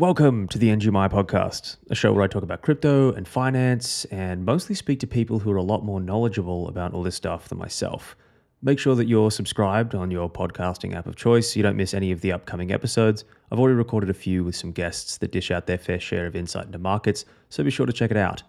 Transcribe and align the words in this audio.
Welcome 0.00 0.48
to 0.48 0.56
the 0.56 0.70
NGMI 0.70 1.10
podcast, 1.10 1.76
a 1.90 1.94
show 1.94 2.10
where 2.14 2.24
I 2.24 2.26
talk 2.26 2.42
about 2.42 2.62
crypto 2.62 3.12
and 3.12 3.28
finance 3.28 4.06
and 4.06 4.46
mostly 4.46 4.74
speak 4.74 4.98
to 5.00 5.06
people 5.06 5.40
who 5.40 5.52
are 5.52 5.56
a 5.56 5.62
lot 5.62 5.84
more 5.84 6.00
knowledgeable 6.00 6.68
about 6.68 6.94
all 6.94 7.02
this 7.02 7.16
stuff 7.16 7.50
than 7.50 7.58
myself. 7.58 8.16
Make 8.62 8.78
sure 8.78 8.94
that 8.94 9.08
you're 9.08 9.30
subscribed 9.30 9.94
on 9.94 10.10
your 10.10 10.30
podcasting 10.30 10.94
app 10.94 11.06
of 11.06 11.16
choice 11.16 11.52
so 11.52 11.58
you 11.58 11.62
don't 11.62 11.76
miss 11.76 11.92
any 11.92 12.12
of 12.12 12.22
the 12.22 12.32
upcoming 12.32 12.72
episodes. 12.72 13.26
I've 13.52 13.58
already 13.58 13.74
recorded 13.74 14.08
a 14.08 14.14
few 14.14 14.42
with 14.42 14.56
some 14.56 14.72
guests 14.72 15.18
that 15.18 15.32
dish 15.32 15.50
out 15.50 15.66
their 15.66 15.76
fair 15.76 16.00
share 16.00 16.26
of 16.26 16.34
insight 16.34 16.64
into 16.64 16.78
markets, 16.78 17.26
so 17.50 17.62
be 17.62 17.70
sure 17.70 17.84
to 17.84 17.92
check 17.92 18.10
it 18.10 18.16
out. 18.16 18.42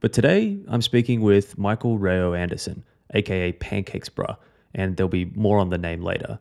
But 0.00 0.12
today, 0.12 0.58
I'm 0.66 0.82
speaking 0.82 1.20
with 1.20 1.56
Michael 1.56 1.96
Reo 1.96 2.34
Anderson, 2.34 2.82
aka 3.14 3.52
PancakesBrah, 3.52 4.36
and 4.74 4.96
there'll 4.96 5.08
be 5.08 5.26
more 5.26 5.60
on 5.60 5.70
the 5.70 5.78
name 5.78 6.02
later. 6.02 6.40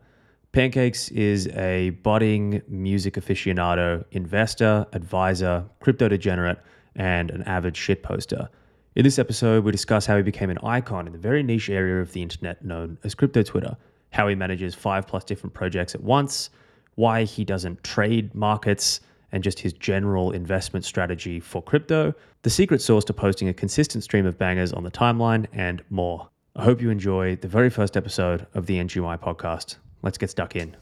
Pancakes 0.58 1.10
is 1.10 1.48
a 1.50 1.92
budding 2.02 2.64
music 2.68 3.14
aficionado, 3.14 4.04
investor, 4.10 4.88
advisor, 4.92 5.64
crypto 5.82 6.08
degenerate, 6.08 6.58
and 6.96 7.30
an 7.30 7.44
avid 7.44 7.76
shitposter. 7.76 8.50
In 8.96 9.04
this 9.04 9.20
episode, 9.20 9.64
we 9.64 9.72
discuss 9.72 10.08
how 10.08 10.18
he 10.18 10.24
became 10.24 10.50
an 10.50 10.58
icon 10.64 11.06
in 11.06 11.14
the 11.14 11.20
very 11.20 11.44
niche 11.44 11.70
area 11.70 12.02
of 12.02 12.12
the 12.14 12.24
internet 12.24 12.66
known 12.66 12.98
as 13.04 13.14
crypto 13.14 13.44
Twitter, 13.44 13.78
how 14.10 14.28
he 14.28 14.34
manages 14.34 14.74
five 14.74 15.06
plus 15.06 15.24
different 15.24 15.54
projects 15.54 15.94
at 15.94 16.02
once, 16.02 16.50
why 16.96 17.24
he 17.24 17.46
doesn't 17.46 17.84
trade 17.84 18.34
markets, 18.34 19.02
and 19.32 19.44
just 19.44 19.60
his 19.60 19.74
general 19.74 20.32
investment 20.32 20.84
strategy 20.84 21.40
for 21.40 21.62
crypto, 21.62 22.16
the 22.42 22.50
secret 22.50 22.82
sauce 22.82 23.06
to 23.06 23.14
posting 23.14 23.48
a 23.48 23.54
consistent 23.54 24.04
stream 24.04 24.26
of 24.26 24.40
bangers 24.40 24.74
on 24.74 24.84
the 24.84 24.90
timeline, 24.90 25.46
and 25.54 25.84
more. 25.92 26.28
I 26.56 26.64
hope 26.64 26.82
you 26.82 26.90
enjoy 26.90 27.36
the 27.36 27.48
very 27.48 27.70
first 27.70 27.96
episode 27.96 28.48
of 28.56 28.66
the 28.66 28.80
NGMI 28.80 29.22
podcast. 29.22 29.76
Let's 30.02 30.18
get 30.18 30.30
stuck 30.30 30.56
in. 30.56 30.76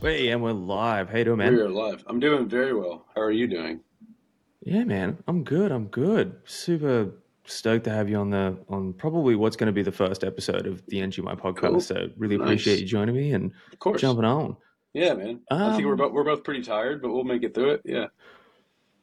Hey, 0.00 0.28
and 0.30 0.42
we're 0.42 0.52
live. 0.52 1.10
Hey, 1.10 1.24
doing, 1.24 1.38
man? 1.38 1.52
We 1.54 1.60
are 1.60 1.68
live. 1.68 2.02
I'm 2.06 2.18
doing 2.20 2.48
very 2.48 2.72
well. 2.74 3.04
How 3.14 3.20
are 3.22 3.30
you 3.30 3.46
doing? 3.46 3.80
Yeah, 4.62 4.84
man. 4.84 5.18
I'm 5.26 5.44
good. 5.44 5.70
I'm 5.70 5.86
good. 5.88 6.36
Super 6.44 7.10
stoked 7.44 7.84
to 7.84 7.90
have 7.90 8.08
you 8.08 8.16
on 8.16 8.30
the 8.30 8.56
on 8.68 8.92
probably 8.94 9.34
what's 9.34 9.56
going 9.56 9.66
to 9.66 9.72
be 9.72 9.82
the 9.82 9.92
first 9.92 10.24
episode 10.24 10.66
of 10.66 10.84
the 10.86 10.98
NGMI 11.00 11.38
podcast. 11.38 11.60
Cool. 11.70 11.80
So 11.80 12.08
really 12.16 12.36
Nice. 12.38 12.46
appreciate 12.46 12.80
you 12.80 12.86
joining 12.86 13.14
me 13.14 13.32
and 13.32 13.52
jumping 13.96 14.24
on. 14.24 14.56
Yeah, 14.94 15.14
man. 15.14 15.40
I 15.50 15.72
think 15.72 15.84
we're 15.86 15.92
Um, 15.92 15.98
both 15.98 16.12
we're 16.12 16.24
both 16.24 16.44
pretty 16.44 16.62
tired, 16.62 17.02
but 17.02 17.12
we'll 17.12 17.24
make 17.24 17.42
it 17.42 17.54
through 17.54 17.70
it. 17.72 17.82
Yeah. 17.84 18.06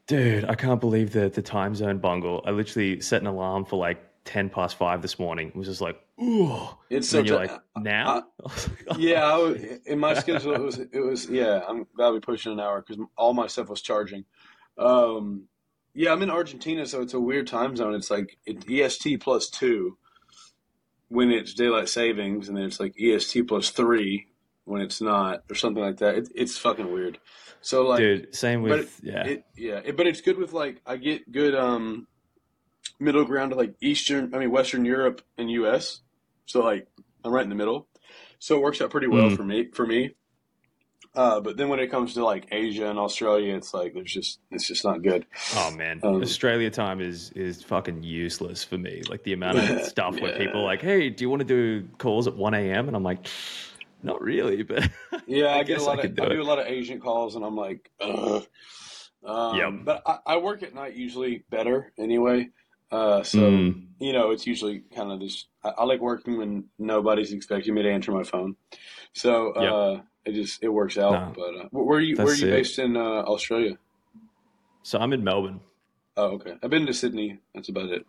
Dude, 0.08 0.46
I 0.46 0.56
can't 0.56 0.80
believe 0.80 1.12
the 1.14 1.30
the 1.30 1.42
time 1.42 1.76
zone 1.76 1.98
bungle. 2.00 2.44
I 2.46 2.52
literally 2.52 3.02
set 3.02 3.22
an 3.22 3.28
alarm 3.28 3.66
for 3.66 3.78
like 3.78 4.04
ten 4.24 4.50
past 4.50 4.78
five 4.78 5.02
this 5.02 5.18
morning. 5.20 5.50
It 5.50 5.56
was 5.56 5.68
just 5.68 5.82
like, 5.82 6.00
ooh. 6.22 6.60
It's 6.90 6.98
And 6.98 7.06
so 7.06 7.20
you're 7.20 7.38
like, 7.38 7.52
now? 7.78 8.20
I 8.20 8.24
was 8.44 8.70
oh. 8.90 8.98
yeah. 8.98 9.54
In 9.86 10.00
my 10.00 10.14
schedule, 10.20 10.54
it 10.54 10.62
was 10.62 10.80
it 10.80 11.00
was 11.00 11.30
yeah. 11.30 11.62
I'm 11.68 11.86
glad 11.96 12.12
we 12.12 12.20
pushed 12.20 12.46
it 12.46 12.52
an 12.52 12.60
hour 12.60 12.84
because 12.86 13.04
all 13.18 13.34
my 13.34 13.48
stuff 13.48 13.70
was 13.70 13.82
charging. 13.82 14.26
Um, 14.78 15.48
yeah, 15.94 16.12
I'm 16.12 16.22
in 16.22 16.30
Argentina, 16.30 16.86
so 16.86 17.02
it's 17.02 17.14
a 17.14 17.20
weird 17.20 17.48
time 17.48 17.76
zone. 17.76 17.96
It's 17.96 18.12
like 18.12 18.38
it, 18.46 18.70
EST 18.70 19.22
plus 19.22 19.50
two 19.50 19.98
when 21.08 21.32
it's 21.32 21.54
daylight 21.54 21.88
savings, 21.90 22.48
and 22.50 22.58
then 22.58 22.66
it's 22.66 22.80
like 22.80 23.00
EST 23.00 23.48
plus 23.48 23.70
three 23.70 24.28
when 24.66 24.82
it's 24.82 25.02
not, 25.02 25.44
or 25.50 25.56
something 25.56 25.82
like 25.84 25.98
that. 25.98 26.16
It, 26.16 26.30
it's 26.36 26.58
fucking 26.58 26.92
weird. 26.92 27.18
So 27.62 27.88
like, 27.88 28.00
Dude, 28.00 28.36
same 28.36 28.62
with 28.62 29.00
yeah. 29.02 29.24
It, 29.26 29.46
yeah, 29.56 29.80
it, 29.84 29.98
but 29.98 30.06
it's 30.06 30.22
good 30.22 30.38
with 30.38 30.54
like 30.54 30.82
I 30.86 30.98
get 30.98 31.32
good 31.32 31.56
um 31.56 32.08
middle 33.00 33.26
ground 33.26 33.52
to 33.52 33.58
like 33.58 33.74
Eastern, 33.82 34.34
I 34.36 34.40
mean 34.40 34.52
Western 34.52 34.86
Europe 34.86 35.22
and 35.38 35.50
U.S. 35.52 36.02
So 36.46 36.62
like 36.64 36.88
I'm 37.24 37.32
right 37.32 37.44
in 37.44 37.50
the 37.50 37.56
middle, 37.56 37.88
so 38.40 38.56
it 38.58 38.62
works 38.62 38.82
out 38.82 38.92
pretty 38.92 39.08
well 39.08 39.30
Mm. 39.30 39.36
for 39.36 39.44
me. 39.44 39.68
For 39.74 39.86
me, 39.88 40.12
uh, 41.16 41.40
but 41.40 41.58
then 41.58 41.70
when 41.70 41.80
it 41.80 41.88
comes 41.90 42.14
to 42.14 42.24
like 42.24 42.48
Asia 42.52 42.88
and 42.90 43.00
Australia, 43.00 43.56
it's 43.56 43.74
like 43.74 43.94
there's 43.94 44.12
just 44.12 44.40
it's 44.52 44.68
just 44.68 44.84
not 44.86 45.02
good. 45.02 45.26
Oh 45.56 45.72
man, 45.72 46.02
Um, 46.04 46.22
Australia 46.22 46.70
time 46.70 47.02
is 47.02 47.32
is 47.32 47.64
fucking 47.64 48.04
useless 48.04 48.64
for 48.64 48.78
me. 48.78 49.02
Like 49.10 49.24
the 49.24 49.34
amount 49.34 49.58
of 49.60 49.82
stuff 49.86 50.20
where 50.20 50.38
people 50.38 50.62
are 50.62 50.66
like, 50.66 50.82
"Hey, 50.82 51.10
do 51.10 51.24
you 51.24 51.30
want 51.30 51.40
to 51.40 51.46
do 51.48 51.88
calls 51.98 52.28
at 52.28 52.36
one 52.36 52.54
a.m.?" 52.54 52.88
and 52.88 52.96
I'm 52.96 53.04
like, 53.04 53.28
"Not 54.06 54.22
really," 54.22 54.64
but 54.64 54.90
Yeah, 55.28 55.48
I, 55.48 55.60
I 55.60 55.64
get 55.64 55.74
a 55.74 55.78
guess 55.80 55.86
lot 55.88 55.92
I 55.92 55.94
of 55.96 56.02
could 56.02 56.16
do 56.16 56.24
I 56.24 56.30
do 56.30 56.42
a 56.42 56.44
lot 56.44 56.60
of 56.60 56.68
agent 56.68 57.02
calls, 57.02 57.36
and 57.36 57.44
I'm 57.44 57.56
like, 57.56 57.90
ugh. 58.00 58.46
Um, 59.26 59.58
Yep. 59.58 59.72
But 59.86 60.04
I, 60.06 60.20
I 60.26 60.38
work 60.38 60.62
at 60.64 60.74
night 60.76 60.96
usually 60.96 61.44
better 61.50 61.92
anyway. 61.98 62.50
Uh, 62.92 63.24
so 63.24 63.40
Mm. 63.40 63.88
you 64.00 64.14
know, 64.14 64.30
it's 64.32 64.46
usually 64.46 64.84
kind 64.96 65.12
of 65.12 65.20
this. 65.20 65.48
I, 65.64 65.70
I 65.70 65.84
like 65.86 66.00
working 66.00 66.38
when 66.38 66.66
nobody's 66.78 67.34
expecting 67.34 67.74
me 67.74 67.82
to 67.82 67.92
answer 67.92 68.12
my 68.12 68.24
phone. 68.24 68.56
So 69.14 69.52
uh, 69.54 70.02
it 70.26 70.34
just 70.34 70.64
it 70.64 70.70
works 70.70 70.98
out. 70.98 71.12
No, 71.12 71.34
but 71.36 71.66
uh, 71.66 71.68
where 71.72 71.98
are 71.98 72.02
you? 72.02 72.16
Where 72.16 72.28
are 72.28 72.34
you 72.36 72.48
it. 72.48 72.52
based 72.52 72.78
in 72.78 72.96
uh, 72.96 73.00
Australia? 73.26 73.78
so 74.84 75.00
I'm 75.00 75.14
in 75.14 75.24
Melbourne. 75.24 75.62
Oh, 76.16 76.34
okay. 76.36 76.54
I've 76.62 76.70
been 76.70 76.86
to 76.86 76.94
Sydney. 76.94 77.40
That's 77.56 77.70
about 77.70 77.90
it. 77.90 78.06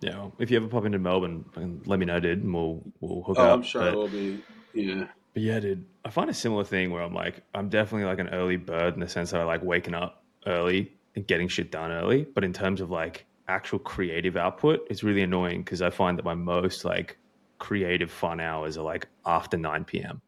Yeah. 0.00 0.28
if 0.38 0.50
you 0.50 0.56
ever 0.56 0.68
pop 0.68 0.84
into 0.86 0.98
Melbourne, 0.98 1.44
let 1.86 1.98
me 1.98 2.06
know, 2.06 2.18
dude, 2.20 2.42
and 2.42 2.52
we'll 2.54 2.82
we'll 3.00 3.22
hook 3.22 3.36
Oh, 3.38 3.44
up. 3.44 3.52
I'm 3.58 3.62
sure 3.62 3.82
But- 3.82 3.92
it 3.92 3.96
will 3.96 4.08
be. 4.08 4.42
Yeah. 4.76 5.06
But 5.34 5.42
yeah, 5.42 5.60
dude, 5.60 5.84
I 6.04 6.10
find 6.10 6.30
a 6.30 6.34
similar 6.34 6.64
thing 6.64 6.90
where 6.90 7.02
I'm 7.02 7.14
like, 7.14 7.42
I'm 7.54 7.68
definitely 7.68 8.06
like 8.06 8.18
an 8.18 8.28
early 8.28 8.56
bird 8.56 8.94
in 8.94 9.00
the 9.00 9.08
sense 9.08 9.30
that 9.32 9.40
I 9.40 9.44
like 9.44 9.62
waking 9.62 9.94
up 9.94 10.24
early 10.46 10.92
and 11.14 11.26
getting 11.26 11.48
shit 11.48 11.70
done 11.70 11.90
early. 11.90 12.26
But 12.34 12.44
in 12.44 12.52
terms 12.52 12.80
of 12.80 12.90
like 12.90 13.26
actual 13.48 13.78
creative 13.78 14.36
output, 14.36 14.86
it's 14.88 15.02
really 15.02 15.22
annoying 15.22 15.62
because 15.62 15.82
I 15.82 15.90
find 15.90 16.16
that 16.18 16.24
my 16.24 16.34
most 16.34 16.84
like 16.84 17.18
creative 17.58 18.10
fun 18.10 18.40
hours 18.40 18.76
are 18.76 18.84
like 18.84 19.08
after 19.24 19.56
9 19.56 19.84
p.m., 19.84 20.20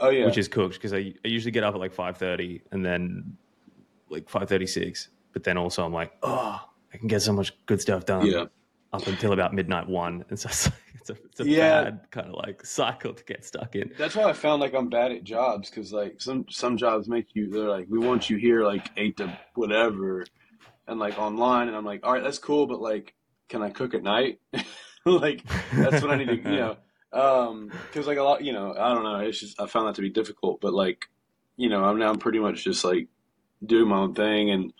Oh 0.00 0.10
yeah. 0.10 0.26
which 0.26 0.38
is 0.38 0.46
cooked 0.48 0.74
because 0.74 0.92
I, 0.92 1.12
I 1.24 1.28
usually 1.28 1.50
get 1.50 1.64
up 1.64 1.74
at 1.74 1.80
like 1.80 1.94
5.30 1.94 2.62
and 2.70 2.84
then 2.84 3.36
like 4.08 4.28
5.36. 4.28 5.08
But 5.32 5.44
then 5.44 5.58
also 5.58 5.84
I'm 5.84 5.92
like, 5.92 6.12
oh, 6.22 6.60
I 6.92 6.96
can 6.96 7.08
get 7.08 7.22
so 7.22 7.32
much 7.32 7.52
good 7.66 7.80
stuff 7.80 8.06
done 8.06 8.26
yeah. 8.26 8.44
Up 8.92 9.06
until 9.06 9.32
about 9.32 9.54
midnight 9.54 9.88
one. 9.88 10.24
And 10.30 10.38
so 10.38 10.48
it's, 10.48 10.66
like, 10.66 10.74
it's 10.94 11.10
a, 11.10 11.16
it's 11.26 11.40
a 11.40 11.44
Yeah. 11.44 11.84
bad 11.84 12.00
kind 12.10 12.28
of 12.28 12.34
like 12.34 12.64
cycle 12.64 13.14
to 13.14 13.24
get 13.24 13.44
stuck 13.44 13.74
in. 13.76 13.90
That's 13.96 14.14
why 14.14 14.24
I 14.24 14.32
found 14.32 14.60
like 14.60 14.74
I'm 14.74 14.88
bad 14.88 15.12
at 15.12 15.24
jobs 15.24 15.70
because 15.70 15.92
like 15.92 16.20
some 16.20 16.46
some 16.50 16.76
jobs 16.76 17.08
make 17.08 17.34
you 17.34 17.50
they're 17.50 17.68
like 17.68 17.86
we 17.88 17.98
want 17.98 18.30
you 18.30 18.36
here 18.36 18.64
like 18.64 18.90
eight 18.96 19.16
to 19.18 19.36
whatever, 19.54 20.24
and 20.86 20.98
like 21.00 21.18
online 21.18 21.68
and 21.68 21.76
I'm 21.76 21.84
like 21.84 22.00
all 22.04 22.12
right 22.12 22.22
that's 22.22 22.38
cool 22.38 22.66
but 22.66 22.80
like 22.80 23.14
can 23.48 23.62
I 23.62 23.70
cook 23.70 23.94
at 23.94 24.02
night? 24.02 24.40
like 25.06 25.44
that's 25.80 26.02
what 26.02 26.10
I 26.10 26.16
need 26.16 26.26
to 26.28 26.36
you 26.48 26.58
know 26.58 26.76
um 27.12 27.74
because 27.90 28.06
like 28.06 28.18
a 28.18 28.22
lot 28.22 28.44
you 28.44 28.52
know 28.52 28.74
I 28.78 28.94
don't 28.94 29.04
know 29.04 29.20
it's 29.20 29.40
just 29.40 29.60
I 29.60 29.66
found 29.66 29.88
that 29.88 29.94
to 29.96 30.02
be 30.02 30.10
difficult 30.10 30.60
but 30.60 30.74
like 30.74 31.06
you 31.56 31.68
know 31.68 31.84
I'm 31.84 31.98
now 31.98 32.14
pretty 32.14 32.38
much 32.40 32.64
just 32.64 32.84
like 32.84 33.08
doing 33.64 33.88
my 33.88 33.98
own 33.98 34.14
thing 34.14 34.50
and 34.50 34.72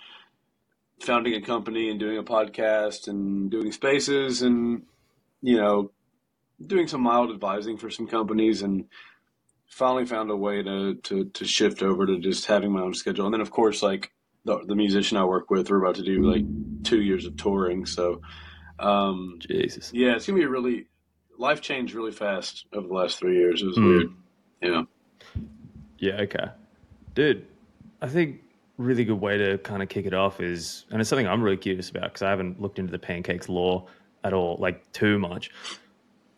founding 1.01 1.35
a 1.35 1.41
company 1.41 1.91
and 1.91 1.99
doing 2.01 2.19
a 2.19 2.23
podcast 2.25 3.09
and 3.09 3.51
doing 3.51 3.73
spaces 3.73 4.43
and 4.43 4.83
you 5.43 5.57
know 5.57 5.91
doing 6.67 6.89
some 6.89 7.01
mild 7.03 7.31
advising 7.31 7.77
for 7.77 7.89
some 7.91 8.07
companies 8.07 8.63
and 8.63 8.85
finally 9.69 10.05
found 10.07 10.31
a 10.31 10.37
way 10.37 10.63
to, 10.63 10.95
to, 10.97 11.27
to 11.27 11.45
shift 11.45 11.83
over 11.83 12.05
to 12.07 12.19
just 12.19 12.47
having 12.47 12.73
my 12.73 12.81
own 12.81 12.95
schedule. 12.95 13.27
And 13.27 13.35
then 13.35 13.41
of 13.41 13.51
course, 13.51 13.81
like 13.83 14.11
the, 14.45 14.59
the 14.67 14.75
musician 14.75 15.19
I 15.19 15.25
work 15.25 15.51
with, 15.51 15.71
we're 15.71 15.81
about 15.81 15.97
to 15.97 16.03
do 16.03 16.23
like 16.29 16.45
two 16.83 17.01
years 17.03 17.27
of 17.27 17.37
touring. 17.37 17.87
So, 17.87 18.23
um, 18.81 19.39
Jesus. 19.41 19.93
yeah, 19.95 20.17
it's 20.17 20.27
gonna 20.27 20.39
be 20.39 20.45
a 20.47 20.49
really, 20.49 20.87
life 21.39 21.61
changed 21.61 21.95
really 21.95 22.11
fast 22.13 22.65
over 22.73 22.89
the 22.89 22.95
last 22.95 23.19
three 23.19 23.37
years. 23.37 23.63
It 23.63 23.67
was 23.67 23.77
Mm. 23.77 23.87
weird. 23.87 24.11
Yeah. 24.63 24.83
Yeah, 25.99 26.21
okay. 26.23 26.47
Dude, 27.15 27.47
I 28.03 28.09
think 28.09 28.41
really 28.79 29.05
good 29.05 29.21
way 29.21 29.37
to 29.37 29.59
kind 29.59 29.83
of 29.83 29.89
kick 29.89 30.07
it 30.07 30.15
off 30.15 30.41
is, 30.41 30.87
and 30.91 31.01
it's 31.01 31.11
something 31.11 31.27
I'm 31.27 31.43
really 31.43 31.57
curious 31.57 31.91
about 31.91 32.05
because 32.05 32.23
I 32.23 32.31
haven't 32.31 32.61
looked 32.61 32.79
into 32.79 32.93
the 32.93 32.99
pancakes 32.99 33.49
lore 33.49 33.87
at 34.25 34.33
all, 34.33 34.57
like 34.59 34.91
too 34.93 35.19
much. 35.19 35.51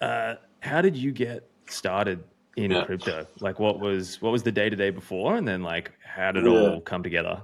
Uh, 0.00 0.34
how 0.62 0.80
did 0.82 0.96
you 0.96 1.12
get 1.12 1.48
started 1.68 2.24
in 2.56 2.72
Yeah. 2.72 2.84
crypto? 2.84 3.26
Like, 3.40 3.60
what 3.60 3.78
was 3.78 4.20
what 4.20 4.32
was 4.32 4.42
the 4.42 4.52
day 4.52 4.68
to 4.70 4.76
day 4.76 4.90
before, 4.90 5.36
and 5.36 5.46
then 5.46 5.62
like 5.62 5.92
how 6.02 6.32
did 6.32 6.46
it 6.46 6.48
Yeah. 6.48 6.52
all 6.52 6.80
come 6.80 7.02
together? 7.02 7.42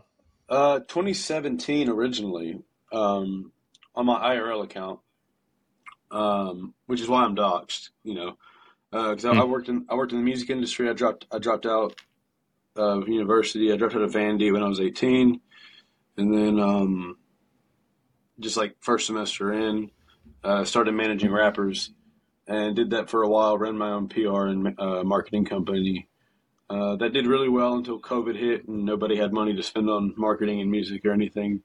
Uh, 0.49 0.79
2017 0.81 1.89
originally, 1.89 2.61
um, 2.93 3.53
on 3.95 4.07
my 4.07 4.35
IRL 4.37 4.63
account, 4.65 5.01
um, 6.11 6.75
which 6.87 7.01
is 7.01 7.09
why 7.09 7.25
I'm 7.25 7.35
doxxed, 7.37 7.91
you 8.05 8.15
know, 8.15 8.37
because 8.93 9.25
I, 9.25 9.33
I 9.33 9.45
worked 9.45 9.69
in 9.69 9.87
I 9.89 9.95
worked 9.97 10.13
in 10.13 10.19
the 10.19 10.25
music 10.25 10.51
industry. 10.51 10.89
I 10.89 10.93
dropped 10.93 11.27
I 11.33 11.39
dropped 11.39 11.67
out 11.67 11.97
of 12.77 13.09
university. 13.09 13.73
I 13.73 13.77
dropped 13.77 13.95
out 13.95 14.03
of 14.03 14.13
Vandy 14.13 14.53
when 14.53 14.63
I 14.63 14.69
was 14.69 14.81
18, 14.81 15.41
and 16.17 16.35
then 16.35 16.61
um, 16.61 17.17
just 18.41 18.57
like 18.57 18.77
first 18.81 19.07
semester 19.07 19.53
in, 19.53 19.91
uh, 20.45 20.65
started 20.65 20.93
managing 20.93 21.33
rappers, 21.33 21.91
and 22.47 22.77
did 22.77 22.91
that 22.91 23.11
for 23.11 23.23
a 23.23 23.29
while. 23.29 23.59
Ran 23.59 23.77
my 23.77 23.91
own 23.91 24.09
PR 24.09 24.47
and 24.47 24.79
uh, 24.79 25.03
marketing 25.05 25.45
company. 25.45 26.09
Uh, 26.69 26.97
that 26.97 27.13
did 27.13 27.27
really 27.27 27.49
well 27.49 27.75
until 27.75 28.01
COVID 28.01 28.37
hit 28.37 28.67
and 28.67 28.85
nobody 28.85 29.17
had 29.17 29.33
money 29.33 29.55
to 29.55 29.63
spend 29.63 29.89
on 29.89 30.15
marketing 30.17 30.61
and 30.61 30.71
music 30.71 31.05
or 31.05 31.13
anything. 31.13 31.63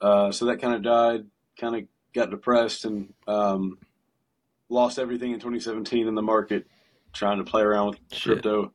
Uh, 0.00 0.32
so 0.32 0.46
that 0.46 0.60
kind 0.60 0.74
of 0.74 0.82
died. 0.82 1.26
kind 1.60 1.76
of 1.76 1.82
got 2.14 2.30
depressed 2.30 2.86
and 2.86 3.12
um, 3.26 3.76
lost 4.70 4.98
everything 4.98 5.32
in 5.32 5.38
2017 5.38 6.08
in 6.08 6.14
the 6.14 6.22
market 6.22 6.66
trying 7.12 7.38
to 7.38 7.44
play 7.44 7.62
around 7.62 7.88
with 7.88 7.98
Shit. 8.12 8.22
crypto. 8.32 8.72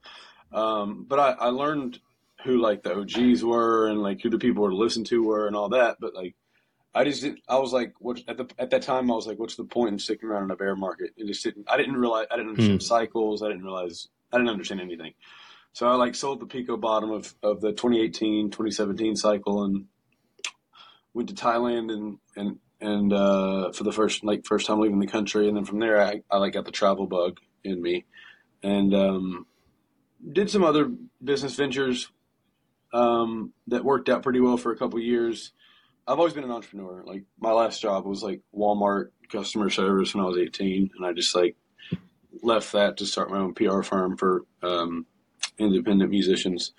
Um, 0.53 1.05
but 1.07 1.19
I, 1.19 1.31
I 1.31 1.47
learned 1.47 1.99
who 2.43 2.61
like 2.61 2.83
the 2.83 2.95
OGs 2.95 3.43
were 3.43 3.87
and 3.87 4.01
like 4.01 4.21
who 4.21 4.29
the 4.29 4.37
people 4.37 4.63
were 4.63 4.69
to 4.69 4.75
listen 4.75 5.03
to 5.05 5.23
were 5.23 5.47
and 5.47 5.55
all 5.55 5.69
that. 5.69 5.97
But 5.99 6.13
like, 6.13 6.35
I 6.93 7.03
just 7.03 7.21
didn't, 7.21 7.39
I 7.47 7.57
was 7.57 7.73
like, 7.73 7.93
what 7.99 8.21
at 8.27 8.37
the 8.37 8.47
at 8.59 8.69
that 8.69 8.83
time 8.83 9.09
I 9.09 9.15
was 9.15 9.25
like, 9.25 9.39
what's 9.39 9.55
the 9.55 9.63
point 9.63 9.93
in 9.93 9.99
sticking 9.99 10.29
around 10.29 10.43
in 10.43 10.51
a 10.51 10.55
bear 10.55 10.75
market? 10.75 11.11
It 11.17 11.25
just 11.27 11.43
didn't. 11.43 11.69
I 11.69 11.77
didn't 11.77 11.97
realize. 11.97 12.27
I 12.29 12.35
didn't 12.35 12.51
understand 12.51 12.81
hmm. 12.81 12.85
cycles. 12.85 13.41
I 13.41 13.47
didn't 13.47 13.63
realize. 13.63 14.09
I 14.31 14.37
didn't 14.37 14.51
understand 14.51 14.81
anything. 14.81 15.13
So 15.73 15.87
I 15.87 15.95
like 15.95 16.13
sold 16.13 16.39
the 16.39 16.45
Pico 16.45 16.77
bottom 16.77 17.09
of, 17.09 17.33
of 17.41 17.59
the 17.59 17.71
2018, 17.71 18.51
2017 18.51 19.15
cycle 19.15 19.63
and 19.63 19.85
went 21.15 21.29
to 21.29 21.35
Thailand 21.35 21.91
and, 21.91 22.17
and, 22.35 22.59
and, 22.79 23.11
uh, 23.11 23.71
for 23.71 23.83
the 23.83 23.91
first, 23.91 24.23
like 24.23 24.45
first 24.45 24.67
time 24.67 24.79
leaving 24.79 24.99
the 24.99 25.07
country. 25.07 25.47
And 25.47 25.57
then 25.57 25.65
from 25.65 25.79
there, 25.79 25.99
I, 25.99 26.21
I 26.29 26.37
like 26.37 26.53
got 26.53 26.65
the 26.65 26.71
travel 26.71 27.07
bug 27.07 27.39
in 27.63 27.81
me 27.81 28.05
and, 28.61 28.93
um, 28.93 29.47
did 30.31 30.49
some 30.49 30.63
other 30.63 30.91
business 31.23 31.55
ventures, 31.55 32.09
um, 32.93 33.53
that 33.67 33.83
worked 33.83 34.09
out 34.09 34.23
pretty 34.23 34.39
well 34.39 34.57
for 34.57 34.71
a 34.71 34.77
couple 34.77 34.99
years. 34.99 35.51
I've 36.07 36.19
always 36.19 36.33
been 36.33 36.43
an 36.43 36.51
entrepreneur. 36.51 37.03
Like 37.05 37.23
my 37.39 37.51
last 37.51 37.81
job 37.81 38.05
was 38.05 38.21
like 38.21 38.41
Walmart 38.55 39.09
customer 39.31 39.69
service 39.69 40.13
when 40.13 40.23
I 40.23 40.27
was 40.27 40.37
18 40.37 40.91
and 40.95 41.05
I 41.05 41.13
just 41.13 41.33
like 41.33 41.55
left 42.41 42.73
that 42.73 42.97
to 42.97 43.05
start 43.05 43.31
my 43.31 43.37
own 43.37 43.53
PR 43.53 43.81
firm 43.81 44.17
for, 44.17 44.45
um, 44.61 45.05
independent 45.57 46.09
musicians, 46.09 46.73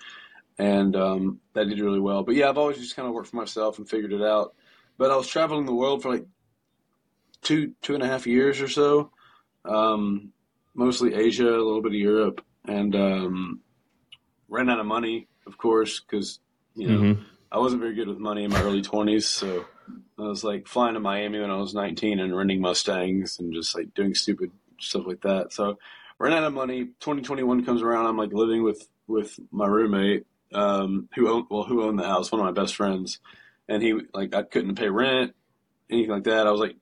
and 0.57 0.95
um, 0.95 1.39
that 1.53 1.67
did 1.67 1.79
really 1.79 1.99
well. 1.99 2.23
But 2.23 2.35
yeah, 2.35 2.49
I've 2.49 2.57
always 2.57 2.77
just 2.77 2.95
kind 2.95 3.07
of 3.07 3.13
worked 3.13 3.29
for 3.29 3.37
myself 3.37 3.77
and 3.77 3.89
figured 3.89 4.13
it 4.13 4.21
out. 4.21 4.53
But 4.97 5.11
I 5.11 5.15
was 5.15 5.27
traveling 5.27 5.65
the 5.65 5.73
world 5.73 6.01
for 6.01 6.13
like 6.13 6.25
two 7.41 7.73
two 7.81 7.93
and 7.93 8.03
a 8.03 8.07
half 8.07 8.27
years 8.27 8.61
or 8.61 8.67
so, 8.67 9.11
um, 9.65 10.31
mostly 10.73 11.13
Asia, 11.13 11.47
a 11.47 11.65
little 11.65 11.81
bit 11.81 11.91
of 11.91 11.99
Europe, 11.99 12.43
and 12.67 12.95
um, 12.95 13.61
ran 14.47 14.69
out 14.69 14.79
of 14.79 14.85
money, 14.85 15.27
of 15.47 15.57
course, 15.57 15.99
because 15.99 16.39
you 16.75 16.87
know 16.87 16.99
mm-hmm. 16.99 17.21
I 17.51 17.59
wasn't 17.59 17.81
very 17.81 17.95
good 17.95 18.07
with 18.07 18.17
money 18.17 18.43
in 18.43 18.51
my 18.51 18.61
early 18.61 18.81
twenties, 18.81 19.27
so. 19.27 19.65
I 20.17 20.23
was 20.23 20.43
like 20.43 20.67
flying 20.67 20.93
to 20.95 20.99
Miami 20.99 21.41
when 21.41 21.51
I 21.51 21.57
was 21.57 21.75
19 21.75 22.19
and 22.19 22.35
renting 22.35 22.61
Mustangs 22.61 23.37
and 23.37 23.53
just 23.53 23.75
like 23.75 23.93
doing 23.93 24.15
stupid 24.15 24.49
stuff 24.79 25.05
like 25.05 25.21
that. 25.21 25.53
So 25.53 25.77
ran 26.17 26.33
out 26.33 26.43
of 26.43 26.53
money. 26.53 26.85
2021 26.85 27.65
comes 27.65 27.81
around. 27.81 28.05
I'm 28.05 28.17
like 28.17 28.33
living 28.33 28.63
with 28.63 28.87
with 29.07 29.37
my 29.51 29.67
roommate, 29.67 30.25
um, 30.53 31.09
who 31.15 31.29
owned 31.29 31.45
well, 31.49 31.63
who 31.63 31.83
owned 31.83 31.99
the 31.99 32.07
house, 32.07 32.31
one 32.31 32.41
of 32.41 32.45
my 32.45 32.59
best 32.59 32.75
friends, 32.75 33.19
and 33.67 33.81
he 33.81 33.93
like 34.13 34.33
I 34.33 34.43
couldn't 34.43 34.75
pay 34.75 34.89
rent, 34.89 35.33
anything 35.89 36.11
like 36.11 36.23
that. 36.23 36.47
I 36.47 36.51
was 36.51 36.61
like 36.61 36.75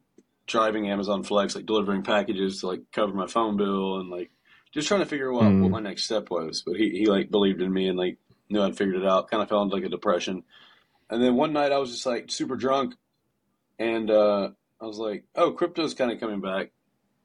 driving 0.48 0.90
Amazon 0.90 1.24
Flex, 1.24 1.56
like 1.56 1.66
delivering 1.66 2.04
packages 2.04 2.60
to 2.60 2.68
like 2.68 2.82
cover 2.92 3.14
my 3.14 3.28
phone 3.28 3.58
bill 3.58 4.00
and 4.00 4.10
like 4.10 4.32
just 4.74 4.88
trying 4.88 5.02
to 5.02 5.06
figure 5.06 5.34
out 5.34 5.44
mm. 5.44 5.62
what 5.62 5.72
my 5.72 5.80
next 5.80 6.04
step 6.04 6.30
was. 6.30 6.64
But 6.66 6.76
he 6.76 6.90
he 6.90 7.06
like 7.06 7.32
believed 7.32 7.62
in 7.62 7.72
me 7.72 7.88
and 7.88 7.98
like 7.98 8.18
knew 8.50 8.62
I'd 8.62 8.78
figured 8.78 9.02
it 9.02 9.08
out. 9.08 9.30
Kind 9.30 9.44
of 9.44 9.50
fell 9.50 9.62
into 9.62 9.76
like 9.76 9.86
a 9.86 9.90
depression, 9.90 10.44
and 11.10 11.22
then 11.22 11.36
one 11.36 11.54
night 11.54 11.72
I 11.72 11.78
was 11.78 11.92
just 11.92 12.06
like 12.06 12.32
super 12.32 12.56
drunk, 12.56 12.96
and 13.80 14.10
uh, 14.10 14.50
I 14.82 14.86
was 14.86 14.98
like, 14.98 15.26
oh, 15.36 15.52
crypto's 15.52 15.94
kind 15.94 16.12
of 16.12 16.20
coming 16.20 16.42
back, 16.42 16.72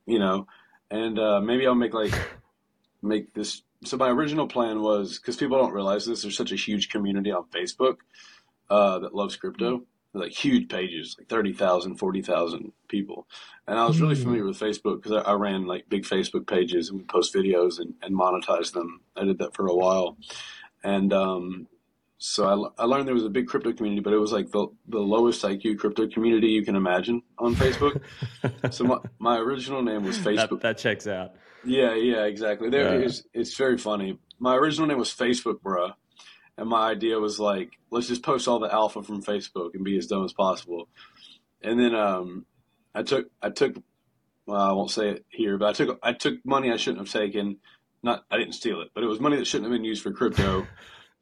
you 0.06 0.18
know 0.18 0.46
and 0.90 1.18
uh, 1.18 1.40
maybe 1.40 1.66
I'll 1.66 1.74
make 1.74 1.94
like 1.94 2.14
make 3.02 3.32
this. 3.34 3.62
So 3.84 3.96
my 3.96 4.10
original 4.10 4.48
plan 4.48 4.82
was 4.82 5.18
because 5.18 5.36
people 5.36 5.58
don't 5.58 5.72
realize 5.72 6.06
this. 6.06 6.22
There's 6.22 6.36
such 6.36 6.52
a 6.52 6.56
huge 6.56 6.88
community 6.88 7.30
on 7.30 7.44
Facebook 7.54 7.96
uh, 8.70 8.98
that 9.00 9.14
loves 9.14 9.36
crypto. 9.36 9.84
Like 10.14 10.32
huge 10.32 10.68
pages, 10.68 11.14
like 11.18 11.28
30,000, 11.28 11.96
40,000 11.96 12.72
people. 12.88 13.28
And 13.66 13.78
I 13.78 13.86
was 13.86 14.00
really 14.00 14.14
mm. 14.14 14.22
familiar 14.22 14.44
with 14.44 14.58
Facebook 14.58 15.02
because 15.02 15.12
I, 15.12 15.30
I, 15.30 15.34
ran 15.34 15.66
like 15.66 15.88
big 15.88 16.04
Facebook 16.04 16.46
pages 16.46 16.88
and 16.88 16.98
would 16.98 17.08
post 17.08 17.34
videos 17.34 17.78
and, 17.78 17.94
and 18.02 18.16
monetize 18.16 18.72
them. 18.72 19.02
I 19.16 19.24
did 19.24 19.38
that 19.38 19.54
for 19.54 19.66
a 19.66 19.74
while. 19.74 20.16
And 20.82 21.12
um, 21.12 21.68
so 22.16 22.72
I, 22.78 22.82
I, 22.82 22.86
learned 22.86 23.06
there 23.06 23.14
was 23.14 23.24
a 23.24 23.30
big 23.30 23.46
crypto 23.46 23.72
community, 23.72 24.00
but 24.00 24.12
it 24.12 24.18
was 24.18 24.32
like 24.32 24.50
the, 24.50 24.66
the 24.88 24.98
lowest 24.98 25.42
IQ 25.42 25.78
crypto 25.78 26.08
community 26.08 26.48
you 26.48 26.64
can 26.64 26.74
imagine 26.74 27.22
on 27.38 27.54
Facebook. 27.54 28.02
so 28.72 28.84
my, 28.84 28.98
my 29.18 29.38
original 29.38 29.82
name 29.82 30.04
was 30.04 30.18
Facebook. 30.18 30.48
That, 30.48 30.62
that 30.62 30.78
checks 30.78 31.06
out. 31.06 31.34
Yeah, 31.64 31.94
yeah, 31.94 32.24
exactly. 32.24 32.70
There 32.70 32.98
yeah. 32.98 33.06
is, 33.06 33.24
it's 33.34 33.54
very 33.56 33.78
funny. 33.78 34.18
My 34.38 34.56
original 34.56 34.88
name 34.88 34.98
was 34.98 35.14
Facebook 35.14 35.60
Bruh. 35.60 35.94
And 36.58 36.68
my 36.68 36.90
idea 36.90 37.18
was 37.18 37.38
like, 37.38 37.70
let's 37.90 38.08
just 38.08 38.22
post 38.22 38.48
all 38.48 38.58
the 38.58 38.72
alpha 38.72 39.02
from 39.02 39.22
Facebook 39.22 39.74
and 39.74 39.84
be 39.84 39.96
as 39.96 40.08
dumb 40.08 40.24
as 40.24 40.32
possible. 40.32 40.88
And 41.62 41.78
then 41.78 41.94
um, 41.94 42.44
I 42.94 43.04
took, 43.04 43.30
I 43.40 43.50
took, 43.50 43.76
well, 44.44 44.60
I 44.60 44.72
won't 44.72 44.90
say 44.90 45.10
it 45.10 45.24
here, 45.28 45.56
but 45.56 45.68
I 45.68 45.72
took, 45.72 45.98
I 46.02 46.12
took 46.12 46.44
money 46.44 46.72
I 46.72 46.76
shouldn't 46.76 47.06
have 47.06 47.12
taken. 47.12 47.58
Not, 48.02 48.24
I 48.30 48.38
didn't 48.38 48.54
steal 48.54 48.80
it, 48.80 48.88
but 48.92 49.04
it 49.04 49.06
was 49.06 49.20
money 49.20 49.36
that 49.36 49.46
shouldn't 49.46 49.70
have 49.70 49.78
been 49.78 49.84
used 49.84 50.02
for 50.02 50.12
crypto. 50.12 50.66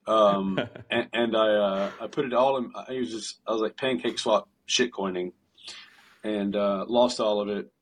Um, 0.09 0.61
and, 0.89 1.09
and, 1.13 1.37
I 1.37 1.49
uh, 1.49 1.91
I 2.01 2.07
put 2.07 2.27
it 2.27 2.33
all 2.33 2.59
in. 2.59 2.71
I 2.77 2.93
was 2.93 3.11
just 3.11 3.41
I 3.45 3.51
was 3.51 3.61
like 3.61 3.77
PancakeSwap 3.77 4.45
shit 4.67 4.93
coining, 4.93 5.33
and 6.23 6.55
uh, 6.55 6.85
lost 6.87 7.19
all 7.19 7.41
of 7.41 7.49
it 7.49 7.73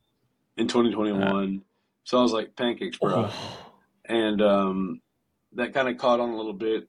in 0.57 0.67
2021. 0.67 1.23
Uh, 1.23 1.61
so 2.05 2.19
I 2.19 2.23
was 2.23 2.33
like 2.33 2.57
pancakes, 2.57 2.99
bro. 2.99 3.29
Oh. 3.29 3.73
And 4.07 4.41
um, 4.41 5.01
that 5.53 5.75
kind 5.75 5.89
of 5.89 5.99
caught 5.99 6.21
on 6.21 6.31
a 6.31 6.37
little 6.37 6.53
bit. 6.53 6.89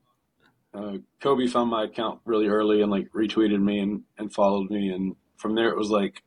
Uh, 0.76 0.98
Cobie 1.20 1.46
found 1.46 1.70
my 1.70 1.84
account 1.84 2.20
really 2.24 2.48
early 2.48 2.82
and 2.82 2.90
like 2.90 3.10
retweeted 3.12 3.62
me 3.62 3.78
and, 3.78 4.02
and 4.18 4.32
followed 4.32 4.70
me, 4.70 4.90
and 4.90 5.16
from 5.36 5.54
there 5.54 5.70
it 5.70 5.76
was 5.76 5.90
like 5.90 6.22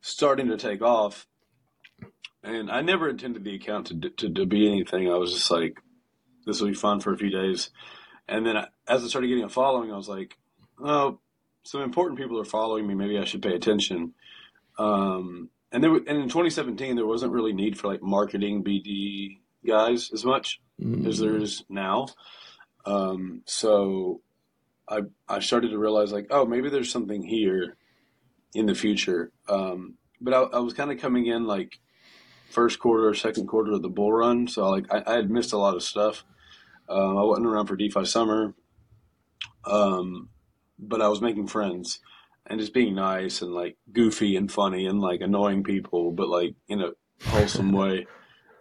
starting 0.00 0.48
to 0.48 0.56
take 0.56 0.82
off. 0.82 1.26
And 2.42 2.70
I 2.70 2.80
never 2.80 3.08
intended 3.08 3.44
the 3.44 3.56
account 3.56 3.88
to, 3.88 4.10
to, 4.10 4.32
to 4.32 4.46
be 4.46 4.66
anything. 4.66 5.10
I 5.10 5.16
was 5.16 5.32
just 5.32 5.50
like, 5.50 5.78
this 6.46 6.60
will 6.60 6.68
be 6.68 6.74
fun 6.74 7.00
for 7.00 7.12
a 7.12 7.18
few 7.18 7.30
days. 7.30 7.70
And 8.28 8.46
then 8.46 8.56
as 8.88 9.04
I 9.04 9.08
started 9.08 9.28
getting 9.28 9.44
a 9.44 9.48
following, 9.48 9.92
I 9.92 9.96
was 9.96 10.08
like, 10.08 10.36
oh, 10.82 11.18
some 11.64 11.82
important 11.82 12.18
people 12.18 12.40
are 12.40 12.44
following 12.44 12.86
me. 12.86 12.94
Maybe 12.94 13.18
I 13.18 13.24
should 13.24 13.42
pay 13.42 13.54
attention. 13.54 14.14
Um, 14.78 15.50
and 15.72 15.84
there, 15.84 15.94
and 15.94 16.08
in 16.08 16.28
2017, 16.28 16.96
there 16.96 17.06
wasn't 17.06 17.32
really 17.32 17.52
need 17.52 17.78
for 17.78 17.88
like 17.88 18.02
marketing 18.02 18.64
BD 18.64 19.40
guys 19.66 20.10
as 20.12 20.24
much 20.24 20.60
mm-hmm. 20.80 21.06
as 21.06 21.18
there 21.18 21.36
is 21.36 21.64
now. 21.68 22.06
Um, 22.86 23.42
so 23.46 24.20
I 24.88 25.00
I 25.28 25.40
started 25.40 25.70
to 25.70 25.78
realize 25.78 26.12
like, 26.12 26.26
oh, 26.30 26.46
maybe 26.46 26.68
there's 26.68 26.90
something 26.90 27.22
here 27.22 27.76
in 28.54 28.66
the 28.66 28.74
future. 28.74 29.32
Um, 29.48 29.94
but 30.20 30.34
I, 30.34 30.40
I 30.40 30.58
was 30.58 30.74
kind 30.74 30.90
of 30.90 31.00
coming 31.00 31.26
in 31.26 31.46
like 31.46 31.78
first 32.50 32.78
quarter 32.78 33.08
or 33.08 33.14
second 33.14 33.46
quarter 33.46 33.72
of 33.72 33.82
the 33.82 33.88
bull 33.88 34.12
run, 34.12 34.48
so 34.48 34.68
like 34.68 34.86
I, 34.92 35.02
I 35.06 35.14
had 35.14 35.30
missed 35.30 35.52
a 35.52 35.58
lot 35.58 35.76
of 35.76 35.82
stuff. 35.82 36.24
Um, 36.88 37.16
I 37.16 37.22
wasn't 37.22 37.46
around 37.46 37.66
for 37.66 37.76
DeFi 37.76 38.04
summer, 38.04 38.54
um, 39.64 40.28
but 40.78 41.00
I 41.00 41.08
was 41.08 41.20
making 41.20 41.46
friends 41.46 42.00
and 42.46 42.58
just 42.58 42.74
being 42.74 42.96
nice 42.96 43.42
and 43.42 43.52
like 43.52 43.76
goofy 43.92 44.36
and 44.36 44.50
funny 44.50 44.86
and 44.86 45.00
like 45.00 45.20
annoying 45.20 45.62
people, 45.62 46.10
but 46.10 46.28
like 46.28 46.54
in 46.68 46.80
a 46.80 46.90
wholesome 47.26 47.72
way. 47.72 48.06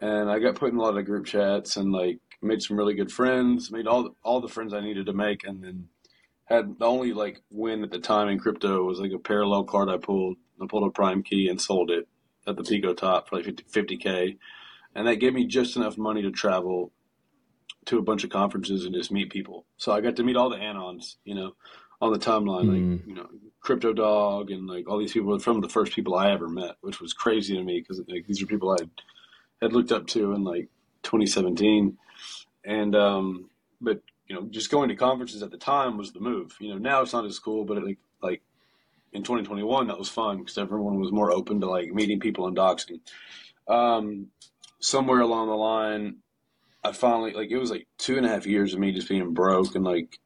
And 0.02 0.30
I 0.30 0.40
got 0.40 0.56
put 0.56 0.72
in 0.72 0.78
a 0.78 0.82
lot 0.82 0.98
of 0.98 1.06
group 1.06 1.26
chats 1.26 1.76
and 1.76 1.92
like 1.92 2.20
made 2.42 2.62
some 2.62 2.78
really 2.78 2.94
good 2.94 3.12
friends, 3.12 3.72
made 3.72 3.88
all 3.88 4.04
the, 4.04 4.10
all 4.24 4.42
the 4.42 4.48
friends 4.48 4.74
I 4.74 4.82
needed 4.82 5.06
to 5.08 5.14
make, 5.14 5.44
and 5.44 5.64
then 5.64 5.90
had 6.46 6.80
the 6.80 6.86
only 6.86 7.14
like 7.14 7.42
win 7.52 7.84
at 7.84 7.92
the 7.92 8.00
time 8.00 8.28
in 8.28 8.40
crypto 8.40 8.84
was 8.84 9.00
like 9.00 9.12
a 9.12 9.20
parallel 9.20 9.64
card 9.64 9.90
I 9.90 9.98
pulled. 9.98 10.38
I 10.62 10.66
pulled 10.68 10.88
a 10.88 10.92
prime 10.92 11.24
key 11.24 11.48
and 11.48 11.62
sold 11.62 11.92
it 11.92 12.08
at 12.48 12.58
the 12.58 12.64
Pico 12.64 12.94
top 12.94 13.30
for 13.30 13.38
like 13.38 13.64
50, 13.70 13.98
k 13.98 14.38
and 14.96 15.08
that 15.08 15.18
gave 15.18 15.34
me 15.34 15.46
just 15.46 15.76
enough 15.76 15.98
money 15.98 16.22
to 16.24 16.32
travel 16.32 16.92
to 17.86 17.98
a 17.98 18.02
bunch 18.02 18.24
of 18.24 18.30
conferences 18.30 18.86
and 18.86 18.94
just 18.94 19.12
meet 19.12 19.30
people. 19.30 19.66
So 19.78 19.92
I 19.92 20.02
got 20.02 20.16
to 20.18 20.24
meet 20.24 20.36
all 20.36 20.50
the 20.50 20.58
anons, 20.58 21.16
you 21.24 21.36
know, 21.36 21.54
on 22.02 22.12
the 22.12 22.20
timeline, 22.20 22.66
mm. 22.66 22.98
like 22.98 23.08
you 23.08 23.14
know, 23.14 23.28
Crypto 23.62 23.94
Dog 23.94 24.52
and 24.52 24.68
like 24.68 24.90
all 24.90 24.98
these 24.98 25.14
people 25.14 25.38
from 25.40 25.62
the 25.62 25.70
first 25.70 25.94
people 25.94 26.16
I 26.16 26.32
ever 26.32 26.48
met, 26.48 26.76
which 26.82 27.00
was 27.00 27.14
crazy 27.14 27.56
to 27.56 27.64
me 27.64 27.80
because 27.80 28.02
like, 28.08 28.26
these 28.26 28.42
are 28.42 28.48
people 28.48 28.72
I 28.72 28.86
had 29.62 29.74
looked 29.74 29.92
up 29.92 30.08
to 30.08 30.34
and 30.34 30.44
like 30.44 30.70
2017, 31.04 31.98
and 32.66 32.96
um, 32.96 33.50
but 33.82 34.02
you 34.28 34.36
know, 34.36 34.48
just 34.50 34.70
going 34.70 34.90
to 34.90 34.96
conferences 34.96 35.42
at 35.44 35.52
the 35.52 35.58
time 35.58 35.98
was 35.98 36.14
the 36.14 36.20
move. 36.20 36.56
You 36.60 36.70
know, 36.70 36.78
now 36.78 37.02
it's 37.02 37.14
not 37.14 37.26
as 37.26 37.40
cool, 37.40 37.66
but 37.66 37.84
like 37.84 37.98
like 38.22 38.42
in 39.12 39.24
2021 39.24 39.88
that 39.88 39.98
was 39.98 40.10
fun 40.10 40.40
because 40.40 40.58
everyone 40.58 41.00
was 41.00 41.12
more 41.12 41.32
open 41.32 41.60
to 41.62 41.70
like 41.70 41.92
meeting 41.92 42.20
people 42.20 42.48
and 42.48 42.56
doxing. 42.56 43.00
Um, 43.68 44.28
somewhere 44.80 45.22
along 45.22 45.48
the 45.48 45.56
line, 45.56 46.18
I 46.84 46.92
finally 46.92 47.34
like 47.34 47.52
it 47.52 47.58
was 47.58 47.72
like 47.72 47.88
two 47.98 48.18
and 48.18 48.26
a 48.26 48.30
half 48.30 48.46
years 48.46 48.74
of 48.74 48.80
me 48.80 48.92
just 48.92 49.10
being 49.10 49.34
broke 49.34 49.76
and 49.76 49.84
like 49.84 50.20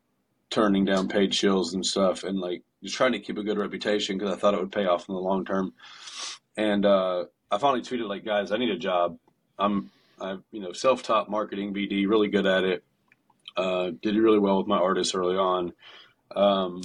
turning 0.49 0.85
down 0.85 1.07
paid 1.07 1.31
shills 1.31 1.73
and 1.73 1.85
stuff 1.85 2.23
and 2.23 2.39
like 2.39 2.61
just 2.83 2.95
trying 2.95 3.13
to 3.13 3.19
keep 3.19 3.37
a 3.37 3.43
good 3.43 3.57
reputation 3.57 4.17
because 4.17 4.33
I 4.33 4.37
thought 4.37 4.53
it 4.53 4.59
would 4.59 4.71
pay 4.71 4.85
off 4.85 5.09
in 5.09 5.15
the 5.15 5.21
long 5.21 5.45
term. 5.45 5.73
And 6.55 6.85
uh, 6.85 7.25
I 7.49 7.57
finally 7.57 7.81
tweeted 7.81 8.07
like, 8.07 8.23
guys, 8.23 8.51
I 8.51 8.57
need 8.57 8.69
a 8.69 8.77
job. 8.77 9.17
I'm 9.57 9.89
I 10.19 10.37
you 10.51 10.61
know 10.61 10.73
self 10.73 11.03
taught 11.03 11.29
marketing 11.29 11.73
BD, 11.73 12.07
really 12.07 12.27
good 12.27 12.45
at 12.45 12.63
it. 12.63 12.83
Uh, 13.55 13.91
did 14.01 14.15
really 14.15 14.39
well 14.39 14.57
with 14.57 14.67
my 14.67 14.77
artists 14.77 15.13
early 15.13 15.37
on. 15.37 15.73
Um, 16.35 16.81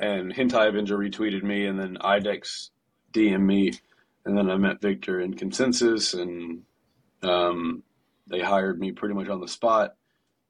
and 0.00 0.32
Hentai 0.32 0.68
Avenger 0.68 0.96
retweeted 0.96 1.42
me, 1.42 1.66
and 1.66 1.78
then 1.78 1.96
IDEX 2.00 2.70
DM 3.12 3.40
me, 3.40 3.72
and 4.24 4.36
then 4.36 4.50
I 4.50 4.56
met 4.56 4.80
Victor 4.80 5.20
in 5.20 5.34
Consensus, 5.34 6.14
and 6.14 6.62
um, 7.22 7.82
they 8.28 8.40
hired 8.40 8.78
me 8.78 8.92
pretty 8.92 9.14
much 9.14 9.28
on 9.28 9.40
the 9.40 9.48
spot. 9.48 9.96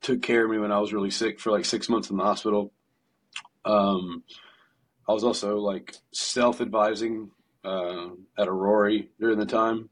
Took 0.02 0.22
care 0.22 0.44
of 0.44 0.50
me 0.50 0.58
when 0.58 0.72
I 0.72 0.80
was 0.80 0.92
really 0.92 1.10
sick 1.10 1.40
for 1.40 1.50
like 1.50 1.64
six 1.64 1.88
months 1.88 2.10
in 2.10 2.16
the 2.16 2.22
hospital. 2.22 2.72
Um, 3.64 4.22
I 5.08 5.12
was 5.12 5.24
also 5.24 5.58
like 5.58 5.94
self 6.12 6.60
advising 6.60 7.30
uh, 7.64 8.08
at 8.36 8.48
Aurora 8.48 9.00
during 9.18 9.38
the 9.38 9.46
time. 9.46 9.88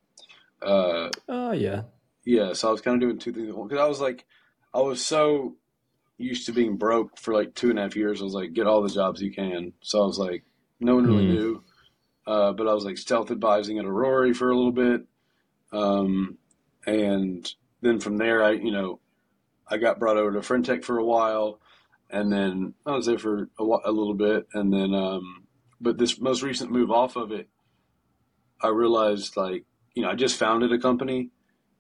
Uh, 0.63 1.09
oh 1.29 1.53
yeah, 1.53 1.83
yeah. 2.27 2.53
So 2.53 2.69
I 2.69 2.73
was 2.73 2.83
kind 2.83 2.97
of 2.97 3.01
doing 3.01 3.19
two 3.19 3.33
things 3.33 3.47
because 3.47 3.79
I 3.79 3.89
was 3.89 4.01
like, 4.01 4.27
I 4.75 4.81
was 4.81 5.03
so 5.03 5.57
used 6.19 6.47
to 6.47 6.53
being 6.53 6.77
broke 6.77 7.19
for 7.19 7.33
like 7.33 7.55
two 7.55 7.71
and 7.71 7.79
a 7.79 7.83
half 7.83 7.97
years. 7.97 8.21
I 8.21 8.25
was 8.25 8.35
like, 8.35 8.53
get 8.53 8.67
all 8.67 8.83
the 8.83 8.91
jobs 8.91 9.23
you 9.23 9.33
can. 9.33 9.73
So 9.81 10.03
I 10.03 10.07
was 10.07 10.19
like, 10.19 10.45
no 10.81 10.97
one 10.97 11.07
really 11.07 11.25
mm. 11.25 11.31
knew. 11.31 11.65
Uh, 12.27 12.53
but 12.53 12.67
I 12.67 12.75
was 12.75 12.85
like 12.85 12.99
stealth 12.99 13.31
advising 13.31 13.79
at 13.79 13.85
Aurora 13.85 14.35
for 14.35 14.51
a 14.51 14.57
little 14.57 14.73
bit. 14.73 15.03
Um, 15.73 16.37
and 16.85 17.49
then 17.81 18.01
from 18.01 18.17
there, 18.17 18.43
I, 18.43 18.53
you 18.53 18.73
know, 18.73 18.99
I 19.69 19.79
got 19.79 20.01
brought 20.01 20.17
over 20.17 20.33
to 20.33 20.43
friend.tech 20.43 20.83
for 20.83 20.99
a 20.99 21.05
while 21.05 21.61
and 22.11 22.33
then 22.33 22.75
I 22.85 22.93
was 22.93 23.07
there 23.07 23.19
for 23.19 23.49
a, 23.59 23.63
a 23.63 23.93
little 23.93 24.15
bit. 24.15 24.49
And 24.53 24.73
then, 24.73 24.95
um, 24.95 25.45
but 25.81 25.97
this 25.97 26.21
most 26.21 26.43
recent 26.43 26.73
move 26.73 26.91
off 26.91 27.15
of 27.15 27.31
it, 27.31 27.49
I 28.61 28.69
realized 28.69 29.37
like, 29.37 29.65
you 29.95 30.03
know, 30.03 30.11
I 30.11 30.15
just 30.15 30.37
founded 30.37 30.73
a 30.73 30.79
company, 30.79 31.31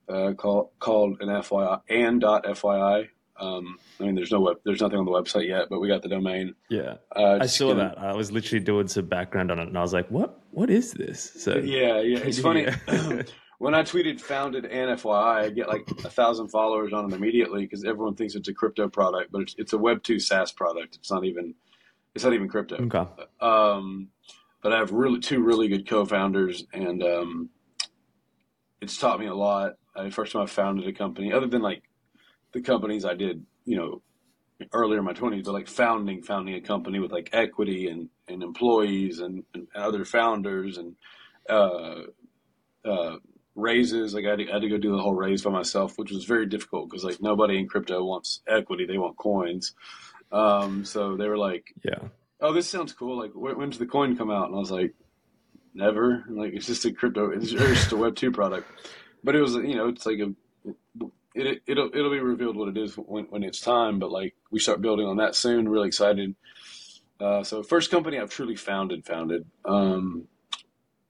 uh, 0.09 0.33
called, 0.35 0.71
called 0.79 1.21
an 1.21 1.29
FYI 1.29 1.81
and 1.89 2.21
dot 2.21 2.45
FYI 2.45 3.09
um, 3.39 3.79
I 4.01 4.05
mean, 4.05 4.15
there's 4.15 4.33
no 4.33 4.41
web, 4.41 4.57
there's 4.65 4.81
nothing 4.81 4.99
on 4.99 5.05
the 5.05 5.11
website 5.11 5.47
yet, 5.47 5.69
but 5.69 5.81
we 5.81 5.89
got 5.89 6.03
the 6.03 6.09
domain. 6.09 6.55
Yeah, 6.71 6.97
uh, 7.15 7.39
I 7.41 7.47
saw 7.47 7.69
gonna, 7.69 7.95
that. 7.95 7.99
I 7.99 8.15
was 8.15 8.33
literally 8.33 8.65
doing 8.65 8.89
some 8.89 9.07
background 9.07 9.51
on 9.51 9.59
it, 9.59 9.69
and 9.69 9.77
I 9.77 9.83
was 9.83 9.93
like, 9.93 10.11
"What? 10.11 10.41
What 10.53 10.71
is 10.71 10.93
this?" 10.93 11.33
So 11.43 11.57
yeah, 11.59 12.01
yeah, 12.01 12.19
it's 12.25 12.39
funny. 12.39 12.67
when 13.59 13.75
I 13.75 13.83
tweeted 13.83 14.21
"founded 14.21 14.65
and 14.65 14.99
FYI," 14.99 15.45
I 15.45 15.51
get 15.51 15.69
like 15.69 15.87
a 16.05 16.11
thousand 16.11 16.49
followers 16.49 16.93
on 16.93 17.13
it 17.13 17.15
immediately 17.15 17.63
because 17.63 17.85
everyone 17.85 18.15
thinks 18.15 18.35
it's 18.35 18.49
a 18.49 18.55
crypto 18.55 18.89
product, 18.89 19.33
but 19.33 19.43
it's, 19.43 19.55
it's 19.59 19.73
a 19.75 19.79
Web 19.79 20.03
two 20.03 20.19
SaaS 20.19 20.53
product. 20.53 20.97
It's 20.97 21.11
not 21.11 21.25
even 21.25 21.55
it's 22.15 22.25
not 22.25 22.33
even 22.33 22.49
crypto. 22.49 22.77
Okay. 22.77 23.07
Um, 23.41 24.09
but 24.63 24.73
I 24.73 24.79
have 24.79 24.93
really 24.93 25.21
two 25.21 25.43
really 25.43 25.69
good 25.69 25.87
co-founders, 25.87 26.65
and 26.73 27.03
um, 27.03 27.51
it's 28.81 28.97
taught 28.97 29.21
me 29.21 29.27
a 29.27 29.35
lot. 29.35 29.75
I, 29.97 30.11
first 30.11 30.33
time 30.33 30.43
I 30.43 30.47
founded 30.47 30.87
a 30.87 30.93
company, 30.93 31.33
other 31.33 31.47
than 31.47 31.63
like 31.63 31.83
the 32.53 32.63
companies 32.63 33.05
I 33.05 33.15
did, 33.15 33.45
you 33.65 33.77
know, 33.77 34.03
earlier 34.73 34.99
in 34.99 35.05
my 35.05 35.13
twenties, 35.13 35.45
but 35.45 35.53
like 35.53 35.69
founding, 35.69 36.23
founding 36.23 36.55
a 36.55 36.61
company 36.61 36.99
with 36.99 37.13
like 37.13 37.31
equity 37.33 37.89
and, 37.89 38.09
and 38.29 38.43
employees 38.43 39.21
and, 39.21 39.45
and 39.55 39.67
other 39.75 40.05
founders 40.05 40.79
and, 40.79 40.97
uh, 41.49 42.03
uh, 42.85 43.17
raises. 43.57 44.15
Like 44.15 44.25
I 44.27 44.31
had, 44.31 44.39
to, 44.39 44.49
I 44.49 44.53
had, 44.55 44.63
to, 44.63 44.69
go 44.69 44.79
do 44.79 44.93
the 44.93 45.03
whole 45.03 45.15
raise 45.15 45.43
by 45.43 45.51
myself, 45.51 45.99
which 45.99 46.13
was 46.13 46.25
very 46.25 46.47
difficult 46.47 46.89
because 46.89 47.05
like 47.05 47.21
nobody 47.21 47.59
in 47.59 47.69
crypto 47.69 48.05
wants 48.05 48.43
equity; 48.47 48.87
they 48.87 48.99
want 48.99 49.17
coins. 49.17 49.75
Um, 50.31 50.85
so 50.85 51.17
they 51.17 51.29
were 51.29 51.39
like, 51.39 51.65
"Yeah, 51.83 52.09
oh, 52.41 52.53
this 52.53 52.69
sounds 52.69 52.93
cool. 52.93 53.19
Like, 53.19 53.33
when, 53.35 53.71
does 53.71 53.79
the 53.79 53.87
coin 53.87 54.17
come 54.17 54.31
out?" 54.31 54.47
And 54.47 54.55
I 54.55 54.59
was 54.59 54.71
like, 54.71 54.95
"Never." 55.75 56.25
Like, 56.29 56.53
it's 56.53 56.67
just 56.67 56.85
a 56.85 56.93
crypto. 56.93 57.31
It's 57.31 57.51
just 57.51 57.93
a 57.93 57.97
Web 57.97 58.15
two 58.15 58.31
product. 58.31 58.71
But 59.27 59.35
it 59.35 59.41
was, 59.43 59.55
you 59.55 59.75
know, 59.75 59.89
it's 59.89 60.07
like 60.07 60.21
a 60.21 60.33
it, 61.35 61.63
it'll 61.67 61.91
it'll 61.93 62.13
be 62.13 62.21
revealed 62.21 62.57
what 62.57 62.69
it 62.69 62.79
is 62.79 62.95
when, 62.95 63.25
when 63.25 63.43
it's 63.43 63.61
time. 63.61 63.99
But 63.99 64.13
like 64.13 64.37
we 64.53 64.61
start 64.61 64.81
building 64.81 65.05
on 65.05 65.17
that 65.17 65.35
soon. 65.35 65.69
Really 65.69 65.89
excited. 65.89 66.37
Uh, 67.19 67.43
so 67.43 67.65
first 67.65 67.91
company 67.91 68.21
I've 68.21 68.31
truly 68.31 68.55
founded 68.55 69.05
founded. 69.05 69.45
Um, 69.65 70.29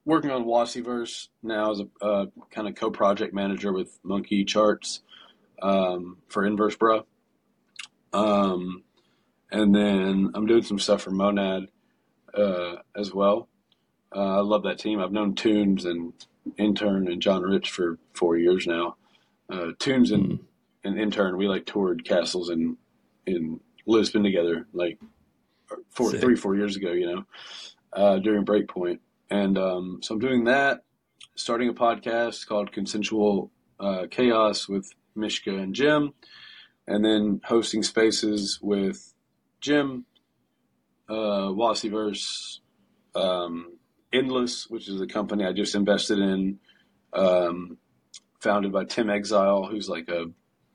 working 0.07 0.31
on 0.31 0.45
Wassieverse 0.45 1.29
now 1.43 1.73
as 1.73 1.81
a 1.81 2.05
uh, 2.05 2.27
kind 2.51 2.67
of 2.67 2.75
co-project 2.75 3.35
manager 3.35 3.71
with 3.71 3.99
Monkey 4.03 4.47
Charts 4.47 5.03
um, 5.61 6.17
for 6.29 6.45
Inversebrah. 6.45 7.05
Um, 8.15 8.83
and 9.53 9.75
then 9.75 10.31
I'm 10.35 10.47
doing 10.47 10.63
some 10.63 10.79
stuff 10.79 11.03
for 11.03 11.11
Monad 11.11 11.67
uh, 12.33 12.77
as 12.97 13.13
well. 13.13 13.51
Uh, 14.15 14.39
I 14.39 14.41
love 14.41 14.63
that 14.63 14.79
team. 14.79 15.01
I've 15.01 15.13
known 15.13 15.35
Tunes 15.35 15.85
and 15.85 16.15
Intern 16.59 17.09
and 17.09 17.21
John 17.21 17.43
Rich 17.43 17.71
for 17.71 17.99
four 18.15 18.37
years 18.37 18.67
now 18.67 18.97
uh, 19.51 19.73
Tunes 19.79 20.11
and 20.11 20.25
mm. 20.25 20.39
an 20.85 20.99
intern, 20.99 21.37
we 21.37 21.49
like 21.49 21.67
toured 21.67 22.05
castles 22.05 22.51
in 22.51 22.77
in 23.27 23.61
Lisbon 23.87 24.23
together, 24.23 24.67
like 24.73 24.99
four, 25.91 26.11
Sick. 26.11 26.21
three, 26.21 26.37
four 26.37 26.57
years 26.57 26.77
ago. 26.77 26.93
You 26.93 27.07
know, 27.07 27.25
uh, 27.93 28.19
during 28.19 28.45
Breakpoint, 28.45 28.99
and 29.31 29.59
um, 29.59 30.01
so 30.03 30.15
I'm 30.15 30.21
doing 30.21 30.45
that. 30.45 30.83
Starting 31.35 31.69
a 31.69 31.75
podcast 31.75 32.47
called 32.47 32.73
Consensual 32.73 33.51
uh, 33.79 34.07
Chaos 34.11 34.69
with 34.69 34.91
Mishka 35.15 35.55
and 35.55 35.75
Jim, 35.75 36.15
and 36.87 37.05
then 37.05 37.41
hosting 37.45 37.83
spaces 37.83 38.59
with 38.63 39.13
Jim, 39.61 40.07
uh, 41.09 41.53
Wassieverse, 41.53 42.61
um, 43.15 43.76
Endless, 44.17 44.69
which 44.69 44.89
is 44.89 45.01
a 45.01 45.07
company 45.07 45.45
I 45.45 45.53
just 45.53 45.75
invested 45.75 46.19
in. 46.19 46.59
Um, 47.13 47.79
founded 48.41 48.73
by 48.73 48.85
Tim 48.85 49.11
Exile, 49.11 49.67
who's 49.67 49.89
like 49.89 50.09
a 50.09 50.27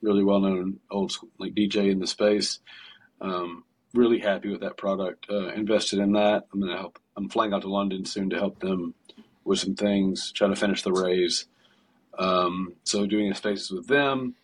really 0.01 0.23
well 0.23 0.39
known 0.39 0.79
old 0.89 1.11
school, 1.11 1.29
like 1.37 1.53
DJ 1.53 1.91
in 1.91 1.99
the 1.99 2.07
space. 2.07 2.59
Um, 3.19 3.63
really 3.93 4.19
happy 4.19 4.49
with 4.49 4.61
that 4.61 4.77
product. 4.77 5.27
Uh, 5.29 5.49
invested 5.49 5.99
in 5.99 6.13
that. 6.13 6.47
I'm 6.51 6.59
gonna 6.59 6.77
help. 6.77 6.99
I'm 7.15 7.29
flying 7.29 7.53
out 7.53 7.61
to 7.61 7.69
London 7.69 8.05
soon 8.05 8.29
to 8.31 8.37
help 8.37 8.59
them 8.59 8.93
with 9.43 9.59
some 9.59 9.75
things. 9.75 10.31
Try 10.31 10.47
to 10.47 10.55
finish 10.55 10.81
the 10.81 10.91
raise. 10.91 11.45
Um, 12.17 12.73
so 12.83 13.05
doing 13.05 13.31
a 13.31 13.35
spaces 13.35 13.71
with 13.71 13.87
them. 13.87 14.35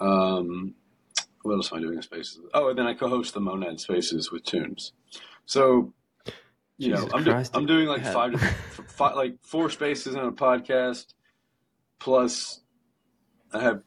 Um, 0.00 0.74
what 1.42 1.54
else 1.54 1.72
am 1.72 1.78
I 1.78 1.82
doing 1.82 1.96
in 1.96 2.02
spaces? 2.02 2.40
Oh, 2.54 2.70
and 2.70 2.78
then 2.78 2.86
I 2.86 2.94
co-host 2.94 3.34
the 3.34 3.40
Monad 3.40 3.78
Spaces 3.78 4.32
with 4.32 4.44
Tunes. 4.44 4.92
So 5.46 5.92
you 6.78 6.90
Jesus 6.90 7.06
know, 7.06 7.18
I'm, 7.18 7.24
do, 7.24 7.44
I'm 7.54 7.66
doing 7.66 7.86
like 7.86 8.04
five, 8.04 8.40
five, 8.88 9.16
like 9.16 9.36
four 9.42 9.70
spaces 9.70 10.16
on 10.16 10.26
a 10.26 10.32
podcast 10.32 11.14
Plus, 12.04 12.60
I 13.50 13.62
have 13.62 13.82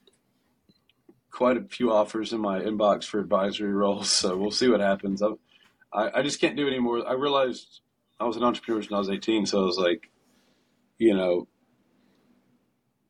quite 1.29 1.55
a 1.55 1.61
few 1.65 1.91
offers 1.91 2.33
in 2.33 2.41
my 2.41 2.59
inbox 2.59 3.03
for 3.03 3.19
advisory 3.19 3.71
roles, 3.71 4.09
so 4.09 4.35
we'll 4.35 4.49
see 4.49 4.69
what 4.69 4.79
happens. 4.79 5.21
I, 5.21 5.33
I, 5.93 6.19
I 6.19 6.21
just 6.23 6.41
can't 6.41 6.57
do 6.57 6.67
anymore. 6.67 7.07
I 7.07 7.13
realized 7.13 7.81
I 8.19 8.25
was 8.25 8.35
an 8.35 8.43
entrepreneur 8.43 8.81
when 8.81 8.93
I 8.95 8.97
was 8.97 9.11
18, 9.11 9.45
so 9.45 9.61
I 9.61 9.65
was 9.65 9.77
like, 9.77 10.09
you 10.97 11.15
know, 11.15 11.47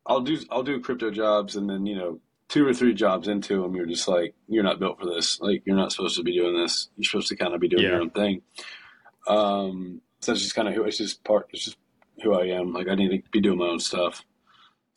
I'll 0.04 0.20
do 0.20 0.38
I'll 0.50 0.62
do 0.62 0.78
crypto 0.78 1.10
jobs, 1.10 1.56
and 1.56 1.70
then 1.70 1.86
you 1.86 1.96
know, 1.96 2.20
two 2.48 2.66
or 2.66 2.74
three 2.74 2.92
jobs 2.92 3.28
into 3.28 3.62
them, 3.62 3.74
you're 3.74 3.86
just 3.86 4.08
like, 4.08 4.34
you're 4.46 4.62
not 4.62 4.78
built 4.78 4.98
for 5.00 5.06
this. 5.06 5.40
Like, 5.40 5.62
you're 5.64 5.76
not 5.76 5.92
supposed 5.92 6.16
to 6.16 6.22
be 6.22 6.36
doing 6.36 6.54
this. 6.54 6.90
You're 6.98 7.08
supposed 7.08 7.28
to 7.28 7.36
kind 7.36 7.54
of 7.54 7.60
be 7.60 7.68
doing 7.68 7.82
yeah. 7.82 7.90
your 7.92 8.00
own 8.02 8.10
thing. 8.10 8.42
Um, 9.28 10.00
so 10.20 10.32
that's 10.32 10.42
just 10.42 10.54
kind 10.54 10.68
of 10.68 10.74
who 10.74 10.84
it's 10.84 10.98
just 10.98 11.22
part. 11.24 11.48
It's 11.52 11.64
just 11.64 11.76
who 12.22 12.34
I 12.34 12.46
am. 12.46 12.72
Like, 12.72 12.88
I 12.88 12.94
need 12.94 13.10
to 13.10 13.30
be 13.30 13.40
doing 13.40 13.58
my 13.58 13.66
own 13.66 13.80
stuff. 13.80 14.24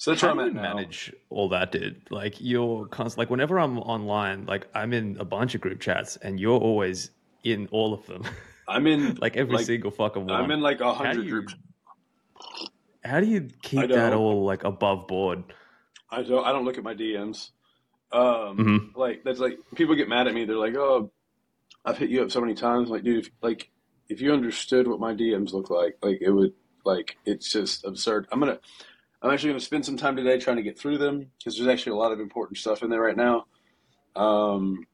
So 0.01 0.09
that's 0.09 0.21
How 0.21 0.33
where 0.33 0.45
I'm 0.45 0.49
at 0.49 0.55
now. 0.55 0.73
manage 0.73 1.13
all 1.29 1.49
that, 1.49 1.71
dude? 1.71 2.01
Like 2.09 2.33
you're 2.39 2.87
constant. 2.87 3.19
Like 3.19 3.29
whenever 3.29 3.59
I'm 3.59 3.77
online, 3.77 4.47
like 4.47 4.65
I'm 4.73 4.93
in 4.93 5.15
a 5.19 5.25
bunch 5.25 5.53
of 5.53 5.61
group 5.61 5.79
chats, 5.79 6.17
and 6.17 6.39
you're 6.39 6.59
always 6.59 7.11
in 7.43 7.67
all 7.69 7.93
of 7.93 8.03
them. 8.07 8.23
I'm 8.67 8.87
in 8.87 9.19
like 9.21 9.37
every 9.37 9.57
like, 9.57 9.65
single 9.67 9.91
fucking 9.91 10.25
one. 10.25 10.41
I'm 10.41 10.49
in 10.49 10.61
like 10.61 10.81
a 10.81 10.91
hundred 10.91 11.29
groups. 11.29 11.53
How 13.03 13.19
do 13.19 13.27
you 13.27 13.49
keep 13.61 13.89
that 13.89 14.13
all 14.13 14.43
like 14.43 14.63
above 14.63 15.07
board? 15.07 15.43
I 16.09 16.23
don't. 16.23 16.45
I 16.45 16.51
don't 16.51 16.65
look 16.65 16.79
at 16.79 16.83
my 16.83 16.95
DMs. 16.95 17.51
Um, 18.11 18.57
mm-hmm. 18.57 18.99
like 18.99 19.23
that's 19.23 19.39
like 19.39 19.59
people 19.75 19.93
get 19.93 20.09
mad 20.09 20.27
at 20.27 20.33
me. 20.33 20.45
They're 20.45 20.55
like, 20.55 20.75
"Oh, 20.75 21.11
I've 21.85 21.99
hit 21.99 22.09
you 22.09 22.23
up 22.23 22.31
so 22.31 22.41
many 22.41 22.55
times." 22.55 22.89
Like, 22.89 23.03
dude, 23.03 23.25
if, 23.25 23.31
like 23.41 23.69
if 24.11 24.21
you 24.21 24.33
understood 24.33 24.87
what 24.87 24.99
my 24.99 25.13
DMs 25.13 25.53
look 25.53 25.69
like, 25.69 25.97
like 26.01 26.19
it 26.21 26.31
would 26.31 26.53
like 26.85 27.17
it's 27.25 27.51
just 27.51 27.85
absurd. 27.85 28.27
I'm 28.31 28.39
gonna 28.39 28.59
I'm 29.21 29.31
actually 29.31 29.49
going 29.49 29.59
to 29.59 29.65
spend 29.65 29.85
some 29.85 29.97
time 29.97 30.15
today 30.15 30.39
trying 30.39 30.57
to 30.57 30.63
get 30.63 30.79
through 30.79 30.97
them 30.97 31.27
because 31.37 31.55
there's 31.55 31.67
actually 31.67 31.91
a 31.91 31.97
lot 31.97 32.11
of 32.11 32.19
important 32.19 32.57
stuff 32.57 32.81
in 32.81 32.89
there 32.89 33.01
right 33.01 33.15
now. 33.15 33.45
Um, 34.15 34.85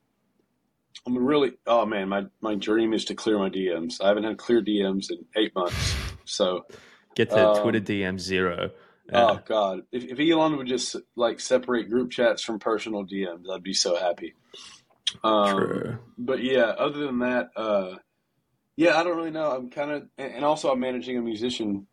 I'm 1.05 1.17
really, 1.17 1.53
oh 1.65 1.85
man, 1.85 2.09
my, 2.09 2.25
my 2.41 2.55
dream 2.55 2.93
is 2.93 3.05
to 3.05 3.15
clear 3.15 3.39
my 3.39 3.49
DMs. 3.49 4.01
I 4.01 4.09
haven't 4.09 4.25
had 4.25 4.37
clear 4.37 4.61
DMs 4.61 5.11
in 5.11 5.23
eight 5.37 5.55
months. 5.55 5.95
So 6.25 6.65
get 7.15 7.29
to 7.29 7.51
um, 7.51 7.61
Twitter 7.61 7.79
DM 7.79 8.19
zero. 8.19 8.71
Oh 9.13 9.39
God, 9.45 9.83
if, 9.93 10.03
if 10.03 10.19
Elon 10.19 10.57
would 10.57 10.67
just 10.67 10.97
like 11.15 11.39
separate 11.39 11.89
group 11.89 12.11
chats 12.11 12.43
from 12.43 12.59
personal 12.59 13.05
DMs, 13.05 13.49
I'd 13.49 13.63
be 13.63 13.73
so 13.73 13.95
happy. 13.95 14.35
Um, 15.23 15.57
True. 15.57 15.99
But 16.17 16.43
yeah, 16.43 16.65
other 16.65 17.05
than 17.05 17.19
that, 17.19 17.51
uh, 17.55 17.95
yeah, 18.77 18.97
I 18.99 19.03
don't 19.03 19.17
really 19.17 19.31
know. 19.31 19.51
I'm 19.51 19.69
kind 19.71 19.91
of, 19.91 20.07
and 20.17 20.45
also 20.45 20.71
I'm 20.71 20.79
managing 20.79 21.17
a 21.17 21.21
musician 21.21 21.87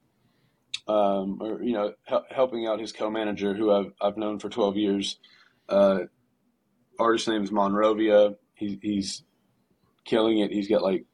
um, 0.88 1.38
or 1.40 1.62
you 1.62 1.72
know, 1.72 1.94
helping 2.30 2.66
out 2.66 2.80
his 2.80 2.92
co-manager, 2.92 3.54
who 3.54 3.72
I've 3.72 3.92
I've 4.00 4.16
known 4.16 4.38
for 4.38 4.50
twelve 4.50 4.76
years. 4.76 5.18
Uh, 5.68 6.00
artist 6.98 7.28
name 7.28 7.42
is 7.42 7.52
Mon 7.52 7.72
Rovia. 7.72 8.36
He, 8.54 8.78
he's 8.82 9.24
killing 10.04 10.38
it. 10.40 10.52
He's 10.52 10.68
got 10.68 10.82
like 10.82 11.06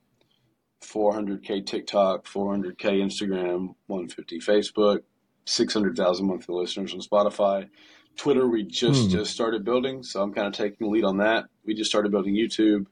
400k 0.84 1.66
TikTok, 1.66 2.26
400k 2.26 2.76
Instagram, 3.02 3.74
150 3.86 4.40
Facebook, 4.40 5.00
600,000 5.46 6.26
monthly 6.26 6.54
listeners 6.54 6.94
on 6.94 7.00
Spotify. 7.00 7.68
Twitter, 8.16 8.48
we 8.48 8.64
just 8.64 9.04
Hmm. 9.06 9.10
just 9.10 9.32
started 9.32 9.64
building, 9.64 10.02
so 10.02 10.22
I'm 10.22 10.32
kind 10.32 10.46
of 10.46 10.52
taking 10.54 10.78
the 10.80 10.88
lead 10.88 11.04
on 11.04 11.18
that. 11.18 11.46
We 11.64 11.74
just 11.74 11.90
started 11.90 12.12
building 12.12 12.34
YouTube. 12.34 12.86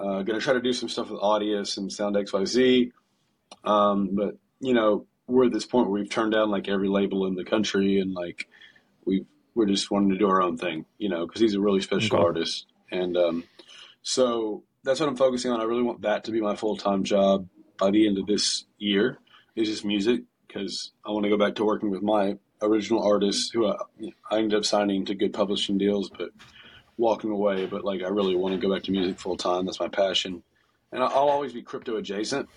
Uh, 0.00 0.22
going 0.22 0.38
to 0.38 0.40
try 0.40 0.54
to 0.54 0.62
do 0.62 0.72
some 0.72 0.88
stuff 0.88 1.10
with 1.10 1.20
audio, 1.20 1.62
some 1.62 1.90
Sound 1.90 2.16
XYZ. 2.16 2.90
Um, 3.64 4.10
but 4.14 4.38
you 4.60 4.72
know, 4.74 5.06
we're 5.26 5.46
at 5.46 5.52
this 5.52 5.66
point 5.66 5.88
where 5.90 6.00
we've 6.00 6.10
turned 6.10 6.32
down 6.32 6.50
like 6.50 6.68
every 6.68 6.88
label 6.88 7.26
in 7.26 7.34
the 7.34 7.44
country, 7.44 8.00
and 8.00 8.14
like 8.14 8.48
we 9.04 9.26
we're 9.54 9.66
just 9.66 9.90
wanting 9.90 10.10
to 10.10 10.18
do 10.18 10.28
our 10.28 10.40
own 10.42 10.56
thing, 10.56 10.86
you 10.98 11.08
know, 11.08 11.26
because 11.26 11.40
he's 11.40 11.54
a 11.54 11.60
really 11.60 11.80
special 11.80 12.16
Okay. 12.16 12.24
artist, 12.24 12.66
and 12.90 13.16
um, 13.16 13.44
so 14.02 14.64
that's 14.84 15.00
what 15.00 15.08
I'm 15.08 15.16
focusing 15.16 15.50
on. 15.50 15.60
I 15.60 15.64
really 15.64 15.82
want 15.82 16.02
that 16.02 16.24
to 16.24 16.30
be 16.30 16.40
my 16.40 16.56
full 16.56 16.76
time 16.76 17.04
job 17.04 17.46
by 17.78 17.90
the 17.90 18.06
end 18.06 18.18
of 18.18 18.26
this 18.26 18.64
year. 18.78 19.18
Is 19.56 19.68
just 19.68 19.84
music 19.84 20.22
because 20.46 20.92
I 21.04 21.10
want 21.10 21.24
to 21.24 21.28
go 21.30 21.36
back 21.36 21.56
to 21.56 21.64
working 21.64 21.90
with 21.90 22.02
my 22.02 22.38
original 22.62 23.02
artists 23.02 23.50
who 23.50 23.66
I, 23.66 23.76
I 24.30 24.38
ended 24.38 24.54
up 24.58 24.64
signing 24.64 25.04
to 25.06 25.14
good 25.14 25.32
publishing 25.32 25.76
deals, 25.76 26.08
but 26.10 26.30
walking 27.00 27.30
away. 27.30 27.66
But 27.66 27.84
like, 27.84 28.02
I 28.02 28.08
really 28.08 28.36
want 28.36 28.54
to 28.54 28.60
go 28.60 28.72
back 28.72 28.84
to 28.84 28.92
music 28.92 29.18
full 29.18 29.36
time. 29.36 29.64
That's 29.66 29.80
my 29.80 29.88
passion, 29.88 30.42
and 30.92 31.02
I'll 31.02 31.28
always 31.30 31.52
be 31.52 31.62
crypto 31.62 31.96
adjacent. 31.96 32.48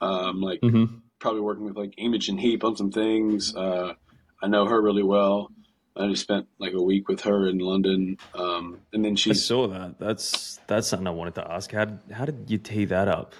Um, 0.00 0.40
like 0.40 0.60
Mm-hmm. 0.60 0.96
probably 1.20 1.40
working 1.40 1.64
with 1.64 1.76
like 1.76 1.94
Imogen 1.96 2.36
Heap 2.38 2.64
on 2.64 2.76
some 2.76 2.90
things. 2.90 3.54
Uh, 3.54 3.94
I 4.42 4.46
know 4.48 4.66
her 4.66 4.80
really 4.82 5.02
well. 5.02 5.50
I 5.96 6.08
just 6.08 6.22
spent 6.22 6.48
like 6.58 6.72
a 6.72 6.82
week 6.82 7.08
with 7.08 7.20
her 7.22 7.46
in 7.48 7.58
London, 7.58 8.16
um, 8.34 8.80
and 8.92 9.04
then 9.04 9.12
I 9.12 9.32
saw 9.32 9.68
that. 9.68 9.98
That's 10.00 10.58
that's 10.66 10.88
something 10.88 11.06
I 11.06 11.10
wanted 11.10 11.36
to 11.36 11.48
ask. 11.50 11.70
How 11.70 11.84
did, 11.84 11.98
how 12.12 12.24
did 12.24 12.46
you 12.50 12.58
tee 12.58 12.84
that 12.86 13.06
up? 13.06 13.32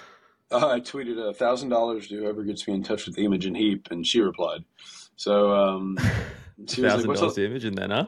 Uh, 0.52 0.68
I 0.68 0.80
tweeted 0.80 1.18
a 1.18 1.34
thousand 1.34 1.70
dollars 1.70 2.06
to 2.08 2.16
whoever 2.16 2.44
gets 2.44 2.68
me 2.68 2.74
in 2.74 2.84
touch 2.84 3.06
with 3.06 3.18
Imogen 3.18 3.54
Heap, 3.56 3.88
and 3.90 4.06
she 4.06 4.20
replied. 4.20 4.64
So 5.16 5.52
um, 5.52 5.98
she 6.68 6.80
was 6.80 6.94
like, 6.94 7.06
Thousand 7.06 7.08
"What's 7.08 7.20
dollars 7.20 7.32
up?" 7.32 7.36
to 7.36 7.44
image, 7.46 7.64
and 7.64 7.76
then 7.76 7.90
huh? 7.90 8.06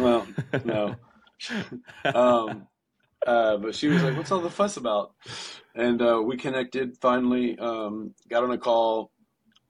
Well, 0.00 0.26
no. 0.64 0.96
um, 2.04 2.66
uh, 3.26 3.56
but 3.56 3.74
she 3.74 3.88
was 3.88 4.02
like, 4.02 4.16
"What's 4.16 4.30
all 4.30 4.40
the 4.40 4.50
fuss 4.50 4.76
about?" 4.76 5.14
And 5.74 6.00
uh, 6.00 6.22
we 6.24 6.36
connected 6.36 6.96
finally. 7.00 7.58
Um, 7.58 8.14
got 8.28 8.44
on 8.44 8.52
a 8.52 8.58
call, 8.58 9.10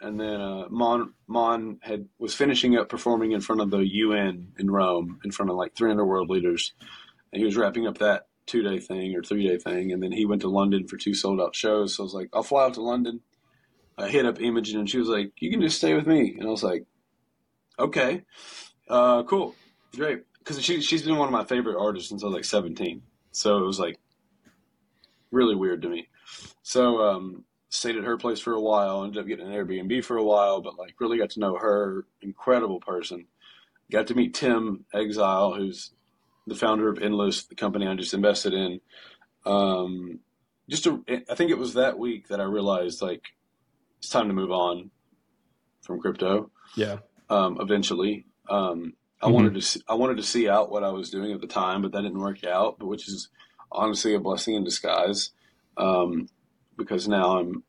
and 0.01 0.21
then 0.21 0.41
uh, 0.41 0.65
Mon 0.71 1.15
Mon 1.27 1.79
had 1.83 2.07
was 2.19 2.35
finishing 2.35 2.77
up 2.77 2.89
performing 2.89 3.33
in 3.33 3.41
front 3.41 3.61
of 3.61 3.71
the 3.71 3.79
UN 3.79 4.53
in 4.59 4.71
Rome, 4.71 5.21
in 5.25 5.31
front 5.31 5.51
of 5.51 5.57
like 5.57 5.75
300 5.75 6.05
world 6.05 6.31
leaders, 6.31 6.73
and 7.33 7.41
he 7.41 7.45
was 7.45 7.57
wrapping 7.57 7.87
up 7.87 7.99
that 7.99 8.27
two 8.47 8.63
day 8.63 8.79
thing 8.79 9.15
or 9.15 9.23
three 9.23 9.47
day 9.47 9.59
thing, 9.59 9.93
and 9.93 10.03
then 10.03 10.13
he 10.13 10.27
went 10.27 10.43
to 10.43 10.49
London 10.49 10.87
for 10.87 10.97
two 10.97 11.15
sold 11.15 11.41
out 11.41 11.55
shows. 11.55 11.97
So 11.97 12.03
I 12.03 12.05
was 12.05 12.15
like, 12.15 12.29
"I'll 12.33 12.43
fly 12.43 12.65
out 12.65 12.75
to 12.75 12.83
London." 12.83 13.21
I 13.97 14.09
hit 14.09 14.27
up 14.27 14.41
Imogen, 14.41 14.79
and 14.79 14.91
she 14.91 14.99
was 14.99 15.09
like, 15.09 15.33
"You 15.41 15.51
can 15.51 15.61
just 15.61 15.79
stay 15.79 15.95
with 15.95 16.07
me," 16.07 16.37
and 16.39 16.47
I 16.47 16.51
was 16.51 16.63
like, 16.63 16.85
"Okay, 17.79 18.25
uh, 18.89 19.25
cool." 19.25 19.55
Great, 19.97 20.23
because 20.49 20.65
she 20.65 20.81
she's 20.81 21.03
been 21.03 21.17
one 21.19 21.29
of 21.29 21.33
my 21.33 21.45
favorite 21.45 21.79
artists 21.79 22.09
since 22.09 22.23
I 22.23 22.27
was 22.27 22.35
like 22.35 22.45
seventeen. 22.45 23.03
So 23.33 23.59
it 23.59 23.67
was 23.67 23.79
like 23.79 23.99
really 25.31 25.55
weird 25.55 25.83
to 25.83 25.89
me. 25.89 26.09
So 26.63 27.03
um, 27.03 27.45
stayed 27.69 27.97
at 27.97 28.05
her 28.05 28.17
place 28.17 28.41
for 28.41 28.55
a 28.55 28.61
while. 28.61 29.05
Ended 29.05 29.21
up 29.21 29.27
getting 29.27 29.47
an 29.47 29.53
Airbnb 29.53 30.05
for 30.05 30.17
a 30.17 30.25
while, 30.25 30.61
but 30.63 30.79
like 30.79 30.95
really 31.01 31.19
got 31.19 31.31
to 31.31 31.41
know 31.41 31.57
her. 31.57 32.07
Incredible 32.23 32.81
person. 32.81 33.27
Got 33.91 34.07
to 34.09 34.15
meet 34.15 34.35
Tim 34.35 34.85
Exile, 34.95 35.55
who's 35.55 35.93
the 36.47 36.55
founder 36.55 36.89
of 36.89 36.99
Endless, 36.99 37.45
the 37.45 37.55
company 37.55 37.87
I 37.87 37.95
just 37.95 38.15
invested 38.15 38.55
in. 38.55 38.81
Um, 39.45 40.21
just 40.69 40.87
a, 40.87 41.01
I 41.31 41.35
think 41.35 41.51
it 41.51 41.59
was 41.59 41.75
that 41.75 41.99
week 41.99 42.29
that 42.29 42.41
I 42.41 42.45
realized 42.45 43.01
like 43.03 43.23
it's 43.99 44.09
time 44.11 44.29
to 44.29 44.35
move 44.35 44.51
on 44.51 44.91
from 45.83 46.01
crypto 46.01 46.51
Yeah. 46.77 46.99
um, 47.31 47.59
eventually. 47.61 48.27
Um, 48.49 48.95
I 49.21 49.29
Mhm. 49.29 49.33
wanted 49.35 49.55
to 49.55 49.63
see, 49.63 49.81
I 49.89 49.95
wanted 49.95 50.19
to 50.19 50.23
see 50.23 50.49
out 50.49 50.71
what 50.71 50.85
I 50.85 50.91
was 50.91 51.11
doing 51.11 51.33
at 51.33 51.41
the 51.41 51.47
time, 51.49 51.83
but 51.83 51.93
that 51.93 52.03
didn't 52.03 52.21
work 52.21 52.45
out. 52.45 52.79
But 52.79 52.87
which 52.87 53.09
is 53.09 53.29
honestly 53.73 54.15
a 54.15 54.21
blessing 54.21 54.55
in 54.55 54.65
disguise, 54.65 55.33
um, 55.77 56.29
because 56.77 57.09
now 57.09 57.39
I'm 57.39 57.65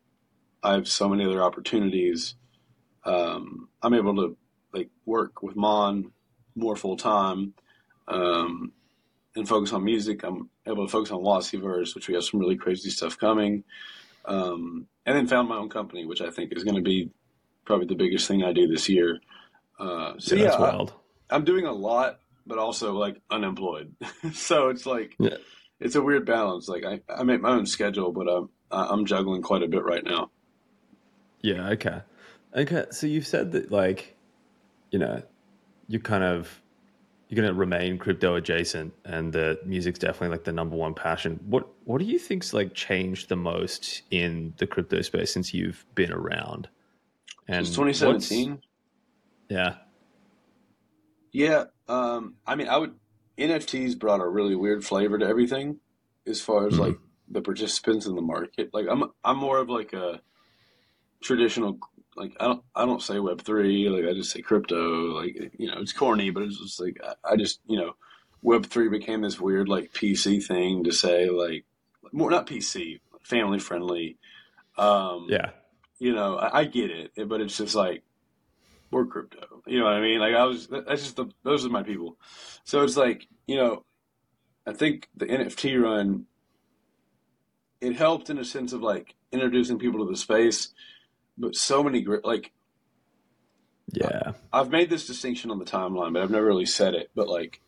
I 0.62 0.74
have 0.74 0.88
so 0.88 1.08
many 1.08 1.24
other 1.24 1.42
opportunities. 1.42 2.36
Um, 3.04 3.68
I'm 3.82 3.94
able 3.94 4.14
to 4.16 4.36
like 4.72 4.90
work 5.06 5.42
with 5.42 5.56
Mon 5.56 6.12
more 6.56 6.76
full 6.76 6.96
time 6.96 7.54
um, 8.08 8.72
and 9.36 9.48
focus 9.48 9.72
on 9.72 9.84
music. 9.84 10.22
I'm 10.24 10.50
able 10.66 10.86
to 10.86 10.92
focus 10.92 11.10
on 11.12 11.20
Wassieverse, 11.20 11.94
which 11.94 12.08
we 12.08 12.14
have 12.14 12.24
some 12.24 12.40
really 12.40 12.56
crazy 12.56 12.90
stuff 12.90 13.18
coming. 13.18 13.64
Um, 14.26 14.86
and 15.06 15.16
then 15.16 15.26
found 15.26 15.48
my 15.48 15.56
own 15.56 15.70
company, 15.70 16.06
which 16.06 16.20
I 16.20 16.30
think 16.30 16.52
is 16.54 16.64
going 16.64 16.76
to 16.76 16.82
be 16.82 17.10
probably 17.64 17.86
the 17.86 17.94
biggest 17.96 18.28
thing 18.28 18.44
I 18.44 18.52
do 18.52 18.66
this 18.68 18.88
year. 18.88 19.20
Uh, 19.78 20.14
so 20.18 20.36
Yeah, 20.36 20.42
yeah, 20.42 20.44
that's 20.46 20.58
wild. 20.58 20.94
I'm 21.30 21.44
doing 21.44 21.66
a 21.66 21.72
lot, 21.72 22.18
but 22.46 22.58
also 22.58 22.92
like 22.94 23.20
unemployed. 23.30 23.94
so 24.32 24.68
it's 24.68 24.86
like 24.86 25.14
Yeah. 25.18 25.36
it's 25.80 25.94
a 25.94 26.02
weird 26.02 26.26
balance. 26.26 26.68
Like 26.68 26.84
I, 26.84 27.00
I 27.08 27.22
make 27.22 27.40
my 27.40 27.50
own 27.50 27.66
schedule, 27.66 28.12
but 28.12 28.28
um, 28.28 28.50
I'm 28.70 29.00
I'm 29.00 29.06
juggling 29.06 29.42
quite 29.42 29.62
a 29.62 29.68
bit 29.68 29.84
right 29.84 30.04
now. 30.04 30.30
Yeah, 31.42 31.68
okay. 31.70 32.00
Okay, 32.54 32.84
so 32.90 33.06
you've 33.06 33.26
said 33.26 33.52
that 33.52 33.70
like, 33.70 34.16
you 34.90 34.98
know, 34.98 35.22
you 35.88 36.00
kind 36.00 36.24
of 36.24 36.60
you're 37.28 37.40
gonna 37.40 37.54
remain 37.54 37.96
crypto 37.96 38.34
adjacent 38.34 38.92
and 39.04 39.32
the 39.32 39.58
music's 39.64 40.00
definitely 40.00 40.36
like 40.36 40.44
the 40.44 40.52
number 40.52 40.74
one 40.76 40.94
passion. 40.94 41.38
What 41.46 41.68
what 41.84 41.98
do 41.98 42.04
you 42.04 42.18
think's 42.18 42.52
like 42.52 42.74
changed 42.74 43.28
the 43.28 43.36
most 43.36 44.02
in 44.10 44.52
the 44.58 44.66
crypto 44.66 45.00
space 45.02 45.32
since 45.32 45.54
you've 45.54 45.86
been 45.94 46.12
around? 46.12 46.68
And 47.48 47.64
Since 47.66 47.76
2017. 47.76 48.60
Yeah. 49.48 49.76
Yeah, 51.32 51.64
um, 51.88 52.34
I 52.46 52.56
mean, 52.56 52.68
I 52.68 52.76
would 52.76 52.94
NFTs 53.38 53.98
brought 53.98 54.20
a 54.20 54.28
really 54.28 54.54
weird 54.56 54.84
flavor 54.84 55.18
to 55.18 55.26
everything, 55.26 55.80
as 56.26 56.40
far 56.40 56.66
as 56.66 56.74
Mhm. 56.74 56.80
like 56.80 56.98
the 57.28 57.42
participants 57.42 58.06
in 58.06 58.14
the 58.16 58.22
market. 58.22 58.70
Like 58.74 58.86
I'm 58.90 59.04
I'm 59.24 59.38
more 59.38 59.58
of 59.58 59.68
like 59.68 59.92
a 59.92 60.20
traditional 61.22 61.78
like 62.16 62.32
I 62.40 62.46
don't 62.46 62.62
I 62.74 62.86
don't 62.86 63.02
say 63.02 63.18
Web 63.18 63.42
three 63.42 63.88
like 63.88 64.04
I 64.08 64.14
just 64.14 64.30
say 64.32 64.42
crypto 64.42 65.20
like 65.20 65.52
you 65.58 65.68
know 65.68 65.78
it's 65.80 65.92
corny 65.92 66.30
but 66.30 66.42
it's 66.42 66.58
just 66.58 66.80
like 66.80 66.98
I, 67.04 67.32
I 67.32 67.36
just 67.36 67.60
you 67.66 67.78
know 67.78 67.92
Web 68.42 68.66
three 68.66 68.88
became 68.88 69.20
this 69.22 69.38
weird 69.38 69.68
like 69.68 69.92
PC 69.92 70.44
thing 70.44 70.84
to 70.84 70.92
say 70.92 71.28
like 71.30 71.64
more 72.12 72.30
not 72.30 72.46
PC 72.46 73.00
family 73.22 73.58
friendly. 73.58 74.18
Um, 74.78 75.26
Yeah. 75.28 75.50
you 75.98 76.14
know, 76.14 76.36
I, 76.38 76.60
I 76.60 76.64
get 76.64 76.90
it, 76.90 77.12
but 77.28 77.40
it's 77.40 77.58
just 77.58 77.74
like 77.74 78.02
we're 78.90 79.06
crypto. 79.06 79.62
You 79.66 79.78
know 79.78 79.84
what 79.86 79.94
I 79.94 80.00
mean? 80.00 80.18
Like 80.20 80.34
I 80.34 80.44
was, 80.44 80.68
that's 80.68 81.02
just 81.02 81.16
the 81.16 81.26
those 81.44 81.64
are 81.66 81.70
my 81.70 81.82
people. 81.82 82.18
So 82.64 82.82
it's 82.82 82.96
like 82.96 83.26
you 83.46 83.56
know, 83.56 83.84
I 84.66 84.72
think 84.72 85.08
the 85.16 85.26
NFT 85.26 85.80
run 85.82 86.26
it 87.80 87.96
helped 87.96 88.30
in 88.30 88.38
a 88.38 88.44
sense 88.44 88.72
of 88.72 88.82
like 88.82 89.14
introducing 89.32 89.78
people 89.78 90.04
to 90.04 90.10
the 90.10 90.16
space, 90.16 90.72
but 91.38 91.56
so 91.56 91.82
many 91.82 92.02
great 92.02 92.24
like 92.24 92.52
Yeah. 93.92 94.32
I've 94.52 94.70
made 94.70 94.90
this 94.90 95.06
distinction 95.06 95.50
on 95.50 95.58
the 95.58 95.64
timeline, 95.64 96.12
but 96.12 96.22
I've 96.22 96.30
never 96.30 96.46
really 96.46 96.66
said 96.66 96.94
it. 96.94 97.10
But 97.14 97.28
like, 97.28 97.60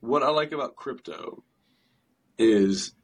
what 0.00 0.22
I 0.22 0.28
like 0.30 0.52
about 0.52 0.76
crypto 0.76 1.42
is 2.38 2.94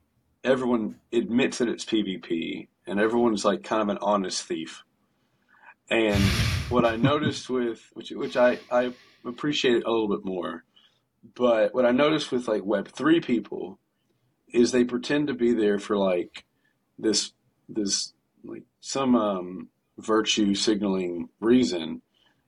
everyone 0.44 0.96
admits 1.12 1.58
that 1.58 1.68
it's 1.68 1.84
PvP, 1.84 2.68
and 2.86 3.00
everyone's 3.00 3.44
like 3.44 3.62
kind 3.62 3.82
of 3.82 3.88
an 3.88 3.98
honest 4.00 4.42
thief. 4.44 4.84
And 5.90 6.22
what 6.70 6.84
I 6.84 6.96
noticed 6.96 7.48
with 7.48 7.80
which 7.94 8.10
which 8.10 8.36
I 8.36 8.58
I 8.70 8.92
appreciate 9.24 9.76
it 9.76 9.84
a 9.84 9.90
little 9.90 10.08
bit 10.08 10.24
more, 10.24 10.64
but 11.34 11.74
what 11.74 11.86
I 11.86 11.90
noticed 11.90 12.30
with 12.32 12.48
like 12.48 12.64
Web 12.64 12.88
three 12.88 13.20
people 13.20 13.78
is 14.52 14.72
they 14.72 14.84
pretend 14.84 15.28
to 15.28 15.34
be 15.34 15.52
there 15.52 15.78
for 15.78 15.96
like 15.96 16.44
this 16.98 17.32
this 17.68 18.12
like 18.44 18.64
some 18.80 19.14
um, 19.14 19.68
virtue 19.98 20.54
signaling 20.54 21.28
reason 21.40 22.02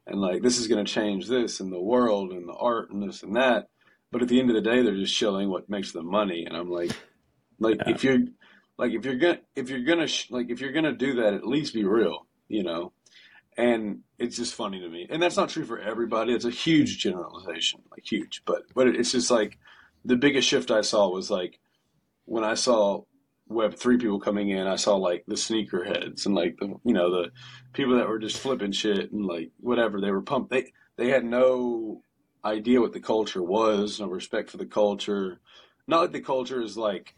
and 0.06 0.20
like 0.20 0.42
this 0.42 0.58
is 0.58 0.66
going 0.68 0.84
to 0.84 0.90
change 0.92 1.26
this 1.28 1.60
in 1.60 1.70
the 1.70 1.80
world 1.80 2.32
and 2.32 2.48
the 2.48 2.54
art 2.54 2.90
and 2.90 3.02
this 3.02 3.22
and 3.22 3.36
that 3.36 3.68
but 4.10 4.22
at 4.22 4.28
the 4.28 4.40
end 4.40 4.48
of 4.48 4.54
the 4.54 4.62
day 4.62 4.82
they're 4.82 4.94
just 4.94 5.14
showing 5.14 5.50
what 5.50 5.68
makes 5.68 5.92
them 5.92 6.06
money 6.06 6.44
and 6.46 6.56
i'm 6.56 6.70
like 6.70 6.90
like 7.58 7.76
Yeah. 7.84 7.92
if 7.92 8.04
you're 8.04 8.18
like 8.78 8.92
if 8.92 9.04
you're 9.04 9.16
gonna 9.18 9.40
if 9.56 9.68
you're 9.68 9.82
gonna 9.84 10.06
sh- 10.06 10.30
like 10.30 10.48
if 10.48 10.60
you're 10.60 10.72
gonna 10.72 10.94
do 10.94 11.16
that 11.16 11.34
at 11.34 11.46
least 11.46 11.74
be 11.74 11.84
real 11.84 12.26
you 12.48 12.62
know 12.62 12.92
and 13.60 14.00
it's 14.18 14.36
just 14.36 14.54
funny 14.54 14.80
to 14.80 14.88
me. 14.88 15.06
And 15.10 15.22
that's 15.22 15.36
not 15.36 15.50
true 15.50 15.64
for 15.64 15.78
everybody. 15.78 16.32
It's 16.32 16.44
a 16.44 16.50
huge 16.50 16.98
generalization 16.98 17.82
like 17.90 18.04
huge. 18.04 18.42
But 18.46 18.62
but 18.74 18.88
it's 18.88 19.12
just 19.12 19.30
like 19.30 19.58
the 20.04 20.16
biggest 20.16 20.48
shift 20.48 20.70
i 20.70 20.80
saw 20.80 21.10
was 21.10 21.30
like 21.30 21.60
when 22.24 22.42
i 22.42 22.54
saw 22.54 23.02
web 23.48 23.74
3 23.74 23.98
people 23.98 24.18
coming 24.18 24.48
in 24.48 24.66
i 24.66 24.76
saw 24.76 24.96
like 24.96 25.24
the 25.26 25.36
sneaker 25.36 25.84
heads 25.84 26.24
and 26.24 26.34
like 26.34 26.56
the 26.58 26.68
you 26.84 26.94
know 26.94 27.10
the 27.10 27.30
people 27.74 27.96
that 27.96 28.08
were 28.08 28.18
just 28.18 28.38
flipping 28.38 28.72
shit 28.72 29.12
and 29.12 29.26
like 29.26 29.50
whatever. 29.58 30.00
They 30.00 30.10
were 30.10 30.22
pumped 30.22 30.50
they 30.50 30.72
they 30.96 31.08
had 31.08 31.24
no 31.24 32.02
idea 32.44 32.80
what 32.80 32.94
the 32.94 33.00
culture 33.00 33.42
was 33.42 34.00
no 34.00 34.06
respect 34.06 34.50
for 34.50 34.56
the 34.56 34.66
culture. 34.66 35.40
Not 35.86 36.00
like 36.00 36.12
the 36.12 36.20
culture 36.20 36.62
is 36.62 36.76
like 36.76 37.14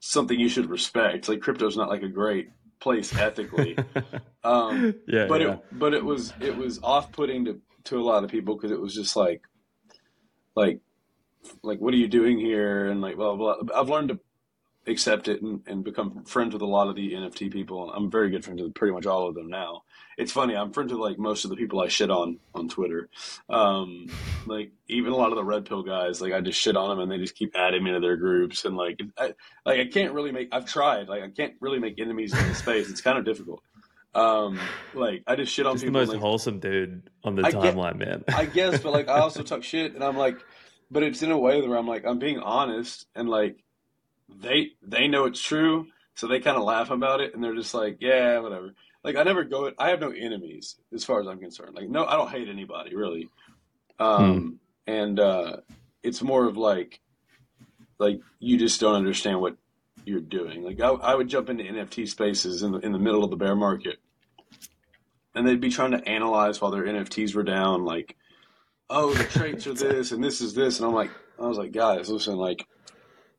something 0.00 0.38
you 0.38 0.48
should 0.48 0.68
respect. 0.68 1.28
Like 1.28 1.40
crypto's 1.40 1.76
not 1.76 1.88
like 1.88 2.02
a 2.02 2.08
great 2.08 2.50
place 2.80 3.16
ethically. 3.16 3.76
um, 4.44 4.94
yeah, 5.06 5.26
but 5.26 5.40
yeah. 5.40 5.52
it 5.54 5.64
but 5.72 5.94
it 5.94 6.04
was 6.04 6.32
it 6.40 6.56
was 6.56 6.80
off 6.82 7.12
putting 7.12 7.44
to 7.46 7.60
to 7.84 7.98
a 7.98 8.04
lot 8.04 8.24
of 8.24 8.30
people 8.30 8.56
because 8.56 8.70
it 8.70 8.80
was 8.80 8.94
just 8.94 9.16
like 9.16 9.42
like 10.54 10.80
like 11.62 11.78
what 11.78 11.94
are 11.94 11.98
you 11.98 12.08
doing 12.08 12.38
here 12.38 12.86
and 12.86 13.00
like 13.00 13.16
blah 13.16 13.34
blah. 13.34 13.62
blah. 13.62 13.80
I've 13.80 13.88
learned 13.88 14.08
to 14.08 14.20
accept 14.88 15.26
it 15.28 15.42
and, 15.42 15.60
and 15.66 15.82
become 15.84 16.24
friends 16.24 16.52
with 16.52 16.62
a 16.62 16.66
lot 16.66 16.88
of 16.88 16.94
the 16.94 17.12
NFT 17.12 17.50
people. 17.52 17.90
I'm 17.92 18.10
very 18.10 18.30
good 18.30 18.44
friends 18.44 18.62
with 18.62 18.74
pretty 18.74 18.92
much 18.94 19.06
all 19.06 19.28
of 19.28 19.34
them 19.34 19.48
now. 19.48 19.82
It's 20.16 20.32
funny, 20.32 20.54
I'm 20.56 20.72
friends 20.72 20.92
with 20.92 21.00
like 21.00 21.18
most 21.18 21.44
of 21.44 21.50
the 21.50 21.56
people 21.56 21.80
I 21.80 21.88
shit 21.88 22.10
on 22.10 22.38
on 22.54 22.68
Twitter. 22.68 23.08
Um, 23.48 24.06
like 24.46 24.70
even 24.88 25.12
a 25.12 25.16
lot 25.16 25.30
of 25.30 25.36
the 25.36 25.44
red 25.44 25.64
pill 25.66 25.82
guys, 25.82 26.20
like 26.20 26.32
I 26.32 26.40
just 26.40 26.60
shit 26.60 26.76
on 26.76 26.88
them 26.88 27.00
and 27.00 27.10
they 27.10 27.18
just 27.18 27.34
keep 27.34 27.54
adding 27.56 27.82
me 27.84 27.92
to 27.92 28.00
their 28.00 28.16
groups 28.16 28.64
and 28.64 28.76
like 28.76 29.00
I, 29.18 29.34
like 29.64 29.80
I 29.80 29.86
can't 29.86 30.12
really 30.14 30.32
make. 30.32 30.48
I've 30.52 30.66
tried, 30.66 31.08
like 31.08 31.22
I 31.22 31.28
can't 31.28 31.54
really 31.60 31.78
make 31.78 32.00
enemies 32.00 32.32
in 32.32 32.48
the 32.48 32.54
space. 32.54 32.88
It's 32.88 33.00
kind 33.02 33.18
of 33.18 33.24
difficult. 33.24 33.62
Um, 34.14 34.58
like 34.94 35.22
I 35.26 35.36
just 35.36 35.52
shit 35.52 35.66
on 35.66 35.74
Just 35.74 35.82
the 35.84 35.88
people. 35.88 36.00
most 36.00 36.08
like, 36.10 36.20
wholesome 36.20 36.58
dude 36.60 37.10
on 37.22 37.34
the 37.34 37.44
I 37.46 37.50
get- 37.50 37.74
timeline, 37.74 37.98
man. 37.98 38.24
I 38.28 38.46
guess, 38.46 38.80
but 38.82 38.92
like 38.92 39.08
I 39.08 39.18
also 39.18 39.42
talk 39.42 39.62
shit, 39.62 39.94
and 39.94 40.02
I'm 40.02 40.16
like, 40.16 40.38
but 40.90 41.02
it's 41.02 41.22
in 41.22 41.30
a 41.30 41.36
way 41.38 41.60
where 41.60 41.76
I'm 41.76 41.86
like 41.86 42.06
I'm 42.06 42.18
being 42.18 42.38
honest, 42.38 43.06
and 43.14 43.28
like 43.28 43.62
they 44.28 44.70
they 44.82 45.08
know 45.08 45.24
it's 45.24 45.42
true, 45.42 45.86
so 46.14 46.26
they 46.26 46.40
kind 46.40 46.56
of 46.56 46.64
laugh 46.64 46.90
about 46.90 47.20
it, 47.20 47.34
and 47.34 47.42
they're 47.42 47.54
just 47.54 47.74
like, 47.74 47.98
yeah, 48.00 48.38
whatever. 48.38 48.74
Like 49.04 49.16
I 49.16 49.22
never 49.22 49.44
go. 49.44 49.70
I 49.78 49.90
have 49.90 50.00
no 50.00 50.10
enemies 50.10 50.76
as 50.92 51.04
far 51.04 51.20
as 51.20 51.26
I'm 51.26 51.38
concerned. 51.38 51.74
Like 51.74 51.88
no, 51.88 52.04
I 52.04 52.16
don't 52.16 52.30
hate 52.30 52.48
anybody 52.48 52.94
really. 52.94 53.28
Um, 53.98 54.60
and 54.86 55.18
uh, 55.18 55.58
it's 56.02 56.22
more 56.22 56.44
of 56.46 56.56
like, 56.56 57.00
like 57.98 58.20
you 58.38 58.58
just 58.58 58.80
don't 58.80 58.94
understand 58.94 59.40
what 59.40 59.56
you're 60.04 60.20
doing. 60.20 60.62
Like 60.62 60.80
I, 60.80 60.88
I 60.88 61.14
would 61.14 61.28
jump 61.28 61.50
into 61.50 61.64
NFT 61.64 62.08
spaces 62.08 62.62
in 62.62 62.72
the 62.72 62.78
in 62.78 62.92
the 62.92 62.98
middle 62.98 63.24
of 63.24 63.30
the 63.30 63.36
bear 63.36 63.54
market, 63.54 63.98
and 65.34 65.46
they'd 65.46 65.60
be 65.60 65.70
trying 65.70 65.92
to 65.92 66.08
analyze 66.08 66.60
while 66.60 66.70
their 66.70 66.84
NFTs 66.84 67.34
were 67.34 67.42
down, 67.42 67.84
like, 67.84 68.16
oh, 68.88 69.12
the 69.14 69.24
traits 69.24 69.66
are 69.66 69.74
this 69.74 70.12
and 70.12 70.22
this 70.22 70.40
is 70.40 70.54
this, 70.54 70.78
and 70.78 70.88
I'm 70.88 70.94
like, 70.94 71.10
I 71.38 71.46
was 71.46 71.58
like, 71.58 71.72
guys, 71.72 72.08
listen, 72.08 72.36
like, 72.36 72.66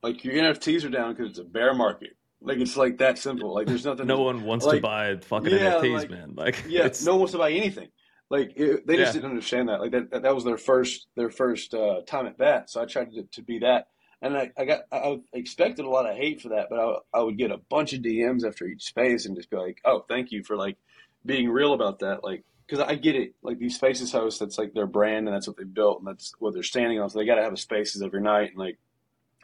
like 0.03 0.23
your 0.23 0.36
NFTs 0.36 0.86
are 0.86 0.89
down 0.89 1.13
because 1.13 1.31
it's 1.31 1.39
a 1.39 1.43
bear 1.43 1.73
market. 1.73 2.15
Like 2.41 2.57
it's 2.60 2.77
like 2.77 2.99
that 2.99 3.17
simple. 3.17 3.53
Like 3.53 3.67
there's 3.67 3.86
nothing. 3.86 4.07
no 4.07 4.21
one 4.21 4.43
wants 4.43 4.65
to 4.65 4.79
buy 4.79 5.15
fucking 5.17 5.51
yeah, 5.51 5.75
NFTs, 5.75 5.93
like- 5.93 6.10
man. 6.10 6.33
Like, 6.36 6.63
yeah, 6.67 6.86
it's, 6.86 7.03
no 7.03 7.13
one 7.13 7.21
wants 7.21 7.31
to 7.33 7.39
buy 7.39 7.51
anything. 7.51 7.89
Like 8.29 8.53
it, 8.55 8.86
they 8.86 8.97
just 8.97 9.10
Yeah. 9.10 9.21
didn't 9.21 9.31
understand 9.31 9.69
that. 9.69 9.79
Like 9.81 9.91
that, 9.91 10.12
that, 10.12 10.23
that 10.23 10.36
was 10.36 10.43
their 10.43 10.57
first 10.57 11.07
their 11.15 11.29
first 11.29 11.73
uh, 11.73 12.01
time 12.05 12.27
at 12.27 12.38
bat. 12.38 12.69
So 12.69 12.81
I 12.81 12.86
tried 12.86 13.12
to, 13.13 13.23
to 13.23 13.41
be 13.41 13.60
that, 13.60 13.88
and 14.21 14.38
I, 14.38 14.51
I 14.57 14.65
got 14.65 14.81
I 14.91 14.97
I 14.97 15.19
expected 15.33 15.86
a 15.86 15.89
lot 15.89 16.10
of 16.10 16.15
hate 16.15 16.41
for 16.41 16.49
that, 16.49 16.67
but 16.69 16.77
I, 16.79 17.19
I 17.19 17.21
would 17.21 17.38
get 17.38 17.51
a 17.51 17.57
bunch 17.57 17.93
of 17.93 18.01
DMs 18.01 18.45
after 18.45 18.65
each 18.65 18.83
space 18.83 19.25
and 19.25 19.36
just 19.36 19.49
be 19.49 19.57
like, 19.57 19.79
oh, 19.86 20.03
thank 20.10 20.31
you 20.31 20.43
for 20.43 20.57
like 20.57 20.77
being 21.25 21.49
real 21.49 21.73
about 21.73 21.99
that. 21.99 22.23
Like 22.23 22.43
because 22.67 22.86
I 22.86 22.95
get 22.95 23.15
it. 23.15 23.33
Like 23.41 23.60
these 23.60 23.75
spaces 23.75 24.12
hosts, 24.12 24.39
that's 24.39 24.57
like 24.57 24.73
their 24.73 24.88
brand 24.88 25.27
and 25.27 25.33
that's 25.33 25.47
what 25.47 25.55
they 25.57 25.63
built 25.63 25.99
and 25.99 26.07
that's 26.07 26.33
what 26.39 26.53
they're 26.53 26.63
standing 26.63 26.99
on. 26.99 27.10
So 27.10 27.17
they 27.17 27.25
got 27.25 27.36
to 27.36 27.43
have 27.43 27.53
a 27.53 27.57
spaces 27.57 28.01
every 28.01 28.21
night 28.21 28.49
and 28.49 28.57
like 28.60 28.77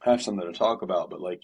have 0.04 0.22
something 0.22 0.52
to 0.52 0.58
talk 0.58 0.82
about. 0.82 1.10
But 1.10 1.22
like 1.22 1.42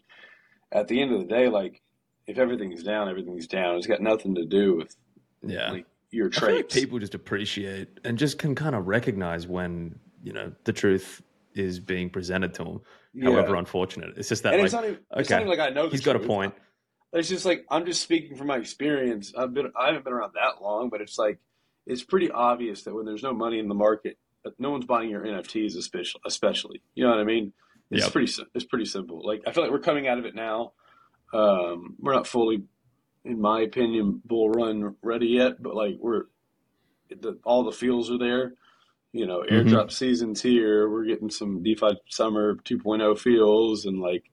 at 0.71 0.87
the 0.87 1.01
end 1.01 1.13
of 1.13 1.19
the 1.19 1.27
day, 1.27 1.47
like 1.47 1.81
if 2.27 2.37
everything's 2.37 2.83
down, 2.83 3.09
everything's 3.09 3.47
down. 3.47 3.75
It's 3.75 3.87
got 3.87 4.01
nothing 4.01 4.35
to 4.35 4.45
do 4.45 4.75
with 4.75 4.95
yeah. 5.41 5.71
like 5.71 5.85
your 6.11 6.31
feel 6.31 6.47
like 6.47 6.55
traits. 6.55 6.75
people 6.75 6.99
just 6.99 7.15
appreciate 7.15 7.99
and 8.03 8.17
just 8.17 8.37
can 8.37 8.55
kind 8.55 8.75
of 8.75 8.87
recognize 8.87 9.47
when 9.47 9.97
you 10.23 10.33
know 10.33 10.51
the 10.63 10.73
truth 10.73 11.21
is 11.55 11.79
being 11.79 12.09
presented 12.09 12.53
to 12.55 12.63
them. 12.63 12.81
Yeah. 13.13 13.31
However 13.31 13.55
unfortunate, 13.55 14.17
it's 14.17 14.29
just 14.29 14.43
that 14.43 14.53
and 14.53 14.61
like 14.61 14.65
it's 14.65 14.73
not 14.73 14.85
even 14.85 14.99
it's 15.17 15.29
not 15.29 15.41
even 15.41 15.49
like 15.49 15.59
I 15.59 15.69
know 15.69 15.89
he's 15.89 16.01
got 16.01 16.15
a 16.15 16.19
point. 16.19 16.53
It's 17.11 17.27
just 17.27 17.45
like 17.45 17.65
I'm 17.71 17.85
just 17.85 18.03
speaking 18.03 18.37
from 18.37 18.47
my 18.47 18.57
experience. 18.57 19.33
I've 19.35 19.53
been 19.53 19.71
I 19.75 19.87
haven't 19.87 20.03
been 20.03 20.13
around 20.13 20.33
that 20.35 20.61
long, 20.61 20.89
but 20.89 21.01
it's 21.01 21.17
like 21.17 21.39
it's 21.87 22.03
pretty 22.03 22.29
obvious 22.29 22.83
that 22.83 22.93
when 22.93 23.05
there's 23.05 23.23
no 23.23 23.33
money 23.33 23.57
in 23.57 23.67
the 23.67 23.73
market, 23.75 24.17
no 24.59 24.69
one's 24.69 24.85
buying 24.85 25.09
your 25.09 25.21
NFTs, 25.21 25.75
especially. 25.75 26.21
Especially, 26.25 26.83
you 26.93 27.03
know 27.03 27.09
what 27.09 27.19
I 27.19 27.23
mean? 27.23 27.51
It's 27.91 28.06
Yep. 28.06 28.13
pretty 28.13 28.32
it's 28.54 28.65
pretty 28.65 28.86
simple. 28.86 29.21
Like 29.25 29.41
I 29.47 29.52
feel 29.52 29.63
like 29.63 29.71
we're 29.71 29.80
coming 29.80 30.08
out 30.08 30.19
of 30.19 30.25
it 30.25 30.36
now. 30.36 30.73
Um, 31.34 31.95
we're 31.99 32.13
not 32.13 32.28
fully, 32.28 32.63
in 33.25 33.39
my 33.41 33.62
opinion, 33.62 34.21
bull 34.25 34.49
run 34.49 34.95
ready 35.04 35.28
yet, 35.28 35.62
but 35.62 35.75
like 35.75 35.95
we're 35.99 36.23
the, 37.10 37.39
all 37.43 37.63
the 37.63 37.71
feels 37.71 38.12
are 38.12 38.17
there. 38.17 38.54
You 39.12 39.25
know, 39.25 39.39
Mhm. 39.41 39.52
airdrop 39.52 39.91
season's 39.91 40.41
here. 40.41 40.89
We're 40.89 41.06
getting 41.06 41.32
some 41.32 41.63
DeFi 41.63 41.97
summer 42.10 42.56
2.0 42.58 43.15
feels, 43.19 43.86
and 43.86 43.99
like 43.99 44.23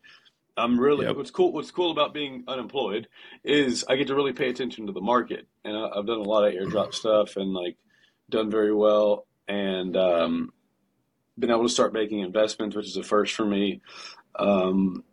I'm 0.59 0.79
really 0.79 1.07
Yep. 1.07 1.16
what's 1.16 1.31
cool. 1.31 1.53
What's 1.53 1.71
cool 1.71 1.90
about 1.92 2.12
being 2.14 2.45
unemployed 2.49 3.09
is 3.45 3.85
I 3.88 3.97
get 3.97 4.07
to 4.09 4.14
really 4.14 4.33
pay 4.35 4.51
attention 4.51 4.87
to 4.87 4.92
the 4.92 5.01
market, 5.01 5.47
and 5.64 5.77
I, 5.77 5.88
I've 5.95 6.07
done 6.07 6.19
a 6.19 6.23
lot 6.23 6.45
of 6.47 6.55
airdrop 6.55 6.92
stuff 6.95 7.37
and 7.37 7.53
like 7.55 7.77
done 8.31 8.51
very 8.51 8.75
well, 8.75 9.27
and 9.49 9.97
um, 9.97 10.53
been 11.38 11.51
able 11.51 11.64
to 11.64 11.68
start 11.68 11.92
making 11.92 12.20
investments, 12.20 12.77
which 12.77 12.87
is 12.87 12.96
a 12.96 13.03
first 13.03 13.35
for 13.35 13.44
me. 13.44 13.81
Um, 14.38 15.05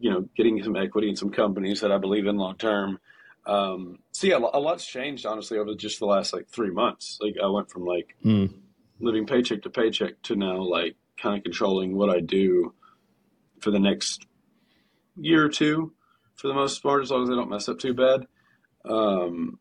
you 0.00 0.10
know, 0.10 0.28
getting 0.36 0.62
some 0.62 0.76
equity 0.76 1.08
in 1.08 1.16
some 1.16 1.30
companies 1.30 1.80
that 1.80 1.90
I 1.90 1.98
believe 1.98 2.26
in 2.26 2.36
long 2.36 2.56
term. 2.56 2.98
Um, 3.46 3.98
so 4.12 4.26
yeah, 4.26 4.36
a 4.36 4.60
lot's 4.60 4.86
changed 4.86 5.26
honestly 5.26 5.58
over 5.58 5.74
just 5.74 5.98
the 5.98 6.06
last 6.06 6.32
like 6.32 6.48
three 6.48 6.70
months. 6.70 7.18
Like 7.20 7.34
I 7.42 7.48
went 7.48 7.70
from 7.70 7.84
like 7.84 8.16
Mm. 8.24 8.52
living 9.00 9.26
paycheck 9.26 9.62
to 9.62 9.70
paycheck 9.70 10.20
to 10.24 10.36
now 10.36 10.58
like 10.62 10.96
kind 11.20 11.38
of 11.38 11.42
controlling 11.42 11.96
what 11.96 12.10
I 12.10 12.20
do 12.20 12.74
for 13.60 13.70
the 13.70 13.78
next 13.78 14.26
year 15.16 15.44
or 15.44 15.48
two, 15.48 15.92
for 16.36 16.48
the 16.48 16.54
most 16.54 16.82
part, 16.82 17.02
as 17.02 17.10
long 17.10 17.24
as 17.24 17.30
I 17.30 17.34
don't 17.34 17.50
mess 17.50 17.68
up 17.68 17.78
too 17.78 17.94
bad. 17.94 18.26
Um, 18.84 19.58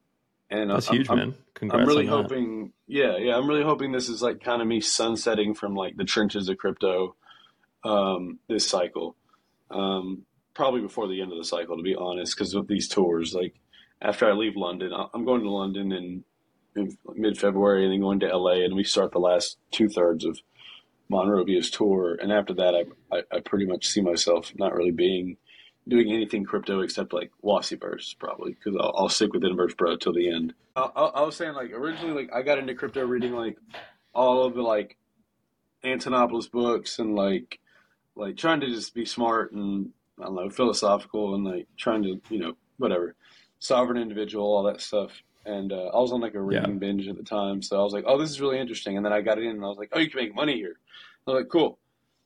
and 0.49 0.71
That's 0.71 0.89
I'm, 0.89 0.95
huge, 0.95 1.09
I'm, 1.09 1.17
man. 1.17 1.35
Congrats 1.59 1.81
I'm 1.81 1.87
really 1.87 2.07
hoping, 2.07 2.71
yeah, 2.87 3.17
yeah, 3.17 3.35
I'm 3.35 3.47
really 3.47 3.63
hoping 3.63 3.91
this 3.91 4.07
is 4.07 4.21
like 4.21 4.41
kind 4.41 4.61
of 4.61 4.67
me 4.67 4.79
sunsetting 4.79 5.53
from 5.53 5.75
like 5.75 5.97
the 5.97 6.05
trenches 6.05 6.47
of 6.47 6.57
crypto 6.57 7.15
um, 7.83 8.39
this 8.47 8.65
cycle. 8.65 9.17
Um, 9.69 10.23
probably 10.53 10.81
before 10.81 11.07
the 11.07 11.21
end 11.21 11.31
of 11.31 11.37
the 11.37 11.43
cycle, 11.43 11.75
to 11.75 11.83
be 11.83 11.95
honest, 11.95 12.35
because 12.35 12.53
of 12.53 12.67
these 12.67 12.87
tours. 12.87 13.33
Like 13.33 13.55
after 14.01 14.25
I 14.29 14.33
leave 14.33 14.55
London, 14.55 14.93
I'm 15.13 15.25
going 15.25 15.41
to 15.43 15.49
London 15.49 15.91
in, 15.91 16.23
in 16.75 16.97
mid 17.15 17.37
February, 17.37 17.83
and 17.83 17.91
then 17.93 17.99
going 17.99 18.21
to 18.21 18.37
LA, 18.37 18.63
and 18.63 18.75
we 18.75 18.85
start 18.85 19.11
the 19.11 19.19
last 19.19 19.57
two 19.71 19.89
thirds 19.89 20.23
of 20.23 20.39
Mon 21.09 21.27
Rovia's 21.27 21.69
tour. 21.69 22.17
And 22.21 22.31
after 22.31 22.53
that, 22.53 22.73
I, 22.73 23.17
I, 23.17 23.23
I 23.31 23.39
pretty 23.41 23.65
much 23.65 23.87
see 23.87 24.01
myself 24.01 24.53
not 24.57 24.73
really 24.73 24.91
being 24.91 25.37
doing 25.89 26.11
anything 26.11 26.45
crypto 26.45 26.81
except 26.81 27.13
like 27.13 27.31
Wassieverse 27.43 28.17
probably 28.17 28.53
because 28.53 28.79
I'll, 28.79 28.93
I'll 28.97 29.09
stick 29.09 29.33
with 29.33 29.43
Inversebrah 29.43 29.99
till 29.99 30.13
the 30.13 30.29
end. 30.29 30.53
I, 30.75 30.89
I, 30.95 31.05
I 31.05 31.21
was 31.21 31.35
saying 31.35 31.53
like 31.53 31.71
originally 31.71 32.13
like 32.13 32.33
I 32.33 32.41
got 32.41 32.57
into 32.59 32.75
crypto 32.75 33.05
reading 33.05 33.33
like 33.33 33.57
all 34.13 34.45
of 34.45 34.55
the 34.55 34.61
like 34.61 34.97
Antonopoulos 35.83 36.51
books 36.51 36.99
and 36.99 37.15
like 37.15 37.59
like 38.15 38.37
trying 38.37 38.61
to 38.61 38.67
just 38.67 38.93
be 38.93 39.05
smart 39.05 39.51
and 39.51 39.89
I 40.19 40.25
don't 40.25 40.35
know 40.35 40.49
philosophical 40.49 41.35
and 41.35 41.43
like 41.43 41.67
trying 41.77 42.03
to 42.03 42.21
you 42.29 42.39
know 42.39 42.53
whatever 42.77 43.15
sovereign 43.59 44.01
individual 44.01 44.45
all 44.45 44.63
that 44.63 44.81
stuff. 44.81 45.21
And 45.45 45.71
uh, 45.71 45.87
I 45.93 45.97
was 45.99 46.11
on 46.11 46.21
like 46.21 46.35
a 46.35 46.41
reading 46.41 46.79
binge 46.79 47.07
at 47.07 47.17
the 47.17 47.23
time, 47.23 47.61
so 47.61 47.79
I 47.79 47.83
was 47.83 47.93
like, 47.93 48.03
"Oh, 48.05 48.17
this 48.19 48.29
is 48.29 48.41
really 48.41 48.59
interesting." 48.59 48.97
And 48.97 49.05
then 49.05 49.13
I 49.13 49.21
got 49.21 49.39
in, 49.39 49.47
and 49.47 49.63
I 49.63 49.67
was 49.67 49.77
like, 49.77 49.89
"Oh, 49.93 49.99
you 49.99 50.09
can 50.09 50.21
make 50.21 50.35
money 50.35 50.55
here." 50.55 50.75
I 51.25 51.31
was 51.31 51.41
like, 51.41 51.49
"Cool." 51.49 51.79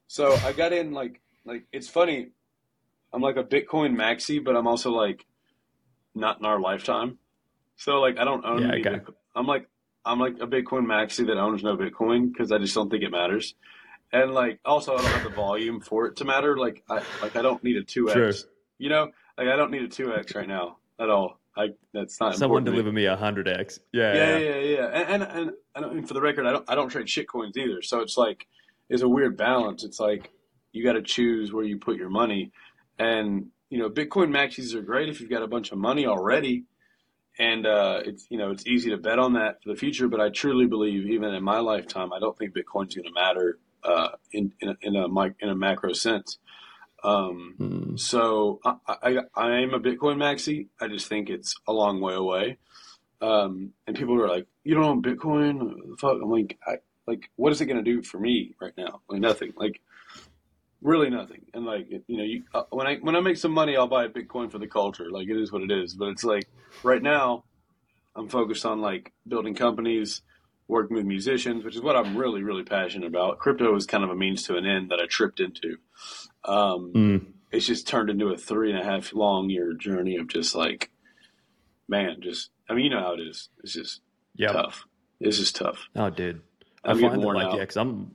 So 0.07 0.35
I 0.43 0.51
got 0.51 0.73
in 0.73 0.91
like 0.91 1.21
like 1.45 1.63
it's 1.71 1.87
funny. 1.87 2.29
I'm 3.13 3.21
like 3.21 3.37
a 3.37 3.43
Bitcoin 3.43 3.95
maxi, 3.95 4.43
but 4.43 4.55
I'm 4.55 4.67
also 4.67 4.91
like 4.91 5.25
not 6.15 6.39
in 6.39 6.45
our 6.45 6.59
lifetime. 6.59 7.19
So 7.75 7.99
like 7.99 8.17
I 8.17 8.23
don't 8.23 8.45
own 8.45 8.61
Yeah, 8.61 8.73
okay. 8.75 8.99
Bitcoin. 8.99 9.13
I'm 9.35 9.47
like 9.47 9.67
I'm 10.05 10.19
like 10.19 10.35
a 10.41 10.47
Bitcoin 10.47 10.85
maxi 10.85 11.25
that 11.27 11.37
owns 11.37 11.63
no 11.63 11.77
Bitcoin 11.77 12.31
because 12.31 12.51
I 12.51 12.57
just 12.57 12.73
don't 12.73 12.89
think 12.89 13.03
it 13.03 13.11
matters. 13.11 13.55
And 14.11 14.33
like 14.33 14.59
also 14.65 14.93
I 14.93 15.01
don't 15.01 15.11
have 15.11 15.23
the 15.23 15.29
volume 15.29 15.79
for 15.79 16.07
it 16.07 16.17
to 16.17 16.25
matter. 16.25 16.57
Like 16.57 16.83
I 16.89 17.03
like 17.21 17.35
I 17.35 17.41
don't 17.41 17.63
need 17.63 17.77
a 17.77 17.83
two 17.83 18.09
x. 18.09 18.45
You 18.77 18.89
know, 18.89 19.11
like 19.37 19.47
I 19.47 19.55
don't 19.55 19.71
need 19.71 19.83
a 19.83 19.87
two 19.87 20.13
X 20.13 20.35
right 20.35 20.47
now 20.47 20.77
at 20.99 21.09
all. 21.09 21.39
I 21.55 21.69
that's 21.93 22.19
not 22.19 22.35
Someone 22.35 22.63
deliver 22.63 22.91
me 22.91 23.05
a 23.05 23.15
hundred 23.15 23.47
x. 23.47 23.79
Yeah, 23.91 24.13
Yeah, 24.13 24.37
yeah. 24.37 24.55
yeah, 24.55 24.59
yeah. 24.59 24.85
And, 24.85 25.23
and 25.23 25.31
and 25.31 25.51
and 25.75 25.85
I 25.85 25.89
mean, 25.93 26.05
for 26.05 26.15
the 26.15 26.21
record, 26.21 26.45
I 26.45 26.51
don't 26.51 26.69
I 26.69 26.75
don't 26.75 26.89
trade 26.89 27.09
shit 27.09 27.27
coins 27.29 27.55
either. 27.57 27.81
So 27.81 28.01
it's 28.01 28.17
like 28.17 28.47
it's 28.89 29.03
a 29.03 29.09
weird 29.09 29.37
balance. 29.37 29.83
It's 29.83 29.99
like 29.99 30.31
you 30.71 30.83
got 30.83 30.93
to 30.93 31.01
choose 31.01 31.53
where 31.53 31.63
you 31.63 31.77
put 31.77 31.97
your 31.97 32.09
money. 32.09 32.51
And 32.99 33.47
you 33.69 33.79
know, 33.79 33.89
Bitcoin 33.89 34.29
maxis 34.29 34.73
are 34.75 34.81
great 34.81 35.09
if 35.09 35.19
you've 35.19 35.29
got 35.29 35.41
a 35.43 35.47
bunch 35.47 35.71
of 35.71 35.77
money 35.77 36.05
already, 36.05 36.65
and 37.39 37.65
uh, 37.65 38.01
it's 38.05 38.27
you 38.29 38.37
know 38.37 38.51
it's 38.51 38.65
easy 38.67 38.89
to 38.91 38.97
bet 38.97 39.19
on 39.19 39.33
that 39.33 39.63
for 39.63 39.69
the 39.69 39.75
future. 39.75 40.07
But 40.07 40.21
I 40.21 40.29
truly 40.29 40.67
believe, 40.67 41.07
even 41.09 41.33
in 41.33 41.43
my 41.43 41.59
lifetime, 41.59 42.13
I 42.13 42.19
don't 42.19 42.37
think 42.37 42.53
Bitcoin's 42.55 42.95
going 42.95 43.05
to 43.07 43.13
matter 43.13 43.57
uh, 43.83 44.09
in 44.31 44.53
in 44.61 44.69
a, 44.69 44.75
in 44.81 44.95
a 44.95 45.07
in 45.41 45.49
a 45.49 45.55
macro 45.55 45.93
sense. 45.93 46.37
Um, 47.03 47.55
Mm. 47.59 47.99
so 47.99 48.59
I, 48.63 48.75
I, 48.87 49.17
I 49.35 49.51
am 49.61 49.73
a 49.73 49.79
Bitcoin 49.79 50.17
maxi. 50.17 50.67
I 50.79 50.87
just 50.87 51.07
think 51.07 51.29
it's 51.29 51.53
a 51.67 51.73
long 51.73 51.99
way 52.01 52.13
away. 52.13 52.57
Um, 53.21 53.71
and 53.87 53.95
people 53.95 54.21
are 54.21 54.27
like, 54.29 54.47
"You 54.63 54.75
don't 54.75 54.83
own 54.85 55.01
Bitcoin? 55.01 55.97
Fuck!" 55.99 56.17
I'm 56.21 56.29
like, 56.29 56.57
I, 56.65 56.75
like, 57.07 57.29
what 57.35 57.51
is 57.51 57.61
it 57.61 57.65
going 57.65 57.83
to 57.83 57.91
do 57.91 58.01
for 58.01 58.19
me 58.19 58.55
right 58.61 58.73
now? 58.77 59.01
Like 59.09 59.19
nothing. 59.21 59.53
Like, 59.55 59.81
really 60.83 61.09
nothing. 61.09 61.45
And 61.53 61.65
like 61.65 61.89
you 61.89 62.17
know, 62.17 62.23
you, 62.23 62.43
uh, 62.53 62.63
when 62.69 62.85
I 62.85 62.97
when 62.97 63.15
I 63.15 63.21
make 63.21 63.37
some 63.37 63.51
money, 63.51 63.75
I'll 63.75 63.87
buy 63.87 64.05
a 64.05 64.09
Bitcoin 64.09 64.51
for 64.51 64.59
the 64.59 64.67
culture. 64.67 65.09
Like 65.09 65.27
it 65.27 65.37
is 65.37 65.51
what 65.51 65.63
it 65.63 65.71
is. 65.71 65.95
But 65.95 66.09
it's 66.09 66.23
like 66.23 66.47
right 66.83 67.01
now, 67.01 67.45
I'm 68.15 68.29
focused 68.29 68.65
on 68.65 68.81
like 68.81 69.13
building 69.27 69.55
companies, 69.55 70.21
working 70.67 70.95
with 70.95 71.05
musicians, 71.05 71.63
which 71.63 71.75
is 71.75 71.81
what 71.81 71.95
I'm 71.95 72.15
really 72.15 72.43
really 72.43 72.63
passionate 72.63 73.07
about. 73.07 73.39
Crypto 73.39 73.75
is 73.75 73.85
kind 73.85 74.03
of 74.03 74.09
a 74.09 74.15
means 74.15 74.43
to 74.43 74.57
an 74.57 74.65
end 74.65 74.91
that 74.91 74.99
I 74.99 75.05
tripped 75.07 75.39
into. 75.39 75.77
Um, 76.45 76.91
mm. 76.93 77.25
It's 77.51 77.65
just 77.65 77.87
turned 77.87 78.09
into 78.09 78.27
a 78.29 78.37
three 78.37 78.71
and 78.71 78.79
a 78.79 78.83
half 78.83 79.13
long 79.13 79.49
year 79.49 79.73
journey 79.73 80.17
of 80.17 80.27
just 80.27 80.55
like, 80.55 80.91
man, 81.87 82.17
just 82.21 82.49
I 82.69 82.73
mean, 82.73 82.85
you 82.85 82.91
know 82.91 82.99
how 82.99 83.13
it 83.13 83.21
is. 83.21 83.49
It's 83.63 83.73
just 83.73 84.01
yep. 84.35 84.51
tough. 84.51 84.85
It's 85.19 85.37
just 85.37 85.55
tough. 85.55 85.87
Oh, 85.95 86.09
dude. 86.09 86.41
I 86.83 86.99
find 86.99 87.21
that 87.21 87.27
like, 87.27 87.45
out. 87.45 87.53
yeah, 87.53 87.59
because 87.61 87.77
I'm 87.77 88.13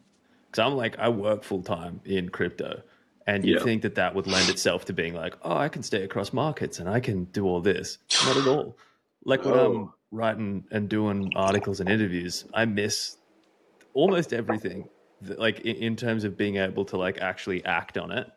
because 0.51 0.67
I'm 0.67 0.77
like, 0.77 0.99
I 0.99 1.09
work 1.09 1.45
full 1.45 1.63
time 1.63 2.01
in 2.05 2.29
crypto. 2.29 2.83
And 3.27 3.45
you 3.45 3.57
yeah. 3.57 3.63
think 3.63 3.83
that 3.83 3.97
that 3.97 4.15
would 4.15 4.27
lend 4.27 4.49
itself 4.49 4.87
to 4.87 4.95
being 4.95 5.15
like, 5.15 5.35
oh, 5.43 5.55
I 5.55 5.69
can 5.69 5.83
stay 5.83 6.03
across 6.03 6.33
markets 6.33 6.79
and 6.79 6.89
I 6.89 7.01
can 7.01 7.25
do 7.25 7.45
all 7.45 7.61
this. 7.61 7.99
Not 8.25 8.39
at 8.39 8.47
all. 8.47 8.79
Like 9.25 9.45
when 9.45 9.55
oh. 9.55 9.67
I'm 9.67 9.93
writing 10.11 10.65
and 10.71 10.89
doing 10.89 11.33
articles 11.37 11.81
and 11.81 11.91
interviews, 11.91 12.47
I 12.55 12.65
miss 12.65 13.19
almost 13.93 14.33
everything. 14.33 14.89
Like 15.21 15.61
in, 15.61 15.77
in, 15.77 15.97
terms 15.97 16.25
of 16.25 16.39
being 16.39 16.57
able 16.57 16.87
to 16.87 16.97
like 16.97 17.19
actually 17.19 17.63
act 17.67 17.99
on 17.99 18.13
it. 18.13 18.29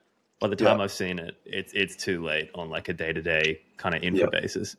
By 0.41 0.47
the 0.47 0.55
time 0.55 0.79
yeah. 0.79 0.85
I've 0.85 0.91
seen 0.91 1.19
it, 1.19 1.35
it's 1.45 1.71
it's 1.73 1.95
too 1.95 2.25
late 2.25 2.49
on 2.55 2.71
like 2.71 2.89
a 2.89 2.93
day 2.93 3.13
to 3.13 3.21
day 3.21 3.61
kind 3.77 3.93
of 3.93 4.01
info 4.01 4.21
yeah. 4.21 4.41
basis. 4.41 4.75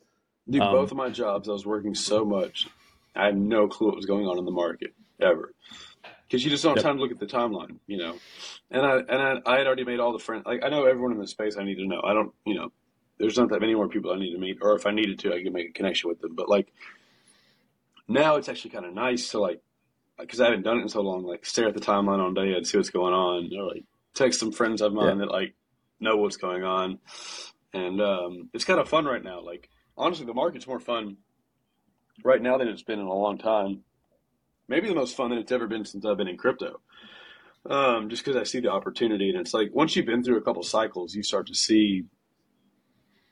Dude, 0.47 0.61
um, 0.61 0.73
both 0.73 0.91
of 0.91 0.97
my 0.97 1.09
jobs, 1.09 1.47
I 1.47 1.53
was 1.53 1.65
working 1.65 1.95
so 1.95 2.25
much, 2.25 2.67
I 3.15 3.27
had 3.27 3.37
no 3.37 3.69
clue 3.69 3.87
what 3.87 3.95
was 3.95 4.05
going 4.05 4.27
on 4.27 4.37
in 4.37 4.43
the 4.43 4.51
market 4.51 4.93
ever 5.21 5.53
because 6.33 6.43
you 6.43 6.49
just 6.49 6.63
don't 6.63 6.71
have 6.71 6.77
yep. 6.77 6.89
time 6.89 6.95
to 6.95 7.03
look 7.03 7.11
at 7.11 7.19
the 7.19 7.27
timeline, 7.27 7.77
you 7.85 7.95
know. 7.95 8.17
And 8.71 8.83
I 8.83 8.97
and 8.97 9.21
I, 9.45 9.53
I, 9.53 9.57
had 9.59 9.67
already 9.67 9.83
made 9.83 9.99
all 9.99 10.13
the 10.13 10.17
friends. 10.17 10.47
Like 10.47 10.63
I 10.63 10.69
know 10.69 10.85
everyone 10.85 11.11
in 11.11 11.19
the 11.19 11.27
space 11.27 11.57
I 11.59 11.63
need 11.63 11.75
to 11.75 11.85
know. 11.85 12.01
I 12.03 12.15
don't, 12.15 12.33
you 12.43 12.55
know, 12.55 12.71
there's 13.19 13.37
not 13.37 13.49
that 13.49 13.61
many 13.61 13.75
more 13.75 13.87
people 13.87 14.11
I 14.11 14.17
need 14.17 14.31
to 14.31 14.39
meet, 14.39 14.57
or 14.59 14.75
if 14.75 14.87
I 14.87 14.91
needed 14.91 15.19
to, 15.19 15.31
I 15.31 15.43
could 15.43 15.53
make 15.53 15.69
a 15.69 15.73
connection 15.73 16.09
with 16.09 16.21
them. 16.21 16.33
But 16.33 16.49
like 16.49 16.73
now, 18.07 18.37
it's 18.37 18.49
actually 18.49 18.71
kind 18.71 18.87
of 18.87 18.95
nice 18.95 19.29
to 19.29 19.39
like 19.39 19.61
because 20.17 20.41
I 20.41 20.45
haven't 20.45 20.63
done 20.63 20.79
it 20.79 20.81
in 20.81 20.89
so 20.89 21.01
long. 21.01 21.23
Like 21.23 21.45
stare 21.45 21.67
at 21.67 21.75
the 21.75 21.79
timeline 21.79 22.17
all 22.17 22.33
day 22.33 22.53
and 22.53 22.65
see 22.65 22.79
what's 22.79 22.89
going 22.89 23.13
on, 23.13 23.51
or 23.55 23.67
like 23.67 23.83
text 24.15 24.39
some 24.39 24.51
friends 24.51 24.81
of 24.81 24.91
mine 24.91 25.19
yeah. 25.19 25.25
that 25.25 25.31
like 25.31 25.53
know 25.99 26.17
what's 26.17 26.37
going 26.37 26.63
on, 26.63 26.97
and 27.75 28.01
um, 28.01 28.49
it's 28.55 28.65
kind 28.65 28.79
of 28.79 28.89
fun 28.89 29.05
right 29.05 29.23
now. 29.23 29.39
Like 29.39 29.69
honestly, 29.95 30.25
the 30.25 30.33
market's 30.33 30.65
more 30.65 30.79
fun 30.79 31.17
right 32.23 32.41
now 32.41 32.57
than 32.57 32.69
it's 32.69 32.81
been 32.81 32.99
in 32.99 33.05
a 33.05 33.13
long 33.13 33.37
time 33.37 33.83
maybe 34.67 34.87
the 34.87 34.95
most 34.95 35.15
fun 35.15 35.29
that 35.29 35.39
it's 35.39 35.51
ever 35.51 35.67
been 35.67 35.85
since 35.85 36.05
I've 36.05 36.17
been 36.17 36.27
in 36.27 36.37
crypto. 36.37 36.79
Um, 37.69 38.09
just 38.09 38.25
because 38.25 38.39
I 38.39 38.43
see 38.43 38.59
the 38.59 38.71
opportunity, 38.71 39.29
and 39.29 39.39
it's 39.39 39.53
like 39.53 39.69
once 39.73 39.95
you've 39.95 40.05
been 40.05 40.23
through 40.23 40.37
a 40.37 40.41
couple 40.41 40.63
cycles, 40.63 41.15
you 41.15 41.23
start 41.23 41.47
to 41.47 41.55
see 41.55 42.03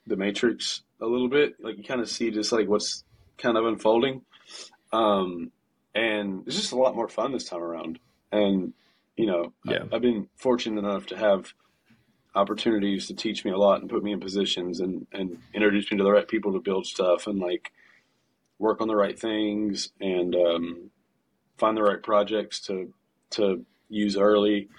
the 0.07 0.15
matrix 0.15 0.83
a 1.01 1.05
little 1.05 1.27
bit. 1.27 1.55
Like 1.61 1.77
you 1.77 1.83
kind 1.83 2.01
of 2.01 2.09
see 2.09 2.31
just 2.31 2.51
like 2.51 2.69
what's 2.69 3.03
kind 3.37 3.57
of 3.57 3.65
unfolding, 3.65 4.21
um, 4.93 5.51
and 5.93 6.43
it's 6.47 6.55
just 6.55 6.71
a 6.71 6.77
lot 6.77 6.95
more 6.95 7.09
fun 7.09 7.33
this 7.33 7.43
time 7.43 7.61
around. 7.61 7.99
And 8.31 8.73
you 9.17 9.25
know, 9.25 9.51
yeah. 9.65 9.83
I, 9.91 9.97
I've 9.97 10.01
been 10.01 10.29
fortunate 10.37 10.79
enough 10.79 11.07
to 11.07 11.17
have 11.17 11.53
opportunities 12.33 13.07
to 13.07 13.13
teach 13.13 13.43
me 13.43 13.51
a 13.51 13.57
lot 13.57 13.81
and 13.81 13.89
put 13.89 14.03
me 14.03 14.13
in 14.13 14.19
positions 14.19 14.79
and, 14.79 15.05
and 15.11 15.37
introduce 15.53 15.91
me 15.91 15.97
to 15.97 16.03
the 16.03 16.11
right 16.11 16.27
people 16.27 16.53
to 16.53 16.59
build 16.59 16.85
stuff 16.85 17.27
and 17.27 17.39
like 17.39 17.71
work 18.57 18.79
on 18.79 18.87
the 18.87 18.95
right 18.95 19.19
things 19.19 19.91
and 19.99 20.35
um, 20.35 20.91
find 21.57 21.77
the 21.77 21.83
right 21.83 22.01
projects 22.01 22.61
to 22.61 22.93
to 23.31 23.65
use 23.89 24.17
early. 24.17 24.69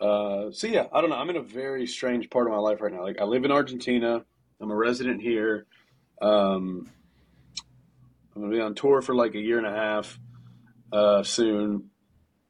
Uh, 0.00 0.50
so 0.52 0.66
yeah, 0.66 0.86
I 0.92 1.00
don't 1.00 1.10
know. 1.10 1.16
I'm 1.16 1.30
in 1.30 1.36
a 1.36 1.42
very 1.42 1.86
strange 1.86 2.30
part 2.30 2.46
of 2.46 2.52
my 2.52 2.58
life 2.58 2.80
right 2.80 2.92
now. 2.92 3.02
Like 3.02 3.20
I 3.20 3.24
live 3.24 3.44
in 3.44 3.50
Argentina. 3.50 4.24
I'm 4.60 4.70
a 4.70 4.76
resident 4.76 5.20
here. 5.20 5.66
Um, 6.20 6.90
I'm 8.34 8.42
gonna 8.42 8.54
be 8.54 8.60
on 8.60 8.74
tour 8.74 9.02
for 9.02 9.14
like 9.14 9.34
a 9.34 9.40
year 9.40 9.58
and 9.58 9.66
a 9.66 9.72
half 9.72 10.18
uh, 10.92 11.22
soon, 11.22 11.90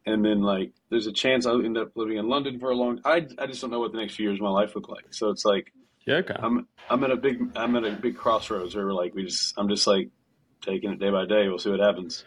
and 0.05 0.25
then 0.25 0.43
like 0.43 0.73
there's 0.91 1.07
a 1.07 1.13
chance 1.13 1.47
I'll 1.47 1.65
end 1.65 1.79
up 1.79 1.93
living 1.95 2.19
in 2.19 2.29
London 2.29 2.59
for 2.59 2.71
a 2.71 2.75
long. 2.75 3.01
I 3.05 3.27
I 3.39 3.47
just 3.47 3.61
don't 3.61 3.71
know 3.71 3.81
what 3.81 3.93
the 3.93 3.99
next 3.99 4.15
few 4.15 4.29
years 4.29 4.39
of 4.39 4.43
my 4.43 4.51
life 4.51 4.75
look 4.75 4.89
like. 4.89 5.07
So 5.11 5.31
it's 5.31 5.45
like 5.45 5.73
yeah, 6.07 6.17
okay. 6.17 6.37
I'm 6.39 6.67
I'm 6.89 7.05
at 7.05 7.11
a 7.11 7.17
big 7.17 7.39
I'm 7.55 7.77
at 7.77 7.85
a 7.85 7.93
big 7.93 8.17
crossroads 8.17 8.75
where 8.75 8.93
like 8.93 9.15
we 9.15 9.25
just 9.25 9.55
I'm 9.59 9.69
just 9.69 9.87
like 9.87 10.11
taking 10.63 10.91
it 10.91 10.99
day 10.99 11.11
by 11.11 11.27
day. 11.27 11.49
We'll 11.49 11.59
see 11.59 11.71
what 11.71 11.81
happens. 11.81 12.25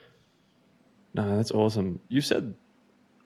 No, 1.14 1.36
that's 1.36 1.52
awesome. 1.52 2.00
You 2.08 2.22
said 2.22 2.56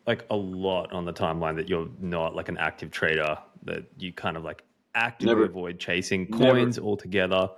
like 0.08 0.26
a 0.30 0.36
lot 0.36 0.94
on 0.94 1.06
the 1.06 1.14
timeline 1.14 1.56
that 1.56 1.70
you're 1.70 1.90
not 2.00 2.36
like 2.36 2.50
an 2.50 2.58
active 2.58 2.92
trader, 2.92 3.38
that 3.64 3.86
you 3.98 4.14
kind 4.14 4.38
of 4.38 4.44
like 4.44 4.64
actively 4.94 5.34
Never. 5.34 5.46
avoid 5.46 5.80
chasing 5.80 6.28
coins 6.28 6.78
Never. 6.78 6.88
altogether. 6.88 7.50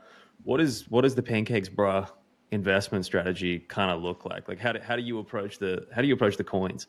What 0.43 0.61
is 0.61 0.85
what 0.89 1.05
is 1.05 1.15
the 1.15 1.23
PancakesBrah 1.23 2.09
investment 2.51 3.05
strategy 3.05 3.59
kind 3.59 3.91
of 3.91 4.01
look 4.01 4.25
like? 4.25 4.47
Like 4.47 4.59
how 4.59 4.71
do, 4.73 4.79
how 4.79 4.95
do 4.95 5.01
you 5.01 5.19
approach 5.19 5.59
the 5.59 5.87
how 5.93 6.01
do 6.01 6.07
you 6.07 6.13
approach 6.13 6.37
the 6.37 6.43
coins? 6.43 6.87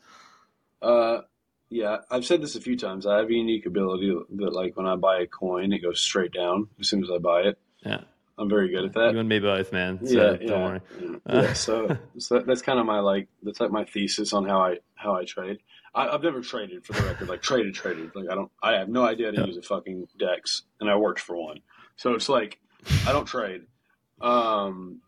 Uh 0.81 1.19
yeah, 1.69 1.97
I've 2.09 2.25
said 2.25 2.41
this 2.41 2.55
a 2.55 2.61
few 2.61 2.75
times. 2.75 3.05
I 3.05 3.17
have 3.17 3.29
a 3.29 3.33
unique 3.33 3.65
ability 3.67 4.11
that 4.37 4.53
like 4.53 4.75
when 4.75 4.87
I 4.87 4.95
buy 4.95 5.19
a 5.19 5.27
coin, 5.27 5.71
it 5.71 5.83
goes 5.83 6.01
straight 6.01 6.31
down 6.33 6.69
as 6.79 6.89
soon 6.89 7.03
as 7.03 7.11
I 7.11 7.19
buy 7.19 7.41
it. 7.41 7.59
Yeah. 7.85 8.01
I'm 8.39 8.49
very 8.49 8.69
good 8.69 8.85
at 8.85 8.93
that. 8.93 9.13
You 9.13 9.19
and 9.19 9.27
me 9.27 9.39
both, 9.39 9.71
man. 9.73 9.99
So 10.05 10.13
yeah, 10.13 10.47
don't 10.47 10.63
worry. 10.63 10.81
Yeah, 11.01 11.41
yeah. 11.41 11.53
so, 11.53 11.97
so 12.17 12.39
that's 12.39 12.61
kind 12.61 12.79
of 12.79 12.85
my 12.85 12.99
like 12.99 13.27
that's 13.43 13.59
like 13.59 13.71
my 13.71 13.83
thesis 13.83 14.31
on 14.33 14.45
how 14.45 14.61
I 14.61 14.77
how 14.95 15.13
I 15.13 15.25
trade. 15.25 15.59
I, 15.93 16.11
have 16.11 16.23
never 16.23 16.41
traded 16.41 16.85
for 16.85 16.93
the 16.93 17.01
record, 17.01 17.27
like 17.27 17.41
traded, 17.41 17.73
traded. 17.73 18.11
Like 18.15 18.29
I 18.29 18.35
don't, 18.35 18.51
I 18.61 18.73
have 18.73 18.89
no 18.89 19.05
idea 19.05 19.27
how 19.27 19.43
to 19.43 19.47
use 19.47 19.57
a 19.57 19.61
fucking 19.61 20.07
Dex, 20.17 20.63
and 20.79 20.89
I 20.89 20.95
worked 20.95 21.19
for 21.19 21.35
one. 21.35 21.59
So 21.97 22.13
it's 22.13 22.29
like 22.29 22.59
I 23.05 23.11
don't 23.11 23.25
trade. 23.25 23.63
Um, 24.21 25.01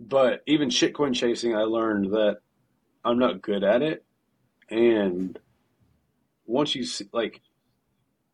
but 0.00 0.42
even 0.46 0.68
shitcoin 0.68 1.14
chasing, 1.14 1.54
I 1.54 1.62
learned 1.62 2.12
that 2.12 2.38
I'm 3.04 3.18
not 3.18 3.42
good 3.42 3.64
at 3.64 3.82
it, 3.82 4.04
and 4.70 5.38
once 6.46 6.74
you 6.74 6.84
see, 6.84 7.08
like, 7.12 7.40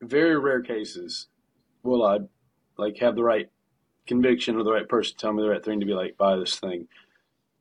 very 0.01 0.39
rare 0.39 0.61
cases, 0.61 1.29
will 1.83 2.05
I 2.05 2.19
like 2.77 2.99
have 2.99 3.17
the 3.17 3.23
right 3.23 3.49
conviction 4.07 4.57
or 4.57 4.65
the 4.65 4.73
right 4.73 4.89
person 4.89 5.17
tell 5.17 5.33
me 5.33 5.43
the 5.43 5.49
right 5.49 5.65
thing 5.65 5.81
to 5.81 5.87
be 5.87 5.95
like 5.95 6.17
buy 6.17 6.37
this 6.37 6.59
thing. 6.59 6.89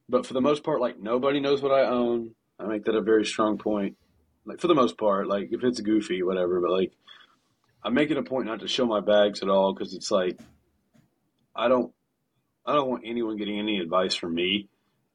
But 0.09 0.25
for 0.25 0.33
the 0.33 0.41
most 0.41 0.63
part, 0.63 0.81
like 0.81 0.99
nobody 0.99 1.39
knows 1.39 1.61
what 1.61 1.71
I 1.71 1.85
own. 1.85 2.31
I 2.59 2.65
make 2.65 2.85
that 2.85 2.95
a 2.95 3.01
very 3.01 3.25
strong 3.25 3.57
point. 3.57 3.97
Like 4.45 4.59
for 4.59 4.67
the 4.67 4.75
most 4.75 4.97
part, 4.97 5.27
like 5.27 5.49
if 5.51 5.63
it's 5.63 5.79
goofy, 5.79 6.23
whatever. 6.23 6.59
But 6.59 6.71
like 6.71 6.91
I 7.83 7.89
make 7.89 8.11
it 8.11 8.17
a 8.17 8.23
point 8.23 8.45
not 8.45 8.59
to 8.59 8.67
show 8.67 8.85
my 8.85 8.99
bags 8.99 9.41
at 9.41 9.49
all 9.49 9.73
because 9.73 9.93
it's 9.93 10.11
like 10.11 10.39
I 11.55 11.67
don't 11.67 11.93
I 12.65 12.73
don't 12.73 12.89
want 12.89 13.03
anyone 13.05 13.37
getting 13.37 13.59
any 13.59 13.79
advice 13.79 14.15
from 14.15 14.35
me 14.35 14.67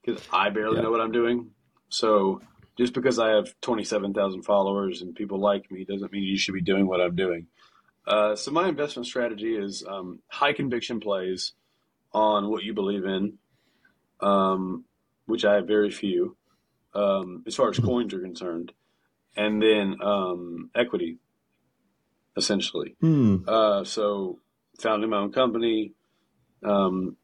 because 0.03 0.23
I 0.33 0.51
barely 0.51 0.77
yeah. 0.77 0.83
know 0.83 0.91
what 0.91 1.01
I'm 1.01 1.13
doing. 1.13 1.51
So 1.89 2.41
just 2.77 2.93
because 2.93 3.19
I 3.19 3.31
have 3.31 3.55
27,000 3.63 4.43
followers 4.43 5.03
and 5.03 5.15
people 5.15 5.41
like 5.41 5.71
me 5.71 5.85
doesn't 5.85 6.13
mean 6.13 6.25
you 6.25 6.37
should 6.37 6.55
be 6.55 6.63
doing 6.63 6.87
what 6.87 7.01
I'm 7.01 7.17
doing. 7.17 7.47
Uh, 8.07 8.37
so 8.37 8.51
my 8.51 8.69
investment 8.69 9.07
strategy 9.07 9.57
is 9.57 9.85
um, 9.87 10.21
high 10.29 10.53
conviction 10.53 11.01
plays 11.01 11.53
on 12.13 12.49
what 12.49 12.63
you 12.63 12.73
believe 12.73 13.05
in, 13.05 13.39
um, 14.21 14.85
which 15.27 15.45
I 15.45 15.55
have 15.55 15.67
very 15.67 15.91
few 15.91 16.37
um, 16.95 17.43
as 17.47 17.55
far 17.55 17.69
as 17.69 17.79
coins 17.79 18.15
are 18.15 18.21
concerned, 18.21 18.73
and 19.37 19.61
then 19.61 19.97
um, 20.03 20.71
equity, 20.75 21.19
essentially. 22.37 22.97
Hmm. 23.01 23.39
Uh, 23.47 23.85
so 23.85 24.39
founding 24.81 25.11
my 25.11 25.19
own 25.19 25.33
company, 25.33 25.93
um, 26.65 27.17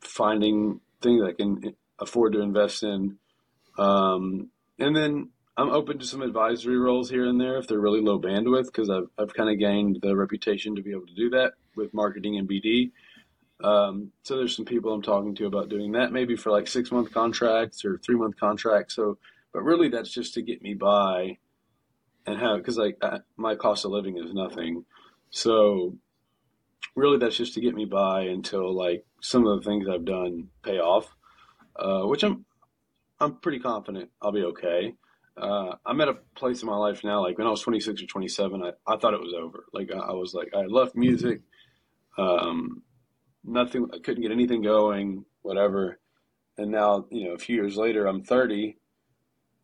finding 0.00 0.80
things 1.00 1.22
I 1.22 1.32
can 1.32 1.74
afford 1.98 2.32
to 2.32 2.40
invest 2.40 2.82
in, 2.82 3.18
um, 3.78 4.48
and 4.78 4.96
then 4.96 5.28
I'm 5.56 5.68
open 5.68 5.98
to 5.98 6.06
some 6.06 6.22
advisory 6.22 6.78
roles 6.78 7.10
here 7.10 7.26
and 7.26 7.38
there 7.38 7.58
if 7.58 7.66
they're 7.66 7.78
really 7.78 8.00
low 8.00 8.18
bandwidth 8.18 8.66
because 8.66 8.88
I've, 8.88 9.08
I've 9.18 9.34
kind 9.34 9.50
of 9.50 9.58
gained 9.58 9.98
the 10.00 10.16
reputation 10.16 10.74
to 10.76 10.82
be 10.82 10.92
able 10.92 11.06
to 11.06 11.14
do 11.14 11.28
that 11.30 11.52
with 11.76 11.92
marketing 11.92 12.38
and 12.38 12.48
BD. 12.48 12.92
Um, 13.62 14.12
so 14.22 14.36
there's 14.36 14.56
some 14.56 14.64
people 14.64 14.92
I'm 14.92 15.02
talking 15.02 15.34
to 15.36 15.46
about 15.46 15.68
doing 15.68 15.92
that 15.92 16.10
maybe 16.10 16.36
for 16.36 16.50
like 16.50 16.66
six 16.66 16.90
month 16.90 17.12
contracts 17.12 17.84
or 17.84 17.98
three 17.98 18.16
month 18.16 18.38
contracts. 18.40 18.94
So, 18.96 19.18
but 19.52 19.62
really 19.62 19.90
that's 19.90 20.10
just 20.10 20.34
to 20.34 20.42
get 20.42 20.62
me 20.62 20.72
by 20.72 21.36
and 22.26 22.40
have, 22.40 22.58
because 22.58 22.78
like 22.78 22.96
I, 23.02 23.18
my 23.36 23.54
cost 23.54 23.84
of 23.84 23.90
living 23.90 24.16
is 24.16 24.32
nothing. 24.32 24.86
So 25.28 25.98
really 26.96 27.18
that's 27.18 27.36
just 27.36 27.52
to 27.54 27.60
get 27.60 27.74
me 27.74 27.84
by 27.84 28.22
until 28.22 28.74
like 28.74 29.04
some 29.20 29.46
of 29.46 29.62
the 29.62 29.68
things 29.68 29.86
I've 29.86 30.06
done 30.06 30.48
pay 30.64 30.78
off, 30.78 31.14
uh, 31.76 32.04
which 32.04 32.22
I'm, 32.24 32.46
I'm 33.20 33.36
pretty 33.36 33.58
confident 33.58 34.10
I'll 34.22 34.32
be 34.32 34.44
okay 34.44 34.94
uh, 35.36 35.76
I'm 35.86 36.00
at 36.00 36.08
a 36.08 36.18
place 36.34 36.62
in 36.62 36.68
my 36.68 36.76
life 36.76 37.04
now. 37.04 37.22
Like 37.22 37.38
when 37.38 37.46
I 37.46 37.50
was 37.50 37.62
26 37.62 38.02
or 38.02 38.06
27, 38.06 38.62
I, 38.62 38.72
I 38.86 38.96
thought 38.96 39.14
it 39.14 39.20
was 39.20 39.34
over. 39.34 39.64
Like 39.72 39.90
I, 39.92 39.98
I 39.98 40.12
was 40.12 40.34
like, 40.34 40.52
I 40.54 40.62
left 40.62 40.94
music. 40.94 41.40
Um, 42.18 42.82
nothing, 43.44 43.88
I 43.92 43.98
couldn't 43.98 44.22
get 44.22 44.32
anything 44.32 44.62
going, 44.62 45.24
whatever. 45.42 45.98
And 46.58 46.70
now, 46.70 47.06
you 47.10 47.24
know, 47.28 47.34
a 47.34 47.38
few 47.38 47.56
years 47.56 47.76
later, 47.76 48.06
I'm 48.06 48.22
30 48.22 48.76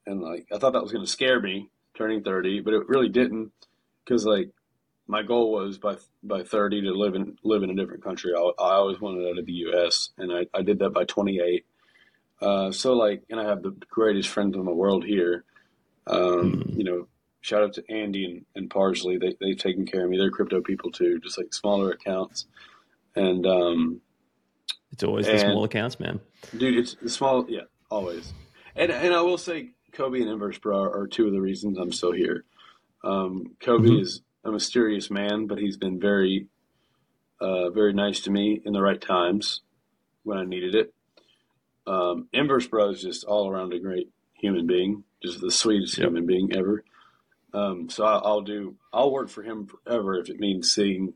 and 0.07 0.23
like, 0.23 0.47
I 0.53 0.59
thought 0.59 0.73
that 0.73 0.83
was 0.83 0.93
going 0.93 1.05
to 1.05 1.11
scare 1.11 1.41
me 1.41 1.71
turning 1.97 2.23
30, 2.23 2.61
but 2.61 2.73
it 2.73 2.89
really 2.89 3.09
didn't 3.09 3.53
because 4.05 4.25
like 4.25 4.51
my 5.07 5.23
goal 5.23 5.53
was 5.53 5.79
by 5.79 5.97
by 6.23 6.43
30 6.43 6.83
to 6.83 6.91
live 6.93 7.15
in 7.15 7.37
live 7.43 7.63
in 7.63 7.71
a 7.71 7.75
different 7.75 8.05
country. 8.05 8.33
I, 8.35 8.41
I 8.41 8.75
always 8.75 9.01
wanted 9.01 9.29
out 9.29 9.39
of 9.39 9.47
the 9.47 9.53
U.S. 9.53 10.11
and 10.19 10.33
I, 10.33 10.47
I 10.57 10.63
did 10.63 10.79
that 10.79 10.91
by 10.91 11.05
28. 11.05 11.65
Uh, 12.41 12.71
so 12.71 12.93
like, 12.93 13.23
and 13.31 13.41
I 13.41 13.45
have 13.45 13.63
the 13.63 13.77
greatest 13.91 14.29
friends 14.29 14.55
in 14.55 14.65
the 14.65 14.73
world 14.73 15.05
here. 15.05 15.45
Um, 16.09 16.53
mm-hmm. 16.53 16.79
You 16.79 16.85
know, 16.85 17.09
shout 17.41 17.63
out 17.63 17.75
to 17.75 17.85
Andy 17.91 18.25
and, 18.25 18.45
and 18.55 18.71
Parsley. 18.71 19.19
They 19.19 19.37
they've 19.41 19.59
taken 19.59 19.87
care 19.87 20.05
of 20.05 20.11
me. 20.11 20.19
They're 20.19 20.31
crypto 20.31 20.61
people 20.61 20.91
too, 20.91 21.21
just 21.21 21.39
like 21.39 21.55
smaller 21.55 21.91
accounts. 21.91 22.47
And 23.15 23.47
um, 23.47 24.01
it's 24.93 25.05
always 25.05 25.27
and, 25.27 25.37
the 25.37 25.41
small 25.41 25.65
accounts, 25.65 26.01
man. 26.01 26.21
Dude, 26.57 26.77
it's 26.77 26.95
the 26.95 27.11
small, 27.11 27.47
yeah, 27.49 27.63
always. 27.91 28.33
And 28.77 28.91
and 28.91 29.15
I 29.15 29.21
will 29.23 29.39
say, 29.39 29.71
Cobie 29.93 30.23
and 30.23 30.31
Inversebrah 30.31 30.95
are 30.95 31.07
two 31.07 31.27
of 31.27 31.33
the 31.33 31.41
reasons 31.41 31.79
I'm 31.79 31.93
still 31.93 32.13
here. 32.13 32.45
Um, 33.05 33.57
Cobie 33.61 33.91
mm-hmm. 33.91 34.03
is 34.03 34.23
a 34.45 34.51
mysterious 34.51 35.11
man, 35.11 35.47
but 35.47 35.59
he's 35.59 35.77
been 35.77 36.01
very, 36.01 36.47
uh, 37.41 37.71
very 37.71 37.93
nice 37.93 38.21
to 38.21 38.31
me 38.31 38.61
in 38.65 38.73
the 38.73 38.83
right 38.83 39.01
times 39.01 39.63
when 40.23 40.39
I 40.39 40.45
needed 40.45 40.75
it. 40.75 40.95
Um, 41.87 42.29
Inversebrah 42.35 42.93
is 42.93 43.03
just 43.03 43.25
all 43.25 43.49
around 43.49 43.73
a 43.73 43.79
great 43.79 44.11
human 44.35 44.67
being, 44.67 45.05
just 45.23 45.41
the 45.41 45.51
sweetest 45.51 45.99
yep. 45.99 46.09
human 46.09 46.27
being 46.27 46.55
ever. 46.55 46.85
Um, 47.55 47.89
so 47.89 48.05
I, 48.05 48.31
will 48.31 48.43
do, 48.43 48.77
I'll 48.93 49.11
work 49.11 49.29
for 49.29 49.43
him 49.43 49.67
forever 49.67 50.19
if 50.19 50.29
it 50.29 50.39
means 50.39 50.73
seeing 50.73 51.15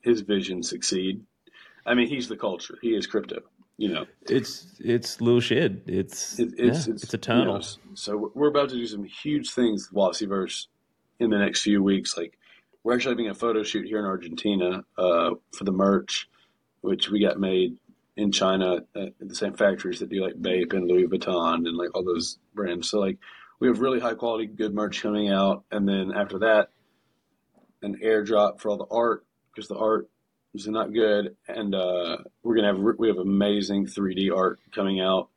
his 0.00 0.20
vision 0.20 0.62
succeed. 0.62 1.22
I 1.84 1.94
mean, 1.94 2.08
he's 2.08 2.28
the 2.28 2.36
culture. 2.36 2.78
He 2.82 2.94
is 2.94 3.06
crypto. 3.06 3.40
You 3.78 3.92
know, 3.92 4.06
it's 4.22 4.74
it's 4.80 5.20
little 5.20 5.40
shit. 5.40 5.82
It's 5.86 6.38
it, 6.38 6.54
it's, 6.56 6.86
yeah, 6.86 6.94
it's, 6.94 7.04
it's 7.04 7.12
eternal. 7.12 7.56
You 7.56 7.60
know, 7.60 7.66
so 7.92 8.32
we're 8.34 8.48
about 8.48 8.70
to 8.70 8.74
do 8.74 8.86
some 8.86 9.04
huge 9.04 9.50
things 9.50 9.90
with 9.92 9.98
Wassieverse 9.98 10.68
in 11.20 11.28
the 11.28 11.36
next 11.36 11.60
few 11.60 11.82
weeks. 11.82 12.16
Like 12.16 12.38
we're 12.82 12.94
actually 12.94 13.12
having 13.12 13.28
a 13.28 13.34
photo 13.34 13.62
shoot 13.62 13.86
here 13.86 13.98
in 13.98 14.06
Argentina 14.06 14.82
uh, 14.96 15.30
for 15.52 15.64
the 15.64 15.72
merch, 15.72 16.26
which 16.80 17.10
we 17.10 17.20
got 17.20 17.38
made 17.38 17.76
in 18.16 18.32
China 18.32 18.78
at 18.94 19.12
the 19.20 19.34
same 19.34 19.54
factories 19.54 20.00
that 20.00 20.08
do 20.08 20.24
like 20.24 20.40
Bape 20.40 20.72
and 20.72 20.88
Louis 20.88 21.06
Vuitton 21.06 21.66
and 21.66 21.76
like 21.76 21.94
all 21.94 22.04
those 22.04 22.38
brands. 22.54 22.90
So 22.90 22.98
like 22.98 23.18
we 23.60 23.68
have 23.68 23.80
really 23.80 24.00
high 24.00 24.14
quality, 24.14 24.46
good 24.46 24.74
merch 24.74 25.02
coming 25.02 25.30
out, 25.30 25.64
and 25.70 25.88
then 25.88 26.12
after 26.12 26.40
that, 26.40 26.70
an 27.82 28.00
airdrop 28.02 28.60
for 28.60 28.70
all 28.70 28.78
the 28.78 28.94
art 28.94 29.24
because 29.54 29.68
the 29.68 29.76
art 29.76 30.08
is 30.54 30.66
not 30.66 30.92
good, 30.92 31.36
and 31.48 31.74
uh, 31.74 32.18
we're 32.42 32.56
gonna 32.56 32.68
have 32.68 32.78
we 32.98 33.08
have 33.08 33.18
amazing 33.18 33.86
3D 33.86 34.34
art 34.34 34.60
coming 34.74 35.00
out, 35.00 35.28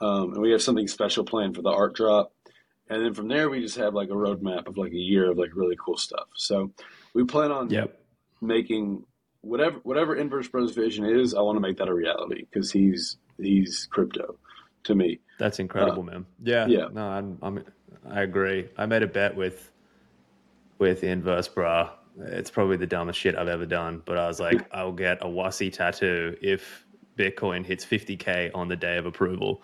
um, 0.00 0.32
and 0.34 0.42
we 0.42 0.50
have 0.50 0.62
something 0.62 0.88
special 0.88 1.24
planned 1.24 1.54
for 1.56 1.62
the 1.62 1.70
art 1.70 1.94
drop, 1.94 2.32
and 2.88 3.04
then 3.04 3.14
from 3.14 3.28
there 3.28 3.48
we 3.48 3.60
just 3.60 3.76
have 3.76 3.94
like 3.94 4.08
a 4.08 4.12
roadmap 4.12 4.66
of 4.66 4.76
like 4.76 4.92
a 4.92 4.96
year 4.96 5.30
of 5.30 5.38
like 5.38 5.50
really 5.54 5.76
cool 5.84 5.96
stuff. 5.96 6.28
So 6.34 6.72
we 7.14 7.24
plan 7.24 7.52
on 7.52 7.70
yep. 7.70 8.00
making 8.40 9.04
whatever 9.48 9.78
whatever 9.82 10.16
Inversebrah's 10.16 10.72
vision 10.72 11.04
is, 11.04 11.34
I 11.34 11.40
want 11.40 11.56
to 11.56 11.60
make 11.60 11.78
that 11.78 11.88
a 11.88 11.94
reality 11.94 12.44
because 12.50 12.70
he's 12.70 13.16
he's 13.38 13.88
crypto 13.90 14.36
to 14.84 14.94
me. 14.94 15.20
That's 15.38 15.58
incredible, 15.58 16.02
uh, 16.02 16.06
man. 16.06 16.26
Yeah, 16.42 16.66
yeah. 16.66 16.88
No, 16.92 17.08
I'm, 17.08 17.38
I'm 17.42 17.64
I 18.08 18.22
agree. 18.22 18.68
I 18.76 18.86
made 18.86 19.02
a 19.02 19.06
bet 19.06 19.34
with 19.34 19.70
with 20.78 21.02
Inversebrah. 21.02 21.90
It's 22.20 22.50
probably 22.50 22.76
the 22.76 22.86
dumbest 22.86 23.18
shit 23.18 23.36
I've 23.36 23.48
ever 23.48 23.66
done, 23.66 24.02
but 24.04 24.18
I 24.18 24.26
was 24.26 24.40
like, 24.40 24.66
I'll 24.72 24.92
get 24.92 25.18
a 25.20 25.28
Wassie 25.28 25.70
tattoo 25.70 26.36
if 26.42 26.84
Bitcoin 27.16 27.64
hits 27.64 27.84
50k 27.84 28.50
on 28.54 28.68
the 28.68 28.76
day 28.76 28.96
of 28.96 29.06
approval. 29.06 29.62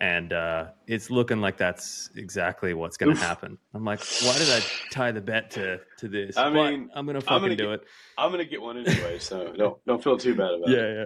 And 0.00 0.32
uh, 0.32 0.68
it's 0.86 1.10
looking 1.10 1.42
like 1.42 1.58
that's 1.58 2.08
exactly 2.16 2.72
what's 2.72 2.96
going 2.96 3.14
to 3.14 3.20
happen. 3.20 3.58
I'm 3.74 3.84
like, 3.84 4.00
why 4.22 4.38
did 4.38 4.48
I 4.48 4.62
tie 4.90 5.12
the 5.12 5.20
bet 5.20 5.50
to 5.52 5.80
to 5.98 6.08
this? 6.08 6.38
I 6.38 6.48
mean, 6.48 6.86
but 6.86 6.98
I'm 6.98 7.04
going 7.04 7.16
to 7.16 7.20
fucking 7.20 7.42
gonna 7.42 7.56
do 7.56 7.64
get, 7.64 7.72
it. 7.74 7.84
I'm 8.16 8.30
going 8.30 8.42
to 8.42 8.50
get 8.50 8.62
one 8.62 8.78
anyway, 8.78 9.18
so 9.18 9.52
don't 9.56 9.84
don't 9.84 10.02
feel 10.02 10.16
too 10.16 10.34
bad 10.34 10.52
about 10.54 10.68
yeah, 10.70 10.76
it. 10.78 10.94
Yeah, 10.94 11.04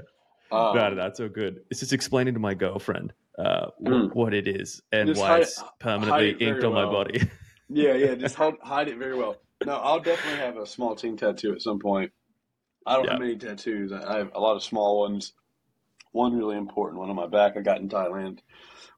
yeah. 0.52 0.58
Um, 0.58 0.76
no, 0.76 0.88
no, 0.90 0.94
that's 0.94 1.18
so 1.18 1.28
good. 1.28 1.62
It's 1.70 1.80
just 1.80 1.92
explaining 1.92 2.34
to 2.34 2.40
my 2.40 2.54
girlfriend 2.54 3.12
uh, 3.38 3.66
mm. 3.82 4.14
what 4.14 4.34
it 4.34 4.46
is 4.46 4.80
and 4.92 5.16
why 5.16 5.40
it's 5.40 5.62
permanently 5.80 6.30
it 6.30 6.42
inked 6.42 6.64
on 6.64 6.72
my 6.72 6.84
body. 6.84 7.28
yeah, 7.68 7.94
yeah. 7.94 8.14
Just 8.14 8.34
hold, 8.36 8.54
hide 8.62 8.88
it 8.88 8.98
very 8.98 9.16
well. 9.16 9.36
No, 9.64 9.74
I'll 9.76 10.00
definitely 10.00 10.40
have 10.40 10.56
a 10.56 10.66
small 10.66 10.94
team 10.94 11.16
tattoo 11.16 11.52
at 11.52 11.62
some 11.62 11.78
point. 11.78 12.12
I 12.86 12.96
don't 12.96 13.06
yeah. 13.06 13.12
have 13.12 13.20
many 13.20 13.36
tattoos. 13.36 13.92
I 13.92 14.18
have 14.18 14.30
a 14.34 14.40
lot 14.40 14.56
of 14.56 14.62
small 14.62 15.00
ones. 15.00 15.32
One 16.14 16.36
really 16.36 16.56
important 16.56 17.00
one 17.00 17.10
on 17.10 17.16
my 17.16 17.26
back 17.26 17.56
I 17.56 17.60
got 17.60 17.80
in 17.80 17.88
Thailand. 17.88 18.38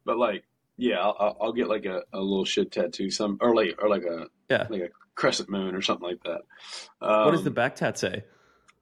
But 0.05 0.19
like, 0.19 0.45
yeah, 0.77 0.99
I'll, 0.99 1.37
I'll 1.41 1.53
get 1.55 1.67
like 1.67 1.87
a, 1.87 2.03
a 2.13 2.21
little 2.21 2.45
shit 2.45 2.71
tattoo, 2.71 3.11
some 3.11 3.39
or 3.41 3.57
like 3.57 3.79
or 3.83 3.89
like 3.89 4.03
a 4.03 4.27
yeah 4.51 4.67
like 4.69 4.83
a 4.83 4.89
crescent 5.15 5.49
moon 5.49 5.75
or 5.75 5.81
something 5.81 6.07
like 6.07 6.23
that. 6.25 6.43
Um, 7.01 7.25
what 7.25 7.31
does 7.31 7.43
the 7.43 7.49
um, 7.49 7.55
back 7.55 7.77
tat 7.77 7.99
say? 7.99 8.25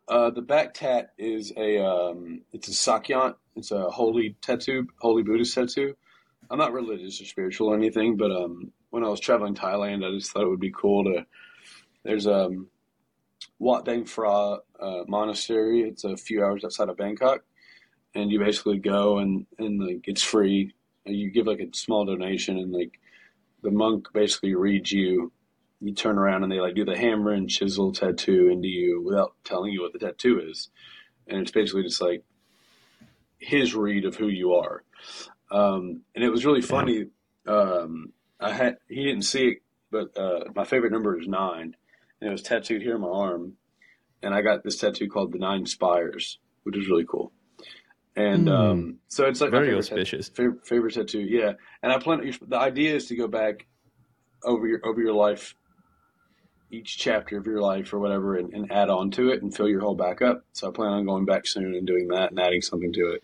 Uh, 0.08 0.30
the 0.30 0.42
back 0.42 0.74
tat 0.74 1.12
is 1.16 1.52
a 1.56 1.78
um, 1.78 2.42
it's 2.52 2.66
a 2.66 2.72
sakyant. 2.72 3.36
It's 3.54 3.70
a 3.70 3.88
holy 3.88 4.34
tattoo, 4.42 4.88
holy 4.98 5.22
Buddhist 5.22 5.54
tattoo. 5.54 5.94
I'm 6.50 6.58
not 6.58 6.72
religious 6.72 7.20
or 7.20 7.26
spiritual 7.26 7.68
or 7.68 7.76
anything, 7.76 8.16
but 8.16 8.32
um, 8.32 8.72
when 8.90 9.04
I 9.04 9.08
was 9.08 9.20
traveling 9.20 9.54
Thailand, 9.54 10.04
I 10.04 10.10
just 10.10 10.32
thought 10.32 10.42
it 10.42 10.48
would 10.48 10.58
be 10.58 10.74
cool 10.76 11.04
to. 11.04 11.24
There's 12.02 12.26
um, 12.26 12.66
Wat 13.60 13.84
Bang 13.84 14.04
Phra 14.04 14.58
uh, 14.80 15.04
monastery. 15.06 15.82
It's 15.82 16.02
a 16.02 16.16
few 16.16 16.44
hours 16.44 16.64
outside 16.64 16.88
of 16.88 16.96
Bangkok, 16.96 17.44
and 18.14 18.30
you 18.30 18.38
basically 18.38 18.78
go 18.78 19.18
and 19.18 19.46
and 19.58 19.80
like 19.80 20.06
it's 20.06 20.22
free. 20.22 20.72
You 21.04 21.30
give 21.30 21.46
like 21.46 21.60
a 21.60 21.76
small 21.76 22.04
donation, 22.04 22.58
and 22.58 22.72
like 22.72 22.98
the 23.62 23.70
monk 23.70 24.08
basically 24.12 24.54
reads 24.54 24.92
you 24.92 25.32
you 25.80 25.94
turn 25.94 26.18
around 26.18 26.42
and 26.42 26.50
they 26.50 26.60
like 26.60 26.74
do 26.74 26.84
the 26.84 26.96
hammer 26.96 27.32
and 27.32 27.50
chisel 27.50 27.92
tattoo 27.92 28.48
into 28.48 28.68
you 28.68 29.02
without 29.02 29.34
telling 29.44 29.72
you 29.72 29.82
what 29.82 29.92
the 29.92 29.98
tattoo 29.98 30.40
is, 30.40 30.70
and 31.26 31.40
it's 31.40 31.50
basically 31.50 31.82
just 31.82 32.00
like 32.00 32.24
his 33.38 33.74
read 33.74 34.04
of 34.04 34.16
who 34.16 34.28
you 34.28 34.54
are. 34.54 34.82
Um, 35.50 36.02
and 36.14 36.24
it 36.24 36.30
was 36.30 36.46
really 36.46 36.62
funny. 36.62 37.06
Um, 37.46 38.12
I 38.40 38.52
had 38.52 38.78
he 38.88 39.04
didn't 39.04 39.22
see 39.22 39.48
it, 39.48 39.58
but 39.90 40.16
uh, 40.16 40.44
my 40.54 40.64
favorite 40.64 40.92
number 40.92 41.18
is 41.18 41.28
nine, 41.28 41.76
and 42.20 42.28
it 42.28 42.32
was 42.32 42.42
tattooed 42.42 42.82
here 42.82 42.94
on 42.94 43.02
my 43.02 43.08
arm. 43.08 43.54
And 44.22 44.34
I 44.34 44.40
got 44.40 44.64
this 44.64 44.78
tattoo 44.78 45.08
called 45.08 45.32
the 45.32 45.38
Nine 45.38 45.66
Spires, 45.66 46.38
which 46.62 46.78
is 46.78 46.88
really 46.88 47.04
cool. 47.06 47.30
And 48.16 48.46
mm. 48.46 48.56
um, 48.56 48.98
so 49.08 49.26
it's 49.26 49.40
like 49.40 49.50
very 49.50 49.66
favorite 49.66 49.78
auspicious. 49.78 50.28
Tattoo, 50.28 50.42
favorite, 50.42 50.66
favorite 50.66 50.94
tattoo, 50.94 51.20
yeah. 51.20 51.52
And 51.82 51.92
I 51.92 51.98
plan. 51.98 52.32
The 52.46 52.58
idea 52.58 52.94
is 52.94 53.06
to 53.08 53.16
go 53.16 53.26
back 53.26 53.66
over 54.44 54.66
your 54.66 54.80
over 54.84 55.00
your 55.00 55.14
life 55.14 55.54
each 56.70 56.98
chapter 56.98 57.38
of 57.38 57.46
your 57.46 57.60
life 57.60 57.92
or 57.92 57.98
whatever 58.00 58.36
and, 58.36 58.52
and, 58.52 58.72
add 58.72 58.90
on 58.90 59.10
to 59.12 59.30
it 59.30 59.42
and 59.42 59.54
fill 59.54 59.68
your 59.68 59.80
whole 59.80 59.94
back 59.94 60.20
up. 60.22 60.44
So 60.52 60.68
I 60.68 60.72
plan 60.72 60.92
on 60.92 61.06
going 61.06 61.24
back 61.24 61.46
soon 61.46 61.74
and 61.74 61.86
doing 61.86 62.08
that 62.08 62.30
and 62.30 62.40
adding 62.40 62.62
something 62.62 62.92
to 62.94 63.12
it. 63.12 63.22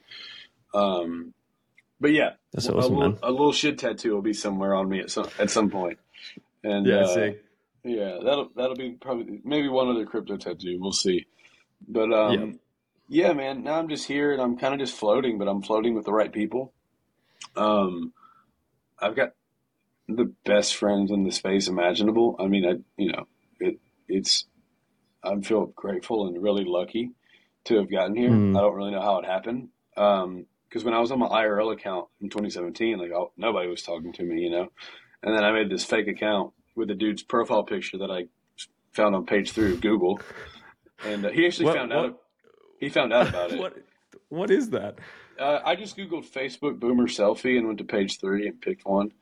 Um, 0.73 1.35
but 2.01 2.13
yeah, 2.13 2.35
That's 2.53 2.69
awesome, 2.69 2.95
a, 2.95 2.99
little, 2.99 3.19
a 3.23 3.31
little 3.31 3.53
shit 3.53 3.79
tattoo 3.79 4.15
will 4.15 4.23
be 4.23 4.33
somewhere 4.33 4.75
on 4.75 4.89
me 4.89 5.01
at 5.01 5.11
some 5.11 5.29
at 5.39 5.51
some 5.51 5.69
point. 5.69 5.99
And 6.63 6.87
yeah, 6.87 7.01
uh, 7.01 7.31
yeah, 7.85 8.19
that'll 8.25 8.51
that'll 8.55 8.77
be 8.77 8.93
probably 8.93 9.41
maybe 9.45 9.69
one 9.69 9.89
other 9.89 10.07
crypto 10.07 10.37
tattoo. 10.37 10.79
We'll 10.81 10.93
see. 10.93 11.27
But 11.87 12.13
um, 12.13 12.61
yeah. 13.11 13.33
man. 13.33 13.63
Now 13.63 13.75
I'm 13.75 13.89
just 13.89 14.07
here 14.07 14.33
and 14.33 14.41
I'm 14.41 14.57
kind 14.57 14.75
of 14.75 14.81
just 14.81 14.97
floating, 14.97 15.39
but 15.39 15.49
I'm 15.49 15.63
floating 15.63 15.95
with 15.95 16.05
the 16.05 16.13
right 16.13 16.33
people. 16.33 16.73
Um, 17.57 18.13
I've 18.99 19.17
got 19.17 19.33
the 20.09 20.33
best 20.45 20.77
friends 20.77 21.11
in 21.11 21.25
the 21.25 21.33
space 21.33 21.69
imaginable. 21.69 22.37
I 22.39 22.47
mean, 22.47 22.65
I 22.67 22.75
you 22.97 23.13
know, 23.13 23.27
it 23.59 23.81
it's 24.09 24.47
I 25.23 25.39
feel 25.41 25.67
grateful 25.67 26.27
and 26.27 26.43
really 26.43 26.65
lucky 26.65 27.11
to 27.65 27.77
have 27.77 27.91
gotten 27.91 28.17
here. 28.17 28.31
Mm. 28.31 28.57
I 28.57 28.61
don't 28.61 28.75
really 28.75 28.93
know 28.93 29.03
how 29.03 29.19
it 29.19 29.27
happened. 29.27 29.69
Um, 29.97 30.47
because 30.69 30.85
when 30.85 30.95
I 30.95 31.01
was 31.01 31.11
on 31.11 31.19
my 31.19 31.27
IRL 31.27 31.73
account 31.73 32.07
in 32.21 32.31
2017, 32.31 32.97
like 32.97 33.11
oh, 33.11 33.33
nobody 33.37 33.69
was 33.69 33.83
talking 33.83 34.13
to 34.13 34.23
me, 34.23 34.43
you 34.43 34.51
know. 34.51 34.69
And 35.23 35.37
then 35.37 35.45
I 35.45 35.53
made 35.53 35.69
this 35.69 35.85
fake 35.85 36.07
account 36.07 36.53
with 36.77 36.91
a 36.91 36.95
dude's 36.95 37.23
profile 37.23 37.65
picture 37.65 37.99
that 37.99 38.11
I 38.11 38.27
found 38.93 39.17
on 39.17 39.27
page 39.27 39.51
three 39.51 39.73
of 39.73 39.81
Google, 39.81 40.21
and 41.05 41.27
uh, 41.27 41.31
he 41.31 41.45
actually 41.45 41.67
what, 41.67 41.77
found 41.77 41.91
what? 41.91 41.99
out. 41.99 42.19
He 42.81 42.89
found 42.89 43.13
out 43.13 43.29
about 43.29 43.53
it. 43.53 43.61
what 43.61 43.77
What 44.29 44.51
is 44.51 44.71
that? 44.71 44.99
Uh, 45.39 45.61
I 45.65 45.77
just 45.77 45.97
googled 45.97 46.29
Facebook 46.29 46.81
boomer 46.81 47.07
selfie 47.07 47.57
and 47.57 47.67
went 47.67 47.79
to 47.79 47.85
page 47.85 48.19
three 48.19 48.49
and 48.49 48.61
picked 48.61 48.85
one 48.85 49.13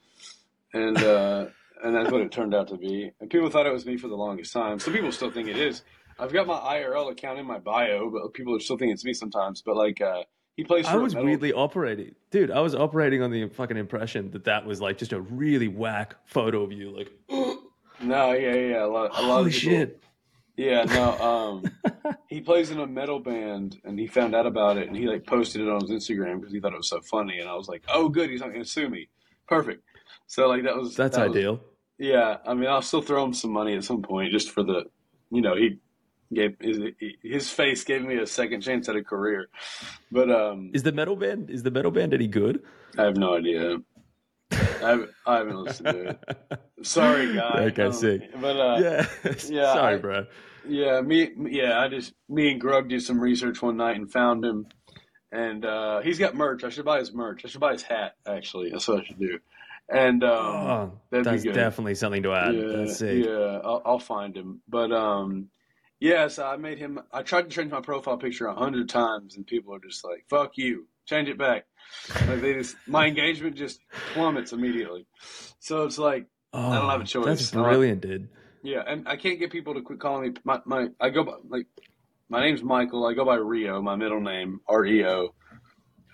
and 0.73 0.99
uh, 0.99 1.47
and 1.83 1.95
that's 1.95 2.11
what 2.11 2.21
it 2.21 2.33
turned 2.33 2.55
out 2.55 2.69
to 2.69 2.77
be. 2.77 3.13
And 3.21 3.31
people 3.31 3.51
thought 3.51 3.67
it 3.67 3.73
was 3.73 3.87
me 3.87 3.97
for 3.97 4.09
the 4.09 4.17
longest 4.17 4.53
time. 4.53 4.79
Some 4.79 4.93
people 4.93 5.13
still 5.13 5.31
think 5.31 5.49
it 5.49 5.57
is. 5.57 5.83
I've 6.19 6.33
got 6.33 6.47
my 6.47 6.57
IRL 6.57 7.13
account 7.13 7.39
in 7.39 7.47
my 7.47 7.59
bio, 7.59 8.11
but 8.11 8.35
people 8.35 8.57
are 8.57 8.61
still 8.61 8.77
think 8.77 8.93
it's 8.93 9.05
me 9.05 9.15
sometimes. 9.15 9.63
But 9.63 9.77
like, 9.77 10.01
uh, 10.01 10.23
he 10.57 10.65
plays. 10.65 10.87
I 10.87 10.97
was 10.97 11.15
weirdly 11.15 11.53
operating, 11.53 12.15
dude. 12.31 12.51
I 12.51 12.61
was 12.61 12.75
operating 12.75 13.23
on 13.23 13.31
the 13.31 13.49
fucking 13.49 13.77
impression 13.77 14.33
that 14.33 14.45
that 14.45 14.67
was 14.67 14.81
like 14.81 14.99
just 14.99 15.13
a 15.13 15.21
really 15.21 15.69
whack 15.69 16.17
photo 16.27 16.63
of 16.63 16.73
you, 16.73 16.91
like. 16.91 17.13
no, 18.01 18.33
yeah, 18.33 18.55
yeah, 18.55 18.85
a 18.85 18.87
lot, 18.87 19.11
a 19.17 19.23
lot 19.23 19.37
Holy 19.37 19.51
of 19.51 19.55
people, 19.55 19.71
shit. 19.71 20.03
Yeah, 20.59 20.83
no. 20.85 21.63
Um, 22.05 22.15
he 22.29 22.41
plays 22.41 22.71
in 22.71 22.81
a 22.81 22.87
metal 22.87 23.21
band, 23.21 23.79
and 23.85 23.97
he 23.97 24.09
found 24.09 24.35
out 24.35 24.45
about 24.45 24.77
it, 24.77 24.89
and 24.89 24.97
he 24.97 25.07
like 25.07 25.25
posted 25.25 25.61
it 25.63 25.69
on 25.69 25.81
his 25.81 25.91
Instagram 25.91 26.41
because 26.41 26.53
he 26.53 26.59
thought 26.59 26.73
it 26.73 26.79
was 26.79 26.89
so 26.89 27.01
funny, 27.01 27.39
and 27.39 27.49
I 27.49 27.55
was 27.55 27.69
like, 27.69 27.85
"Oh, 27.89 28.09
good, 28.09 28.29
he's 28.29 28.41
not 28.41 28.51
going 28.51 28.65
to 28.65 28.69
sue 28.69 28.89
me. 28.89 29.09
Perfect." 29.47 29.85
So 30.27 30.49
like 30.49 30.65
that 30.65 30.77
was 30.77 30.97
that's 30.97 31.17
that 31.17 31.31
ideal. 31.31 31.53
Was, 31.53 31.61
Yeah, 31.99 32.39
I 32.45 32.55
mean, 32.55 32.69
I'll 32.69 32.83
still 32.83 33.03
throw 33.03 33.25
him 33.25 33.33
some 33.33 33.53
money 33.53 33.77
at 33.77 33.85
some 33.85 34.03
point 34.03 34.33
just 34.33 34.51
for 34.51 34.65
the, 34.65 34.85
you 35.31 35.43
know, 35.43 35.55
he 35.55 35.79
gave 36.35 36.57
his, 36.61 36.79
his 37.23 37.49
face 37.49 37.85
gave 37.85 38.03
me 38.03 38.17
a 38.19 38.27
second 38.27 38.61
chance 38.61 38.89
at 38.89 38.97
a 38.97 39.05
career. 39.05 39.49
But 40.11 40.29
um, 40.31 40.73
Is 40.75 40.83
the 40.83 40.93
metal 40.93 41.15
band 41.15 41.51
is 41.51 41.63
the 41.63 41.71
metal 41.71 41.93
band 41.93 42.13
any 42.13 42.27
good? 42.27 42.63
I 42.99 43.05
have 43.05 43.17
no 43.17 43.37
idea. 43.37 43.77
I 44.83 44.89
haven't, 44.91 45.11
I 45.27 45.37
haven't 45.39 45.57
listened 45.65 45.89
to 45.89 46.09
it. 46.11 46.61
Sorry, 46.83 47.35
guy. 47.35 47.65
Okay, 47.67 47.83
Um, 47.85 47.93
sick. 47.93 48.23
But 48.41 48.57
uh, 48.57 48.77
yeah. 48.81 49.07
yeah, 49.49 49.73
Sorry, 49.75 49.95
I- 49.95 49.99
bro. 49.99 50.27
Yeah, 50.67 51.01
me. 51.01 51.31
Yeah, 51.51 51.81
I 51.81 51.89
just 51.89 52.13
me 52.29 52.53
and 52.53 52.61
Grug 52.61 52.89
did 52.91 53.03
some 53.03 53.19
research 53.21 53.63
one 53.63 53.79
night 53.79 53.97
and 53.97 54.11
found 54.13 54.45
him, 54.45 54.67
and 55.33 55.65
uh, 55.65 56.01
he's 56.01 56.19
got 56.19 56.35
merch. 56.35 56.63
I 56.63 56.69
should 56.69 56.85
buy 56.85 56.99
his 56.99 57.13
merch. 57.13 57.43
I 57.45 57.49
should 57.49 57.61
buy 57.61 57.73
his 57.73 57.83
hat. 57.83 58.17
Actually, 58.27 58.71
that's 58.71 58.87
what 58.87 59.01
I 59.01 59.05
should 59.05 59.19
do. 59.19 59.39
And 59.89 60.23
um, 60.23 60.31
oh, 60.31 60.93
that'd 61.11 61.25
be 61.25 61.31
that's 61.31 61.45
good. 61.45 61.55
definitely 61.55 61.95
something 61.95 62.23
to 62.25 62.33
add. 62.35 62.55
yeah, 62.55 63.11
yeah, 63.11 63.61
I'll, 63.65 63.81
I'll 63.87 63.99
find 63.99 64.37
him. 64.37 64.61
But 64.69 64.93
um, 64.93 65.49
yeah, 66.01 66.29
so 66.29 66.45
I 66.45 66.59
made 66.59 66.77
him. 66.79 67.01
I 67.11 67.23
tried 67.23 67.43
to 67.43 67.49
change 67.49 67.71
my 67.73 67.81
profile 67.81 68.19
picture 68.19 68.45
a 68.47 68.55
hundred 68.55 68.91
times, 68.91 69.37
and 69.37 69.47
people 69.47 69.75
are 69.75 69.81
just 69.81 70.05
like, 70.05 70.27
"Fuck 70.29 70.59
you, 70.59 70.87
change 71.07 71.31
it 71.31 71.39
back." 71.39 71.65
Like 72.27 72.41
they 72.41 72.55
just, 72.55 72.77
my 72.87 73.07
engagement 73.07 73.57
just 73.57 73.81
plummets 74.15 74.53
immediately. 74.53 75.07
So 75.61 75.85
it's 75.85 75.99
like, 75.99 76.27
Oh, 76.53 76.73
don't 76.73 76.89
have 76.91 77.01
a 77.03 77.05
choice. 77.05 77.27
That's 77.27 77.55
I 77.55 77.59
like- 77.61 77.69
brilliant, 77.71 78.01
dude. 78.01 78.29
Yeah, 78.63 78.83
and 78.87 79.07
I 79.07 79.17
can't 79.17 79.39
get 79.39 79.51
people 79.53 79.75
to 79.75 79.83
quit 79.83 80.01
calling 80.01 80.33
me 80.33 80.37
my, 80.45 80.61
my 80.65 80.89
I 81.01 81.11
go 81.11 81.23
by 81.25 81.35
like 81.49 81.67
my 82.29 82.41
name's 82.41 82.63
Michael. 82.63 83.07
I 83.07 83.15
go 83.15 83.25
by 83.25 83.37
Reo, 83.37 83.81
my 83.83 83.97
middle 83.97 84.21
name 84.21 84.61
R 84.67 84.85
E 84.85 85.05
O. 85.07 85.35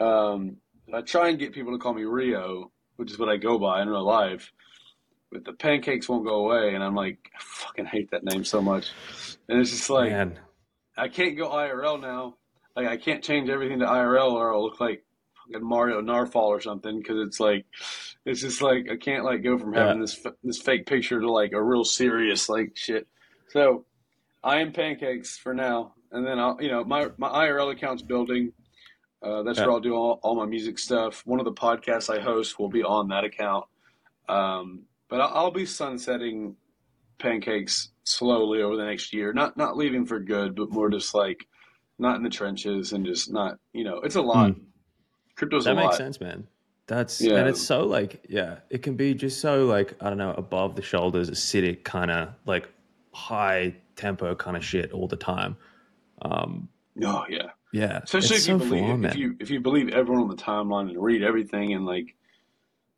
Um, 0.01 0.57
I 0.93 1.01
try 1.03 1.29
and 1.29 1.39
get 1.39 1.53
people 1.53 1.72
to 1.72 1.79
call 1.79 1.95
me 1.95 2.05
Reo, 2.05 2.70
which 2.97 3.11
is 3.12 3.18
what 3.18 3.29
I 3.29 3.37
go 3.37 3.59
by 3.59 3.81
in 3.83 3.89
real 3.89 4.05
life. 4.05 4.53
But 5.33 5.45
the 5.45 5.53
pancakes 5.53 6.09
won't 6.09 6.27
go 6.27 6.35
away, 6.47 6.75
and 6.75 6.85
I'm 6.85 6.95
like, 6.95 7.18
I 7.35 7.39
fucking 7.41 7.87
hate 7.87 8.11
that 8.11 8.25
name 8.25 8.45
so 8.45 8.61
much. 8.61 8.91
And 9.49 9.61
it's 9.61 9.70
just 9.70 9.89
like 9.91 10.11
Man. 10.11 10.39
I 10.97 11.09
can't 11.09 11.37
go 11.37 11.49
IRL 11.49 12.01
now. 12.01 12.37
Like 12.77 12.89
I 12.89 12.97
can't 12.97 13.22
change 13.25 13.49
everything 13.49 13.79
to 13.81 13.87
IRL, 13.87 14.33
or 14.33 14.53
I'll 14.53 14.62
look 14.64 14.81
like 14.81 15.03
fucking 15.53 15.66
Mario 15.66 16.01
Nawfal 16.01 16.34
or 16.36 16.61
something. 16.61 16.99
Because 16.99 17.26
it's 17.26 17.40
like, 17.40 17.64
it's 18.24 18.40
just 18.40 18.62
like 18.62 18.86
I 18.90 18.97
can't 18.97 19.24
like 19.24 19.42
go 19.42 19.59
from 19.59 19.72
having 19.72 19.97
Yeah. 19.99 20.01
this 20.03 20.26
this 20.42 20.59
fake 20.61 20.86
picture 20.86 21.20
to 21.20 21.30
like 21.30 21.53
a 21.53 21.62
real 21.62 21.84
serious 21.84 22.49
like 22.49 22.72
shit. 22.76 23.07
So 23.49 23.84
I 24.42 24.61
am 24.61 24.72
pancakes 24.72 25.36
for 25.38 25.55
now, 25.55 25.95
and 26.12 26.26
then 26.26 26.38
I'll 26.38 26.57
you 26.61 26.68
know 26.70 26.84
my 26.84 27.09
my 27.18 27.28
IRL 27.28 27.72
account's 27.72 28.03
building. 28.03 28.53
Uh, 29.22 29.42
that's 29.42 29.59
Yeah. 29.59 29.64
where 29.64 29.72
I'll 29.74 29.80
do 29.80 29.95
all, 29.95 30.20
all 30.22 30.34
my 30.36 30.45
music 30.45 30.78
stuff. 30.78 31.22
One 31.24 31.38
of 31.38 31.47
the 31.47 31.53
podcasts 31.53 32.14
I 32.14 32.20
host 32.20 32.59
will 32.59 32.68
be 32.68 32.82
on 32.82 33.09
that 33.09 33.24
account. 33.24 33.64
Um, 34.28 34.82
but 35.09 35.18
I'll, 35.22 35.32
I'll 35.34 35.51
be 35.51 35.64
sunsetting 35.64 36.57
pancakes 37.18 37.88
slowly 38.05 38.61
over 38.61 38.76
the 38.76 38.84
next 38.84 39.14
year. 39.14 39.32
Not 39.32 39.57
not 39.57 39.76
leaving 39.76 40.05
for 40.05 40.20
good, 40.20 40.55
but 40.57 40.70
more 40.70 40.90
just 40.90 41.14
like 41.14 41.47
not 41.99 42.16
in 42.16 42.22
the 42.22 42.28
trenches 42.28 42.92
and 42.92 43.07
just 43.07 43.32
not 43.32 43.59
you 43.72 43.84
know 43.84 44.01
it's 44.01 44.16
a 44.16 44.20
lot. 44.22 44.51
Mm. 44.51 44.61
Crypto's 45.37 45.64
That 45.64 45.74
makes 45.76 45.85
lot. 45.87 45.95
sense, 45.97 46.20
man. 46.20 46.47
That's 46.87 47.20
Yeah. 47.20 47.37
and 47.37 47.49
it's 47.49 47.62
so 47.62 47.85
like 47.87 48.24
yeah, 48.28 48.59
it 48.70 48.82
can 48.82 48.95
be 48.95 49.14
just 49.14 49.41
so 49.41 49.64
like 49.64 49.95
I 50.01 50.09
don't 50.09 50.18
know 50.18 50.35
above 50.37 50.76
the 50.76 50.82
shoulders, 50.82 51.30
acidic 51.30 51.82
kind 51.85 52.11
of 52.11 52.30
like 52.47 52.68
high 53.12 53.74
tempo 53.97 54.35
kind 54.35 54.57
of 54.57 54.64
shit 54.64 54.93
all 54.93 55.09
the 55.09 55.16
time. 55.16 55.57
Um, 56.22 56.68
Oh 57.03 57.24
yeah, 57.28 57.49
yeah, 57.72 58.01
especially 58.05 58.37
if 58.37 58.47
you 58.47 58.59
so 58.59 58.59
believe 58.59 59.05
if 59.05 59.16
you 59.16 59.37
if 59.41 59.51
you 59.51 59.61
believe 59.61 59.89
everyone 59.89 60.22
on 60.22 60.28
the 60.28 60.37
timeline 60.37 60.91
and 60.91 61.03
read 61.03 61.22
everything 61.22 61.72
and 61.72 61.85
like 61.87 62.14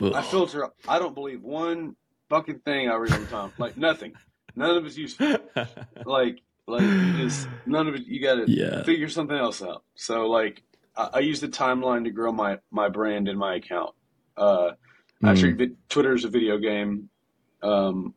I 0.03 0.21
filter. 0.21 0.69
I 0.87 0.99
don't 0.99 1.15
believe 1.15 1.43
one 1.43 1.97
fucking 2.29 2.59
thing 2.61 2.91
I 2.91 2.97
read 2.97 3.13
on 3.13 3.23
the 3.23 3.27
time. 3.29 3.53
Like 3.57 3.77
nothing. 3.79 4.13
None 4.55 4.77
of 4.77 4.85
it's 4.85 4.97
useful. 4.99 5.37
Like 6.05 6.41
like 6.67 6.83
just 7.17 7.49
none 7.67 7.87
of 7.89 7.95
it. 7.95 8.07
You 8.07 8.21
got 8.21 8.35
to 8.35 8.51
yeah, 8.51 8.83
figure 8.83 9.09
something 9.09 9.37
else 9.37 9.63
out. 9.63 9.85
So 9.95 10.27
like 10.29 10.63
I, 10.97 11.11
I 11.15 11.19
use 11.21 11.41
the 11.41 11.49
timeline 11.49 12.05
to 12.05 12.11
grow 12.11 12.33
my 12.33 12.59
my 12.71 12.89
brand 12.89 13.29
in 13.29 13.37
my 13.39 13.57
account. 13.57 13.95
Uh, 14.37 14.73
actually, 15.25 15.53
Mm. 15.55 15.59
vi- 15.59 15.77
Twitter 15.89 16.15
is 16.15 16.25
a 16.25 16.29
video 16.29 16.59
game, 16.59 17.09
um, 17.63 18.15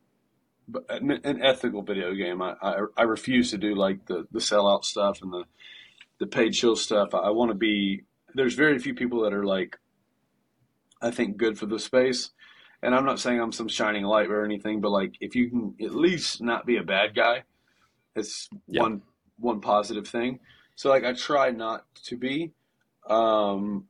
but 0.67 0.86
an, 0.89 1.11
an 1.23 1.41
ethical 1.41 1.82
video 1.82 2.13
game. 2.13 2.41
I, 2.41 2.55
I 2.61 2.82
I 2.97 3.03
refuse 3.03 3.51
to 3.51 3.57
do 3.57 3.75
like 3.75 4.05
the 4.05 4.27
the 4.32 4.39
sellout 4.39 4.84
stuff 4.86 5.21
and 5.21 5.32
the 5.32 5.43
the 6.19 6.27
paid 6.27 6.51
chill 6.53 6.75
stuff. 6.75 7.13
I, 7.13 7.19
I 7.19 7.30
want 7.30 7.49
to 7.51 7.55
be. 7.55 8.03
There's 8.36 8.53
very 8.55 8.77
few 8.80 8.93
people 8.93 9.21
that 9.23 9.34
are 9.34 9.45
like, 9.45 9.77
I 11.01 11.11
think, 11.11 11.38
good 11.38 11.57
for 11.57 11.65
the 11.65 11.80
space. 11.80 12.32
And 12.82 12.93
I'm 12.95 13.03
not 13.05 13.19
saying 13.19 13.41
I'm 13.41 13.51
some 13.51 13.67
shining 13.67 14.03
light 14.03 14.30
or 14.30 14.45
anything, 14.45 14.80
but 14.82 14.91
like 14.91 15.13
if 15.19 15.36
you 15.36 15.49
can 15.49 15.75
at 15.84 15.93
least 15.95 16.41
not 16.41 16.65
be 16.65 16.77
a 16.77 16.84
bad 16.84 17.15
guy, 17.15 17.43
it's 18.15 18.47
Yeah. 18.67 18.84
one 18.84 19.01
one 19.38 19.61
positive 19.61 20.07
thing. 20.07 20.39
So 20.75 20.89
like 20.89 21.03
I 21.03 21.13
try 21.13 21.51
not 21.51 21.86
to 22.05 22.17
be. 22.17 22.51
Um, 23.10 23.88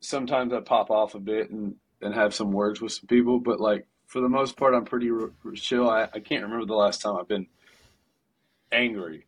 sometimes 0.00 0.52
I 0.52 0.60
pop 0.60 0.90
off 0.90 1.14
a 1.14 1.20
bit 1.20 1.50
and 1.50 1.76
and 2.02 2.14
have 2.14 2.34
some 2.34 2.52
words 2.52 2.80
with 2.80 2.92
some 2.92 3.06
people, 3.06 3.40
but 3.40 3.60
like 3.60 3.86
for 4.06 4.20
the 4.20 4.28
most 4.28 4.56
part, 4.56 4.74
I'm 4.74 4.84
pretty 4.84 5.10
chill. 5.54 5.88
I, 5.88 6.02
I 6.12 6.20
can't 6.20 6.42
remember 6.42 6.66
the 6.66 6.74
last 6.74 7.00
time 7.00 7.16
I've 7.16 7.28
been 7.28 7.46
angry, 8.70 9.26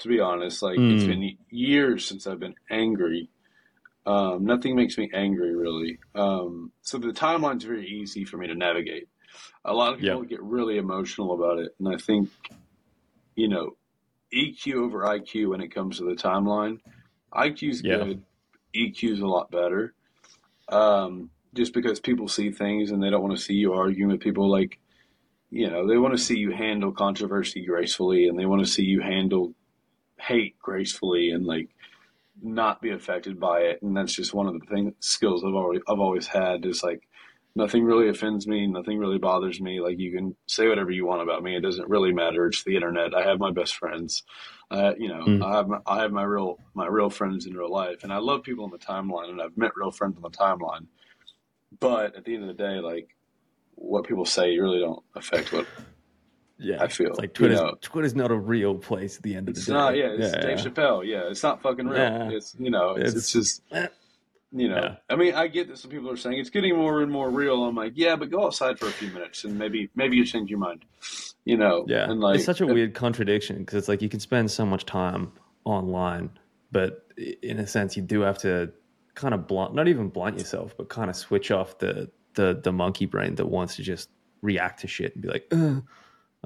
to 0.00 0.08
be 0.08 0.18
honest. 0.20 0.62
Like 0.62 0.78
it's 0.88 1.04
Mm. 1.04 1.06
been 1.06 1.38
years 1.50 2.06
since 2.06 2.26
I've 2.26 2.40
been 2.40 2.56
angry. 2.70 3.28
Um, 4.06 4.44
nothing 4.44 4.74
makes 4.76 4.98
me 4.98 5.10
angry 5.14 5.54
really. 5.54 5.98
Um, 6.14 6.72
so 6.82 6.98
the 6.98 7.08
timeline's 7.12 7.64
very 7.64 7.86
easy 7.88 8.24
for 8.24 8.36
me 8.38 8.46
to 8.48 8.54
navigate. 8.54 9.08
A 9.64 9.72
lot 9.74 9.92
of 9.94 10.00
people 10.00 10.22
get 10.22 10.42
really 10.42 10.78
emotional 10.78 11.32
about 11.34 11.58
it, 11.58 11.74
and 11.78 11.88
I 11.92 11.96
think, 11.98 12.30
you 13.34 13.48
know, 13.48 13.76
EQ 14.32 14.74
over 14.74 15.00
IQ 15.02 15.50
when 15.50 15.60
it 15.60 15.74
comes 15.74 15.98
to 15.98 16.04
the 16.04 16.14
timeline. 16.14 16.78
IQ's 17.36 17.82
Yeah. 17.82 18.04
good. 18.04 18.22
EQ's 18.74 19.20
a 19.20 19.26
lot 19.26 19.50
better. 19.50 19.94
Um, 20.68 21.30
just 21.54 21.72
because 21.72 22.00
people 22.00 22.28
see 22.28 22.50
things 22.50 22.90
and 22.90 23.02
they 23.02 23.10
don't 23.10 23.22
want 23.22 23.36
to 23.36 23.42
see 23.42 23.54
you 23.54 23.72
arguing 23.72 24.10
with 24.10 24.20
people 24.20 24.50
like, 24.50 24.78
you 25.50 25.70
know, 25.70 25.86
they 25.86 25.96
want 25.96 26.12
to 26.12 26.18
see 26.18 26.36
you 26.36 26.50
handle 26.50 26.92
controversy 26.92 27.64
gracefully 27.64 28.28
and 28.28 28.38
they 28.38 28.46
want 28.46 28.60
to 28.60 28.70
see 28.70 28.82
you 28.84 29.00
handle 29.00 29.54
hate 30.18 30.58
gracefully 30.58 31.30
and 31.30 31.46
like 31.46 31.68
not 32.42 32.82
be 32.82 32.90
affected 32.90 33.38
by 33.40 33.60
it. 33.60 33.80
And 33.82 33.96
that's 33.96 34.12
just 34.14 34.34
one 34.34 34.46
of 34.46 34.54
the 34.58 34.66
thing 34.66 34.94
skills 35.00 35.44
I've 35.44 35.54
always 35.54 35.80
I've 35.88 36.00
always 36.00 36.26
had 36.26 36.66
is 36.66 36.82
like 36.82 37.06
nothing 37.56 37.82
really 37.84 38.08
offends 38.08 38.46
me, 38.46 38.66
nothing 38.68 38.98
really 38.98 39.18
bothers 39.18 39.60
me. 39.60 39.80
Like 39.80 39.98
you 39.98 40.12
can 40.12 40.36
say 40.46 40.68
whatever 40.68 40.90
you 40.92 41.04
want 41.06 41.22
about 41.22 41.42
me. 41.42 41.56
It 41.56 41.62
doesn't 41.62 41.88
really 41.88 42.12
matter. 42.12 42.46
It's 42.46 42.62
the 42.62 42.76
internet. 42.76 43.14
I 43.14 43.22
have 43.26 43.40
my 43.40 43.50
best 43.50 43.74
friends. 43.76 44.22
Uh, 44.70 44.92
you 44.98 45.08
know, 45.08 45.20
Mm. 45.24 45.42
I 45.44 45.56
have 45.56 45.66
my, 45.68 45.78
I 45.86 46.02
have 46.02 46.12
my 46.12 46.22
real 46.24 46.58
my 46.74 46.86
real 46.86 47.10
friends 47.10 47.46
in 47.46 47.54
real 47.56 47.70
life, 47.72 48.04
and 48.04 48.12
I 48.12 48.18
love 48.18 48.42
people 48.44 48.64
on 48.64 48.70
the 48.70 48.78
timeline, 48.78 49.30
and 49.30 49.40
I've 49.42 49.56
met 49.56 49.72
real 49.76 49.90
friends 49.90 50.16
on 50.16 50.22
the 50.22 50.30
timeline. 50.30 50.86
But 51.80 52.14
at 52.16 52.24
the 52.24 52.34
end 52.34 52.48
of 52.48 52.48
the 52.56 52.62
day, 52.62 52.80
like 52.80 53.08
what 53.74 54.04
people 54.06 54.24
say 54.24 54.52
you 54.52 54.62
really 54.62 54.80
don't 54.80 55.02
affect 55.14 55.52
what 55.52 55.66
yeah. 56.58 56.82
I 56.82 56.88
feel, 56.88 57.08
It's 57.10 57.18
like 57.18 57.28
you 57.30 57.34
Twitter's 57.48 57.60
know. 57.60 57.74
Twitter's 57.82 58.14
not 58.14 58.30
a 58.30 58.36
real 58.36 58.74
place 58.76 59.16
at 59.18 59.22
the 59.22 59.34
end 59.34 59.48
of 59.48 59.54
the 59.54 59.58
it's 59.60 59.66
day. 59.66 59.72
It's 59.72 59.78
not. 59.78 59.96
Yeah, 59.96 60.06
it's 60.06 60.34
yeah, 60.34 60.40
Dave 60.40 60.58
yeah. 60.58 60.64
Chappelle. 60.64 61.06
Yeah, 61.06 61.30
it's 61.30 61.42
not 61.42 61.60
fucking 61.62 61.86
real. 61.86 62.00
Yeah. 62.00 62.30
It's 62.30 62.56
you 62.58 62.70
know, 62.70 62.96
it's, 62.96 63.14
it's, 63.14 63.34
It's- 63.34 63.60
just. 63.70 63.92
you 64.60 64.68
know. 64.68 64.76
Yeah. 64.76 64.96
I 65.10 65.16
mean, 65.16 65.34
I 65.34 65.48
get 65.48 65.68
that 65.68 65.78
some 65.78 65.90
people 65.90 66.10
are 66.10 66.16
saying 66.16 66.38
it's 66.38 66.50
getting 66.50 66.76
more 66.76 67.02
and 67.02 67.10
more 67.10 67.30
real. 67.30 67.64
I'm 67.64 67.74
like, 67.74 67.92
yeah, 67.96 68.16
but 68.16 68.30
go 68.30 68.44
outside 68.46 68.78
for 68.78 68.86
a 68.86 68.90
few 68.90 69.08
minutes 69.10 69.44
and 69.44 69.58
maybe 69.58 69.90
maybe 69.94 70.16
you 70.16 70.24
change 70.24 70.50
your 70.50 70.58
mind. 70.58 70.84
You 71.44 71.56
know. 71.56 71.84
Yeah, 71.88 72.10
And 72.10 72.20
like 72.20 72.36
it's 72.36 72.44
such 72.44 72.60
a 72.60 72.66
weird 72.66 72.94
contradiction 72.94 73.58
because 73.58 73.74
it's 73.78 73.88
like 73.88 74.02
you 74.02 74.08
can 74.08 74.20
spend 74.20 74.50
so 74.50 74.66
much 74.66 74.84
time 74.86 75.32
online, 75.64 76.30
but 76.72 77.06
in 77.42 77.58
a 77.60 77.66
sense, 77.66 77.96
you 77.96 78.02
do 78.02 78.20
have 78.22 78.38
to 78.38 78.72
kind 79.14 79.32
of 79.34 79.46
blunt, 79.46 79.74
not 79.74 79.88
even 79.88 80.08
blunt 80.08 80.38
yourself, 80.38 80.74
but 80.76 80.88
kind 80.88 81.08
of 81.08 81.16
switch 81.16 81.50
off 81.50 81.78
the 81.78 82.10
the 82.34 82.60
the 82.62 82.72
monkey 82.72 83.06
brain 83.06 83.34
that 83.36 83.46
wants 83.46 83.76
to 83.76 83.82
just 83.82 84.10
react 84.42 84.80
to 84.80 84.86
shit 84.88 85.14
and 85.14 85.22
be 85.22 85.28
like, 85.28 85.46
Ugh. 85.52 85.82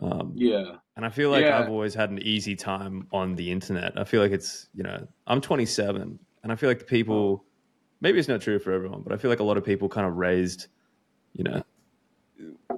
um, 0.03 0.33
Yeah. 0.37 0.77
and 0.97 1.05
I 1.05 1.09
feel 1.11 1.31
like 1.31 1.45
Yeah. 1.45 1.59
I've 1.59 1.69
always 1.69 1.95
had 1.95 2.11
an 2.11 2.21
easy 2.21 2.55
time 2.57 3.07
on 3.13 3.35
the 3.35 3.51
internet. 3.51 3.99
I 3.99 4.05
feel 4.05 4.23
like 4.23 4.33
it's 4.33 4.69
you 4.75 4.83
know 4.83 5.07
I'm 5.27 5.41
27, 5.41 6.19
and 6.43 6.53
I 6.53 6.57
feel 6.57 6.69
like 6.71 6.79
the 6.79 6.85
people, 6.85 7.45
maybe 8.01 8.19
it's 8.19 8.29
not 8.29 8.41
true 8.41 8.59
for 8.59 8.73
everyone, 8.73 9.03
but 9.03 9.13
I 9.13 9.17
feel 9.17 9.31
like 9.31 9.41
a 9.41 9.45
lot 9.45 9.57
of 9.57 9.65
people 9.65 9.89
kind 9.89 10.07
of 10.07 10.17
raised, 10.17 10.67
you 11.35 11.45
know, 11.45 11.63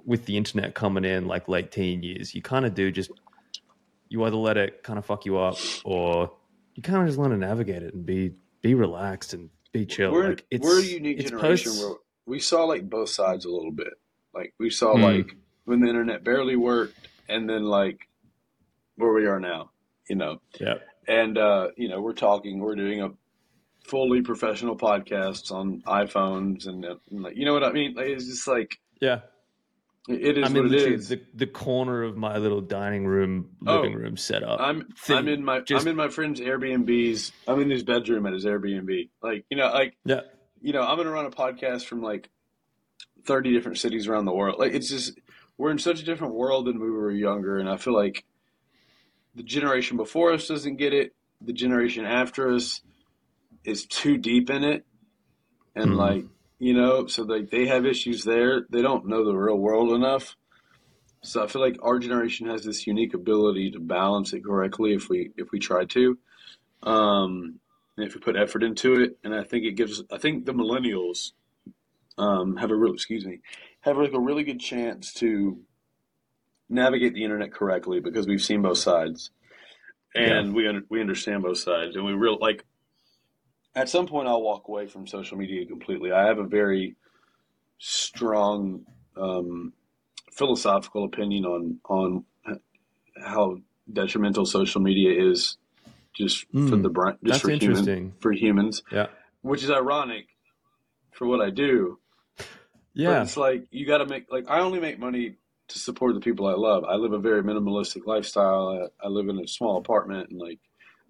with 0.04 0.26
the 0.26 0.36
internet 0.36 0.74
coming 0.74 1.04
in 1.04 1.26
like 1.26 1.48
late 1.48 1.70
teen 1.70 2.02
years, 2.02 2.34
you 2.34 2.42
kind 2.42 2.64
of 2.66 2.74
do 2.74 2.90
just 2.90 3.10
you 4.08 4.22
either 4.24 4.36
let 4.36 4.56
it 4.56 4.82
kind 4.82 4.98
of 4.98 5.04
fuck 5.06 5.24
you 5.24 5.38
up 5.38 5.56
or 5.84 6.32
you 6.74 6.82
kind 6.82 7.00
of 7.00 7.06
just 7.06 7.18
learn 7.18 7.30
to 7.30 7.36
navigate 7.36 7.82
it 7.82 7.94
and 7.94 8.04
be 8.04 8.32
be 8.60 8.74
relaxed 8.74 9.32
and 9.34 9.50
be 9.72 9.86
chill. 9.86 10.12
we're 10.12 10.28
like 10.30 10.44
we're 10.60 10.80
a 10.80 10.84
unique 10.84 11.18
generation 11.20 11.72
where 11.72 11.94
we 12.26 12.38
saw 12.38 12.64
like 12.64 12.88
both 12.88 13.08
sides 13.08 13.44
a 13.44 13.50
little 13.50 13.72
bit. 13.72 13.94
Like 14.34 14.54
we 14.58 14.70
saw 14.70 14.94
Hmm. 14.96 15.02
like 15.02 15.36
when 15.64 15.80
the 15.80 15.88
internet 15.88 16.24
barely 16.24 16.56
worked, 16.56 16.96
and 17.28 17.48
then 17.48 17.64
like 17.64 18.08
where 18.96 19.12
we 19.12 19.26
are 19.26 19.40
now. 19.40 19.70
You 20.08 20.16
know. 20.16 20.40
yeah, 20.60 20.74
and 21.06 21.38
uh, 21.38 21.68
you 21.76 21.88
know 21.88 22.00
we're 22.00 22.12
talking 22.12 22.58
we're 22.58 22.74
doing 22.74 23.00
a 23.02 23.10
fully 23.84 24.22
professional 24.22 24.76
podcasts 24.76 25.50
on 25.50 25.82
iphones 25.86 26.66
and, 26.66 26.84
and 26.84 26.98
like 27.10 27.36
you 27.36 27.44
know 27.44 27.52
what 27.52 27.64
i 27.64 27.72
mean 27.72 27.94
like, 27.94 28.06
it's 28.06 28.26
just 28.26 28.46
like 28.46 28.78
yeah, 29.00 29.20
It 30.08 30.38
is 30.38 30.44
I'm 30.48 30.56
in 30.56 30.62
what 30.62 30.72
it 30.72 30.76
literally 30.76 30.94
is. 30.94 31.08
the, 31.08 31.20
the 31.34 31.46
corner 31.48 32.04
of 32.04 32.16
my 32.16 32.38
little 32.38 32.60
dining 32.60 33.04
room, 33.06 33.50
Oh, 33.66 33.76
living 33.80 33.94
room 33.94 34.16
setup. 34.16 34.60
I'm 34.60 34.86
thing. 34.96 35.16
I'm 35.16 35.28
in 35.28 35.44
my 35.44 35.60
Just- 35.60 35.82
I'm 35.82 35.88
in 35.88 35.96
my 35.96 36.08
friend's 36.08 36.40
Airbnb's. 36.40 37.32
I'm 37.48 37.60
in 37.60 37.68
his 37.70 37.82
bedroom 37.82 38.26
at 38.26 38.32
his 38.32 38.44
Airbnb. 38.44 39.08
Like 39.20 39.44
you 39.50 39.56
know, 39.56 39.72
like 39.72 39.96
yeah, 40.04 40.20
you 40.60 40.72
know, 40.72 40.82
I'm 40.82 40.96
gonna 40.96 41.10
run 41.10 41.26
a 41.26 41.30
podcast 41.30 41.86
from 41.86 42.00
like 42.00 42.30
30 43.24 43.52
different 43.52 43.78
cities 43.78 44.06
around 44.06 44.24
the 44.26 44.32
world. 44.32 44.58
Like 44.60 44.72
it's 44.72 44.88
just 44.88 45.18
we're 45.58 45.70
in 45.72 45.78
such 45.78 46.00
a 46.00 46.04
different 46.04 46.34
world 46.34 46.66
than 46.66 46.78
we 46.80 46.88
were 46.90 47.10
younger, 47.10 47.58
and 47.58 47.68
I 47.68 47.76
feel 47.76 47.94
like 47.94 48.24
the 49.34 49.42
generation 49.42 49.96
before 49.96 50.32
us 50.32 50.46
doesn't 50.46 50.76
get 50.76 50.92
it. 50.92 51.14
The 51.40 51.52
generation 51.52 52.04
after 52.04 52.52
us 52.54 52.82
is 53.64 53.86
too 53.86 54.16
deep 54.18 54.50
in 54.50 54.64
it, 54.64 54.84
and 55.74 55.92
Mhm. 55.92 55.96
like 55.96 56.24
you 56.58 56.74
know, 56.74 57.06
so 57.08 57.24
like 57.24 57.50
they 57.50 57.66
have 57.66 57.84
issues 57.86 58.22
there. 58.24 58.66
They 58.70 58.82
don't 58.82 59.06
know 59.06 59.24
the 59.24 59.34
real 59.34 59.58
world 59.58 59.92
enough. 59.92 60.36
So 61.24 61.42
I 61.42 61.48
feel 61.48 61.60
like 61.62 61.76
our 61.82 61.98
generation 61.98 62.46
has 62.48 62.64
this 62.64 62.86
unique 62.86 63.14
ability 63.14 63.72
to 63.72 63.80
balance 63.80 64.32
it 64.32 64.44
correctly 64.44 64.94
if 64.94 65.08
we 65.08 65.30
if 65.36 65.50
we 65.50 65.58
try 65.58 65.84
to, 65.86 66.18
um, 66.84 67.58
and 67.96 68.06
if 68.06 68.14
we 68.14 68.20
put 68.20 68.36
effort 68.36 68.62
into 68.62 68.94
it. 68.94 69.18
And 69.24 69.34
I 69.34 69.42
think 69.42 69.64
it 69.64 69.72
gives. 69.72 70.02
I 70.10 70.18
think 70.18 70.46
the 70.46 70.52
millennials 70.54 71.32
um, 72.18 72.56
have 72.56 72.70
a 72.70 72.76
real 72.76 72.92
excuse 72.94 73.24
me 73.24 73.40
have 73.80 73.96
like 73.96 74.12
a 74.12 74.20
really 74.20 74.44
good 74.44 74.60
chance 74.60 75.12
to 75.14 75.58
navigate 76.68 77.14
the 77.14 77.24
internet 77.24 77.52
correctly 77.52 78.00
because 78.00 78.26
we've 78.26 78.42
seen 78.42 78.62
both 78.62 78.78
sides 78.78 79.30
and 80.14 80.54
we 80.54 80.68
un- 80.68 80.84
we 80.88 81.00
understand 81.00 81.42
both 81.42 81.58
sides 81.58 81.96
and 81.96 82.04
we 82.04 82.12
real 82.12 82.38
like 82.40 82.64
at 83.74 83.88
some 83.88 84.06
point 84.06 84.28
I'll 84.28 84.42
walk 84.42 84.68
away 84.68 84.86
from 84.86 85.06
social 85.06 85.36
media 85.36 85.66
completely. 85.66 86.12
I 86.12 86.26
have 86.26 86.38
a 86.38 86.44
very 86.44 86.96
strong 87.78 88.84
um, 89.16 89.72
philosophical 90.32 91.04
opinion 91.04 91.44
on 91.44 91.78
on 91.88 92.24
how 93.24 93.58
detrimental 93.92 94.46
social 94.46 94.80
media 94.80 95.30
is 95.30 95.56
just 96.14 96.46
for 96.50 96.58
Mm, 96.58 96.82
the 96.82 96.88
brain, 96.88 97.16
just 97.24 97.42
for 97.42 97.50
human, 97.50 98.14
for 98.20 98.32
humans, 98.32 98.82
Yeah, 98.92 99.06
which 99.42 99.62
is 99.62 99.70
ironic 99.70 100.26
for 101.12 101.26
what 101.26 101.40
I 101.40 101.50
do. 101.50 101.98
But 102.36 102.52
yeah, 102.94 103.22
it's 103.22 103.36
like 103.36 103.66
you 103.70 103.86
got 103.86 103.98
to 103.98 104.06
make 104.06 104.30
like 104.30 104.44
I 104.48 104.60
only 104.60 104.80
make 104.80 104.98
money 104.98 105.36
to 105.68 105.78
support 105.78 106.14
the 106.14 106.20
people 106.20 106.46
I 106.46 106.54
love. 106.54 106.84
I 106.84 106.96
live 106.96 107.12
a 107.12 107.18
very 107.18 107.42
minimalistic 107.42 108.06
lifestyle. 108.06 108.90
I, 109.02 109.06
I 109.06 109.08
live 109.08 109.28
in 109.28 109.38
a 109.38 109.46
small 109.46 109.78
apartment, 109.78 110.30
and 110.30 110.38
like 110.38 110.58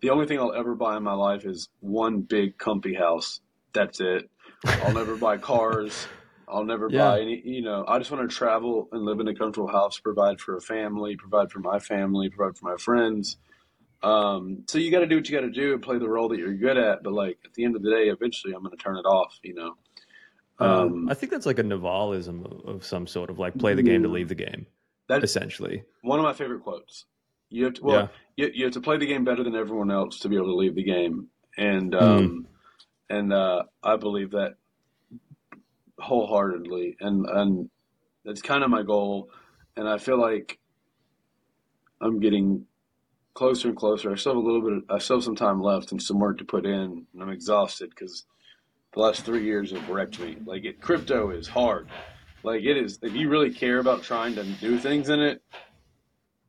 the 0.03 0.11
only 0.11 0.26
thing 0.26 0.38
I'll 0.38 0.53
ever 0.53 0.74
buy 0.74 0.96
in 0.96 1.03
my 1.03 1.14
life 1.14 1.44
is 1.46 1.68
one 1.80 2.20
big 2.20 2.59
comfy 2.59 2.92
house. 2.94 3.40
That's 3.72 4.00
it. 4.00 4.28
I'll 4.66 4.92
never 4.92 5.16
buy 5.16 5.38
cars. 5.38 6.07
I'll 6.48 6.64
never 6.64 6.88
Yeah. 6.90 6.98
buy 7.11 7.20
any. 7.20 7.40
You 7.44 7.62
know, 7.62 7.84
I 7.88 7.98
just 7.98 8.11
want 8.11 8.28
to 8.28 8.36
travel 8.36 8.88
and 8.92 9.05
live 9.05 9.20
in 9.20 9.28
a 9.28 9.34
comfortable 9.34 9.68
house, 9.68 9.98
provide 9.98 10.40
for 10.40 10.57
a 10.57 10.61
family, 10.61 11.16
provide 11.16 11.50
for 11.50 11.61
my 11.61 11.78
family, 11.78 12.28
provide 12.28 12.59
for 12.59 12.66
my 12.70 12.76
friends. 12.76 13.38
Um, 14.03 14.64
so 14.66 14.78
you 14.78 14.90
got 14.90 14.98
to 15.00 15.07
do 15.07 15.16
what 15.16 15.28
you 15.28 15.34
got 15.34 15.46
to 15.46 15.50
do 15.50 15.72
and 15.74 15.82
play 15.82 15.98
the 15.98 16.09
role 16.09 16.28
that 16.28 16.38
you're 16.38 16.53
good 16.55 16.76
at. 16.76 17.03
But 17.05 17.12
like 17.12 17.38
at 17.44 17.55
the 17.55 17.64
end 17.64 17.76
of 17.76 17.82
the 17.82 17.90
day, 17.90 18.09
eventually 18.09 18.53
I'm 18.53 18.62
going 18.62 18.76
to 18.76 18.82
turn 18.82 18.96
it 18.96 19.07
off. 19.07 19.38
You 19.42 19.55
know. 19.55 19.76
Um, 20.59 21.09
I 21.09 21.14
think 21.14 21.32
that's 21.32 21.46
like 21.46 21.59
a 21.59 21.62
Navalism 21.62 22.44
of, 22.44 22.76
of 22.76 22.84
some 22.84 23.07
sort 23.07 23.30
of 23.30 23.38
like 23.38 23.57
play 23.59 23.74
the 23.74 23.82
game 23.82 24.03
to 24.03 24.09
Mm. 24.09 24.12
leave 24.12 24.28
the 24.28 24.34
game, 24.34 24.66
That 25.09 25.24
essentially. 25.24 25.82
one 26.03 26.18
of 26.20 26.24
my 26.24 26.32
favorite 26.34 26.62
quotes. 26.62 27.07
You 27.53 27.64
have 27.66 27.74
to, 27.74 27.82
well, 27.84 28.11
you, 28.36 28.50
you 28.55 28.64
have 28.64 28.74
to 28.74 28.80
play 28.80 28.96
the 28.96 29.07
game 29.07 29.24
better 29.24 29.44
than 29.44 29.55
everyone 29.55 29.90
else 29.90 30.20
to 30.20 30.28
be 30.28 30.36
able 30.36 30.46
to 30.46 30.57
leave 30.57 30.74
the 30.74 30.84
game, 30.84 31.28
and 31.57 31.94
um, 31.94 32.46
and 33.11 33.32
uh, 33.32 33.64
I 33.82 33.96
believe 33.96 34.30
that 34.30 34.55
wholeheartedly, 35.98 36.96
and 37.00 37.26
and 37.26 37.70
that's 38.24 38.42
kind 38.42 38.64
of 38.64 38.70
my 38.70 38.82
goal, 38.82 39.28
and 39.76 39.88
I 39.88 39.98
feel 39.98 40.18
like 40.18 40.59
I'm 42.00 42.20
getting 42.20 42.66
closer 43.34 43.68
and 43.68 43.76
closer. 43.76 44.11
I 44.11 44.16
still 44.16 44.32
have 44.32 44.42
a 44.42 44.46
little 44.46 44.62
bit, 44.62 44.72
of, 44.72 44.82
I 44.88 44.98
still 44.98 45.16
have 45.16 45.24
some 45.24 45.36
time 45.36 45.62
left 45.62 45.92
and 45.92 46.03
some 46.03 46.18
work 46.18 46.38
to 46.38 46.44
put 46.44 46.66
in, 46.66 47.07
and 47.12 47.22
I'm 47.22 47.30
exhausted 47.30 47.90
because 47.90 48.24
the 48.92 49.00
last 49.00 49.24
three 49.24 49.44
years 49.44 49.72
have 49.72 49.88
wrecked 49.88 50.18
me. 50.20 50.36
Like 50.44 50.64
it, 50.64 50.80
crypto 50.80 51.30
is 51.30 51.48
hard. 51.48 51.88
Like 52.42 52.62
it 52.62 52.76
is. 52.76 52.98
If 53.03 53.14
you 53.14 53.28
really 53.28 53.53
care 53.53 53.78
about 53.78 54.03
trying 54.03 54.34
to 54.34 54.44
do 54.44 54.78
things 54.78 55.09
in 55.09 55.20
it, 55.20 55.42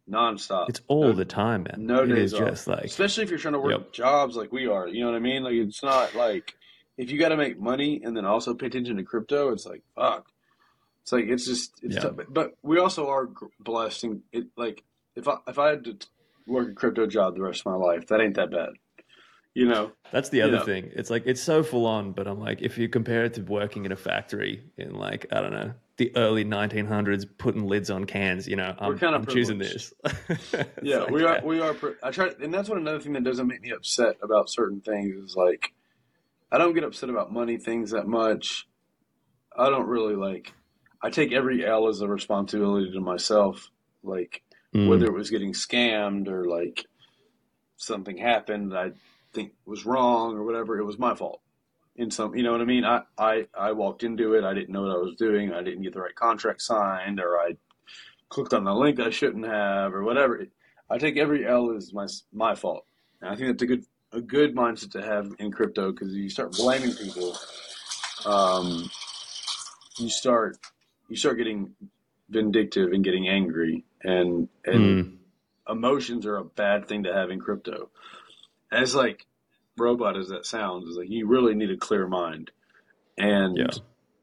nonstop. 0.10 0.70
It's 0.70 0.82
all 0.88 1.06
No- 1.08 1.14
the 1.14 1.26
time, 1.26 1.64
man. 1.64 1.86
no 1.86 2.04
it 2.04 2.08
days 2.08 2.34
is 2.34 2.39
off. 2.39 2.49
just 2.49 2.68
like 2.68 2.84
especially 2.86 3.24
if 3.24 3.30
you're 3.30 3.39
trying 3.39 3.54
to 3.54 3.60
work 3.60 3.72
Yep. 3.72 3.93
jobs 3.93 4.36
like 4.36 4.51
we 4.51 4.68
are. 4.68 4.88
You 4.88 5.01
know 5.06 5.12
what 5.12 5.16
I 5.16 5.20
mean? 5.20 5.43
Like 5.43 5.54
it's 5.54 5.82
not 5.84 6.14
like 6.16 6.56
if 6.97 7.10
you 7.12 7.20
got 7.20 7.30
to 7.30 7.38
make 7.38 7.60
money 7.60 8.01
and 8.04 8.16
then 8.16 8.26
also 8.26 8.54
pay 8.54 8.68
attention 8.68 8.97
to 8.97 9.04
crypto. 9.04 9.51
It's 9.54 9.66
like 9.66 9.82
fuck. 9.95 10.28
It's 11.01 11.12
like 11.12 11.26
it's 11.28 11.45
just 11.45 11.72
it's 11.82 11.95
Yeah. 11.95 12.01
tough. 12.01 12.16
But 12.30 12.51
we 12.62 12.80
also 12.80 13.08
are 13.10 13.30
blessed. 13.60 14.04
And 14.04 14.22
it 14.32 14.47
like 14.58 14.84
if 15.16 15.28
I 15.28 15.38
if 15.47 15.58
I 15.60 15.70
had 15.70 15.86
to 15.86 15.97
work 16.47 16.70
a 16.70 16.74
crypto 16.74 17.08
job 17.08 17.36
the 17.36 17.41
rest 17.41 17.62
of 17.62 17.68
my 17.68 17.76
life, 17.78 18.08
that 18.08 18.20
ain't 18.20 18.36
that 18.36 18.51
bad. 18.51 18.70
You 19.56 19.68
know? 19.68 19.91
That's 20.12 20.30
the 20.30 20.38
You 20.38 20.43
other 20.45 20.58
know. 20.58 20.66
thing. 20.66 20.91
It's 20.95 21.10
like 21.12 21.24
it's 21.28 21.41
so 21.41 21.62
full 21.64 21.86
on, 21.86 22.12
but 22.12 22.28
I'm 22.28 22.39
like, 22.39 22.62
if 22.64 22.78
you 22.78 22.89
compare 22.89 23.24
it 23.26 23.36
to 23.36 23.41
working 23.43 23.86
in 23.86 23.91
a 23.91 23.95
factory 23.95 24.64
in 24.78 24.95
like 24.95 25.28
I 25.32 25.41
don't 25.41 25.51
know 25.54 25.74
the 25.98 26.16
early 26.16 26.44
1900s, 26.44 27.26
putting 27.38 27.66
lids 27.68 27.89
on 27.89 28.06
cans, 28.06 28.48
you 28.48 28.56
know, 28.56 28.76
I'm, 28.80 28.98
kinda 28.98 29.18
I'm 29.18 29.26
choosing 29.26 29.60
this. 29.60 29.94
Yeah, 30.82 31.00
like, 31.00 31.12
we 31.12 31.24
are. 31.24 31.41
We 31.44 31.62
are. 31.62 31.76
I 32.02 32.12
try, 32.12 32.32
and 32.41 32.54
that's 32.54 32.68
what 32.68 32.78
another 32.78 33.00
thing 33.00 33.14
that 33.14 33.24
doesn't 33.24 33.48
make 33.48 33.62
me 33.62 33.72
upset 33.72 34.18
about 34.22 34.50
certain 34.50 34.82
things 34.82 35.16
is 35.16 35.36
like, 35.36 35.72
I 36.52 36.58
don't 36.58 36.74
get 36.74 36.84
upset 36.84 37.10
about 37.10 37.32
money 37.32 37.58
things 37.58 37.91
that 37.91 38.08
much. 38.08 38.68
I 39.56 39.70
don't 39.70 39.88
really 39.88 40.16
like. 40.16 40.52
I 41.02 41.10
take 41.10 41.32
every 41.32 41.66
L 41.66 41.88
as 41.88 42.02
a 42.02 42.08
responsibility 42.08 42.91
to 42.91 43.00
myself. 43.00 43.70
Like 44.04 44.41
Mm. 44.74 44.88
whether 44.88 45.06
it 45.06 45.14
was 45.14 45.30
getting 45.30 45.54
scammed 45.54 46.28
or 46.28 46.46
like 46.46 46.84
something 47.78 48.18
happened 48.18 48.76
I 48.76 48.94
think 49.32 49.52
was 49.68 49.86
wrong 49.86 50.36
or 50.36 50.44
whatever, 50.44 50.80
it 50.80 50.84
was 50.84 50.98
my 50.98 51.14
fault. 51.14 51.43
In 51.96 52.10
some, 52.10 52.36
you 52.36 52.44
know 52.44 52.52
what 52.52 52.62
I 52.62 52.66
mean? 52.66 52.86
I, 52.86 53.02
I, 53.18 53.48
I 53.58 53.72
walked 53.72 54.04
into 54.04 54.34
it. 54.34 54.44
I 54.44 54.54
didn't 54.54 54.70
know 54.74 54.82
what 54.84 54.91
I 54.91 54.98
was 55.00 55.16
doing. 55.16 55.54
I 55.54 55.62
didn't 55.62 55.84
get 55.84 55.94
the 55.94 56.02
right 56.02 56.16
contract 56.16 56.62
signed 56.62 57.20
or 57.20 57.38
I 57.39 57.56
clicked 58.30 58.54
on 58.54 58.64
the 58.64 58.74
link 58.74 59.00
I 59.00 59.12
shouldn't 59.12 59.46
have 59.46 59.94
or 59.94 60.04
whatever. 60.04 60.44
I 60.89 60.98
take 60.98 61.18
every 61.18 61.46
L 61.48 61.72
as 61.76 61.94
my, 61.94 62.08
my 62.34 62.56
fault. 62.56 62.86
And 63.22 63.30
I 63.30 63.36
think 63.36 63.50
that's 63.50 63.64
a 63.64 63.68
good, 63.68 63.86
a 64.12 64.22
good 64.22 64.56
mindset 64.56 64.91
to 64.91 65.04
have 65.04 65.32
in 65.39 65.52
crypto 65.52 65.91
because 65.91 66.14
you 66.14 66.30
start 66.30 66.54
blaming 66.54 66.94
people. 66.94 67.38
Um, 68.26 68.89
you 70.00 70.10
start, 70.10 70.58
you 71.10 71.16
start 71.16 71.38
getting 71.38 71.76
vindictive 72.30 72.91
and 72.94 73.04
getting 73.04 73.28
angry 73.28 73.86
and, 74.04 74.50
and 74.66 74.82
Mm. 74.82 75.18
emotions 75.70 76.26
are 76.26 76.38
a 76.38 76.44
bad 76.44 76.88
thing 76.88 77.04
to 77.04 77.14
have 77.14 77.30
in 77.30 77.39
crypto. 77.39 77.89
As 78.72 78.96
like 78.96 79.28
robot 79.78 80.17
as 80.17 80.30
that 80.30 80.45
sounds, 80.45 80.88
is 80.88 80.97
like 80.97 81.09
you 81.09 81.28
really 81.28 81.55
need 81.55 81.71
a 81.71 81.78
clear 81.78 82.07
mind, 82.07 82.51
and 83.17 83.57
Yeah. 83.57 83.67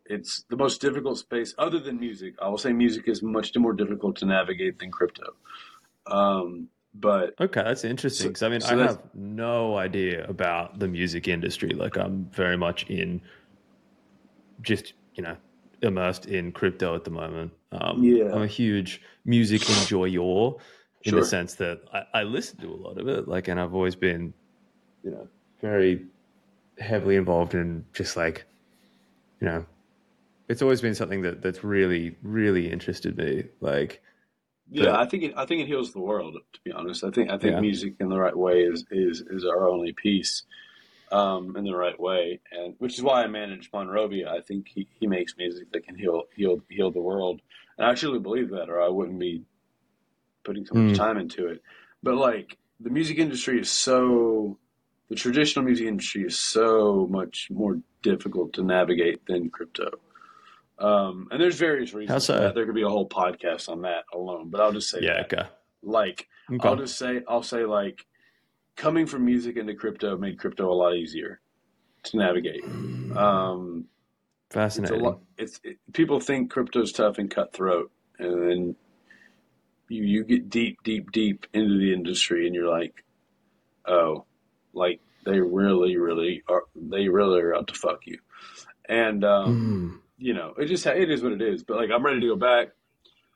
it's 0.06 0.44
the 0.48 0.56
most 0.56 0.80
difficult 0.80 1.18
space 1.18 1.54
other 1.58 1.78
than 1.78 1.98
music. 2.00 2.34
I 2.40 2.48
will 2.48 2.58
say 2.58 2.72
music 2.72 3.08
is 3.08 3.22
much 3.22 3.56
more 3.56 3.72
difficult 3.72 4.16
to 4.16 4.26
navigate 4.26 4.78
than 4.78 4.90
crypto. 4.90 5.34
Um, 6.06 6.68
but 6.94 7.34
Okay, 7.40 7.62
that's 7.62 7.84
interesting. 7.84 8.34
So- 8.34 8.46
I 8.46 8.50
mean, 8.50 8.60
so 8.60 8.78
I 8.78 8.82
have 8.86 9.02
no 9.14 9.76
idea 9.76 10.26
about 10.28 10.78
the 10.80 10.88
music 10.88 11.28
industry. 11.28 11.70
Like, 11.70 11.96
I'm 11.96 12.24
very 12.32 12.56
much 12.56 12.88
in, 12.90 13.20
just 14.62 14.94
you 15.14 15.22
know, 15.22 15.36
immersed 15.82 16.26
in 16.26 16.52
crypto 16.52 16.94
at 16.94 17.04
the 17.04 17.10
moment. 17.10 17.52
Um, 17.72 18.02
Yeah. 18.02 18.32
I'm 18.34 18.42
a 18.42 18.46
huge 18.46 19.00
music 19.24 19.62
enjoyer 19.68 20.54
in 21.02 21.10
Sure. 21.10 21.20
the 21.20 21.26
sense 21.26 21.54
that 21.56 21.80
I, 21.92 22.20
I 22.20 22.22
listen 22.24 22.58
to 22.60 22.68
a 22.68 22.76
lot 22.76 22.98
of 22.98 23.08
it. 23.08 23.28
Like, 23.28 23.48
and 23.48 23.58
I've 23.60 23.74
always 23.74 23.94
been, 23.96 24.34
you 25.04 25.10
know, 25.12 25.28
very 25.60 26.04
heavily 26.78 27.16
involved 27.16 27.54
in 27.54 27.84
just 27.92 28.16
like, 28.16 28.44
you 29.40 29.46
know, 29.46 29.66
it's 30.48 30.62
always 30.62 30.80
been 30.80 30.94
something 30.94 31.22
that 31.22 31.42
that's 31.42 31.62
really, 31.62 32.16
really 32.22 32.70
interested 32.70 33.16
me. 33.16 33.44
Like, 33.60 34.02
yeah, 34.70 34.86
But- 34.86 34.94
I 35.00 35.06
think 35.06 35.22
it, 35.24 35.34
I 35.36 35.46
think 35.46 35.62
it 35.62 35.66
heals 35.66 35.92
the 35.92 36.00
world. 36.00 36.36
To 36.52 36.60
be 36.64 36.72
honest, 36.72 37.04
I 37.04 37.10
think 37.10 37.30
I 37.30 37.38
think 37.38 37.52
Yeah. 37.54 37.60
music 37.60 37.94
in 38.00 38.08
the 38.08 38.18
right 38.18 38.36
way 38.36 38.62
is 38.62 38.84
is 38.90 39.20
is 39.22 39.44
our 39.44 39.68
only 39.68 39.92
piece. 39.92 40.42
Um, 41.12 41.56
in 41.56 41.64
the 41.64 41.74
right 41.74 41.98
way, 41.98 42.38
and 42.52 42.76
which 42.78 42.94
is 42.96 43.02
why 43.02 43.24
I 43.24 43.26
manage 43.26 43.68
Mon 43.72 43.88
Rovia. 43.88 44.28
I 44.28 44.40
think 44.42 44.68
he, 44.68 44.86
he 45.00 45.08
makes 45.08 45.36
music 45.36 45.72
that 45.72 45.84
can 45.84 45.96
heal 45.96 46.22
heal 46.36 46.62
heal 46.68 46.92
the 46.92 47.00
world, 47.00 47.42
and 47.76 47.84
I 47.84 47.96
truly 47.96 48.20
believe 48.20 48.50
that, 48.50 48.70
or 48.70 48.80
I 48.80 48.86
wouldn't 48.86 49.18
be 49.18 49.42
putting 50.44 50.64
so 50.64 50.74
much 50.74 50.94
Mm. 50.94 50.96
time 50.96 51.16
into 51.18 51.48
it. 51.48 51.62
But 52.04 52.14
like 52.14 52.58
the 52.78 52.90
music 52.90 53.18
industry 53.18 53.58
is 53.60 53.68
so, 53.68 54.56
the 55.10 55.16
traditional 55.16 55.64
music 55.64 55.86
industry 55.86 56.22
is 56.22 56.38
so 56.38 57.06
much 57.10 57.48
more 57.50 57.78
difficult 58.02 58.54
to 58.54 58.62
navigate 58.62 59.26
than 59.26 59.50
crypto. 59.50 59.90
Um, 60.78 61.28
and 61.30 61.38
there's 61.40 61.56
various 61.58 61.92
reasons. 61.92 62.26
How 62.26 62.34
for 62.34 62.40
so? 62.48 62.52
There 62.54 62.64
could 62.64 62.74
be 62.74 62.82
a 62.82 62.88
whole 62.88 63.08
podcast 63.08 63.68
on 63.68 63.82
that 63.82 64.04
alone, 64.14 64.48
but 64.48 64.62
I'll 64.62 64.72
just 64.72 64.88
say 64.88 65.00
yeah, 65.02 65.22
that. 65.28 65.32
okay. 65.34 65.48
Like 65.82 66.26
Okay. 66.52 66.68
I'll 66.68 66.76
just 66.76 66.98
say 66.98 67.20
I'll 67.28 67.42
say 67.42 67.64
like 67.64 68.06
coming 68.76 69.06
from 69.06 69.24
music 69.24 69.56
into 69.56 69.74
crypto 69.74 70.16
made 70.16 70.38
crypto 70.38 70.72
a 70.72 70.74
lot 70.74 70.94
easier 70.94 71.40
to 72.04 72.16
navigate. 72.16 72.64
Um, 73.14 73.84
it's 74.46 74.54
Fascinating. 74.54 75.00
lot. 75.02 75.20
It's 75.36 75.60
it, 75.62 75.78
people 75.92 76.18
think 76.18 76.50
crypto's 76.50 76.92
tough 76.92 77.18
and 77.18 77.30
cutthroat, 77.30 77.92
and 78.18 78.42
then 78.50 78.76
you 79.88 80.02
you 80.04 80.24
get 80.24 80.48
deep, 80.50 80.82
deep, 80.82 81.12
deep 81.12 81.46
into 81.52 81.78
the 81.78 81.92
industry, 81.92 82.46
and 82.46 82.54
you're 82.54 82.68
like, 82.70 83.04
oh, 83.86 84.24
like 84.72 85.00
they 85.24 85.40
really, 85.40 85.96
really 85.96 86.42
are. 86.48 86.64
They 86.74 87.08
really 87.08 87.40
are 87.40 87.54
out 87.54 87.68
to 87.68 87.74
fuck 87.74 88.06
you, 88.06 88.18
and 88.88 89.24
um, 89.24 90.00
mm. 90.00 90.08
you 90.18 90.34
know, 90.34 90.54
it 90.58 90.66
just 90.66 90.86
it 90.86 91.10
is 91.10 91.22
what 91.22 91.32
it 91.32 91.42
is. 91.42 91.62
But 91.62 91.76
like, 91.76 91.90
I'm 91.90 92.04
ready 92.04 92.20
to 92.20 92.28
go 92.28 92.36
back. 92.36 92.68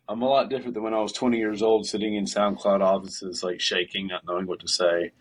I'm 0.08 0.22
a 0.22 0.28
lot 0.28 0.50
different 0.50 0.74
than 0.74 0.82
when 0.82 0.94
I 0.94 1.00
was 1.00 1.12
20 1.12 1.38
years 1.38 1.62
old, 1.62 1.86
sitting 1.86 2.14
in 2.14 2.26
SoundCloud 2.26 2.82
offices, 2.82 3.42
like 3.42 3.60
shaking, 3.60 4.08
not 4.08 4.26
knowing 4.26 4.46
what 4.46 4.60
to 4.60 4.68
say, 4.68 5.12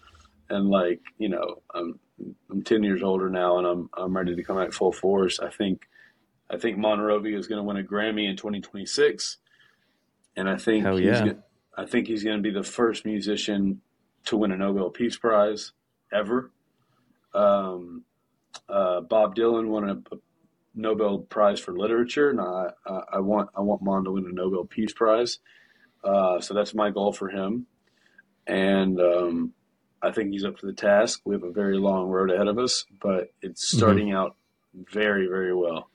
and 0.49 0.70
like 0.70 1.01
you 1.18 1.30
know, 1.30 1.61
I'm 1.74 1.99
I'm 2.49 2.64
10 2.64 2.84
years 2.84 3.03
older 3.03 3.30
now, 3.30 3.57
and 3.57 3.68
I'm 3.68 3.89
I'm 3.95 4.16
ready 4.16 4.36
to 4.36 4.43
come 4.43 4.57
out 4.57 4.74
full 4.74 4.91
force. 4.91 5.39
I 5.39 5.49
think 5.49 5.88
I 6.49 6.57
think 6.57 6.78
Mon 6.78 6.99
Rovia 6.99 7.38
is 7.38 7.47
going 7.47 7.59
to 7.59 7.64
win 7.64 7.78
a 7.78 7.84
Grammy 7.84 8.30
in 8.30 8.38
2026, 8.38 9.38
and 10.36 10.49
I 10.49 10.57
think 10.57 10.86
Hell 10.86 10.99
yeah. 10.99 11.20
Gonna, 11.20 11.43
I 11.78 11.86
think 11.86 12.07
he's 12.07 12.24
going 12.24 12.38
to 12.38 12.43
be 12.43 12.51
the 12.51 12.64
first 12.64 13.05
musician 13.05 13.82
to 14.26 14.38
win 14.38 14.51
a 14.51 14.57
Nobel 14.57 14.89
Peace 14.89 15.18
Prize 15.18 15.74
ever. 16.14 16.51
Um, 17.34 18.03
uh, 18.70 19.01
Bob 19.01 19.36
Dylan 19.36 19.68
won 19.68 19.89
a, 19.89 19.93
a, 19.93 20.20
Nobel 20.76 21.20
Prize 21.20 21.59
for 21.59 21.78
Literature, 21.78 22.32
and 22.32 22.41
I, 22.41 22.70
I, 23.11 23.20
want 23.20 23.49
I 23.55 23.61
want 23.61 23.84
Mon 23.84 24.03
to 24.05 24.11
win 24.11 24.26
a 24.26 24.32
Nobel 24.32 24.66
Peace 24.66 24.91
Prize. 24.91 25.39
Uh, 26.03 26.41
so 26.41 26.53
that's 26.53 26.74
my 26.74 26.89
goal 26.89 27.14
for 27.14 27.30
him, 27.30 27.68
and 28.47 28.99
um, 28.99 29.53
I 30.01 30.11
think 30.11 30.32
he's 30.32 30.43
up 30.43 30.57
to 30.57 30.66
the 30.66 30.74
task. 30.74 31.22
We 31.26 31.36
have 31.36 31.43
a 31.43 31.51
very 31.51 31.78
long 31.78 32.07
road 32.07 32.32
ahead 32.32 32.47
of 32.47 32.57
us, 32.57 32.86
but 33.01 33.32
it's 33.41 33.70
mm-hmm. 33.70 33.78
starting 33.78 34.07
mm-hmm. 34.07 34.18
out 34.18 34.36
very 34.74 35.28
very 35.28 35.53
well, 35.53 35.89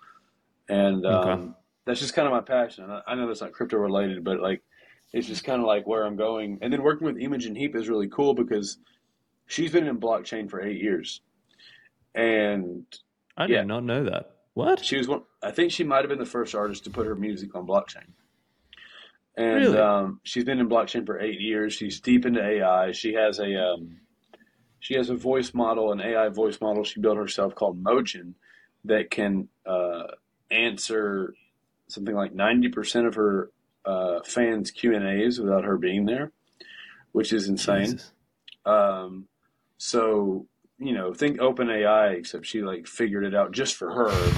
and 0.69 1.05
um, 1.05 1.29
okay. 1.29 1.49
that's 1.85 2.01
just 2.01 2.14
kind 2.14 2.29
of 2.29 2.33
my 2.33 2.41
passion. 2.41 2.89
I, 2.89 3.03
I 3.05 3.14
know 3.16 3.27
that's 3.27 3.41
not 3.41 3.53
crypto 3.53 3.79
related, 3.79 4.23
but 4.23 4.41
like 4.41 4.62
it's 5.12 5.27
just 5.27 5.45
kind 5.45 5.61
of 5.61 5.66
like 5.66 5.87
where 5.87 6.05
I'm 6.05 6.16
going. 6.16 6.59
And 6.62 6.73
then 6.73 6.83
working 6.83 7.07
with 7.07 7.19
Imogen 7.19 7.55
Heap 7.55 7.75
is 7.75 7.89
really 7.89 8.09
cool 8.09 8.35
because 8.35 8.79
she's 9.49 9.72
been 9.72 9.88
in 9.88 9.99
blockchain 9.99 10.49
for 10.49 10.62
eight 10.62 10.80
years, 10.80 11.20
and 12.14 12.84
I 13.36 13.46
did 13.46 13.55
yeah, 13.55 13.62
not 13.64 13.82
know 13.82 14.05
that. 14.05 14.36
What 14.55 14.84
she 14.84 14.96
was 14.96 15.09
one? 15.09 15.22
I 15.42 15.51
think 15.51 15.72
she 15.72 15.84
might 15.84 16.01
have 16.01 16.09
been 16.09 16.18
the 16.18 16.24
first 16.24 16.55
artist 16.55 16.84
to 16.84 16.90
put 16.90 17.07
her 17.07 17.16
music 17.16 17.55
on 17.57 17.66
blockchain. 17.66 18.07
And 19.36 19.57
really? 19.57 19.78
um, 19.78 20.20
she's 20.24 20.44
been 20.44 20.59
in 20.59 20.68
blockchain 20.68 21.07
for 21.07 21.20
eight 21.20 21.40
years. 21.40 21.72
She's 21.72 22.01
deep 22.01 22.26
into 22.26 22.44
AI. 22.44 22.90
She 22.90 23.14
has 23.14 23.38
a 23.38 23.55
um, 23.55 24.01
she 24.80 24.94
has 24.94 25.11
a 25.11 25.14
voice 25.14 25.55
model, 25.55 25.92
an 25.92 26.01
AI 26.01 26.28
voice 26.28 26.61
model 26.61 26.84
she 26.84 27.01
built 27.01 27.16
herself 27.16 27.55
called 27.55 27.82
Mogen 27.82 28.34
that 28.84 29.11
can 29.11 29.49
uh, 29.64 30.09
answer 30.51 31.34
something 31.86 32.16
like 32.16 32.34
ninety 32.34 32.68
percent 32.68 33.07
of 33.07 33.14
her 33.14 33.51
uh, 33.84 34.20
fans 34.24 34.72
Q 34.72 34.94
and 34.94 35.07
A's 35.07 35.38
without 35.38 35.62
her 35.62 35.78
being 35.78 36.05
there, 36.05 36.32
which 37.12 37.32
is 37.32 37.49
insane. 37.49 38.01
Um, 38.66 39.28
so 39.79 40.47
you 40.79 40.93
know, 40.93 41.12
think 41.12 41.39
OpenAI, 41.39 42.16
except 42.16 42.47
she 42.47 42.62
like 42.62 42.87
figured 42.87 43.24
it 43.24 43.35
out 43.35 43.53
just 43.53 43.74
for 43.74 43.93
her, 43.93 44.33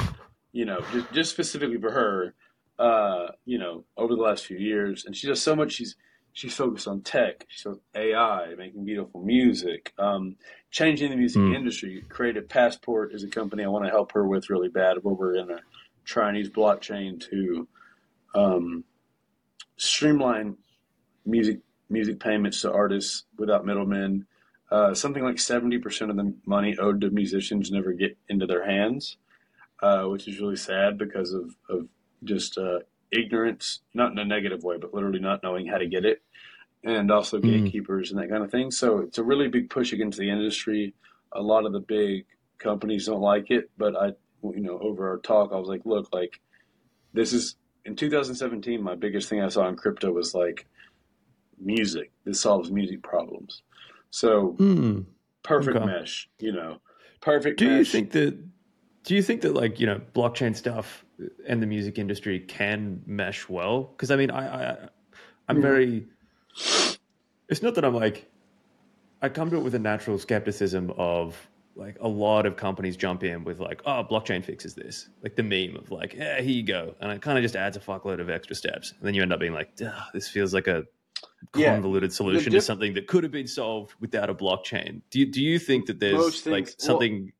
you 0.52 0.64
know, 0.64 0.80
just, 0.92 1.12
just 1.12 1.30
specifically 1.30 1.78
for 1.78 1.90
her, 1.90 2.34
uh, 2.78 3.32
you 3.44 3.58
know, 3.58 3.84
over 3.96 4.16
the 4.16 4.22
last 4.22 4.46
few 4.46 4.56
years. 4.56 5.04
And 5.04 5.14
she 5.14 5.26
does 5.26 5.42
so 5.42 5.54
much. 5.54 5.72
She's, 5.72 5.96
she's 6.32 6.54
focused 6.54 6.88
on 6.88 7.02
tech. 7.02 7.44
She's 7.48 7.66
on 7.66 7.80
AI, 7.94 8.54
making 8.56 8.86
beautiful 8.86 9.22
music, 9.22 9.92
um, 9.98 10.36
changing 10.70 11.10
the 11.10 11.16
music 11.16 11.42
mm. 11.42 11.54
industry. 11.54 12.02
Creative 12.08 12.48
Passport 12.48 13.12
is 13.12 13.22
a 13.22 13.28
company 13.28 13.62
I 13.62 13.68
want 13.68 13.84
to 13.84 13.90
help 13.90 14.12
her 14.12 14.26
with 14.26 14.48
really 14.48 14.68
bad, 14.68 14.96
where 15.02 15.14
we're 15.14 15.60
try 16.06 16.28
and 16.28 16.38
use 16.38 16.48
blockchain 16.48 17.20
to, 17.28 17.68
um, 18.34 18.82
streamline 19.76 20.56
music, 21.26 21.60
music 21.90 22.18
payments 22.18 22.62
to 22.62 22.72
artists 22.72 23.24
without 23.36 23.66
middlemen 23.66 24.26
uh, 24.70 24.94
something 24.94 25.24
like 25.24 25.36
70% 25.36 26.10
of 26.10 26.16
the 26.16 26.32
money 26.46 26.76
owed 26.78 27.00
to 27.00 27.10
musicians 27.10 27.70
never 27.70 27.92
get 27.92 28.16
into 28.28 28.46
their 28.46 28.64
hands, 28.64 29.16
uh, 29.82 30.04
which 30.04 30.28
is 30.28 30.40
really 30.40 30.56
sad 30.56 30.96
because 30.96 31.32
of, 31.32 31.56
of 31.68 31.88
just 32.22 32.56
uh, 32.56 32.78
ignorance, 33.10 33.80
not 33.94 34.12
in 34.12 34.18
a 34.18 34.24
negative 34.24 34.62
way, 34.62 34.76
but 34.78 34.94
literally 34.94 35.18
not 35.18 35.42
knowing 35.42 35.66
how 35.66 35.78
to 35.78 35.88
get 35.88 36.04
it, 36.04 36.22
and 36.84 37.10
also 37.10 37.38
mm. 37.38 37.42
gatekeepers 37.42 38.10
and 38.10 38.20
that 38.20 38.30
kind 38.30 38.44
of 38.44 38.50
thing. 38.50 38.70
So 38.70 38.98
it's 38.98 39.18
a 39.18 39.24
really 39.24 39.48
big 39.48 39.70
push 39.70 39.92
against 39.92 40.18
the 40.18 40.30
industry. 40.30 40.94
A 41.32 41.42
lot 41.42 41.66
of 41.66 41.72
the 41.72 41.80
big 41.80 42.26
companies 42.58 43.06
don't 43.06 43.20
like 43.20 43.50
it, 43.50 43.70
but 43.76 43.96
I, 43.96 44.12
you 44.42 44.60
know, 44.60 44.78
over 44.78 45.10
our 45.10 45.18
talk, 45.18 45.50
I 45.52 45.56
was 45.56 45.68
like, 45.68 45.84
look, 45.84 46.08
like 46.12 46.40
this 47.12 47.32
is 47.32 47.56
in 47.84 47.96
2017, 47.96 48.80
my 48.80 48.94
biggest 48.94 49.28
thing 49.28 49.42
I 49.42 49.48
saw 49.48 49.68
in 49.68 49.74
crypto 49.74 50.12
was 50.12 50.32
like 50.32 50.68
music. 51.58 52.12
This 52.24 52.40
solves 52.40 52.70
music 52.70 53.02
problems 53.02 53.62
so 54.10 54.56
mm, 54.58 55.04
perfect 55.42 55.76
okay. 55.76 55.86
mesh, 55.86 56.28
you 56.38 56.52
know, 56.52 56.80
perfect. 57.20 57.58
Do 57.58 57.68
mesh. 57.68 57.78
you 57.78 57.84
think 57.84 58.10
that? 58.12 58.38
Do 59.02 59.14
you 59.14 59.22
think 59.22 59.40
that 59.42 59.54
like 59.54 59.80
you 59.80 59.86
know 59.86 60.00
blockchain 60.14 60.54
stuff 60.54 61.04
and 61.46 61.62
the 61.62 61.66
music 61.66 61.98
industry 61.98 62.40
can 62.40 63.02
mesh 63.06 63.48
well? 63.48 63.84
Because 63.84 64.10
I 64.10 64.16
mean, 64.16 64.30
I, 64.30 64.72
I 64.72 64.88
I'm 65.48 65.58
mm. 65.58 65.62
very. 65.62 66.06
It's 67.48 67.62
not 67.62 67.74
that 67.74 67.84
I'm 67.84 67.94
like. 67.94 68.26
I 69.22 69.28
come 69.28 69.50
to 69.50 69.56
it 69.56 69.62
with 69.62 69.74
a 69.74 69.78
natural 69.78 70.18
skepticism 70.18 70.92
of 70.96 71.36
like 71.76 71.96
a 72.00 72.08
lot 72.08 72.46
of 72.46 72.56
companies 72.56 72.96
jump 72.96 73.22
in 73.22 73.44
with 73.44 73.60
like, 73.60 73.82
oh, 73.86 74.04
blockchain 74.08 74.44
fixes 74.44 74.74
this, 74.74 75.08
like 75.22 75.36
the 75.36 75.42
meme 75.42 75.76
of 75.76 75.90
like, 75.90 76.14
yeah, 76.14 76.40
here 76.40 76.50
you 76.50 76.62
go, 76.62 76.94
and 77.00 77.10
it 77.12 77.22
kind 77.22 77.38
of 77.38 77.42
just 77.42 77.56
adds 77.56 77.76
a 77.76 77.80
fuckload 77.80 78.20
of 78.20 78.28
extra 78.28 78.56
steps, 78.56 78.92
and 78.98 79.06
then 79.06 79.14
you 79.14 79.22
end 79.22 79.32
up 79.32 79.40
being 79.40 79.54
like, 79.54 79.76
this 80.12 80.28
feels 80.28 80.52
like 80.52 80.66
a 80.66 80.84
convoluted 81.52 82.10
yeah, 82.10 82.14
solution 82.14 82.52
diff- 82.52 82.60
to 82.60 82.66
something 82.66 82.94
that 82.94 83.06
could 83.06 83.22
have 83.24 83.32
been 83.32 83.46
solved 83.46 83.94
without 84.00 84.30
a 84.30 84.34
blockchain. 84.34 85.00
Do 85.10 85.20
you, 85.20 85.26
do 85.26 85.42
you 85.42 85.58
think 85.58 85.86
that 85.86 86.00
there's 86.00 86.40
things, 86.40 86.46
like 86.46 86.68
something? 86.78 87.32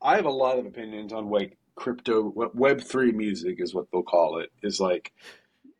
Well, 0.00 0.12
I 0.12 0.16
have 0.16 0.26
a 0.26 0.30
lot 0.30 0.58
of 0.58 0.66
opinions 0.66 1.12
on 1.12 1.28
like 1.28 1.56
crypto 1.74 2.32
Web 2.54 2.82
three 2.82 3.12
music 3.12 3.56
is 3.58 3.74
what 3.74 3.86
they'll 3.90 4.02
call 4.02 4.38
it. 4.38 4.50
Is 4.62 4.80
like 4.80 5.12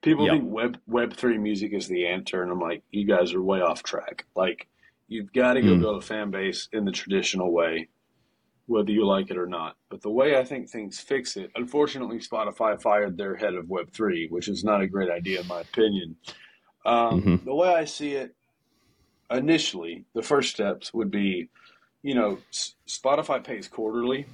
people 0.03 0.27
yep. 0.27 0.35
think 0.35 0.51
Web 0.51 0.79
Web 0.87 1.15
three 1.15 1.39
music 1.39 1.73
is 1.73 1.89
the 1.89 2.07
answer, 2.07 2.43
and 2.43 2.51
I'm 2.51 2.61
like, 2.61 2.83
you 2.91 3.07
guys 3.07 3.35
are 3.35 3.43
way 3.43 3.61
off 3.61 3.83
track. 3.83 4.27
Like 4.37 4.69
you've 5.09 5.33
got 5.33 5.55
to 5.55 5.63
go 5.63 5.69
mm. 5.69 5.81
build 5.81 6.03
a 6.03 6.07
fan 6.07 6.31
base 6.31 6.69
in 6.73 6.85
the 6.85 6.93
traditional 6.93 7.53
way, 7.53 7.89
whether 8.67 8.91
you 8.91 9.07
like 9.07 9.31
it 9.31 9.37
or 9.37 9.47
not. 9.47 9.77
But 9.91 10.03
the 10.03 10.11
way 10.11 10.39
I 10.39 10.45
think 10.45 10.69
things 10.69 10.99
fix 10.99 11.37
it, 11.37 11.51
unfortunately, 11.55 12.19
Spotify 12.19 12.81
fired 12.81 13.17
their 13.17 13.37
head 13.37 13.55
of 13.55 13.69
Web 13.69 13.93
three, 13.93 14.29
which 14.29 14.49
is 14.49 14.65
not 14.65 14.81
a 14.81 14.87
great 14.87 15.11
idea 15.11 15.41
in 15.41 15.47
my 15.47 15.61
opinion. 15.61 16.17
Um, 16.85 17.23
mm-hmm. 17.23 17.45
The 17.45 17.55
way 17.55 17.69
I 17.69 17.85
see 17.85 18.13
it, 18.13 18.35
initially, 19.31 20.05
the 20.15 20.23
first 20.23 20.51
steps 20.51 20.93
would 20.93 21.11
be, 21.11 21.49
you 22.03 22.15
know, 22.15 22.39
Spotify 22.87 23.43
pays 23.43 23.69
quarterly, 23.69 24.27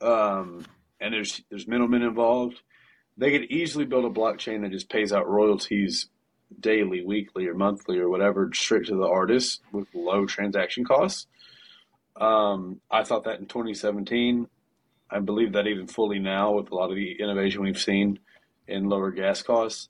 um, 0.00 0.64
and 1.00 1.12
there's 1.12 1.42
there's 1.50 1.66
middlemen 1.66 2.02
involved. 2.02 2.60
They 3.18 3.30
could 3.30 3.50
easily 3.50 3.84
build 3.84 4.04
a 4.04 4.10
blockchain 4.10 4.62
that 4.62 4.70
just 4.70 4.88
pays 4.88 5.12
out 5.12 5.28
royalties 5.28 6.08
daily, 6.60 7.02
weekly, 7.02 7.46
or 7.46 7.54
monthly, 7.54 7.98
or 7.98 8.08
whatever, 8.08 8.50
straight 8.54 8.86
to 8.86 8.96
the 8.96 9.06
artist 9.06 9.62
with 9.72 9.88
low 9.94 10.26
transaction 10.26 10.84
costs. 10.84 11.26
Um, 12.14 12.80
I 12.90 13.04
thought 13.04 13.24
that 13.24 13.40
in 13.40 13.46
2017. 13.46 14.48
I 15.10 15.20
believe 15.20 15.52
that 15.52 15.66
even 15.66 15.86
fully 15.86 16.18
now 16.18 16.52
with 16.52 16.70
a 16.70 16.74
lot 16.74 16.90
of 16.90 16.96
the 16.96 17.20
innovation 17.20 17.62
we've 17.62 17.78
seen 17.78 18.18
in 18.66 18.88
lower 18.88 19.10
gas 19.10 19.42
costs. 19.42 19.88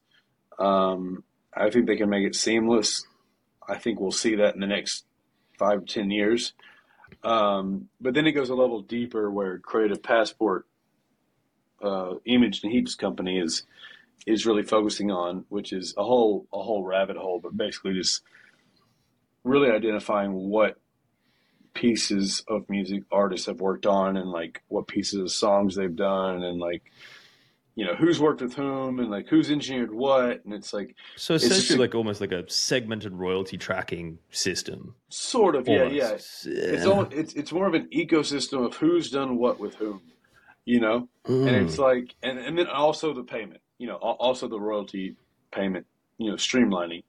Um, 0.59 1.25
I 1.57 1.71
think 1.71 1.87
they 1.87 1.97
can 1.97 2.11
make 2.11 2.27
it 2.27 2.35
seamless. 2.35 3.07
I 3.67 3.79
think 3.79 3.99
we'll 3.99 4.13
see 4.13 4.37
that 4.37 4.55
in 4.55 4.61
the 4.61 4.67
next 4.67 5.05
five 5.59 5.85
to 5.85 5.95
ten 5.95 6.11
years. 6.11 6.53
Um, 7.23 7.89
but 8.01 8.15
then 8.15 8.27
it 8.27 8.33
goes 8.33 8.51
a 8.51 8.55
level 8.55 8.83
deeper 8.83 9.31
where 9.31 9.59
Creative 9.59 10.03
Passport, 10.03 10.67
uh, 11.83 12.15
and 12.27 12.55
Heap's 12.55 12.95
company 12.95 13.39
is 13.39 13.65
is 14.27 14.45
really 14.45 14.63
focusing 14.63 15.11
on, 15.11 15.45
which 15.49 15.73
is 15.73 15.95
a 15.97 16.03
whole 16.03 16.47
a 16.53 16.63
whole 16.63 16.85
rabbit 16.85 17.17
hole, 17.17 17.41
but 17.41 17.57
basically 17.57 17.95
just 17.95 18.23
really 19.45 19.71
identifying 19.71 20.33
what 20.33 20.77
pieces 21.75 22.43
of 22.49 22.69
music 22.69 23.05
artists 23.13 23.47
have 23.47 23.61
worked 23.61 23.87
on 23.87 24.17
and 24.17 24.31
like 24.31 24.63
what 24.69 24.89
pieces 24.89 25.21
of 25.21 25.31
songs 25.31 25.77
they've 25.77 25.95
done 25.95 26.43
and 26.43 26.59
like 26.59 26.83
you 27.77 27.85
know 27.85 27.95
who's 27.95 28.19
worked 28.19 28.41
with 28.41 28.55
whom 28.55 28.99
and 28.99 29.11
like 29.11 29.29
who's 29.29 29.51
engineered 29.51 29.93
what 29.93 30.45
and 30.45 30.53
it's 30.53 30.73
like 30.73 30.97
so 31.15 31.35
essentially 31.35 31.61
it's 31.61 31.77
like 31.77 31.95
almost 31.95 32.21
like 32.21 32.33
a 32.33 32.49
segmented 32.51 33.13
royalty 33.13 33.57
tracking 33.57 34.19
system 34.31 34.95
sort 35.09 35.55
of 35.55 35.69
almost. 35.69 35.95
yeah 35.95 36.17
yeah 36.53 36.75
it's 36.75 36.87
all 36.87 37.03
it's 37.13 37.35
it's 37.35 37.53
more 37.53 37.69
of 37.69 37.75
an 37.75 37.87
ecosystem 37.95 38.67
of 38.67 38.75
who's 38.77 39.11
done 39.11 39.37
what 39.37 39.61
with 39.61 39.75
whom 39.77 40.01
you 40.65 40.81
know 40.81 41.09
mm. 41.29 41.47
and 41.47 41.55
it's 41.55 41.79
like 41.79 42.15
and 42.23 42.39
and 42.39 42.59
then 42.59 42.67
also 42.67 43.15
the 43.15 43.23
payment 43.23 43.61
you 43.79 43.87
know 43.87 43.97
also 43.97 44.49
the 44.49 44.59
royalty 44.59 45.15
payment 45.53 45.87
you 46.19 46.31
know 46.31 46.37
streamlining 46.37 47.05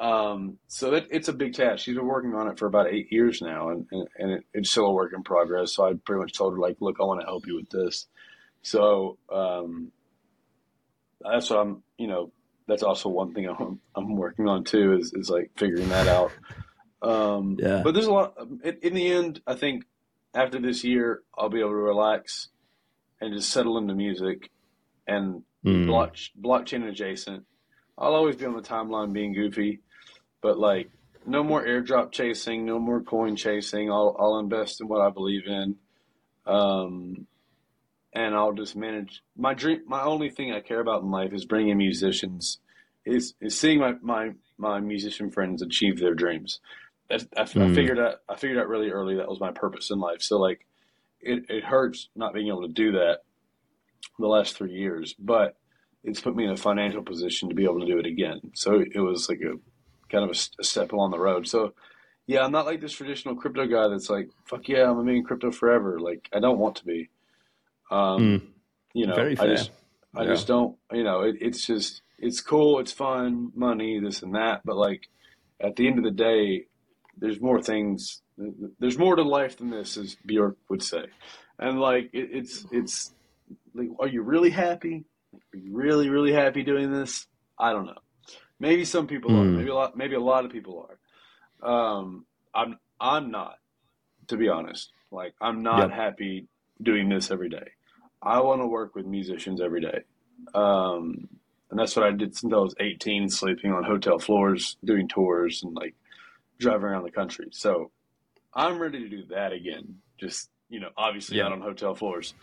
um, 0.00 0.56
so 0.66 0.92
that 0.92 1.08
it's 1.10 1.28
a 1.28 1.32
big 1.34 1.52
task. 1.52 1.84
She's 1.84 1.94
been 1.94 2.06
working 2.06 2.34
on 2.34 2.48
it 2.48 2.58
for 2.58 2.64
about 2.64 2.86
eight 2.86 3.12
years 3.12 3.42
now, 3.42 3.68
and, 3.68 3.86
and, 3.92 4.08
and 4.18 4.30
it, 4.30 4.44
it's 4.54 4.70
still 4.70 4.86
a 4.86 4.92
work 4.92 5.12
in 5.14 5.22
progress. 5.22 5.74
So 5.74 5.86
I 5.86 5.92
pretty 5.92 6.22
much 6.22 6.32
told 6.32 6.54
her 6.54 6.58
like, 6.58 6.78
look, 6.80 6.96
I 6.98 7.04
want 7.04 7.20
to 7.20 7.26
help 7.26 7.46
you 7.46 7.56
with 7.56 7.68
this. 7.68 8.06
So 8.62 9.18
um, 9.30 9.92
that's 11.20 11.50
what 11.50 11.58
I'm, 11.60 11.82
you 11.98 12.06
know, 12.06 12.32
that's 12.66 12.82
also 12.82 13.08
one 13.08 13.34
thing 13.34 13.46
I'm, 13.48 13.80
I'm 13.94 14.16
working 14.16 14.48
on 14.48 14.64
too 14.64 14.94
is, 14.94 15.12
is 15.14 15.28
like 15.30 15.50
figuring 15.56 15.88
that 15.90 16.08
out. 16.08 16.32
Um, 17.02 17.56
Yeah. 17.58 17.82
But 17.82 17.94
there's 17.94 18.06
a 18.06 18.12
lot. 18.12 18.34
In, 18.62 18.76
in 18.82 18.94
the 18.94 19.08
end, 19.12 19.40
I 19.46 19.54
think 19.54 19.84
after 20.34 20.60
this 20.60 20.84
year, 20.84 21.22
I'll 21.36 21.48
be 21.48 21.60
able 21.60 21.70
to 21.70 21.74
relax 21.76 22.48
and 23.20 23.34
just 23.34 23.50
settle 23.50 23.78
into 23.78 23.94
music 23.94 24.50
and 25.06 25.42
Mm. 25.62 25.86
block, 25.88 26.16
blockchain 26.40 26.88
adjacent. 26.88 27.44
I'll 27.98 28.14
always 28.14 28.36
be 28.36 28.46
on 28.46 28.56
the 28.56 28.62
timeline 28.62 29.12
being 29.12 29.34
goofy, 29.34 29.80
but 30.40 30.58
like 30.58 30.88
no 31.26 31.42
more 31.44 31.62
airdrop 31.62 32.12
chasing, 32.12 32.64
no 32.64 32.78
more 32.78 33.02
coin 33.02 33.36
chasing. 33.36 33.90
I'll 33.92 34.16
I'll 34.18 34.38
invest 34.38 34.80
in 34.80 34.88
what 34.88 35.02
I 35.02 35.10
believe 35.10 35.46
in, 35.46 35.76
um, 36.46 37.26
and 38.12 38.34
I'll 38.34 38.52
just 38.52 38.76
manage 38.76 39.22
my 39.36 39.54
dream. 39.54 39.80
My 39.86 40.02
only 40.02 40.30
thing 40.30 40.52
I 40.52 40.60
care 40.60 40.80
about 40.80 41.02
in 41.02 41.10
life 41.10 41.32
is 41.32 41.44
bringing 41.44 41.78
musicians, 41.78 42.58
is 43.04 43.34
is 43.40 43.58
seeing 43.58 43.78
my 43.80 43.94
my 44.02 44.32
my 44.58 44.80
musician 44.80 45.30
friends 45.30 45.62
achieve 45.62 45.98
their 45.98 46.14
dreams. 46.14 46.60
That's, 47.08 47.26
I, 47.36 47.42
I 47.42 47.66
Mm. 47.66 47.74
figured 47.74 47.98
out 47.98 48.16
I 48.28 48.36
figured 48.36 48.58
out 48.58 48.68
really 48.68 48.90
early 48.90 49.16
that 49.16 49.28
was 49.28 49.40
my 49.40 49.52
purpose 49.52 49.90
in 49.90 49.98
life. 50.00 50.22
So 50.22 50.38
like, 50.38 50.66
it 51.20 51.44
it 51.48 51.64
hurts 51.64 52.08
not 52.16 52.34
being 52.34 52.48
able 52.48 52.62
to 52.66 52.72
do 52.72 52.92
that 52.92 53.20
the 54.18 54.26
last 54.26 54.56
three 54.56 54.72
years, 54.72 55.14
but 55.18 55.56
it's 56.04 56.20
put 56.20 56.34
me 56.36 56.44
in 56.44 56.50
a 56.50 56.56
financial 56.56 57.02
position 57.02 57.48
to 57.48 57.54
be 57.54 57.64
able 57.64 57.80
to 57.80 57.86
do 57.86 57.98
it 57.98 58.06
again. 58.06 58.40
So 58.54 58.82
it 58.94 59.00
was 59.00 59.28
like 59.28 59.40
a 59.40 59.54
kind 60.10 60.24
of 60.24 60.30
a 60.30 60.64
step 60.64 60.92
along 60.92 61.10
the 61.10 61.18
road. 61.18 61.46
So 61.46 61.74
yeah, 62.26 62.42
I'm 62.44 62.52
not 62.52 62.66
like 62.66 62.80
this 62.80 62.92
traditional 62.92 63.34
crypto 63.36 63.66
guy 63.66 63.88
that's 63.88 64.08
like, 64.10 64.30
fuck 64.46 64.68
yeah, 64.68 64.84
I'm 64.88 64.94
gonna 64.96 65.10
be 65.10 65.18
in 65.18 65.24
crypto 65.24 65.50
forever. 65.50 65.98
Like 66.00 66.28
I 66.32 66.40
don't 66.40 66.58
want 66.58 66.76
to 66.76 66.84
be. 66.84 67.10
Um, 67.90 68.20
Mm. 68.20 68.42
you 68.94 69.06
know, 69.06 69.14
Very 69.16 69.36
I 69.38 69.46
just 69.46 69.70
I 70.16 70.24
Yeah. 70.24 70.30
just 70.32 70.46
don't. 70.46 70.76
You 70.92 71.04
know, 71.04 71.22
it, 71.22 71.36
it's 71.40 71.66
just 71.66 72.02
it's 72.18 72.40
cool, 72.40 72.78
it's 72.80 72.92
fun, 72.92 73.50
money, 73.54 74.00
this 74.00 74.22
and 74.22 74.34
that. 74.34 74.62
But 74.64 74.76
like 74.76 75.02
at 75.60 75.76
the 75.76 75.86
end 75.86 75.98
of 75.98 76.04
the 76.04 76.10
day, 76.10 76.66
there's 77.18 77.40
more 77.40 77.60
things. 77.62 78.22
There's 78.78 78.98
more 78.98 79.16
to 79.16 79.22
life 79.22 79.58
than 79.58 79.70
this, 79.70 79.96
as 79.96 80.16
Bjork 80.24 80.56
would 80.68 80.82
say. 80.82 81.04
And 81.58 81.80
like 81.80 82.10
it, 82.12 82.30
it's 82.32 82.66
it's 82.70 83.12
like, 83.74 83.88
are 83.98 84.08
you 84.08 84.22
really 84.22 84.50
happy? 84.50 85.04
Are 85.34 85.58
you 85.58 85.72
really 85.74 86.08
really 86.08 86.32
happy 86.32 86.62
doing 86.62 86.92
this? 86.92 87.26
I 87.58 87.72
don't 87.72 87.86
know. 87.86 87.98
Maybe 88.58 88.84
some 88.84 89.06
people 89.06 89.36
are. 89.36 89.44
Hmm. 89.44 89.56
Maybe 89.56 89.70
a 89.70 89.74
lot. 89.74 89.96
Maybe 89.96 90.14
a 90.14 90.20
lot 90.20 90.44
of 90.44 90.52
people 90.52 90.86
are. 90.88 90.98
Um, 91.62 92.26
I'm 92.54 92.78
I'm 93.00 93.30
not, 93.30 93.56
to 94.28 94.36
be 94.36 94.48
honest. 94.48 94.90
Like 95.10 95.34
I'm 95.40 95.62
not 95.62 95.90
Yep. 95.90 95.90
happy 95.92 96.48
doing 96.82 97.08
this 97.08 97.30
every 97.30 97.48
day. 97.48 97.72
I 98.22 98.40
want 98.40 98.60
to 98.60 98.66
work 98.66 98.94
with 98.94 99.06
musicians 99.06 99.60
every 99.60 99.80
day. 99.80 100.00
Um, 100.54 101.28
and 101.70 101.78
that's 101.78 101.94
what 101.96 102.04
I 102.04 102.10
did 102.10 102.36
since 102.36 102.52
I 102.52 102.56
was 102.56 102.74
18, 102.80 103.28
sleeping 103.30 103.72
on 103.72 103.84
hotel 103.84 104.18
floors, 104.18 104.76
doing 104.84 105.08
tours, 105.08 105.62
and 105.62 105.74
like 105.74 105.94
driving 106.58 106.84
around 106.84 107.04
the 107.04 107.10
country. 107.10 107.48
So 107.52 107.90
I'm 108.54 108.78
ready 108.78 108.98
to 109.00 109.08
do 109.08 109.24
that 109.30 109.52
again. 109.52 109.96
Just 110.18 110.50
you 110.68 110.80
know, 110.80 110.90
obviously 110.96 111.36
Yeah. 111.38 111.44
not 111.44 111.52
on 111.52 111.60
hotel 111.60 111.94
floors. 111.94 112.34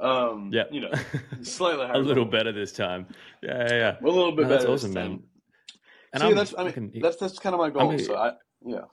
Um, 0.00 0.50
Yeah. 0.52 0.64
you 0.70 0.80
know, 0.80 0.90
slightly 1.42 1.84
a 1.84 1.88
little 1.98 2.24
level. 2.24 2.24
better 2.26 2.52
this 2.52 2.72
time. 2.72 3.06
Yeah, 3.42 3.66
yeah, 3.68 3.74
yeah. 3.74 3.96
A 4.00 4.04
little 4.04 4.32
bit 4.32 4.42
No, 4.44 4.48
that's 4.48 4.64
better. 4.64 4.74
awesome, 4.74 4.90
this 4.90 4.94
man. 4.94 5.22
And 6.12 6.20
See, 6.22 6.28
I'm 6.28 6.34
that's 6.36 6.54
I 6.56 6.64
mean, 6.64 7.00
that's 7.02 7.16
that's 7.16 7.38
kind 7.38 7.54
of 7.54 7.60
my 7.60 7.70
goal. 7.70 7.90
mean- 7.90 7.98
so 7.98 8.14
I 8.16 8.32
yeah. 8.64 8.84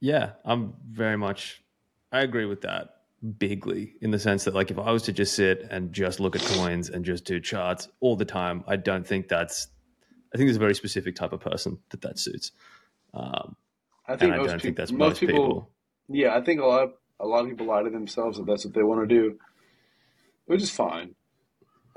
Yeah, 0.00 0.32
I'm 0.44 0.74
very 0.90 1.16
much. 1.16 1.62
I 2.10 2.20
agree 2.20 2.44
with 2.46 2.62
that 2.62 3.01
bigly 3.38 3.94
in 4.00 4.10
the 4.10 4.18
sense 4.18 4.44
that, 4.44 4.54
like, 4.54 4.70
if 4.70 4.78
I 4.78 4.90
was 4.90 5.02
to 5.04 5.12
just 5.12 5.34
sit 5.34 5.66
and 5.70 5.92
just 5.92 6.20
look 6.20 6.34
at 6.36 6.42
coins 6.42 6.88
and 6.88 7.04
just 7.04 7.24
do 7.24 7.40
charts 7.40 7.88
all 8.00 8.16
the 8.16 8.24
time, 8.24 8.64
I 8.66 8.76
don't 8.76 9.06
think 9.06 9.28
that's. 9.28 9.68
I 10.34 10.38
think 10.38 10.48
there's 10.48 10.56
a 10.56 10.60
very 10.60 10.74
specific 10.74 11.14
type 11.14 11.32
of 11.32 11.40
person 11.40 11.78
that 11.90 12.00
that 12.02 12.18
suits. 12.18 12.52
Um, 13.14 13.56
I 14.08 14.12
and 14.12 14.20
think 14.20 14.32
I 14.32 14.36
most 14.38 14.48
don't 14.48 14.62
think 14.62 14.76
that's 14.76 14.90
most 14.90 14.98
most 14.98 15.20
people, 15.20 15.34
people. 15.34 15.70
Yeah, 16.08 16.34
I 16.34 16.40
think 16.40 16.60
a 16.60 16.66
lot 16.66 16.82
of, 16.84 16.92
a 17.20 17.26
lot 17.26 17.44
of 17.44 17.50
people 17.50 17.66
lie 17.66 17.82
to 17.82 17.90
themselves 17.90 18.38
that 18.38 18.46
that's 18.46 18.64
what 18.64 18.74
they 18.74 18.82
want 18.82 19.08
to 19.08 19.14
do, 19.14 19.38
which 20.46 20.62
is 20.62 20.70
fine. 20.70 21.14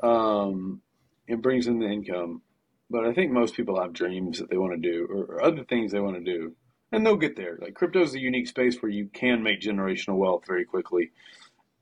Um, 0.04 0.82
it 1.28 1.42
brings 1.42 1.68
in 1.68 1.80
the 1.80 1.88
income, 1.88 2.42
but 2.90 3.06
I 3.06 3.14
think 3.14 3.32
most 3.32 3.56
people 3.56 3.82
have 3.82 3.94
dreams 3.94 4.40
that 4.40 4.50
they 4.50 4.58
want 4.58 4.74
to 4.74 4.80
do 4.80 5.08
or, 5.10 5.24
or 5.24 5.44
other 5.44 5.64
things 5.64 5.92
they 5.92 6.00
want 6.02 6.18
to 6.18 6.24
do, 6.24 6.56
and 6.92 7.06
they'll 7.06 7.16
get 7.16 7.36
there. 7.36 7.58
Like 7.62 7.74
crypto 7.74 8.02
is 8.02 8.14
a 8.14 8.20
unique 8.20 8.48
space 8.48 8.82
where 8.82 8.92
you 8.92 9.08
can 9.14 9.44
make 9.44 9.62
generational 9.62 10.18
wealth 10.18 10.44
very 10.48 10.66
quickly, 10.66 11.12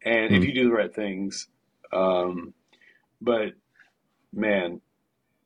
and 0.03 0.33
if 0.33 0.41
Hmm. 0.41 0.49
you 0.49 0.53
do 0.53 0.63
the 0.65 0.75
right 0.75 0.93
things. 0.93 1.47
Um, 1.91 2.53
but 3.21 3.53
man, 4.33 4.81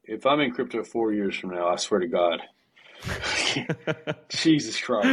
if 0.04 0.26
I'm 0.26 0.40
in 0.40 0.52
crypto 0.52 0.84
four 0.84 1.12
years 1.14 1.38
from 1.38 1.52
now, 1.52 1.68
I 1.68 1.76
swear 1.76 2.00
to 2.00 2.08
God, 2.08 2.42
Jesus 4.30 4.80
Christ. 4.80 5.10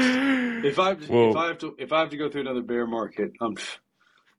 If 0.64 0.78
I 0.78 0.92
if 0.92 1.36
I 1.36 1.46
have 1.48 1.58
to 1.58 1.74
if 1.78 1.92
I 1.92 2.00
have 2.00 2.10
to 2.10 2.16
go 2.16 2.30
through 2.30 2.42
another 2.42 2.62
bear 2.62 2.86
market, 2.86 3.32
I'm 3.40 3.56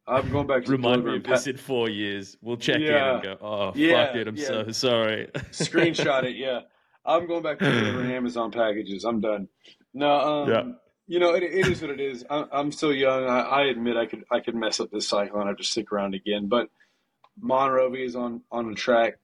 I'm 0.08 0.32
going 0.32 0.47
back 0.47 0.66
to 0.66 0.72
Remind 0.72 1.03
me 1.03 1.16
of 1.18 1.24
this 1.24 1.47
in 1.47 1.58
four 1.58 1.89
years. 1.89 2.38
We'll 2.41 2.58
check 2.58 2.80
Yeah. 2.82 3.10
in 3.10 3.16
and 3.16 3.24
go, 3.24 3.38
oh, 3.41 3.72
Yeah, 3.74 4.06
fuck 4.08 4.16
it. 4.16 4.28
I'm 4.28 4.38
yeah. 4.38 4.45
so 4.47 4.72
sorry. 4.72 5.30
screenshot 5.51 6.24
it. 6.24 6.36
Yeah, 6.36 6.62
I'm 7.06 7.28
going 7.28 7.43
back 7.43 7.60
to 7.60 7.66
delivering 7.66 8.12
Amazon 8.12 8.51
packages. 8.51 9.03
I'm 9.03 9.20
done. 9.20 9.47
No, 9.96 10.12
um, 10.43 10.50
Yeah. 10.50 10.64
you 11.08 11.20
know 11.20 11.34
it, 11.34 11.41
it 11.43 11.68
is 11.68 11.82
what 11.82 11.89
it 11.89 12.00
is. 12.00 12.24
I, 12.30 12.46
I'm 12.52 12.72
still 12.72 12.93
young. 12.93 13.24
I, 13.26 13.39
I 13.39 13.62
admit 13.66 13.96
I 13.98 14.06
could 14.06 14.24
I 14.30 14.41
could 14.41 14.56
mess 14.56 14.80
up 14.80 14.91
this 14.91 15.08
cycle 15.08 15.38
and 15.39 15.46
I 15.46 15.52
have 15.52 15.58
to 15.58 15.64
stick 15.64 15.91
around 15.91 16.14
again. 16.14 16.48
But 16.48 16.68
Mon 17.39 17.70
Rovia 17.72 18.06
is 18.06 18.16
on 18.16 18.41
on 18.52 18.70
a 18.72 18.76
track 18.76 19.16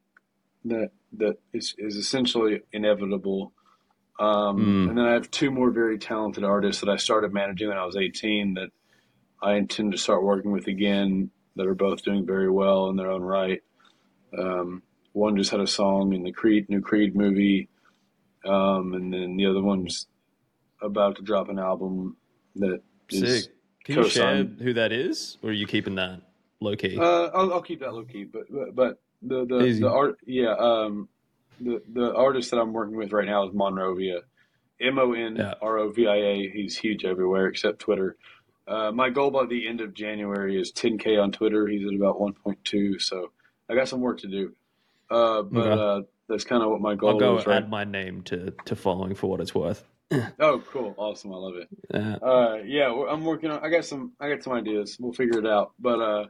that 0.65 0.91
that 1.17 1.37
is 1.53 1.75
is 1.77 1.95
essentially 1.97 2.61
inevitable. 2.71 3.53
Um, 4.19 4.57
Mm. 4.57 4.89
And 4.89 4.97
then 4.97 5.05
I 5.05 5.13
have 5.13 5.29
two 5.31 5.51
more 5.51 5.71
very 5.71 5.97
talented 5.97 6.43
artists 6.43 6.81
that 6.81 6.89
I 6.89 6.97
started 6.97 7.33
managing 7.33 7.67
when 7.69 7.77
I 7.77 7.85
was 7.85 7.95
18 7.97 8.53
that 8.53 8.69
I 9.41 9.53
intend 9.55 9.91
to 9.93 9.97
start 9.97 10.23
working 10.23 10.51
with 10.51 10.67
again. 10.67 11.31
That 11.57 11.67
are 11.67 11.75
both 11.75 12.03
doing 12.03 12.25
very 12.25 12.49
well 12.49 12.87
in 12.89 12.95
their 12.95 13.11
own 13.11 13.21
right. 13.23 13.61
Um, 14.37 14.83
one 15.11 15.35
just 15.35 15.51
had 15.51 15.59
a 15.59 15.67
song 15.67 16.13
in 16.13 16.23
the 16.23 16.31
Creed 16.31 16.69
new 16.69 16.79
Creed 16.79 17.13
movie, 17.13 17.67
um, 18.45 18.93
and 18.93 19.11
then 19.13 19.35
the 19.35 19.47
other 19.47 19.61
one's 19.61 20.07
about 20.81 21.15
to 21.17 21.21
drop 21.21 21.49
an 21.49 21.59
album 21.59 22.15
that 22.55 22.81
is. 23.09 23.43
Sick. 23.43 23.53
Can 23.83 23.97
you 23.97 24.09
share 24.09 24.23
co-signed. 24.33 24.59
who 24.61 24.73
that 24.73 24.91
is, 24.91 25.37
or 25.41 25.49
are 25.49 25.53
you 25.53 25.65
keeping 25.65 25.95
that 25.95 26.21
low 26.59 26.75
key? 26.75 26.97
Uh, 26.97 27.29
I'll, 27.33 27.53
I'll 27.53 27.61
keep 27.61 27.79
that 27.79 27.93
low 27.93 28.03
key, 28.03 28.25
but 28.25 28.43
but, 28.51 28.75
but 28.75 29.01
the 29.23 29.45
the, 29.45 29.65
Easy. 29.65 29.81
the 29.81 29.89
art 29.89 30.17
yeah 30.25 30.53
um 30.57 31.09
the 31.59 31.81
the 31.93 32.13
artist 32.15 32.51
that 32.51 32.59
I'm 32.59 32.73
working 32.73 32.95
with 32.95 33.11
right 33.11 33.25
now 33.25 33.47
is 33.47 33.53
Mon 33.53 33.73
Rovia, 33.73 34.21
M 34.79 34.99
O 34.99 35.13
N 35.13 35.39
R 35.61 35.77
O 35.79 35.91
V 35.91 36.07
I 36.07 36.15
A. 36.15 36.49
He's 36.49 36.77
huge 36.77 37.05
everywhere 37.05 37.47
except 37.47 37.79
Twitter. 37.79 38.17
Uh, 38.67 38.91
my 38.91 39.09
goal 39.09 39.31
by 39.31 39.45
the 39.45 39.67
end 39.67 39.81
of 39.81 39.93
January 39.93 40.59
is 40.59 40.71
10k 40.71 41.21
on 41.21 41.31
Twitter. 41.31 41.67
He's 41.67 41.85
at 41.85 41.93
about 41.93 42.19
1.2, 42.19 43.01
so 43.01 43.31
I 43.69 43.75
got 43.75 43.89
some 43.89 43.99
work 43.99 44.19
to 44.19 44.27
do. 44.27 44.53
Uh, 45.09 45.41
but 45.41 45.67
Okay. 45.67 45.81
uh, 45.81 46.01
that's 46.29 46.45
kind 46.45 46.63
of 46.63 46.69
what 46.69 46.79
my 46.79 46.95
goal 46.95 47.09
I'll 47.09 47.19
go 47.19 47.37
is. 47.39 47.45
Right? 47.45 47.57
add 47.57 47.69
my 47.69 47.83
name 47.83 48.21
to, 48.23 48.53
to 48.65 48.75
following 48.75 49.15
for 49.15 49.29
what 49.29 49.41
it's 49.41 49.53
worth. 49.53 49.83
Oh, 50.39 50.61
cool, 50.71 50.93
awesome, 50.97 51.33
I 51.33 51.37
love 51.37 51.55
it. 51.55 51.67
Uh, 51.93 52.25
Uh, 52.25 52.55
yeah, 52.65 52.91
I'm 53.09 53.23
working 53.25 53.51
on. 53.51 53.63
I 53.63 53.69
got 53.69 53.85
some. 53.85 54.13
I 54.19 54.29
got 54.29 54.43
some 54.43 54.53
ideas. 54.53 54.97
We'll 54.99 55.13
figure 55.13 55.39
it 55.39 55.45
out. 55.45 55.73
But 55.79 55.99
uh, 55.99 56.25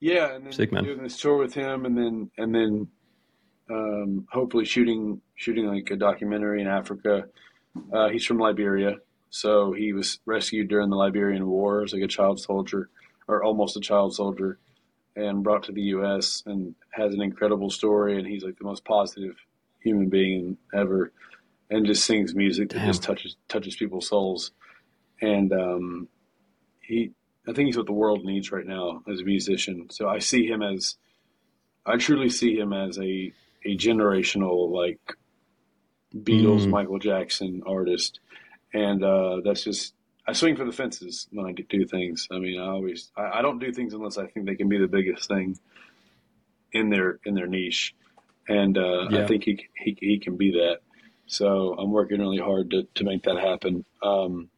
yeah, 0.00 0.34
and 0.34 0.44
then 0.44 0.52
Sick, 0.52 0.70
doing 0.70 1.02
this 1.02 1.18
tour 1.18 1.36
with 1.36 1.54
him, 1.54 1.86
and 1.86 1.96
then 1.96 2.30
and 2.38 2.54
then 2.54 2.88
um, 3.70 4.26
hopefully 4.30 4.64
shooting 4.64 5.20
shooting 5.34 5.66
like 5.66 5.90
a 5.90 5.96
documentary 5.96 6.60
in 6.60 6.66
Africa. 6.68 7.24
Uh, 7.92 8.08
he's 8.08 8.24
from 8.24 8.38
Liberia, 8.38 8.96
so 9.30 9.72
he 9.72 9.92
was 9.92 10.18
rescued 10.26 10.68
during 10.68 10.90
the 10.90 10.96
Liberian 10.96 11.46
War 11.46 11.82
as 11.82 11.92
like 11.92 12.02
a 12.02 12.08
child 12.08 12.40
soldier, 12.40 12.90
or 13.28 13.42
almost 13.44 13.76
a 13.76 13.80
child 13.80 14.14
soldier, 14.14 14.58
and 15.16 15.42
brought 15.42 15.62
to 15.64 15.72
the 15.72 15.82
U.S. 15.82 16.42
and 16.46 16.74
has 16.90 17.14
an 17.14 17.22
incredible 17.22 17.70
story. 17.70 18.18
And 18.18 18.26
he's 18.26 18.42
like 18.44 18.58
the 18.58 18.64
most 18.64 18.84
positive 18.84 19.36
human 19.80 20.08
being 20.08 20.56
ever, 20.74 21.12
and 21.70 21.86
just 21.86 22.04
sings 22.04 22.34
music 22.34 22.70
that 22.70 22.84
just 22.86 23.02
touches 23.02 23.36
touches 23.48 23.76
people's 23.76 24.08
souls. 24.08 24.52
And 25.20 25.52
um, 25.52 26.08
he, 26.80 27.10
I 27.46 27.52
think 27.52 27.66
he's 27.66 27.76
what 27.76 27.86
the 27.86 27.92
world 27.92 28.24
needs 28.24 28.52
right 28.52 28.66
now 28.66 29.02
as 29.10 29.20
a 29.20 29.24
musician. 29.24 29.88
So 29.90 30.08
I 30.08 30.20
see 30.20 30.46
him 30.46 30.62
as, 30.62 30.96
I 31.84 31.96
truly 31.96 32.30
see 32.30 32.56
him 32.56 32.72
as 32.72 32.98
a 32.98 33.32
a 33.64 33.76
generational 33.76 34.70
like 34.70 35.00
Beatles, 36.14 36.66
Mm. 36.66 36.70
Michael 36.70 36.98
Jackson 36.98 37.62
artist, 37.66 38.20
and 38.72 39.04
uh, 39.04 39.40
that's 39.44 39.62
just 39.64 39.94
I 40.26 40.32
swing 40.32 40.56
for 40.56 40.64
the 40.64 40.72
fences 40.72 41.26
when 41.32 41.46
I 41.46 41.52
do 41.52 41.84
things. 41.86 42.28
I 42.30 42.38
mean, 42.38 42.58
I 42.60 42.66
always 42.68 43.10
I, 43.16 43.38
I 43.38 43.42
don't 43.42 43.58
do 43.58 43.72
things 43.72 43.92
unless 43.92 44.16
I 44.16 44.26
think 44.26 44.46
they 44.46 44.54
can 44.54 44.68
be 44.68 44.78
the 44.78 44.86
biggest 44.88 45.28
thing 45.28 45.58
in 46.72 46.88
their 46.90 47.18
in 47.24 47.34
their 47.34 47.46
niche, 47.46 47.94
and 48.48 48.78
uh, 48.78 49.08
Yeah. 49.10 49.24
I 49.24 49.26
think 49.26 49.44
he, 49.44 49.66
he 49.76 49.98
he 50.00 50.18
can 50.18 50.36
be 50.36 50.52
that. 50.52 50.78
So 51.28 51.74
I'm 51.78 51.92
working 51.92 52.20
really 52.20 52.38
hard 52.38 52.70
to, 52.70 52.82
to 52.94 53.04
make 53.04 53.22
that 53.24 53.38
happen. 53.38 53.84
Um, 54.02 54.48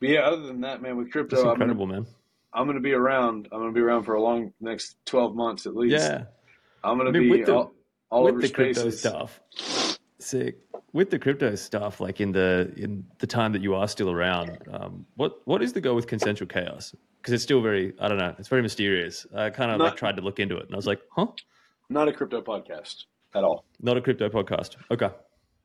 but 0.00 0.08
yeah, 0.10 0.20
other 0.20 0.42
than 0.42 0.60
that, 0.62 0.82
man, 0.82 0.96
with 0.96 1.10
crypto, 1.10 1.36
that's 1.36 1.40
I'm 1.46 1.54
gonna, 1.58 1.72
incredible, 1.72 1.86
man. 1.86 2.06
I'm 2.52 2.66
gonna 2.66 2.80
be 2.80 2.92
around. 2.92 3.48
I'm 3.52 3.60
gonna 3.60 3.72
be 3.72 3.80
around 3.80 4.04
for 4.04 4.14
a 4.14 4.22
long 4.22 4.52
next 4.60 4.96
12 5.06 5.34
months 5.34 5.66
at 5.66 5.74
least. 5.76 5.92
Yeah. 6.02 6.24
I'm 6.84 6.98
gonna 6.98 7.12
be 7.12 7.30
with 7.30 7.46
the- 7.46 7.54
all, 7.54 7.72
all 8.10 8.24
With 8.24 8.32
over 8.34 8.42
the 8.42 8.50
crypto 8.50 8.90
stuff, 8.90 9.40
sick. 10.18 10.58
With 10.92 11.10
the 11.10 11.18
crypto 11.18 11.54
stuff, 11.56 12.00
like 12.00 12.20
in 12.20 12.32
the 12.32 12.72
in 12.76 13.04
the 13.18 13.26
time 13.26 13.52
that 13.52 13.62
you 13.62 13.74
are 13.74 13.86
still 13.88 14.10
around, 14.10 14.58
um, 14.72 15.06
what 15.16 15.40
what 15.46 15.62
is 15.62 15.72
the 15.72 15.80
goal 15.80 15.94
with 15.94 16.06
consensual 16.06 16.48
chaos? 16.48 16.94
Because 17.20 17.34
it's 17.34 17.42
still 17.42 17.60
very, 17.60 17.92
I 18.00 18.08
don't 18.08 18.18
know, 18.18 18.34
it's 18.38 18.48
very 18.48 18.62
mysterious. 18.62 19.26
I 19.34 19.50
kind 19.50 19.70
of 19.72 19.80
like 19.80 19.96
tried 19.96 20.16
to 20.16 20.22
look 20.22 20.38
into 20.38 20.56
it, 20.56 20.66
and 20.66 20.72
I 20.74 20.76
was 20.76 20.86
like, 20.86 21.00
huh, 21.16 21.26
Not 21.90 22.08
a 22.08 22.12
crypto 22.12 22.40
podcast 22.40 23.04
at 23.34 23.42
all. 23.44 23.64
not 23.80 23.96
a 23.96 24.00
crypto 24.00 24.28
podcast. 24.28 24.76
Okay, 24.90 25.10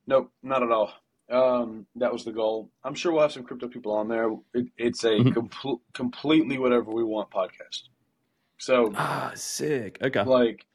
Nope, 0.07 0.31
not 0.43 0.63
at 0.63 0.71
all. 0.71 0.93
Um, 1.29 1.85
that 1.95 2.11
was 2.11 2.25
the 2.25 2.31
goal. 2.33 2.69
I'm 2.83 2.93
sure 2.95 3.11
we'll 3.13 3.21
have 3.21 3.31
some 3.31 3.43
crypto 3.43 3.67
people 3.67 3.93
on 3.93 4.07
there. 4.09 4.31
It, 4.53 4.67
it's 4.77 5.03
a 5.05 5.11
Mhm. 5.11 5.33
compl- 5.33 5.81
completely 5.93 6.57
whatever 6.57 6.91
we 6.91 7.03
want 7.03 7.29
podcast. 7.29 7.83
So, 8.57 8.91
ah, 8.95 9.31
sick. 9.35 9.97
Okay, 10.01 10.23
like, 10.23 10.65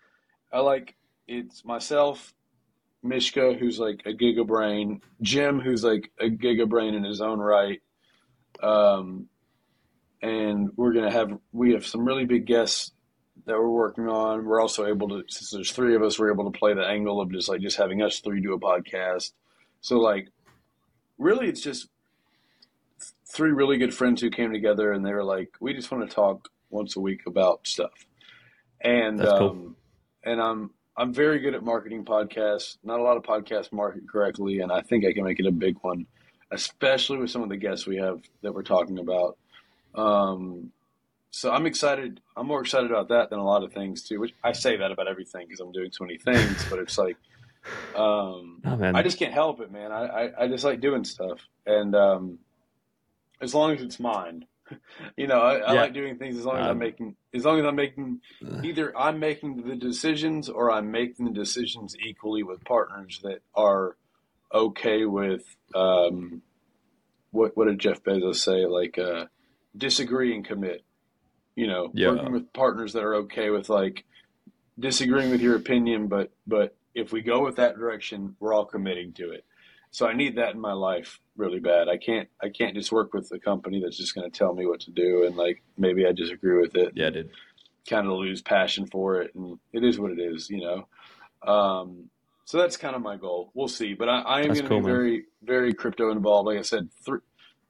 I 0.52 0.60
like 0.60 0.96
it's 1.28 1.64
myself, 1.64 2.32
Mishka, 3.02 3.54
who's 3.54 3.78
like 3.78 4.00
a 4.06 4.12
giga 4.12 4.46
brain, 4.46 5.02
Jim, 5.20 5.60
who's 5.60 5.84
like 5.84 6.10
a 6.18 6.30
giga 6.30 6.68
brain 6.68 6.94
in 6.94 7.04
his 7.04 7.20
own 7.20 7.38
right. 7.38 7.80
Um, 8.62 9.28
and 10.22 10.70
we're 10.76 10.92
gonna 10.94 11.10
have 11.12 11.30
we 11.52 11.72
have 11.74 11.84
some 11.86 12.04
really 12.06 12.24
big 12.24 12.46
guests 12.46 12.92
that 13.47 13.57
we're 13.57 13.68
working 13.70 14.09
on. 14.09 14.44
We're 14.44 14.61
also 14.61 14.86
able 14.86 15.09
to 15.09 15.24
since 15.28 15.51
there's 15.51 15.72
three 15.72 15.94
of 15.94 16.03
us, 16.03 16.18
we're 16.18 16.32
able 16.32 16.51
to 16.51 16.59
play 16.59 16.74
the 16.74 16.86
angle 16.86 17.20
of 17.20 17.32
just 17.32 17.49
like 17.49 17.61
just 17.61 17.76
having 17.76 18.03
us 18.03 18.20
three 18.20 18.40
do 18.40 18.53
a 18.55 18.61
podcast. 18.61 19.32
So 19.80 19.99
like, 19.99 20.28
really, 21.16 21.49
it's 21.49 21.62
just 21.62 21.88
three 23.28 23.53
really 23.53 23.78
good 23.78 23.94
friends 23.94 24.20
who 24.20 24.30
came 24.30 24.53
together 24.53 24.92
and 24.92 25.05
they 25.05 25.12
were 25.12 25.24
like, 25.24 25.51
we 25.61 25.74
just 25.74 25.90
want 25.90 26.09
to 26.09 26.14
talk 26.14 26.49
once 26.70 26.97
a 26.97 27.01
week 27.01 27.26
about 27.26 27.66
stuff. 27.66 27.92
And 28.80 29.18
That's 29.18 29.30
cool. 29.30 29.51
um, 29.51 29.76
and 30.24 30.40
I'm 30.40 30.70
I'm 30.97 31.12
very 31.12 31.38
good 31.38 31.55
at 31.55 31.62
marketing 31.62 32.05
podcasts. 32.05 32.78
Not 32.82 32.99
a 32.99 33.03
lot 33.03 33.16
of 33.16 33.22
podcasts 33.22 33.72
market 33.72 34.09
correctly, 34.09 34.61
and 34.61 34.72
I 34.72 34.80
think 34.80 35.05
I 35.05 35.12
can 35.12 35.24
make 35.24 35.38
it 35.38 35.47
a 35.47 35.53
big 35.53 35.76
one, 35.82 36.07
especially 36.51 37.18
with 37.18 37.30
some 37.30 37.42
of 37.42 37.49
the 37.49 37.57
guests 37.57 37.86
we 37.86 37.97
have 37.97 38.22
that 38.42 38.53
we're 38.53 38.62
talking 38.62 38.99
about. 38.99 39.36
Um, 39.94 40.72
so 41.30 41.50
I'm 41.50 41.66
excited. 41.66 42.20
I'm 42.36 42.46
more 42.46 42.60
excited 42.62 42.90
about 42.90 43.08
that 43.08 43.30
than 43.30 43.38
a 43.38 43.44
lot 43.44 43.64
of 43.64 43.72
things 43.72 44.02
too. 44.02 44.20
Which 44.20 44.34
I 44.42 44.52
say 44.52 44.76
that 44.78 44.92
about 44.92 45.08
everything 45.08 45.46
because 45.46 45.60
I'm 45.60 45.72
doing 45.72 45.92
so 45.92 46.04
many 46.04 46.18
things, 46.18 46.66
but 46.68 46.78
it's 46.78 46.98
like, 46.98 47.18
um, 47.94 48.62
oh 48.64 48.76
I 48.94 49.02
just 49.02 49.18
can't 49.18 49.34
help 49.34 49.60
it, 49.60 49.70
man. 49.72 49.92
I, 49.92 50.04
I, 50.06 50.44
I 50.44 50.48
just 50.48 50.64
like 50.64 50.80
doing 50.80 51.04
stuff, 51.04 51.40
and 51.66 51.94
um, 51.94 52.38
as 53.40 53.54
long 53.54 53.72
as 53.72 53.82
it's 53.82 54.00
mine, 54.00 54.46
you 55.16 55.26
know, 55.26 55.40
I, 55.40 55.56
I 55.58 55.74
Yeah. 55.74 55.80
like 55.82 55.94
doing 55.94 56.18
things 56.18 56.38
as 56.38 56.44
long 56.46 56.58
as 56.58 56.64
I'm 56.66 56.72
Um, 56.72 56.78
making, 56.78 57.16
as 57.34 57.44
long 57.44 57.58
as 57.60 57.66
I'm 57.66 57.76
making 57.76 58.20
either 58.64 58.96
I'm 58.96 59.18
making 59.20 59.68
the 59.68 59.76
decisions 59.76 60.48
or 60.48 60.70
I'm 60.72 60.90
making 60.90 61.26
the 61.26 61.32
decisions 61.32 61.96
equally 61.98 62.42
with 62.42 62.64
partners 62.64 63.20
that 63.22 63.40
are 63.54 63.96
okay 64.54 65.04
with 65.04 65.44
um, 65.74 66.42
what 67.32 67.56
what 67.56 67.66
did 67.66 67.78
Jeff 67.78 68.02
Bezos 68.02 68.36
say? 68.36 68.66
Like 68.66 68.98
uh, 68.98 69.26
disagree 69.76 70.34
and 70.34 70.44
commit. 70.46 70.86
You 71.57 71.66
know, 71.66 71.90
Yeah. 71.94 72.11
working 72.11 72.32
with 72.32 72.52
partners 72.52 72.92
that 72.92 73.02
are 73.02 73.14
okay 73.16 73.50
with 73.50 73.68
like 73.68 74.04
disagreeing 74.78 75.30
with 75.30 75.40
your 75.40 75.57
opinion, 75.57 76.07
but 76.09 76.30
but 76.46 76.76
if 76.94 77.12
we 77.12 77.22
go 77.22 77.42
with 77.44 77.57
that 77.57 77.76
direction, 77.76 78.36
we're 78.40 78.54
all 78.54 78.64
committing 78.66 79.12
to 79.14 79.30
it. 79.32 79.44
So 79.90 80.07
I 80.07 80.12
need 80.12 80.36
that 80.36 80.54
in 80.54 80.61
my 80.61 80.72
life 80.74 81.20
really 81.36 81.61
bad. 81.61 81.88
I 81.88 81.96
can't 81.96 82.28
I 82.42 82.50
can't 82.50 82.74
just 82.74 82.92
work 82.92 83.14
with 83.14 83.30
a 83.32 83.38
company 83.38 83.80
that's 83.82 83.96
just 83.96 84.14
going 84.14 84.30
to 84.30 84.38
tell 84.38 84.54
me 84.54 84.66
what 84.66 84.80
to 84.80 84.90
do 84.90 85.24
and 85.24 85.36
like 85.36 85.62
maybe 85.78 86.07
I 86.07 86.12
disagree 86.12 86.59
with 86.61 86.74
it 86.76 86.92
yeah, 86.94 87.11
dude. 87.11 87.30
kind 87.88 88.07
of 88.07 88.12
lose 88.14 88.42
passion 88.42 88.86
for 88.86 89.22
it, 89.22 89.34
and 89.34 89.59
it 89.72 89.82
is 89.84 89.98
what 89.98 90.12
it 90.12 90.18
is, 90.20 90.50
you 90.50 90.61
know. 90.61 90.86
Um, 91.50 92.11
so 92.44 92.59
that's 92.59 92.76
kind 92.76 92.94
of 92.94 93.02
my 93.02 93.16
goal. 93.16 93.50
We'll 93.54 93.68
see, 93.68 93.94
but 93.94 94.09
I, 94.09 94.20
I 94.20 94.40
am 94.42 94.48
going 94.48 94.62
to 94.62 94.68
cool, 94.68 94.78
be 94.80 94.86
man. 94.86 94.92
very, 94.92 95.24
very 95.42 95.72
crypto 95.74 96.11
involved. 96.11 96.46
Like 96.46 96.59
I 96.59 96.62
said, 96.62 96.88
three, 97.04 97.20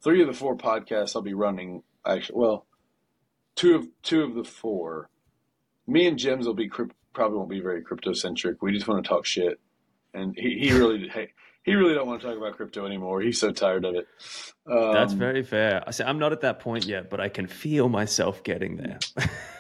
three 0.03 0.21
of 0.23 0.27
the 0.29 0.35
four 0.35 0.57
podcasts 0.57 1.17
I'll 1.17 1.23
be 1.23 1.35
running. 1.35 1.83
Actually, 2.07 2.39
well, 2.39 2.66
two 3.57 3.75
of 3.75 3.89
two 4.03 4.23
of 4.23 4.35
the 4.35 4.45
four. 4.45 5.09
Me 5.89 6.07
and 6.07 6.19
Jim's 6.19 6.47
will 6.47 6.55
be 6.55 6.71
probably 7.13 7.39
won't 7.39 7.51
be 7.51 7.61
very 7.61 7.83
crypto 7.83 8.13
centric. 8.13 8.63
We 8.63 8.73
just 8.73 8.87
want 8.87 9.03
to 9.05 9.09
talk 9.09 9.27
shit, 9.27 9.59
and 10.15 10.35
he, 10.37 10.59
he 10.59 10.73
really 10.73 11.09
hey, 11.09 11.33
he 11.65 11.75
really 11.75 11.95
don't 11.95 12.07
want 12.07 12.21
to 12.21 12.27
talk 12.29 12.37
about 12.37 12.57
crypto 12.57 12.87
anymore. 12.87 13.21
He's 13.21 13.41
so 13.41 13.51
tired 13.51 13.85
of 13.85 13.95
it. 13.97 14.07
Um, 14.71 14.93
That's 14.95 15.13
very 15.13 15.43
fair. 15.43 15.83
I 15.87 15.91
say 15.91 16.05
I'm 16.05 16.19
not 16.19 16.33
at 16.33 16.43
that 16.43 16.61
point 16.61 16.87
yet, 16.87 17.11
but 17.11 17.21
I 17.21 17.29
can 17.29 17.47
feel 17.47 17.89
myself 17.89 18.43
getting 18.45 18.77
there. 18.77 18.99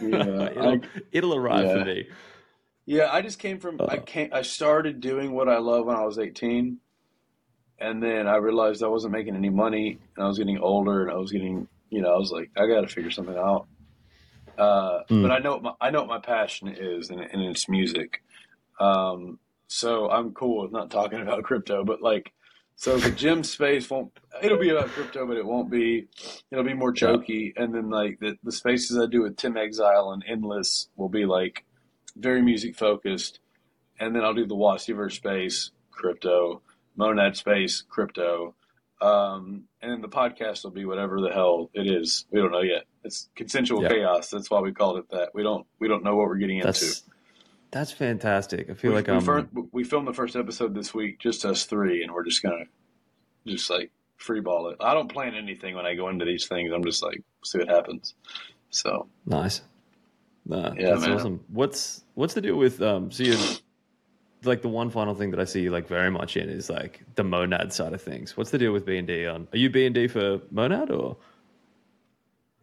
Yeah, 0.00 0.46
it'll, 0.50 0.68
I- 0.68 0.80
it'll 1.12 1.34
arrive 1.34 1.66
yeah. 1.66 1.72
for 1.78 1.84
me. 1.84 2.08
Yeah, 2.88 3.08
I 3.10 3.20
just 3.22 3.40
came 3.40 3.58
from 3.58 3.80
I 3.80 3.84
Uh. 3.96 4.00
came 4.02 4.30
I 4.32 4.42
started 4.42 5.00
doing 5.00 5.32
what 5.32 5.48
I 5.48 5.58
love 5.58 5.86
when 5.86 5.96
I 5.96 6.04
was 6.04 6.18
18 6.18 6.78
and 7.80 8.02
then 8.02 8.26
I 8.28 8.36
realized 8.36 8.82
I 8.82 8.86
wasn't 8.88 9.12
making 9.12 9.34
any 9.36 9.50
money 9.50 9.98
and 10.16 10.24
I 10.24 10.28
was 10.28 10.38
getting 10.38 10.58
older 10.58 11.02
and 11.02 11.10
I 11.10 11.16
was 11.16 11.32
getting, 11.32 11.66
you 11.90 12.00
know, 12.00 12.14
I 12.14 12.16
was 12.16 12.30
like 12.30 12.50
I 12.56 12.66
got 12.68 12.82
to 12.82 12.88
figure 12.88 13.10
something 13.10 13.36
out. 13.36 13.66
Uh, 14.58 15.00
Mm. 15.10 15.22
but 15.22 15.32
I 15.32 15.38
know 15.38 15.52
what 15.54 15.62
my, 15.64 15.72
I 15.80 15.90
know 15.90 16.00
what 16.02 16.08
my 16.08 16.20
passion 16.20 16.68
is 16.68 17.10
and, 17.10 17.20
and 17.20 17.42
it's 17.42 17.68
music. 17.68 18.22
Um, 18.80 19.40
so 19.68 20.10
I'm 20.10 20.32
cool 20.34 20.62
with 20.64 20.72
not 20.72 20.90
talking 20.90 21.20
about 21.22 21.44
crypto, 21.44 21.84
but 21.84 22.02
like 22.02 22.32
so 22.76 22.98
the 22.98 23.10
Jim 23.12 23.44
space 23.44 23.90
won't 23.90 24.12
it'll 24.42 24.58
be 24.58 24.70
about 24.70 24.88
crypto 24.90 25.26
but 25.26 25.36
it 25.38 25.46
won't 25.46 25.70
be 25.70 26.08
it'll 26.52 26.64
be 26.64 26.74
more 26.74 26.92
Yeah. 26.94 27.18
jokey 27.18 27.52
and 27.56 27.74
then 27.74 27.90
like 27.90 28.18
the, 28.20 28.36
the 28.44 28.52
spaces 28.52 28.98
I 28.98 29.06
do 29.06 29.22
with 29.22 29.36
Tim 29.36 29.56
Exile 29.56 30.12
and 30.12 30.24
Endless 30.28 30.88
will 30.96 31.08
be 31.10 31.26
like 31.26 31.64
very 32.16 32.42
music 32.42 32.76
focused, 32.76 33.40
and 34.00 34.14
then 34.16 34.24
I'll 34.24 34.34
do 34.34 34.46
the 34.46 34.56
Wassieverse 34.56 35.14
space, 35.14 35.72
crypto, 35.92 36.62
Monad 36.96 37.36
space, 37.36 37.84
crypto, 37.88 38.54
um, 39.00 39.64
and 39.82 39.90
then 39.92 40.00
the 40.00 40.08
podcast 40.08 40.64
will 40.64 40.70
be 40.70 40.84
whatever 40.84 41.20
the 41.20 41.30
hell 41.30 41.70
it 41.74 41.86
is. 41.86 42.24
We 42.30 42.40
don't 42.40 42.52
know 42.52 42.62
yet. 42.62 42.84
It's 43.04 43.28
consensual 43.34 43.82
Yeah. 43.82 43.88
chaos. 43.90 44.30
That's 44.30 44.50
why 44.50 44.60
we 44.60 44.72
called 44.72 44.98
it 44.98 45.10
that. 45.10 45.30
We 45.34 45.42
don't 45.42 45.66
we 45.78 45.88
don't 45.88 46.02
know 46.04 46.16
what 46.16 46.26
we're 46.28 46.36
getting 46.36 46.56
into. 46.58 46.66
That's 46.66 47.02
that's 47.70 47.92
fantastic. 47.92 48.70
I 48.70 48.74
feel 48.74 48.92
we, 48.92 48.96
like 48.96 49.08
we, 49.08 49.20
fir- 49.20 49.48
we 49.72 49.84
filmed 49.84 50.08
the 50.08 50.14
first 50.14 50.34
episode 50.36 50.74
this 50.74 50.94
week, 50.94 51.18
just 51.18 51.44
us 51.44 51.64
three, 51.64 52.02
and 52.02 52.12
we're 52.12 52.24
just 52.24 52.42
gonna 52.42 52.64
just 53.46 53.68
like 53.68 53.90
free 54.16 54.40
ball 54.40 54.68
it. 54.70 54.76
I 54.80 54.94
don't 54.94 55.12
plan 55.12 55.34
anything 55.34 55.74
when 55.74 55.84
I 55.84 55.94
go 55.94 56.08
into 56.08 56.24
these 56.24 56.46
things. 56.46 56.72
I'm 56.74 56.84
just 56.84 57.02
like 57.02 57.22
see 57.44 57.58
what 57.58 57.68
happens. 57.68 58.14
So 58.70 59.08
Nice. 59.26 59.62
Nah, 60.46 60.72
Yeah, 60.78 60.90
that's 60.90 61.02
man. 61.02 61.12
awesome. 61.12 61.44
What's 61.48 62.04
what's 62.14 62.34
the 62.34 62.40
deal 62.40 62.56
with 62.56 62.80
um? 62.80 63.10
So 63.10 63.24
you 63.24 63.36
like 64.46 64.62
the 64.62 64.68
one 64.68 64.90
final 64.90 65.14
thing 65.14 65.30
that 65.32 65.40
I 65.40 65.44
see 65.44 65.62
you 65.62 65.70
like 65.70 65.88
very 65.88 66.10
much 66.10 66.36
in 66.36 66.48
is 66.48 66.68
like 66.70 67.02
the 67.14 67.24
monad 67.24 67.72
side 67.72 67.92
of 67.92 68.02
things. 68.02 68.36
What's 68.36 68.50
the 68.50 68.58
deal 68.58 68.72
with 68.72 68.84
B 68.86 68.96
and 68.98 69.06
D 69.06 69.26
on? 69.26 69.48
Are 69.52 69.58
you 69.58 69.70
B 69.70 69.86
and 69.86 69.94
D 69.94 70.08
for 70.08 70.40
monad 70.50 70.90
or? 70.90 71.16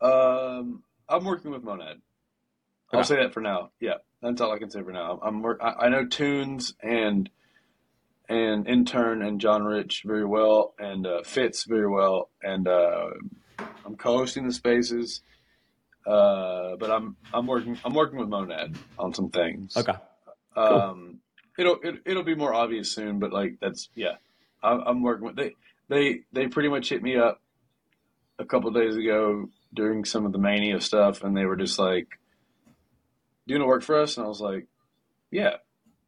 Um, 0.02 0.84
I'm 1.08 1.24
working 1.24 1.52
with 1.52 1.64
Monad. 1.64 2.02
I'll 2.92 3.00
Okay. 3.00 3.08
say 3.08 3.16
that 3.18 3.34
for 3.34 3.42
now. 3.42 3.72
Yeah, 3.80 3.96
that's 4.22 4.42
all 4.42 4.52
I 4.52 4.60
can 4.60 4.70
say 4.70 4.84
for 4.84 4.92
now. 4.92 5.20
I'm 5.24 5.42
work. 5.42 5.60
I, 5.62 5.86
I 5.86 5.90
know 5.90 6.06
Tunes 6.06 6.76
and 6.82 7.30
and 8.30 8.68
intern 8.68 9.22
and 9.22 9.40
John 9.40 9.64
Rich 9.64 10.04
very 10.06 10.26
well, 10.26 10.74
and 10.78 11.06
uh, 11.08 11.24
Fitz 11.24 11.64
very 11.64 11.90
well, 11.90 12.30
and 12.42 12.68
uh, 12.68 13.12
I'm 13.86 13.96
co-hosting 13.96 14.46
the 14.46 14.54
spaces. 14.54 15.22
Uh, 16.06 16.76
but 16.76 16.92
I'm 16.92 17.16
I'm 17.34 17.48
working 17.48 17.78
I'm 17.86 17.94
working 17.94 18.20
with 18.20 18.28
Monad 18.30 18.78
on 19.00 19.14
some 19.14 19.30
things. 19.30 19.76
Okay. 19.78 19.94
Um, 20.56 21.20
it'll 21.58 21.78
it, 21.84 21.96
it'll 22.06 22.24
be 22.24 22.36
more 22.36 22.54
obvious 22.54 22.92
soon, 22.92 23.20
but 23.20 23.32
like 23.34 23.56
that's 23.62 23.90
yeah. 23.96 24.16
I'm, 24.62 24.80
I'm 24.86 25.02
working 25.04 25.26
with 25.26 25.36
they 25.36 25.56
they 25.90 26.22
they 26.32 26.48
pretty 26.48 26.70
much 26.70 26.90
hit 26.90 27.04
me 27.04 27.18
up 27.18 27.42
a 28.40 28.46
couple 28.46 28.72
days 28.72 28.96
ago 28.96 29.50
during 29.74 30.06
some 30.06 30.26
of 30.26 30.32
the 30.32 30.38
mania 30.38 30.80
stuff, 30.82 31.24
and 31.24 31.36
they 31.36 31.46
were 31.46 31.56
just 31.58 31.78
like, 31.80 32.08
"Do 33.48 33.54
you 33.54 33.56
want 33.60 33.64
to 33.64 33.68
work 33.68 33.84
for 33.84 34.00
us?" 34.00 34.18
And 34.18 34.26
I 34.26 34.30
was 34.30 34.40
like, 34.42 34.68
"Yeah, 35.32 35.58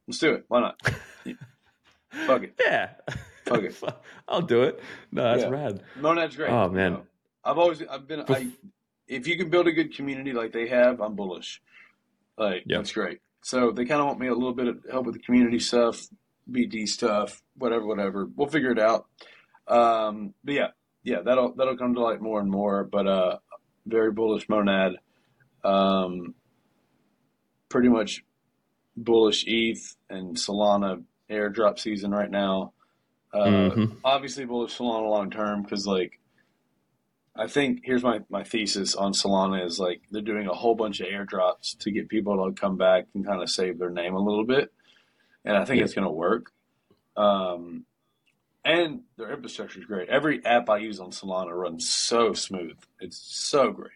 let's 0.06 0.18
do 0.18 0.32
it. 0.34 0.44
Why 0.48 0.60
not? 0.60 0.80
Fuck 2.26 2.44
it. 2.44 2.54
Yeah. 2.60 2.90
Fuck 3.44 3.62
it. 3.62 3.80
I'll 4.28 4.40
do 4.42 4.62
it. 4.62 4.80
No, 5.12 5.22
that's 5.22 5.42
Yeah. 5.42 5.48
rad. 5.50 5.82
Monad's 6.00 6.36
great. 6.36 6.50
Oh, 6.50 6.66
you 6.66 6.72
man. 6.72 6.92
know. 6.94 7.02
I've 7.44 7.58
always 7.58 7.82
I've 7.82 8.08
been 8.08 8.24
I, 8.28 8.48
if 9.06 9.26
you 9.28 9.36
can 9.36 9.50
build 9.50 9.66
a 9.68 9.72
good 9.72 9.94
community 9.94 10.32
like 10.32 10.52
they 10.52 10.66
have, 10.68 11.00
I'm 11.00 11.14
bullish. 11.14 11.60
Like 12.38 12.62
Yeah. 12.66 12.78
that's 12.78 12.92
great. 12.92 13.20
So 13.46 13.70
they 13.70 13.84
kind 13.84 14.00
of 14.00 14.08
want 14.08 14.18
me 14.18 14.26
a 14.26 14.34
little 14.34 14.52
bit 14.52 14.66
of 14.66 14.84
help 14.90 15.06
with 15.06 15.14
the 15.14 15.20
community 15.20 15.60
stuff, 15.60 16.08
BD 16.50 16.84
stuff, 16.88 17.44
whatever, 17.56 17.86
whatever. 17.86 18.28
We'll 18.34 18.48
figure 18.48 18.72
it 18.72 18.78
out. 18.80 19.06
Um, 19.68 20.34
but 20.42 20.54
yeah, 20.54 20.66
yeah, 21.04 21.20
that'll 21.24 21.54
that'll 21.54 21.76
come 21.76 21.94
to 21.94 22.00
light 22.00 22.20
more 22.20 22.40
and 22.40 22.50
more. 22.50 22.82
But 22.82 23.06
uh, 23.06 23.36
very 23.86 24.10
bullish 24.10 24.48
monad. 24.48 24.96
Um, 25.62 26.34
pretty 27.68 27.88
much 27.88 28.24
bullish 28.96 29.44
ETH 29.46 29.94
and 30.10 30.34
Solana 30.34 31.04
airdrop 31.30 31.78
season 31.78 32.10
right 32.10 32.30
now. 32.30 32.72
Uh, 33.32 33.44
Mhm. 33.44 33.96
Obviously 34.02 34.44
bullish 34.44 34.76
Solana 34.76 35.08
long 35.08 35.30
term 35.30 35.62
because 35.62 35.86
like 35.86 36.18
I 37.38 37.46
think 37.48 37.80
here's 37.84 38.02
my, 38.02 38.20
my 38.30 38.44
thesis 38.44 38.94
on 38.94 39.12
Solana 39.12 39.64
is 39.64 39.78
like 39.78 40.02
they're 40.10 40.22
doing 40.22 40.46
a 40.46 40.54
whole 40.54 40.74
bunch 40.74 41.00
of 41.00 41.06
airdrops 41.08 41.78
to 41.80 41.90
get 41.90 42.08
people 42.08 42.44
to 42.46 42.52
come 42.58 42.76
back 42.76 43.06
and 43.14 43.26
kind 43.26 43.42
of 43.42 43.50
save 43.50 43.78
their 43.78 43.90
name 43.90 44.14
a 44.14 44.20
little 44.20 44.44
bit, 44.44 44.72
and 45.44 45.56
I 45.56 45.64
think 45.64 45.78
Yeah. 45.78 45.84
it's 45.84 45.94
going 45.94 46.06
to 46.06 46.10
work. 46.12 46.50
Um, 47.16 47.84
and 48.64 49.02
their 49.16 49.32
infrastructure 49.32 49.78
is 49.78 49.84
great. 49.84 50.08
Every 50.08 50.44
app 50.44 50.68
I 50.68 50.78
use 50.78 50.98
on 50.98 51.10
Solana 51.10 51.52
runs 51.52 51.88
so 51.88 52.32
smooth. 52.32 52.76
It's 53.00 53.16
so 53.16 53.70
great. 53.70 53.90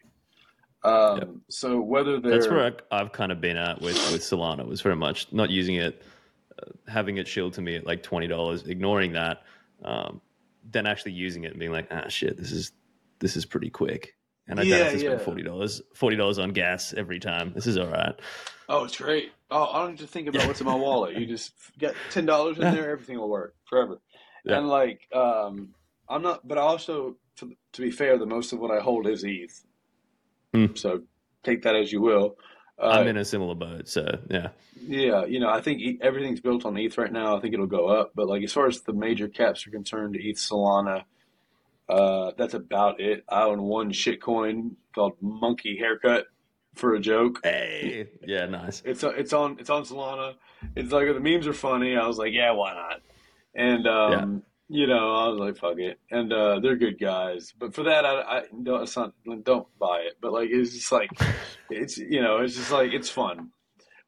Um, 0.83 1.17
Yep. 1.17 1.29
So 1.49 1.81
whether 1.81 2.19
they're 2.19 2.31
That's 2.39 2.47
where 2.47 2.73
I, 2.91 2.99
I've 3.01 3.11
kind 3.11 3.31
of 3.31 3.41
been 3.41 3.57
at 3.57 3.81
with 3.81 3.95
with 4.11 4.21
Solana 4.21 4.65
was 4.65 4.81
very 4.81 4.95
much 4.95 5.31
not 5.31 5.49
using 5.49 5.75
it, 5.75 6.01
uh, 6.57 6.71
having 6.87 7.17
it 7.17 7.27
shield 7.27 7.53
to 7.53 7.61
me 7.61 7.75
at 7.75 7.85
like 7.85 8.01
twenty 8.01 8.27
dollars, 8.27 8.63
ignoring 8.65 9.13
that, 9.13 9.43
um, 9.83 10.21
then 10.71 10.87
actually 10.87 11.11
using 11.11 11.43
it 11.43 11.51
and 11.51 11.59
being 11.59 11.71
like, 11.71 11.87
ah, 11.91 12.07
shit, 12.07 12.37
this 12.37 12.51
is 12.51 12.71
this 13.21 13.37
is 13.37 13.45
pretty 13.45 13.69
quick, 13.69 14.15
and 14.47 14.59
I 14.59 14.63
don't 14.63 14.71
Yeah, 14.71 14.77
have 14.79 14.91
to 14.93 14.99
spend 14.99 15.19
yeah. 15.19 15.25
forty 15.25 15.43
dollars 15.43 15.81
forty 15.95 16.17
dollars 16.17 16.37
on 16.39 16.49
gas 16.51 16.93
every 16.93 17.19
time. 17.19 17.53
This 17.55 17.67
is 17.67 17.77
all 17.77 17.87
right. 17.87 18.13
Oh, 18.67 18.83
it's 18.83 18.97
great. 18.97 19.31
Oh, 19.49 19.65
I 19.71 19.79
don't 19.79 19.91
have 19.91 19.99
to 19.99 20.07
think 20.07 20.27
about 20.27 20.47
what's 20.47 20.59
in 20.61 20.65
my 20.67 20.75
wallet. 20.75 21.15
You 21.17 21.25
just 21.25 21.53
get 21.79 21.95
ten 22.09 22.25
dollars 22.25 22.57
in 22.57 22.63
there, 22.63 22.89
everything 22.91 23.17
will 23.17 23.29
work 23.29 23.55
forever. 23.69 23.99
Yeah. 24.43 24.57
And 24.57 24.67
like, 24.67 25.01
um, 25.13 25.69
I'm 26.09 26.21
not, 26.23 26.45
but 26.47 26.57
also 26.57 27.15
to, 27.37 27.51
to 27.73 27.81
be 27.81 27.91
fair, 27.91 28.17
the 28.17 28.25
most 28.25 28.51
of 28.53 28.59
what 28.59 28.71
I 28.71 28.79
hold 28.81 29.07
is 29.07 29.23
ETH. 29.23 29.63
Hmm. 30.53 30.75
So 30.75 31.03
take 31.43 31.61
that 31.63 31.75
as 31.75 31.91
you 31.91 32.01
will. 32.01 32.35
Uh, 32.81 32.87
I'm 32.87 33.07
in 33.07 33.17
a 33.17 33.25
similar 33.25 33.53
boat, 33.53 33.87
so 33.87 34.19
yeah. 34.29 34.49
yeah, 34.81 35.25
you 35.25 35.39
know, 35.39 35.49
I 35.49 35.61
think 35.61 35.81
E- 35.81 35.99
everything's 36.01 36.39
built 36.41 36.65
on 36.65 36.75
ETH 36.77 36.97
right 36.97 37.11
now. 37.11 37.37
I 37.37 37.39
think 37.39 37.53
it'll 37.53 37.67
go 37.67 37.87
up, 37.87 38.11
but 38.15 38.27
like 38.27 38.41
as 38.43 38.51
far 38.51 38.65
as 38.67 38.81
the 38.81 38.93
major 38.93 39.27
caps 39.27 39.67
are 39.67 39.69
concerned, 39.69 40.15
ETH, 40.19 40.37
Solana, 40.37 41.03
uh, 41.91 42.31
that's 42.37 42.53
about 42.53 42.99
it. 43.01 43.23
I 43.29 43.43
own 43.43 43.61
one 43.63 43.91
shitcoin 43.91 44.71
called 44.95 45.13
Monkey 45.21 45.77
Haircut 45.77 46.25
for 46.75 46.95
a 46.95 46.99
joke. 46.99 47.39
Hey, 47.43 48.07
yeah, 48.25 48.45
nice. 48.45 48.81
It's 48.85 49.03
it's 49.03 49.33
on 49.33 49.57
it's 49.59 49.69
on 49.69 49.83
Solana. 49.83 50.35
It's 50.75 50.91
like 50.91 51.07
the 51.07 51.19
memes 51.19 51.47
are 51.47 51.53
funny. 51.53 51.95
I 51.97 52.07
was 52.07 52.17
like, 52.17 52.33
yeah, 52.33 52.51
why 52.51 52.73
not? 52.73 53.01
And 53.55 53.85
um, 53.87 54.43
you 54.69 54.87
know, 54.87 55.13
I 55.15 55.27
was 55.27 55.39
like, 55.39 55.57
fuck 55.57 55.77
it. 55.79 55.99
And 56.09 56.31
uh, 56.31 56.59
they're 56.61 56.77
good 56.77 56.97
guys, 56.99 57.53
but 57.59 57.73
for 57.75 57.83
that, 57.83 58.05
I, 58.05 58.21
I 58.21 58.41
don't 58.63 58.83
it's 58.83 58.95
not, 58.95 59.11
don't 59.43 59.67
buy 59.77 60.03
it. 60.07 60.13
But 60.21 60.31
like, 60.31 60.49
it's 60.49 60.71
just 60.73 60.91
like 60.93 61.09
it's 61.69 61.97
you 61.97 62.21
know, 62.21 62.37
it's 62.37 62.55
just 62.55 62.71
like 62.71 62.93
it's 62.93 63.09
fun. 63.09 63.49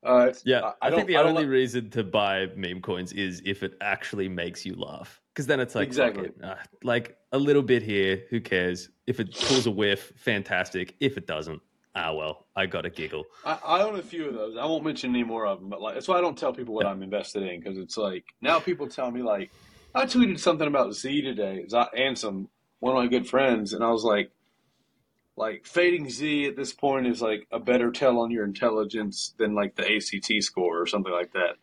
Uh, 0.05 0.27
it's, 0.29 0.43
Yeah, 0.45 0.71
I, 0.81 0.89
don't- 0.89 0.99
think 0.99 1.07
the 1.07 1.17
I 1.17 1.21
only 1.23 1.43
like- 1.43 1.47
reason 1.51 1.89
to 1.91 2.03
buy 2.03 2.47
meme 2.57 2.81
coins 2.81 3.13
is 3.13 3.41
if 3.45 3.63
it 3.63 3.73
actually 3.81 4.27
makes 4.29 4.65
you 4.65 4.75
laugh. 4.75 5.21
Because 5.33 5.47
then 5.47 5.59
it's 5.59 5.73
like, 5.73 5.87
Exactly. 5.87 6.25
it. 6.27 6.35
Uh, 6.43 6.55
like 6.83 7.17
a 7.31 7.37
little 7.39 7.63
bit 7.63 7.81
here, 7.81 8.23
who 8.29 8.39
cares? 8.39 8.89
If 9.07 9.19
it 9.19 9.33
pulls 9.33 9.65
a 9.65 9.71
whiff, 9.71 10.13
fantastic. 10.15 10.95
If 10.99 11.17
it 11.17 11.25
doesn't, 11.25 11.59
ah 11.95 12.13
well, 12.13 12.45
I 12.55 12.67
got 12.67 12.85
a 12.85 12.89
giggle. 12.91 13.25
I, 13.43 13.57
I 13.65 13.81
own 13.83 13.97
a 13.97 14.03
few 14.03 14.27
of 14.27 14.35
those. 14.35 14.55
I 14.57 14.65
won't 14.65 14.83
mention 14.83 15.09
any 15.09 15.23
more 15.23 15.47
of 15.47 15.59
them, 15.59 15.69
but 15.69 15.81
like 15.81 15.95
that's 15.95 16.07
why 16.07 16.17
I 16.17 16.21
don't 16.21 16.37
tell 16.37 16.53
people 16.53 16.75
what 16.75 16.85
Yeah. 16.85 16.91
I'm 16.91 17.01
invested 17.01 17.41
in 17.43 17.59
because 17.59 17.77
it's 17.79 17.97
like 17.97 18.25
now 18.41 18.59
people 18.59 18.87
tell 18.87 19.09
me 19.09 19.23
like 19.23 19.49
I 19.95 20.05
tweeted 20.05 20.39
something 20.39 20.67
about 20.67 20.93
Z 20.93 21.21
today 21.23 21.65
and 21.97 22.17
some 22.17 22.47
one 22.79 22.95
of 22.95 23.01
my 23.03 23.07
good 23.07 23.27
friends, 23.27 23.73
and 23.73 23.83
I 23.83 23.89
was 23.89 24.03
like, 24.03 24.29
like 25.35 25.65
fading 25.65 26.09
Z 26.09 26.45
at 26.45 26.55
this 26.55 26.73
point 26.73 27.07
is 27.07 27.21
like 27.21 27.47
a 27.51 27.59
better 27.59 27.91
tell 27.91 28.19
on 28.19 28.29
your 28.29 28.45
intelligence 28.45 29.33
than 29.39 29.55
like 29.55 29.75
the 29.75 29.95
ACT 29.95 30.43
score 30.43 30.79
or 30.81 30.85
something 30.85 31.11
like 31.11 31.33
that. 31.33 31.55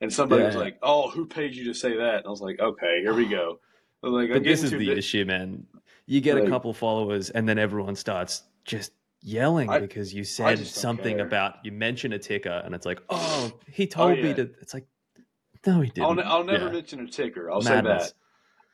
And 0.00 0.12
somebody 0.12 0.44
was 0.44 0.54
like, 0.54 0.78
"Oh, 0.82 1.10
who 1.10 1.26
paid 1.26 1.54
you 1.54 1.64
to 1.64 1.74
say 1.74 1.96
that?" 1.96 2.16
And 2.18 2.26
I 2.26 2.30
was 2.30 2.40
like, 2.40 2.60
"Okay, 2.60 3.00
here 3.02 3.14
we 3.14 3.26
go." 3.26 3.58
Like, 4.02 4.30
But 4.30 4.44
this 4.44 4.62
is 4.62 4.70
the 4.70 4.78
bit- 4.86 4.98
issue, 4.98 5.24
man. 5.24 5.66
You 6.06 6.20
get 6.20 6.38
a 6.38 6.48
couple 6.48 6.72
followers, 6.72 7.30
and 7.30 7.48
then 7.48 7.58
everyone 7.58 7.96
starts 7.96 8.44
just 8.64 8.92
yelling 9.20 9.68
I- 9.68 9.80
because 9.80 10.14
you 10.14 10.22
said 10.24 10.64
something 10.64 11.16
care. 11.16 11.26
about 11.26 11.56
you 11.64 11.72
mention 11.72 12.12
a 12.12 12.18
ticker, 12.18 12.62
and 12.64 12.74
it's 12.74 12.86
like, 12.86 13.00
oh, 13.10 13.50
oh 13.52 13.60
he 13.70 13.86
told 13.88 14.12
me 14.18 14.28
yeah. 14.28 14.34
to. 14.34 14.42
It's 14.60 14.72
like, 14.72 14.86
no, 15.66 15.80
he 15.80 15.90
didn't. 15.90 16.20
I'll, 16.20 16.32
I'll 16.38 16.44
never 16.44 16.66
Yeah. 16.66 16.72
mention 16.72 17.00
a 17.00 17.08
ticker. 17.08 17.50
I'll 17.50 17.60
Madness. 17.60 18.04
say 18.08 18.12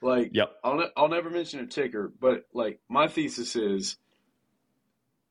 that. 0.02 0.06
Like, 0.06 0.30
Yep. 0.34 0.56
I'll 0.62 0.76
ne- 0.76 0.90
I'll 0.96 1.08
never 1.08 1.30
mention 1.30 1.60
a 1.60 1.66
ticker, 1.66 2.12
but 2.20 2.44
like 2.52 2.78
my 2.90 3.08
thesis 3.08 3.56
is, 3.56 3.96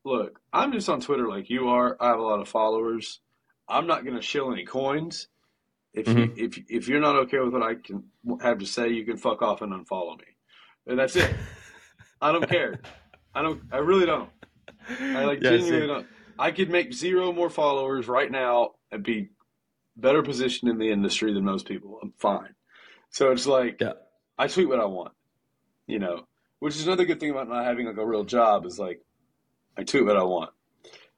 look, 0.03 0.41
I'm 0.51 0.71
just 0.73 0.89
on 0.89 0.99
Twitter 1.01 1.27
like 1.29 1.51
you 1.51 1.69
are. 1.69 1.95
I 1.99 2.07
have 2.07 2.19
a 2.19 2.23
lot 2.23 2.39
of 2.41 2.49
followers. 2.49 3.19
I'm 3.69 3.85
not 3.85 4.03
going 4.03 4.15
to 4.15 4.21
shill 4.23 4.51
any 4.51 4.65
coins. 4.65 5.27
If 5.93 6.07
you 6.07 6.13
Mm-hmm. 6.15 6.33
if 6.37 6.59
if 6.69 6.87
you're 6.87 6.99
not 6.99 7.15
okay 7.17 7.39
with 7.39 7.53
what 7.53 7.61
I 7.63 7.75
can 7.75 8.03
have 8.41 8.57
to 8.59 8.65
say, 8.65 8.89
you 8.89 9.05
can 9.05 9.17
fuck 9.17 9.41
off 9.41 9.61
and 9.61 9.71
unfollow 9.71 10.17
me, 10.17 10.25
and 10.87 10.97
that's 10.97 11.15
it. 11.15 11.33
I 12.21 12.31
don't 12.31 12.47
care. 12.49 12.79
I 13.35 13.41
don't. 13.41 13.61
I 13.71 13.77
really 13.77 14.05
don't. 14.05 14.29
I 14.89 15.23
like 15.25 15.41
Yeah, 15.41 15.51
genuinely 15.51 15.87
don't. 15.87 16.07
I 16.39 16.51
could 16.51 16.69
make 16.69 16.93
zero 16.93 17.31
more 17.31 17.49
followers 17.49 18.07
right 18.07 18.31
now 18.31 18.71
and 18.91 19.03
be 19.03 19.29
better 19.95 20.23
positioned 20.23 20.71
in 20.71 20.79
the 20.79 20.89
industry 20.91 21.31
than 21.33 21.43
most 21.43 21.67
people. 21.67 21.99
I'm 22.01 22.13
fine. 22.17 22.55
So 23.11 23.31
it's 23.31 23.45
like 23.45 23.77
Yeah. 23.79 23.93
I 24.37 24.47
tweet 24.47 24.67
what 24.67 24.79
I 24.79 24.85
want, 24.85 25.13
you 25.85 25.99
know, 25.99 26.25
which 26.59 26.75
is 26.75 26.87
another 26.87 27.05
good 27.05 27.19
thing 27.19 27.29
about 27.29 27.47
not 27.49 27.65
having 27.65 27.85
like 27.85 27.97
a 27.97 28.05
real 28.05 28.23
job 28.23 28.65
is 28.65 28.79
like 28.79 28.99
I 29.77 29.83
tweet 29.83 30.05
what 30.05 30.17
I 30.17 30.23
want. 30.23 30.49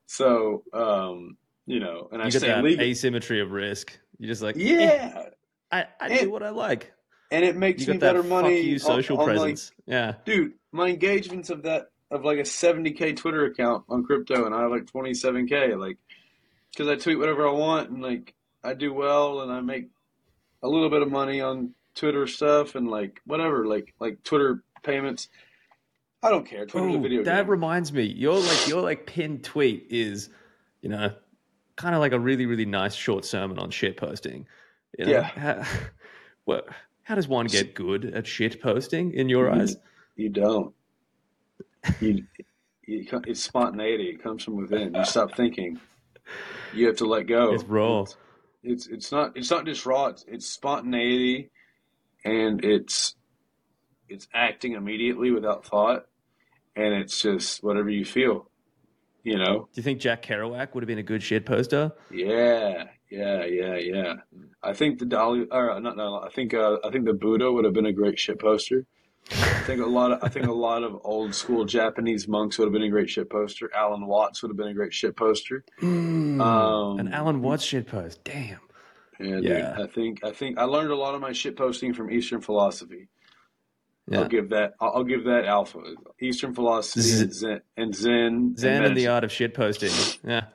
So, 0.05 0.63
um, 0.73 1.37
you 1.65 1.79
know, 1.79 2.09
and 2.11 2.21
I 2.21 2.25
You 2.25 2.31
stay 2.31 2.47
that 2.47 2.63
legal. 2.63 2.83
asymmetry 2.85 3.39
of 3.41 3.51
risk. 3.51 3.97
You're 4.19 4.27
just 4.29 4.41
like, 4.41 4.55
eh, 4.57 4.59
Yeah, 4.59 5.29
I, 5.71 5.85
I 5.99 6.07
And- 6.09 6.19
do 6.21 6.29
what 6.31 6.43
I 6.43 6.49
like. 6.49 6.93
and 7.31 7.43
it 7.43 7.55
makes 7.55 7.85
You 7.87 7.93
me 7.93 7.99
better 7.99 8.23
money. 8.23 8.57
fuck 8.57 8.65
you 8.65 8.79
social 8.79 9.17
on, 9.19 9.27
like, 9.27 9.37
presence. 9.37 9.71
yeah. 9.85 10.15
dude, 10.25 10.53
my 10.71 10.87
engagements 10.89 11.49
of 11.49 11.63
that 11.63 11.89
of 12.11 12.23
like 12.23 12.37
a 12.37 12.43
70k 12.43 13.15
Twitter 13.17 13.45
account 13.45 13.83
on 13.89 14.03
crypto, 14.05 14.45
and 14.45 14.53
I 14.53 14.61
have 14.61 14.71
like 14.71 14.85
27k, 14.85 15.75
like 15.77 15.97
because 16.71 16.87
I 16.87 16.95
tweet 16.95 17.17
whatever 17.17 17.47
I 17.47 17.51
want, 17.51 17.89
and 17.89 18.01
like 18.01 18.33
I 18.63 18.73
do 18.73 18.93
well, 18.93 19.41
and 19.41 19.51
I 19.51 19.59
make 19.61 19.87
a 20.63 20.67
little 20.69 20.89
bit 20.89 21.01
of 21.01 21.09
money 21.11 21.41
on 21.41 21.73
Twitter 21.95 22.27
stuff, 22.27 22.75
and 22.75 22.87
like 22.89 23.21
whatever, 23.25 23.65
like 23.65 23.93
like 23.99 24.21
Twitter 24.23 24.63
payments. 24.83 25.29
I 26.21 26.29
don't 26.29 26.45
care. 26.45 26.65
Twitter's 26.65 26.95
a 26.95 26.97
Oh, 26.97 27.01
video 27.01 27.23
that 27.23 27.41
game. 27.43 27.49
reminds 27.49 27.91
me. 27.91 28.03
Your 28.03 28.37
like 28.39 28.67
your 28.67 28.81
like 28.81 29.05
pinned 29.07 29.43
tweet 29.43 29.87
is, 29.89 30.29
you 30.81 30.89
know, 30.89 31.11
kind 31.75 31.95
of 31.95 32.01
like 32.01 32.13
a 32.13 32.19
really 32.19 32.45
really 32.45 32.65
nice 32.65 32.93
short 32.95 33.25
sermon 33.25 33.59
on 33.59 33.71
shit 33.71 33.97
posting. 33.97 34.47
You 34.97 35.05
know? 35.05 35.11
Yeah. 35.11 35.21
How, 35.23 35.63
what? 36.45 36.67
How 37.03 37.15
does 37.15 37.27
one 37.27 37.47
get 37.47 37.75
good 37.75 38.05
at 38.05 38.25
shit 38.25 38.61
posting 38.61 39.13
in 39.13 39.29
your 39.29 39.47
Mhm. 39.47 39.61
eyes? 39.61 39.75
You 40.15 40.29
don't. 40.29 40.73
You, 41.99 42.23
you, 42.87 43.05
it's 43.27 43.43
spontaneity. 43.43 44.09
It 44.09 44.23
comes 44.23 44.43
from 44.43 44.55
within. 44.55 44.95
You 44.95 45.05
stop 45.05 45.35
thinking. 45.35 45.79
You 46.73 46.87
have 46.87 46.97
to 46.97 47.05
let 47.05 47.27
go. 47.27 47.53
It's 47.53 47.63
raw. 47.63 48.01
It's, 48.01 48.15
it's 48.63 48.87
it's 48.87 49.11
not 49.11 49.37
it's 49.37 49.51
not 49.51 49.65
just 49.65 49.85
raw. 49.85 50.07
It's, 50.07 50.25
it's 50.27 50.47
spontaneity, 50.47 51.51
and 52.23 52.63
it's 52.65 53.15
it's 54.09 54.27
acting 54.33 54.73
immediately 54.73 55.29
without 55.31 55.65
thought, 55.65 56.07
and 56.75 56.93
it's 56.93 57.21
just 57.21 57.63
whatever 57.63 57.89
you 57.89 58.05
feel. 58.05 58.49
You 59.25 59.39
know. 59.39 59.67
Do 59.73 59.79
you 59.79 59.83
think 59.83 59.99
Jack 59.99 60.21
Kerouac 60.23 60.73
would 60.75 60.83
have 60.83 60.87
been 60.87 60.99
a 60.99 61.03
good 61.03 61.23
shit 61.23 61.45
poster? 61.47 61.91
Yeah. 62.11 62.83
Yeah. 63.09 63.43
Yeah. 63.45 63.75
Yeah. 63.75 64.13
I 64.61 64.73
think 64.73 64.99
the 64.99 65.05
Dalai, 65.05 65.45
or 65.51 65.79
not, 65.81 65.97
no, 65.97 66.21
I 66.21 66.29
think 66.29 66.53
uh, 66.53 66.77
I 66.85 66.91
think 66.91 67.05
the 67.05 67.13
Buddha 67.13 67.51
would 67.51 67.65
have 67.65 67.73
been 67.73 67.87
a 67.87 67.91
great 67.91 68.19
shit 68.19 68.39
poster. 68.39 68.85
I 69.31 69.63
think 69.65 69.81
a 69.81 69.85
lot 69.87 70.11
of 70.11 70.19
I 70.23 70.29
think 70.29 70.45
a 70.45 70.51
lot 70.53 70.83
of 70.83 71.01
old 71.03 71.33
school 71.33 71.65
Japanese 71.65 72.27
monks 72.27 72.59
would 72.59 72.65
have 72.65 72.73
been 72.73 72.83
a 72.83 72.89
great 72.89 73.09
shit 73.09 73.27
poster. 73.31 73.71
Alan 73.75 74.05
Watts 74.05 74.43
would 74.43 74.49
have 74.49 74.57
been 74.57 74.67
a 74.67 74.73
great 74.75 74.93
shit 74.93 75.15
poster. 75.15 75.65
Um, 75.81 76.99
An 76.99 77.11
Alan 77.11 77.41
Watts 77.41 77.63
shit 77.63 77.87
post. 77.87 78.23
Damn. 78.23 78.59
Yeah, 79.19 79.35
dude, 79.37 79.43
Yeah. 79.45 79.75
I 79.81 79.87
think 79.87 80.23
I 80.23 80.31
think 80.31 80.59
I 80.59 80.65
learned 80.65 80.91
a 80.91 80.95
lot 80.95 81.15
of 81.15 81.21
my 81.21 81.31
shit 81.31 81.57
posting 81.57 81.93
from 81.95 82.11
Eastern 82.11 82.41
philosophy. 82.41 83.07
Yeah. 84.07 84.19
I'll 84.19 84.27
give 84.27 84.49
that. 84.49 84.73
I'll, 84.79 84.91
I'll 84.97 85.03
give 85.03 85.23
that 85.25 85.45
alpha. 85.45 85.79
Eastern 86.21 86.53
philosophy 86.53 87.01
Z- 87.01 87.21
and 87.23 87.33
Zen 87.33 87.61
and 87.75 87.95
Zen. 87.95 88.55
Zen 88.57 88.83
and 88.85 88.95
the 88.97 89.07
art 89.07 89.23
of 89.23 89.31
shit 89.31 89.53
posting. 89.55 89.91
Yeah, 90.23 90.45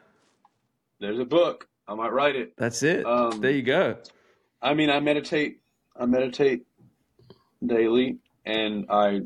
There's 1.01 1.19
a 1.19 1.25
book. 1.25 1.67
I 1.89 1.95
might 1.95 2.13
write 2.13 2.37
it. 2.37 2.53
that's 2.57 2.83
it. 2.85 3.05
Um, 3.05 3.41
there 3.41 3.51
you 3.51 3.63
go. 3.63 3.97
I 4.63 4.75
mean, 4.75 4.91
I 4.91 5.01
meditate. 5.01 5.61
I 5.99 6.07
meditate 6.07 6.63
daily, 7.67 8.19
and 8.45 8.87
I 8.89 9.23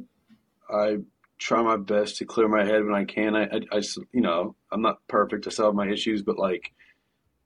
I 0.70 0.98
try 1.38 1.60
my 1.62 1.76
best 1.76 2.16
to 2.18 2.24
clear 2.24 2.48
my 2.48 2.64
head 2.64 2.82
when 2.84 2.94
I 2.94 3.04
can. 3.04 3.36
I, 3.36 3.44
I, 3.70 3.82
you 4.12 4.20
know, 4.22 4.56
I'm 4.72 4.80
not 4.80 5.06
perfect. 5.08 5.46
I 5.46 5.50
still 5.50 5.66
have 5.66 5.74
my 5.74 5.88
issues, 5.90 6.22
but 6.22 6.38
like 6.38 6.72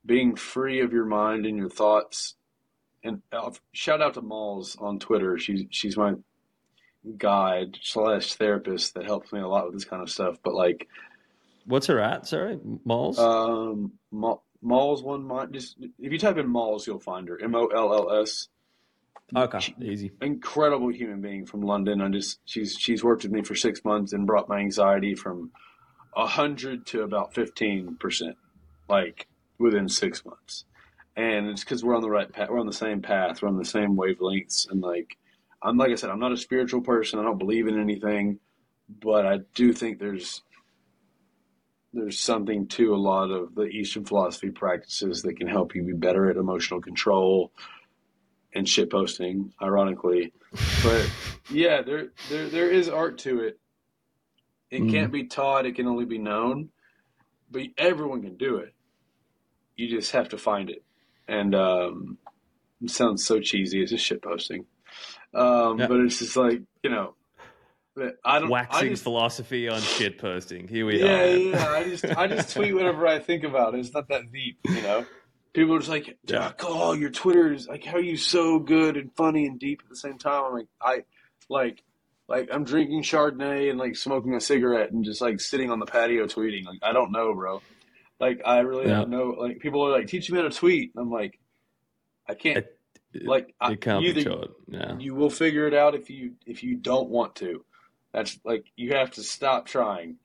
being 0.05 0.35
free 0.37 0.79
of 0.79 0.93
your 0.93 1.05
mind 1.05 1.45
and 1.45 1.57
your 1.57 1.69
thoughts. 1.69 2.35
And 3.03 3.21
uh, 3.33 3.51
shout 3.73 4.01
out 4.01 4.13
to 4.13 4.21
Molls 4.21 4.77
on 4.79 4.99
Twitter. 4.99 5.37
She's 5.37 5.63
she's 5.71 5.97
my 5.97 6.13
guide 7.17 7.77
slash 7.81 8.35
therapist 8.35 8.93
that 8.95 9.05
helps 9.05 9.31
me 9.31 9.39
a 9.39 9.47
lot 9.47 9.65
with 9.65 9.73
this 9.73 9.85
kind 9.85 10.01
of 10.01 10.09
stuff. 10.09 10.37
But 10.43 10.53
like, 10.53 10.87
What's 11.65 11.87
her 11.87 11.99
at? 11.99 12.25
Sorry, 12.25 12.57
Molls. 12.83 13.19
um, 13.19 13.93
Molls 14.61 15.03
one. 15.03 15.29
Just 15.53 15.77
if 15.99 16.11
you 16.11 16.17
type 16.17 16.37
in 16.37 16.47
Molls, 16.47 16.87
you'll 16.87 16.99
find 16.99 17.27
her. 17.29 17.39
M 17.41 17.55
O 17.55 17.67
L 17.67 17.93
L 17.93 18.21
S. 18.23 18.47
okay, 19.35 19.75
easy. 19.81 20.11
incredible 20.21 20.89
human 20.91 21.21
being 21.21 21.45
from 21.45 21.61
London. 21.61 22.01
I 22.01 22.09
just 22.09 22.39
she's 22.45 22.75
she's 22.77 23.03
worked 23.03 23.23
with 23.23 23.31
me 23.31 23.43
for 23.43 23.55
six 23.55 23.85
months 23.85 24.13
and 24.13 24.25
brought 24.25 24.49
my 24.49 24.59
anxiety 24.59 25.13
from 25.15 25.51
a 26.17 26.25
hundred 26.25 26.87
to 26.87 27.03
about 27.03 27.33
fifteen 27.35 27.95
percent, 27.97 28.35
like 28.89 29.27
within 29.59 29.87
six 29.87 30.25
months. 30.25 30.65
and 31.15 31.47
it's 31.49 31.63
because 31.63 31.83
we're 31.83 31.95
on 31.95 32.01
the 32.01 32.09
right 32.09 32.31
path. 32.31 32.49
We're 32.49 32.59
on 32.59 32.65
the 32.65 32.73
same 32.73 33.01
path. 33.03 33.41
We're 33.41 33.49
on 33.49 33.57
the 33.57 33.65
same 33.65 33.95
wavelengths, 33.95 34.69
and 34.71 34.81
like 34.81 35.17
I'm 35.61 35.77
like 35.77 35.91
I 35.91 35.95
said, 35.95 36.09
I'm 36.09 36.19
not 36.19 36.31
a 36.31 36.37
spiritual 36.37 36.81
person. 36.81 37.19
I 37.19 37.23
don't 37.23 37.37
believe 37.37 37.67
in 37.67 37.79
anything, 37.79 38.39
but 39.01 39.25
I 39.25 39.39
do 39.55 39.73
think 39.73 39.99
there's 39.99 40.41
there's 41.91 42.19
something 42.19 42.67
to 42.67 42.93
a 42.93 42.97
lot 42.97 43.31
of 43.31 43.55
the 43.55 43.63
Eastern 43.63 44.05
philosophy 44.05 44.51
practices 44.51 45.23
that 45.23 45.33
can 45.37 45.47
help 45.47 45.73
you 45.73 45.83
be 45.83 45.93
better 45.93 46.29
at 46.29 46.37
emotional 46.37 46.79
control 46.81 47.51
and 48.53 48.67
shit 48.69 48.91
posting, 48.91 49.51
ironically. 49.61 50.31
But 50.83 51.09
yeah, 51.51 51.81
there 51.81 52.09
there 52.29 52.47
there 52.47 52.69
is 52.71 52.89
art 52.89 53.17
to 53.19 53.41
it. 53.41 53.59
It 54.71 54.83
Mm. 54.83 54.91
can't 54.91 55.11
be 55.11 55.25
taught, 55.25 55.65
it 55.65 55.75
can 55.75 55.87
only 55.87 56.05
be 56.05 56.19
known. 56.19 56.69
But 57.51 57.63
everyone 57.77 58.21
can 58.21 58.37
do 58.37 58.57
it. 58.57 58.73
You 59.75 59.89
just 59.89 60.11
have 60.11 60.29
to 60.29 60.37
find 60.37 60.69
it. 60.69 60.83
And 61.27 61.53
um 61.55 62.17
it 62.81 62.91
sounds 62.91 63.25
so 63.25 63.39
cheesy, 63.41 63.81
it's 63.81 63.91
just 63.91 64.05
shit 64.05 64.21
posting. 64.21 64.65
Um 65.33 65.79
Yeah. 65.79 65.87
but 65.87 65.99
it's 66.01 66.19
just 66.19 66.35
like, 66.35 66.61
you 66.83 66.89
know, 66.89 67.15
I 68.23 68.39
don't 68.39 68.47
I 68.47 68.49
Waxing 68.49 68.89
just 68.91 69.03
philosophy 69.03 69.67
on 69.67 69.81
shit 69.81 70.17
posting. 70.19 70.67
Here 70.67 70.85
we 70.85 70.99
yeah, 71.01 71.21
are. 71.21 71.35
yeah. 71.37 71.69
I 71.69 71.83
just 71.83 72.05
I 72.05 72.27
just 72.27 72.53
tweet 72.55 72.73
whatever 72.73 73.05
I 73.07 73.19
think 73.19 73.43
about. 73.43 73.75
It. 73.75 73.79
It's 73.81 73.93
not 73.93 74.07
that 74.09 74.31
deep, 74.31 74.57
you 74.65 74.81
know. 74.81 75.05
People 75.53 75.75
are 75.75 75.79
just 75.79 75.89
like, 75.89 76.17
Yeah. 76.25 76.53
"Oh, 76.61 76.93
your 76.93 77.09
Twitter 77.09 77.51
is 77.51 77.67
like, 77.67 77.83
how 77.83 77.97
are 77.97 78.01
you 78.01 78.15
so 78.17 78.59
good 78.59 78.95
and 78.97 79.11
funny 79.15 79.47
and 79.47 79.59
deep 79.59 79.81
at 79.83 79.89
the 79.89 79.95
same 79.95 80.17
time?" 80.17 80.43
I'm 80.45 80.53
like, 80.53 80.67
I 80.81 81.03
like, 81.49 81.83
like 82.27 82.49
I'm 82.53 82.63
drinking 82.63 83.01
Chardonnay 83.03 83.69
and 83.69 83.79
like 83.79 83.95
smoking 83.95 84.35
a 84.35 84.39
cigarette 84.39 84.91
and 84.91 85.03
just 85.03 85.19
like 85.21 85.39
sitting 85.41 85.69
on 85.71 85.79
the 85.79 85.85
patio 85.87 86.25
tweeting. 86.25 86.65
Like, 86.65 86.79
I 86.83 86.93
don't 86.93 87.11
know, 87.11 87.33
bro. 87.33 87.61
Like, 88.19 88.41
I 88.45 88.59
really 88.59 88.87
Yeah. 88.87 88.99
don't 88.99 89.09
know. 89.09 89.35
Like, 89.39 89.59
people 89.59 89.85
are 89.85 89.91
like, 89.91 90.07
teach 90.07 90.29
me 90.31 90.37
how 90.37 90.43
to 90.47 90.51
tweet. 90.51 90.91
I'm 90.95 91.09
like, 91.11 91.39
I 92.27 92.35
can't. 92.35 92.59
It- 92.59 92.78
it- 93.13 93.25
like, 93.25 93.53
It 93.63 93.81
can't 93.81 94.03
you 94.03 94.13
be 94.13 94.23
taught. 94.23 94.51
Yeah. 94.67 94.97
you 94.99 95.15
will 95.15 95.29
figure 95.29 95.67
it 95.67 95.73
out 95.73 95.95
if 95.95 96.09
you 96.09 96.33
if 96.45 96.63
you 96.63 96.75
don't 96.75 97.09
want 97.09 97.35
to. 97.35 97.65
That's 98.13 98.39
like 98.43 98.65
you 98.75 98.93
have 98.93 99.11
to 99.11 99.23
stop 99.23 99.65
trying. 99.65 100.17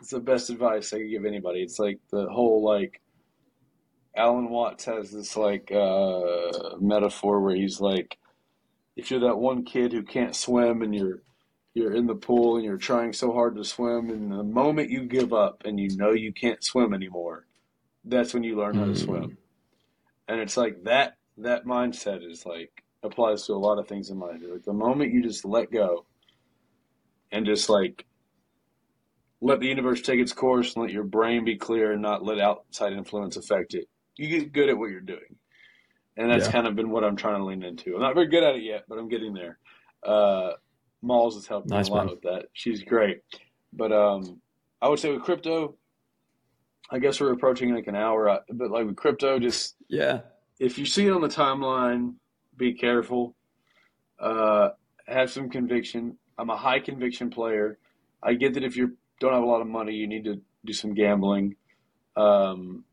It's 0.00 0.10
the 0.10 0.20
best 0.20 0.50
advice 0.50 0.92
I 0.92 0.98
could 0.98 1.10
give 1.10 1.24
anybody. 1.24 1.60
It's 1.62 1.78
like 1.78 1.98
the 2.10 2.26
whole 2.28 2.62
like 2.64 3.00
Alan 4.16 4.50
Watts 4.50 4.84
has 4.84 5.10
this 5.10 5.36
like 5.36 5.70
uh, 5.72 6.76
metaphor 6.80 7.40
where 7.40 7.54
he's 7.56 7.80
like, 7.80 8.18
if 8.96 9.10
you're 9.10 9.20
that 9.20 9.38
one 9.38 9.64
kid 9.64 9.92
who 9.92 10.02
can't 10.02 10.36
swim 10.36 10.82
and 10.82 10.94
you're 10.94 11.22
you're 11.74 11.94
in 11.94 12.06
the 12.06 12.14
pool 12.14 12.56
and 12.56 12.64
you're 12.64 12.76
trying 12.76 13.12
so 13.14 13.32
hard 13.32 13.56
to 13.56 13.64
swim, 13.64 14.10
and 14.10 14.30
the 14.30 14.42
moment 14.42 14.90
you 14.90 15.04
give 15.06 15.32
up 15.32 15.62
and 15.64 15.80
you 15.80 15.96
know 15.96 16.10
you 16.10 16.30
can't 16.32 16.62
swim 16.62 16.92
anymore, 16.92 17.46
that's 18.04 18.34
when 18.34 18.42
you 18.44 18.56
learn 18.56 18.74
how 18.74 18.84
to 18.84 18.90
Mm. 18.90 19.04
swim. 19.04 19.38
And 20.28 20.38
it's 20.40 20.56
like 20.58 20.84
that 20.84 21.16
that 21.38 21.64
mindset 21.64 22.28
is 22.28 22.44
like 22.46 22.70
applies 23.02 23.46
to 23.46 23.52
a 23.52 23.54
lot 23.54 23.78
of 23.78 23.88
things 23.88 24.10
in 24.10 24.18
life. 24.18 24.40
Like 24.48 24.62
the 24.64 24.72
moment 24.72 25.12
you 25.12 25.22
just 25.22 25.44
let 25.44 25.70
go 25.72 26.06
and 27.32 27.44
just 27.46 27.68
like 27.68 28.04
let 29.40 29.58
the 29.60 29.66
universe 29.66 30.02
take 30.02 30.20
its 30.20 30.32
course 30.32 30.74
and 30.74 30.84
let 30.84 30.92
your 30.92 31.02
brain 31.04 31.44
be 31.44 31.56
clear 31.56 31.92
and 31.92 32.02
not 32.02 32.24
let 32.24 32.38
outside 32.38 32.92
influence 32.92 33.36
affect 33.36 33.74
it, 33.74 33.88
you 34.16 34.28
get 34.28 34.52
good 34.52 34.68
at 34.68 34.78
what 34.78 34.90
you're 34.90 35.00
doing. 35.00 35.36
And 36.16 36.30
that's 36.30 36.46
Yeah. 36.46 36.52
kind 36.52 36.66
of 36.66 36.76
been 36.76 36.90
what 36.90 37.02
I'm 37.04 37.16
trying 37.16 37.38
to 37.40 37.44
lean 37.44 37.62
into. 37.64 37.94
I'm 37.96 38.02
not 38.02 38.14
very 38.14 38.28
good 38.28 38.44
at 38.44 38.54
it 38.54 38.62
yet, 38.62 38.84
but 38.88 38.98
I'm 38.98 39.08
getting 39.08 39.32
there. 39.32 39.58
Uh, 40.04 40.52
Molls 41.00 41.34
has 41.34 41.46
helped 41.46 41.68
Nice, 41.68 41.86
me 41.86 41.90
a 41.90 41.94
lot 41.94 42.06
man. 42.06 42.14
with 42.14 42.22
that. 42.22 42.46
She's 42.52 42.84
great. 42.84 43.20
But 43.72 43.90
um, 43.92 44.40
I 44.80 44.88
would 44.88 44.98
say 45.00 45.10
with 45.10 45.22
crypto, 45.22 45.76
I 46.90 46.98
guess 47.00 47.20
we're 47.20 47.32
approaching 47.32 47.74
like 47.74 47.86
an 47.88 47.96
hour. 47.96 48.40
But 48.52 48.70
like 48.70 48.86
with 48.86 48.96
crypto, 48.96 49.38
just 49.40 49.74
Yeah. 49.88 50.20
If 50.62 50.78
you 50.78 50.86
see 50.86 51.06
it 51.06 51.10
on 51.12 51.20
the 51.20 51.28
timeline, 51.28 52.14
be 52.56 52.72
careful. 52.72 53.34
Uh, 54.18 54.68
have 55.08 55.28
some 55.30 55.50
conviction. 55.50 56.16
I'm 56.38 56.50
a 56.50 56.56
high 56.56 56.78
conviction 56.78 57.30
player. 57.30 57.78
I 58.22 58.34
get 58.34 58.54
that 58.54 58.62
if 58.62 58.76
you 58.76 58.96
don't 59.18 59.32
have 59.32 59.42
a 59.42 59.46
lot 59.46 59.60
of 59.60 59.66
money, 59.66 59.94
you 59.94 60.06
need 60.06 60.24
to 60.24 60.40
do 60.64 60.72
some 60.72 60.94
gambling. 60.94 61.56
Um, 62.16 62.84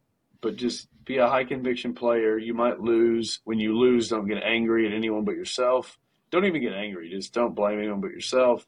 but 0.41 0.55
just 0.55 0.87
be 1.05 1.17
a 1.17 1.27
high 1.27 1.43
conviction 1.43 1.93
player. 1.93 2.39
You 2.39 2.55
might 2.55 2.79
lose. 2.79 3.39
When 3.43 3.59
you 3.59 3.77
lose, 3.77 4.09
don't 4.09 4.27
get 4.27 4.41
angry 4.43 4.87
at 4.87 4.93
anyone 4.93 5.23
but 5.23 5.35
yourself. 5.35 5.99
Don't 6.31 6.45
even 6.45 6.61
get 6.61 6.73
angry. 6.73 7.09
Just 7.11 7.33
don't 7.33 7.53
blame 7.55 7.77
anyone 7.77 8.01
but 8.01 8.11
yourself. 8.11 8.65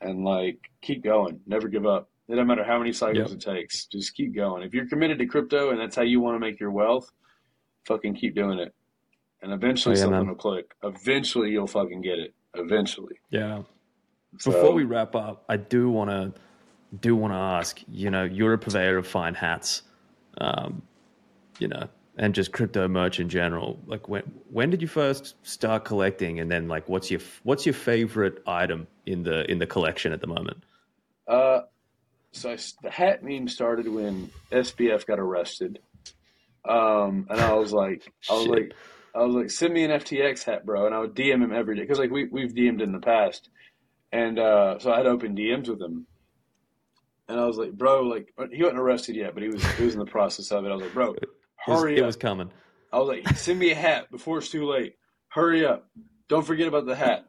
And 0.00 0.24
like, 0.24 0.58
keep 0.82 1.04
going. 1.04 1.40
Never 1.46 1.68
give 1.68 1.86
up. 1.86 2.10
It 2.28 2.32
doesn't 2.32 2.48
matter 2.48 2.64
how 2.64 2.78
many 2.78 2.92
cycles 2.92 3.30
Yep. 3.30 3.38
it 3.38 3.40
takes. 3.40 3.86
Just 3.86 4.16
keep 4.16 4.34
going. 4.34 4.64
If 4.64 4.74
you're 4.74 4.88
committed 4.88 5.18
to 5.20 5.26
crypto 5.26 5.70
and 5.70 5.80
that's 5.80 5.94
how 5.94 6.02
you 6.02 6.20
want 6.20 6.34
to 6.34 6.40
make 6.40 6.58
your 6.58 6.72
wealth, 6.72 7.12
fucking 7.86 8.14
keep 8.16 8.34
doing 8.34 8.58
it. 8.58 8.74
And 9.42 9.52
eventually 9.52 9.94
Oh, 9.94 9.98
yeah, 9.98 10.02
something 10.04 10.18
man. 10.20 10.28
will 10.28 10.34
click. 10.34 10.74
Eventually 10.82 11.50
you'll 11.50 11.66
fucking 11.66 12.00
get 12.02 12.18
it. 12.18 12.34
Eventually. 12.54 13.16
Yeah. 13.30 13.62
So, 14.38 14.50
Before 14.50 14.72
we 14.72 14.84
wrap 14.84 15.14
up, 15.14 15.44
I 15.48 15.56
do 15.56 15.90
want 15.90 16.10
to 16.10 16.32
do 17.00 17.14
want 17.16 17.32
to 17.32 17.38
ask. 17.38 17.80
You 17.88 18.10
know, 18.10 18.24
you're 18.24 18.52
a 18.54 18.58
purveyor 18.58 18.96
of 18.98 19.06
fine 19.06 19.34
hats, 19.34 19.82
um, 20.38 20.82
you 21.58 21.68
know, 21.68 21.88
and 22.16 22.34
just 22.34 22.52
crypto 22.52 22.88
merch 22.88 23.20
in 23.20 23.28
general. 23.28 23.78
Like, 23.86 24.08
when 24.08 24.22
when 24.50 24.70
did 24.70 24.80
you 24.82 24.88
first 24.88 25.34
start 25.42 25.84
collecting, 25.84 26.40
and 26.40 26.50
then 26.50 26.66
like, 26.68 26.88
what's 26.88 27.10
your 27.10 27.20
what's 27.44 27.66
your 27.66 27.74
favorite 27.74 28.42
item 28.46 28.86
in 29.04 29.22
the 29.22 29.50
in 29.50 29.58
the 29.58 29.66
collection 29.66 30.12
at 30.12 30.20
the 30.20 30.26
moment? 30.26 30.62
Uh, 31.28 31.60
so 32.32 32.52
I 32.52 32.58
the 32.82 32.90
hat 32.90 33.22
meme 33.22 33.48
started 33.48 33.88
when 33.88 34.30
SBF 34.50 35.06
got 35.06 35.18
arrested. 35.18 35.78
Um, 36.68 37.26
and 37.30 37.40
I 37.40 37.52
was 37.54 37.72
like, 37.72 38.10
I 38.30 38.34
was 38.34 38.46
like, 38.46 38.72
I 39.14 39.20
was 39.22 39.34
like, 39.34 39.50
send 39.50 39.72
me 39.72 39.84
an 39.84 39.90
FTX 39.92 40.44
hat, 40.44 40.66
bro. 40.66 40.86
And 40.86 40.94
I 40.94 40.98
would 40.98 41.14
DM 41.14 41.42
him 41.42 41.52
every 41.52 41.76
day 41.76 41.82
because 41.82 41.98
like 41.98 42.10
we 42.10 42.24
we've 42.28 42.52
DM'd 42.52 42.80
in 42.82 42.92
the 42.92 42.98
past, 43.00 43.48
and 44.12 44.38
uh, 44.38 44.78
so 44.78 44.92
I 44.92 44.98
had 44.98 45.06
open 45.06 45.36
DMs 45.36 45.68
with 45.68 45.80
him. 45.80 46.06
And 47.28 47.40
I 47.40 47.46
was 47.46 47.56
like, 47.56 47.72
bro, 47.72 48.02
like 48.02 48.32
he 48.52 48.62
wasn't 48.62 48.78
arrested 48.78 49.16
yet, 49.16 49.34
but 49.34 49.42
he 49.42 49.48
was 49.48 49.64
he 49.76 49.84
was 49.84 49.94
in 49.94 50.00
the 50.00 50.06
process 50.06 50.50
of 50.52 50.64
it. 50.64 50.68
I 50.68 50.74
was 50.74 50.82
like, 50.82 50.94
bro, 50.94 51.14
It 51.14 51.28
was, 51.66 51.80
hurry 51.80 51.96
it 51.96 52.00
up. 52.00 52.06
was 52.06 52.16
coming. 52.16 52.50
I 52.92 52.98
was 52.98 53.08
like, 53.08 53.36
send 53.36 53.58
me 53.58 53.72
a 53.72 53.74
hat 53.74 54.10
before 54.10 54.38
it's 54.38 54.48
too 54.48 54.64
late. 54.66 54.94
Hurry 55.28 55.66
up. 55.66 55.88
Don't 56.28 56.46
forget 56.46 56.68
about 56.68 56.86
the 56.86 56.94
hat. 56.94 57.26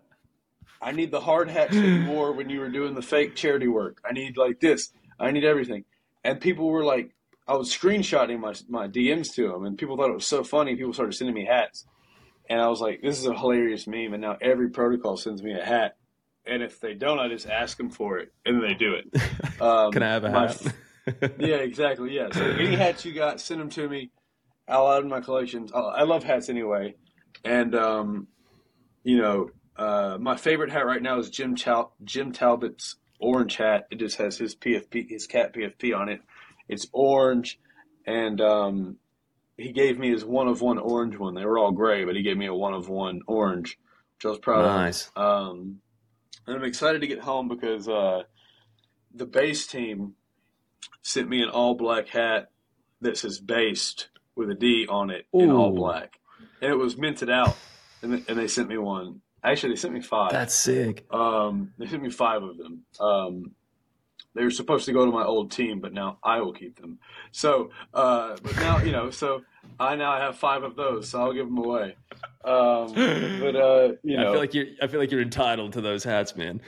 I 0.79 0.91
need 0.91 1.09
the 1.09 1.19
hard 1.19 1.49
hats 1.49 1.73
that 1.75 1.83
you 1.83 2.05
wore 2.07 2.31
when 2.33 2.49
you 2.49 2.59
were 2.59 2.69
doing 2.69 2.93
the 2.93 3.01
fake 3.01 3.35
charity 3.35 3.67
work. 3.67 3.99
I 4.07 4.13
need 4.13 4.37
like 4.37 4.59
this. 4.59 4.91
I 5.19 5.31
need 5.31 5.43
everything. 5.43 5.83
And 6.23 6.39
people 6.39 6.67
were 6.69 6.83
like, 6.83 7.15
I 7.47 7.55
was 7.55 7.73
screenshotting 7.75 8.39
my 8.39 8.53
my 8.67 8.87
DMs 8.87 9.33
to 9.35 9.53
him, 9.53 9.65
and 9.65 9.77
people 9.77 9.95
thought 9.95 10.09
it 10.09 10.13
was 10.13 10.27
so 10.27 10.43
funny. 10.43 10.75
People 10.75 10.93
started 10.93 11.13
sending 11.13 11.33
me 11.33 11.45
hats, 11.45 11.85
and 12.49 12.59
I 12.59 12.67
was 12.67 12.81
like, 12.81 13.01
"This 13.01 13.17
is 13.17 13.25
a 13.25 13.33
hilarious 13.33 13.87
meme." 13.87 14.13
And 14.13 14.21
now 14.21 14.37
every 14.41 14.69
protocol 14.69 15.15
sends 15.17 15.41
me 15.41 15.53
a 15.53 15.63
hat, 15.63 15.95
and 16.45 16.61
if 16.61 16.79
they 16.79 16.93
don't, 16.93 17.19
I 17.19 17.29
just 17.29 17.47
ask 17.47 17.77
them 17.77 17.89
for 17.89 18.17
it, 18.17 18.33
and 18.45 18.61
they 18.61 18.73
do 18.73 18.93
it. 18.95 19.21
Um, 19.59 19.91
Can 19.91 20.03
I 20.03 20.11
have 20.11 20.23
a 20.23 20.29
my 20.29 20.47
hat? 20.47 20.73
yeah, 21.39 21.55
exactly. 21.55 22.13
Yeah. 22.13 22.27
So 22.31 22.43
any 22.43 22.75
hats 22.75 23.03
you 23.05 23.13
got, 23.13 23.41
send 23.41 23.59
them 23.59 23.69
to 23.71 23.89
me. 23.89 24.11
I'll 24.67 24.91
add 24.91 25.01
in 25.01 25.09
my 25.09 25.19
collections. 25.19 25.71
I 25.73 25.79
I 25.79 26.03
love 26.03 26.23
hats 26.23 26.47
anyway, 26.47 26.93
and 27.43 27.73
um, 27.73 28.27
you 29.03 29.17
know, 29.17 29.49
uh, 29.77 30.17
my 30.19 30.35
favorite 30.35 30.71
hat 30.71 30.85
right 30.85 31.01
now 31.01 31.17
is 31.17 31.31
Jim 31.31 31.55
Tal- 31.55 31.95
Jim 32.03 32.33
Talbot's 32.33 32.97
orange 33.19 33.55
hat. 33.55 33.87
It 33.89 33.97
just 33.97 34.17
has 34.17 34.37
his 34.37 34.55
PFP, 34.55 35.09
his 35.09 35.25
cat 35.25 35.55
PFP 35.55 35.97
on 35.97 36.09
it. 36.09 36.21
It's 36.69 36.87
orange, 36.91 37.59
and 38.05 38.39
um, 38.41 38.97
he 39.57 39.71
gave 39.71 39.97
me 39.97 40.09
his 40.11 40.25
one 40.25 40.47
of 40.47 40.61
one 40.61 40.77
orange 40.77 41.17
one. 41.17 41.33
They 41.35 41.45
were 41.45 41.57
all 41.57 41.71
gray, 41.71 42.05
but 42.05 42.15
he 42.15 42.23
gave 42.23 42.37
me 42.37 42.47
a 42.47 42.53
one 42.53 42.73
of 42.73 42.89
one 42.89 43.21
orange, 43.27 43.77
which 44.17 44.25
I 44.25 44.29
was 44.29 44.39
proud 44.39 44.65
Nice. 44.65 45.11
of. 45.15 45.51
Um, 45.51 45.77
and 46.45 46.55
I'm 46.55 46.63
excited 46.63 47.01
to 47.01 47.07
get 47.07 47.19
home 47.19 47.47
because 47.47 47.87
uh, 47.89 48.23
the 49.13 49.25
base 49.25 49.67
team 49.67 50.13
sent 51.01 51.29
me 51.29 51.41
an 51.41 51.49
all 51.49 51.75
black 51.75 52.07
hat 52.09 52.49
that 53.01 53.17
says 53.17 53.39
based 53.39 54.09
with 54.35 54.49
a 54.49 54.55
D 54.55 54.87
on 54.89 55.09
it 55.09 55.25
in 55.33 55.51
all 55.51 55.71
black. 55.71 56.19
And 56.61 56.71
it 56.71 56.75
was 56.77 56.97
minted 56.97 57.29
out. 57.29 57.55
And, 58.01 58.11
th- 58.11 58.25
and 58.27 58.37
they 58.37 58.47
sent 58.47 58.69
me 58.69 58.77
one. 58.77 59.21
Actually, 59.43 59.73
they 59.73 59.77
sent 59.77 59.93
me 59.93 60.01
five. 60.01 60.31
That's 60.31 60.53
sick. 60.53 61.05
Um, 61.11 61.71
they 61.77 61.87
sent 61.87 62.03
me 62.03 62.09
five 62.09 62.43
of 62.43 62.57
them. 62.57 62.83
Um, 62.99 63.51
they 64.37 64.43
were 64.43 64.51
supposed 64.51 64.85
to 64.85 64.93
go 64.93 65.05
to 65.05 65.11
my 65.11 65.23
old 65.23 65.51
team, 65.51 65.79
but 65.79 65.93
now 65.93 66.19
I 66.23 66.39
will 66.41 66.53
keep 66.53 66.79
them. 66.79 66.99
So, 67.31 67.71
uh, 67.93 68.37
but 68.43 68.55
now, 68.57 68.77
you 68.79 68.91
know, 68.91 69.09
so 69.09 69.41
I 69.79 69.95
now 69.95 70.17
have 70.17 70.37
five 70.37 70.63
of 70.63 70.75
those, 70.75 71.09
so 71.09 71.19
I'll 71.21 71.33
give 71.33 71.47
them 71.47 71.57
away. 71.57 71.95
Um, 72.45 72.93
but, 72.93 73.55
uh, 73.55 73.93
you 74.03 74.17
know, 74.17 74.29
I 74.29 74.31
feel 74.31 74.39
like 74.39 74.53
you're. 74.53 74.65
I 74.81 74.87
feel 74.87 74.99
like 74.99 75.11
you're 75.11 75.21
entitled 75.21 75.73
to 75.73 75.81
those 75.81 76.03
hats, 76.03 76.35
man. 76.35 76.61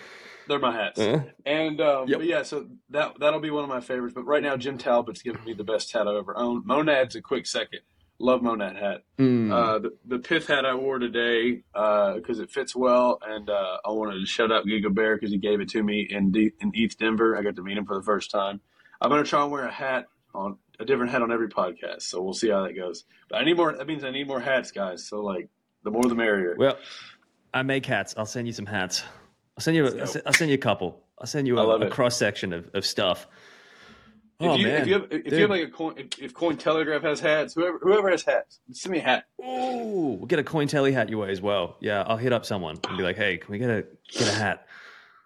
they're 0.47 0.59
my 0.59 0.73
hats. 0.73 0.99
Huh? 0.99 1.19
And 1.45 1.79
um, 1.79 2.07
Yep. 2.07 2.19
but 2.19 2.27
yeah, 2.27 2.43
so 2.43 2.67
that 2.89 3.19
that'll 3.19 3.39
be 3.39 3.51
one 3.51 3.63
of 3.63 3.69
my 3.69 3.79
favorites. 3.79 4.13
But 4.15 4.25
right 4.25 4.43
now, 4.43 4.57
Jim 4.57 4.77
Talbot's 4.77 5.21
giving 5.21 5.43
me 5.45 5.53
the 5.53 5.63
best 5.63 5.91
hat 5.93 6.07
I've 6.07 6.15
ever 6.17 6.35
owned. 6.37 6.65
Monad's 6.65 7.15
a 7.15 7.21
quick 7.21 7.45
second. 7.45 7.81
Love 8.19 8.41
Monad 8.41 8.75
hat. 8.75 9.03
Mm. 9.17 9.51
Uh, 9.51 9.79
the, 9.79 9.97
the 10.05 10.19
Pyth 10.19 10.47
hat 10.47 10.65
I 10.65 10.75
wore 10.75 10.99
today 10.99 11.63
because 11.73 12.39
it 12.39 12.51
fits 12.51 12.75
well, 12.75 13.19
and 13.25 13.49
uh, 13.49 13.77
I 13.85 13.91
wanted 13.91 14.19
to 14.19 14.25
shout 14.25 14.51
out 14.51 14.65
Giga 14.65 14.93
Bear 14.93 15.15
because 15.15 15.31
he 15.31 15.37
gave 15.37 15.61
it 15.61 15.69
to 15.69 15.81
me 15.81 16.05
in 16.09 16.31
D- 16.31 16.51
in 16.59 16.71
ETHDenver. 16.73 17.37
I 17.37 17.41
got 17.41 17.55
to 17.55 17.63
meet 17.63 17.77
him 17.77 17.85
for 17.85 17.95
the 17.95 18.03
first 18.03 18.29
time. 18.29 18.59
I'm 19.01 19.09
gonna 19.09 19.23
try 19.23 19.41
and 19.41 19.51
wear 19.51 19.65
a 19.65 19.71
hat 19.71 20.07
on 20.35 20.57
a 20.79 20.85
different 20.85 21.11
hat 21.11 21.21
on 21.21 21.31
every 21.31 21.49
podcast. 21.49 22.03
So 22.03 22.21
we'll 22.21 22.33
see 22.33 22.49
how 22.49 22.63
that 22.63 22.73
goes. 22.73 23.05
But 23.29 23.37
I 23.37 23.45
need 23.45 23.55
more. 23.57 23.71
That 23.75 23.87
means 23.87 24.03
I 24.03 24.11
need 24.11 24.27
more 24.27 24.39
hats, 24.41 24.71
guys. 24.71 25.07
So 25.07 25.21
like, 25.21 25.49
the 25.83 25.91
more 25.91 26.03
the 26.03 26.15
merrier. 26.15 26.55
Well, 26.57 26.77
I 27.53 27.63
make 27.63 27.85
hats. 27.85 28.15
I'll 28.17 28.25
send 28.25 28.47
you 28.47 28.53
some 28.53 28.65
hats. 28.65 29.03
I'll 29.57 29.63
send 29.63 29.77
you. 29.77 29.87
A, 29.87 30.01
I'll 30.25 30.33
send 30.33 30.51
you 30.51 30.55
a 30.55 30.57
couple. 30.57 31.01
I'll 31.17 31.27
send 31.27 31.47
you 31.47 31.57
a, 31.57 31.79
a 31.79 31.89
cross 31.89 32.17
section 32.17 32.53
of, 32.53 32.69
of 32.73 32.85
stuff. 32.85 33.27
If 34.39 34.49
oh, 34.49 34.55
you, 34.55 34.67
man. 34.67 34.81
if 34.81 34.87
you 34.87 34.93
have 34.93 35.03
if 35.11 35.23
Dude. 35.25 35.33
you 35.33 35.39
have 35.41 35.49
like 35.49 35.63
a 35.63 35.67
coin 35.67 35.95
if, 35.97 36.17
if 36.17 36.33
Cointelegraph 36.33 37.03
has 37.03 37.19
hats, 37.19 37.55
whoever 37.55 37.77
whoever 37.81 38.09
has 38.09 38.23
hats, 38.23 38.61
send 38.71 38.93
me 38.93 38.99
a 38.99 39.03
hat. 39.03 39.25
Ooh, 39.41 40.15
we'll 40.17 40.27
get 40.27 40.39
a 40.39 40.43
Cointelly 40.43 40.93
hat 40.93 41.09
your 41.09 41.19
way 41.19 41.31
as 41.31 41.41
well. 41.41 41.75
Yeah, 41.81 42.03
I'll 42.07 42.15
hit 42.15 42.31
up 42.31 42.45
someone 42.45 42.79
and 42.87 42.97
be 42.97 43.03
like, 43.03 43.17
hey, 43.17 43.37
can 43.37 43.51
we 43.51 43.57
get 43.57 43.69
a 43.69 43.85
get 44.13 44.29
a 44.29 44.31
hat? 44.31 44.65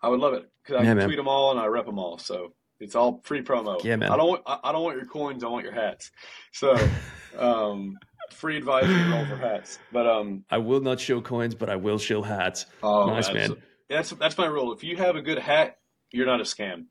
I 0.02 0.10
would 0.10 0.20
love 0.20 0.34
it 0.34 0.50
because 0.64 0.82
I 0.82 0.84
yeah, 0.84 1.06
tweet 1.06 1.18
them 1.18 1.28
all 1.28 1.52
and 1.52 1.60
I 1.60 1.68
rep 1.68 1.86
them 1.86 2.00
all. 2.00 2.18
So 2.18 2.54
it's 2.80 2.96
all 2.96 3.22
free 3.24 3.44
promo. 3.44 3.84
Yeah, 3.84 3.98
man. 3.98 4.12
I 4.12 4.18
don't 4.18 4.28
want 4.28 4.42
I 4.46 4.72
don't 4.72 4.84
want 4.84 4.98
your 4.98 5.06
coins. 5.06 5.44
I 5.44 5.48
want 5.48 5.64
your 5.64 5.74
hats. 5.74 6.12
So, 6.52 6.76
um, 7.38 7.98
free 8.32 8.58
advisory 8.58 9.12
role 9.12 9.26
for 9.26 9.38
hats. 9.38 9.78
But 9.92 10.08
um, 10.08 10.44
I 10.50 10.58
will 10.58 10.82
not 10.82 11.00
show 11.00 11.22
coins, 11.22 11.54
but 11.54 11.70
I 11.70 11.76
will 11.76 12.00
show 12.00 12.24
hats. 12.24 12.66
Oh, 12.82 13.06
nice 13.06 13.32
man. 13.32 13.58
That's 13.90 14.10
that's 14.10 14.38
my 14.40 14.48
rule. 14.48 14.74
If 14.74 14.84
you 14.84 14.98
have 14.98 15.16
a 15.16 15.22
good 15.22 15.38
hat, 15.38 15.78
you're 16.12 16.26
not 16.26 16.42
a 16.42 16.46
scam. 16.46 16.86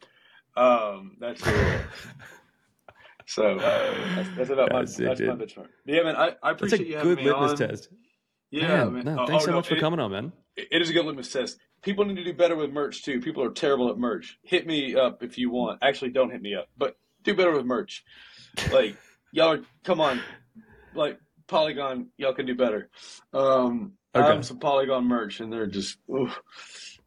Um, 0.57 1.17
that's 1.21 1.45
rule. 1.47 1.81
So 3.27 3.57
uh, 3.59 3.95
that's, 4.15 4.29
that's, 4.37 4.51
about 4.51 4.73
my 4.73 4.81
that's, 4.81 4.97
that's 4.97 5.21
my 5.21 5.27
benchmark. 5.29 5.69
Yeah, 5.87 6.03
man. 6.03 6.17
I, 6.17 6.33
I 6.43 6.51
appreciate 6.51 6.87
you 6.87 6.97
having 6.97 7.15
me 7.15 7.31
on. 7.31 7.49
Good 7.49 7.51
litmus 7.51 7.59
test. 7.59 7.89
Yeah, 8.51 8.85
man. 8.85 8.93
man. 8.93 9.05
No, 9.05 9.27
thanks 9.27 9.45
oh, 9.45 9.47
so 9.47 9.51
no, 9.53 9.57
much 9.59 9.69
for 9.69 9.75
it, 9.75 9.81
coming 9.81 10.01
on, 10.01 10.11
man. 10.11 10.33
It 10.57 10.83
is 10.83 10.91
a 10.91 10.93
good 10.93 11.07
litmus 11.07 11.33
test. 11.33 11.59
People 11.83 12.05
need 12.05 12.17
to 12.17 12.25
do 12.25 12.35
better 12.35 12.57
with 12.57 12.71
merch 12.71 13.03
too. 13.03 13.21
People 13.21 13.43
are 13.43 13.51
terrible 13.51 13.91
at 13.91 13.99
merch. 13.99 14.39
Hit 14.43 14.67
me 14.67 14.95
up 14.95 15.23
if 15.23 15.39
you 15.39 15.51
want. 15.51 15.79
Actually, 15.83 16.11
don't 16.11 16.31
hit 16.31 16.43
me 16.43 16.55
up, 16.55 16.69
but 16.77 16.97
do 17.23 17.35
better 17.35 17.53
with 17.53 17.65
merch. 17.65 18.05
Like 18.71 18.97
y'all, 19.33 19.53
are, 19.53 19.61
come 19.85 20.01
on, 20.01 20.21
like 20.95 21.19
Polygon, 21.47 22.09
y'all 22.17 22.35
can 22.35 22.47
do 22.47 22.55
better. 22.55 22.91
Um, 23.33 23.93
okay. 24.15 24.27
I 24.27 24.35
have 24.35 24.45
some 24.45 24.59
Polygon 24.59 25.07
merch, 25.07 25.41
and 25.41 25.53
they're 25.53 25.67
just, 25.67 25.97
oof, 26.11 26.39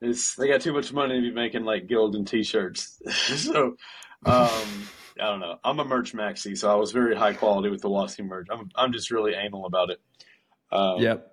it's 0.10 0.36
they 0.36 0.48
got 0.48 0.62
too 0.62 0.74
much 0.74 0.92
money 0.94 1.16
to 1.16 1.22
be 1.22 1.32
making 1.32 1.64
like 1.64 1.88
Gildan 1.88 2.28
t-shirts. 2.28 3.02
so, 3.12 3.76
um, 4.26 4.88
I 5.20 5.26
don't 5.26 5.40
know. 5.40 5.58
I'm 5.64 5.80
a 5.80 5.86
merch 5.86 6.14
maxi, 6.14 6.58
so 6.58 6.72
I 6.72 6.76
was 6.76 6.92
very 6.92 7.16
high 7.16 7.34
quality 7.34 7.70
with 7.70 7.82
the 7.82 7.90
Lossy 7.90 8.24
merch. 8.24 8.48
I'm 8.52 8.70
I'm 8.76 8.92
just 8.92 9.12
really 9.12 9.34
anal 9.34 9.66
about 9.66 9.90
it. 9.90 10.02
Um, 10.72 11.02
yep. 11.02 11.32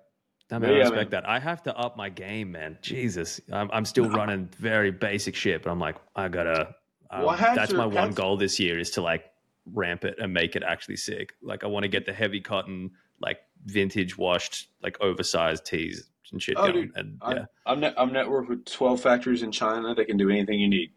I 0.51 0.59
mean, 0.59 0.69
I 0.69 0.79
respect 0.79 1.11
man. 1.11 1.23
that. 1.23 1.29
I 1.29 1.39
have 1.39 1.63
to 1.63 1.75
up 1.75 1.97
my 1.97 2.09
game, 2.09 2.51
man. 2.51 2.77
Jesus, 2.81 3.41
I'm, 3.51 3.71
I'm 3.73 3.85
still 3.85 4.09
running 4.09 4.49
very 4.57 4.91
basic 4.91 5.35
shit, 5.35 5.63
but 5.63 5.71
I'm 5.71 5.79
like, 5.79 5.95
I 6.15 6.27
gotta. 6.27 6.75
Um, 7.09 7.25
well, 7.25 7.37
that's 7.37 7.71
your, 7.71 7.79
my 7.79 7.85
one 7.85 8.11
goal 8.11 8.37
this 8.37 8.59
year 8.59 8.77
is 8.77 8.91
to 8.91 9.01
like 9.01 9.25
ramp 9.65 10.05
it 10.05 10.15
and 10.19 10.33
make 10.33 10.55
it 10.55 10.63
actually 10.63 10.97
sick. 10.97 11.33
Like, 11.41 11.63
I 11.63 11.67
want 11.67 11.83
to 11.83 11.87
get 11.87 12.05
the 12.05 12.13
heavy 12.13 12.41
cotton, 12.41 12.91
like 13.19 13.39
vintage 13.65 14.17
washed, 14.17 14.67
like 14.81 14.99
oversized 15.01 15.65
tees 15.65 16.09
and 16.31 16.41
shit 16.41 16.55
oh, 16.57 16.67
going. 16.67 16.87
Dude, 16.87 16.91
and 16.95 17.21
yeah, 17.27 17.45
I'm 17.65 17.79
net, 17.79 17.93
I'm 17.97 18.11
networked 18.11 18.49
with 18.49 18.65
12 18.65 19.01
factories 19.01 19.43
in 19.43 19.51
China 19.51 19.93
that 19.95 20.05
can 20.05 20.17
do 20.17 20.29
anything 20.29 20.59
you 20.59 20.69
need. 20.69 20.91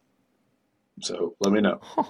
So 1.01 1.35
let 1.41 1.53
me 1.53 1.61
know. 1.61 1.79
Huh 1.83 2.05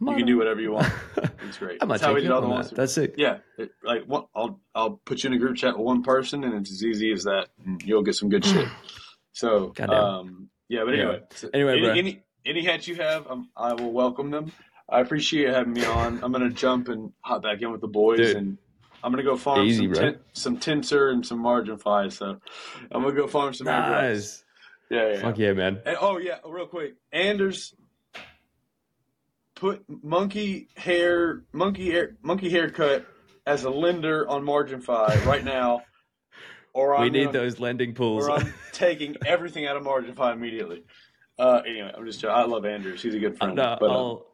you 0.00 0.16
can 0.16 0.26
do 0.26 0.38
whatever 0.38 0.60
you 0.60 0.72
want. 0.72 0.92
It's 1.48 1.56
great. 1.56 1.80
That's 1.80 2.02
how 2.02 2.12
we 2.12 2.20
did 2.20 2.30
all 2.30 2.42
the 2.42 2.48
ones. 2.48 2.70
That's 2.70 2.98
it. 2.98 3.14
Yeah, 3.16 3.38
it, 3.56 3.70
like 3.82 4.04
what? 4.04 4.28
I'll 4.34 4.60
I'll 4.74 5.00
put 5.06 5.24
you 5.24 5.28
in 5.28 5.34
a 5.34 5.38
group 5.38 5.56
chat 5.56 5.78
with 5.78 5.86
one 5.86 6.02
person, 6.02 6.44
and 6.44 6.52
it's 6.54 6.70
as 6.70 6.84
easy 6.84 7.10
as 7.10 7.24
that. 7.24 7.48
you'll 7.84 8.02
get 8.02 8.16
some 8.16 8.28
good 8.28 8.44
shit. 8.44 8.68
So, 9.32 9.72
um, 9.88 10.50
yeah. 10.68 10.80
But 10.84 10.94
anyway, 10.94 11.20
yeah. 11.20 11.36
So 11.36 11.48
anyway, 11.54 11.78
any, 11.78 11.98
any, 11.98 12.22
any 12.44 12.64
hats 12.64 12.88
you 12.88 12.96
have, 12.96 13.30
um, 13.30 13.50
I 13.56 13.72
will 13.72 13.92
welcome 13.92 14.32
them. 14.32 14.50
I 14.88 15.00
appreciate 15.00 15.54
having 15.54 15.74
me 15.74 15.84
on. 15.84 16.24
I'm 16.24 16.32
gonna 16.32 16.50
jump 16.50 16.88
and 16.88 17.12
hop 17.20 17.44
back 17.44 17.62
in 17.62 17.70
with 17.70 17.80
the 17.80 17.86
boys, 17.86 18.18
Dude. 18.18 18.36
and 18.36 18.58
I'm 19.02 19.12
gonna 19.12 19.22
go 19.22 19.36
farm 19.36 19.66
Easy, 19.66 19.86
some, 19.86 19.94
tin, 19.94 20.18
some 20.32 20.58
Tensor 20.58 21.12
and 21.12 21.24
some 21.24 21.38
Margin-Fi. 21.38 22.08
So 22.08 22.38
I'm 22.90 23.02
gonna 23.02 23.14
go 23.14 23.26
farm 23.26 23.54
some 23.54 23.66
nice. 23.66 24.44
Yeah, 24.90 25.12
yeah. 25.12 25.20
Fuck 25.20 25.38
yeah, 25.38 25.52
man. 25.52 25.80
And, 25.84 25.96
oh 26.00 26.18
yeah, 26.18 26.38
real 26.44 26.66
quick, 26.66 26.94
Anders 27.12 27.74
put 29.54 29.84
monkey 30.02 30.68
hair, 30.76 31.42
monkey 31.52 31.90
hair, 31.90 32.16
monkey 32.22 32.48
haircut 32.48 33.06
as 33.46 33.64
a 33.64 33.70
lender 33.70 34.28
on 34.28 34.44
Margin-Fi 34.44 35.22
right 35.24 35.44
now, 35.44 35.82
or 36.72 36.94
I'm 36.94 37.02
we 37.02 37.10
need 37.10 37.26
gonna, 37.26 37.38
those 37.38 37.58
lending 37.58 37.94
pools. 37.94 38.28
Or 38.28 38.32
I'm 38.32 38.52
taking 38.72 39.16
everything 39.26 39.66
out 39.66 39.76
of 39.76 39.82
Margin-Fi 39.82 40.32
immediately. 40.32 40.84
Uh, 41.38 41.62
anyway, 41.66 41.92
I'm 41.96 42.04
just 42.04 42.24
I 42.24 42.44
love 42.44 42.64
Andrews. 42.64 43.02
He's 43.02 43.14
a 43.14 43.18
good 43.18 43.36
friend. 43.36 43.58
Uh, 43.58 43.76
but, 43.78 43.90
I'll 43.90 44.24
um, 44.26 44.27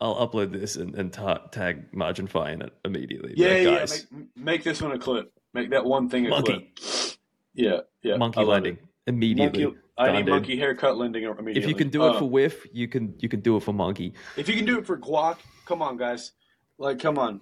I'll 0.00 0.28
upload 0.28 0.52
this 0.52 0.76
and, 0.76 0.94
and 0.94 1.12
ta- 1.12 1.46
tag 1.50 1.92
Margin-Fi 1.92 2.52
in 2.52 2.62
it 2.62 2.72
immediately. 2.84 3.34
Yeah, 3.36 3.48
like, 3.48 3.62
yeah. 3.62 3.86
Make, 4.12 4.36
make, 4.36 4.64
this 4.64 4.82
one 4.82 4.92
a 4.92 4.98
clip. 4.98 5.32
Make 5.54 5.70
that 5.70 5.84
one 5.84 6.08
thing 6.08 6.26
a 6.26 6.30
monkey. 6.30 6.70
clip. 6.76 7.18
Yeah, 7.54 7.80
yeah. 8.02 8.16
Monkey 8.16 8.44
lending 8.44 8.74
it. 8.74 8.84
immediately. 9.06 9.64
Monkey, 9.64 9.80
I 9.98 10.12
need 10.12 10.26
monkey 10.26 10.58
haircut 10.58 10.98
lending 10.98 11.24
immediately. 11.24 11.62
If 11.62 11.66
you 11.66 11.74
can 11.74 11.88
do 11.88 12.04
it 12.04 12.16
uh, 12.16 12.18
for 12.18 12.30
WIF, 12.30 12.66
you 12.72 12.86
can 12.86 13.14
you 13.18 13.30
can 13.30 13.40
do 13.40 13.56
it 13.56 13.62
for 13.62 13.72
monkey. 13.72 14.12
If 14.36 14.48
you 14.48 14.54
can 14.54 14.66
do 14.66 14.78
it 14.78 14.86
for 14.86 14.98
guac, 14.98 15.38
come 15.64 15.80
on, 15.80 15.96
guys. 15.96 16.32
Like, 16.78 16.98
come 16.98 17.18
on. 17.18 17.40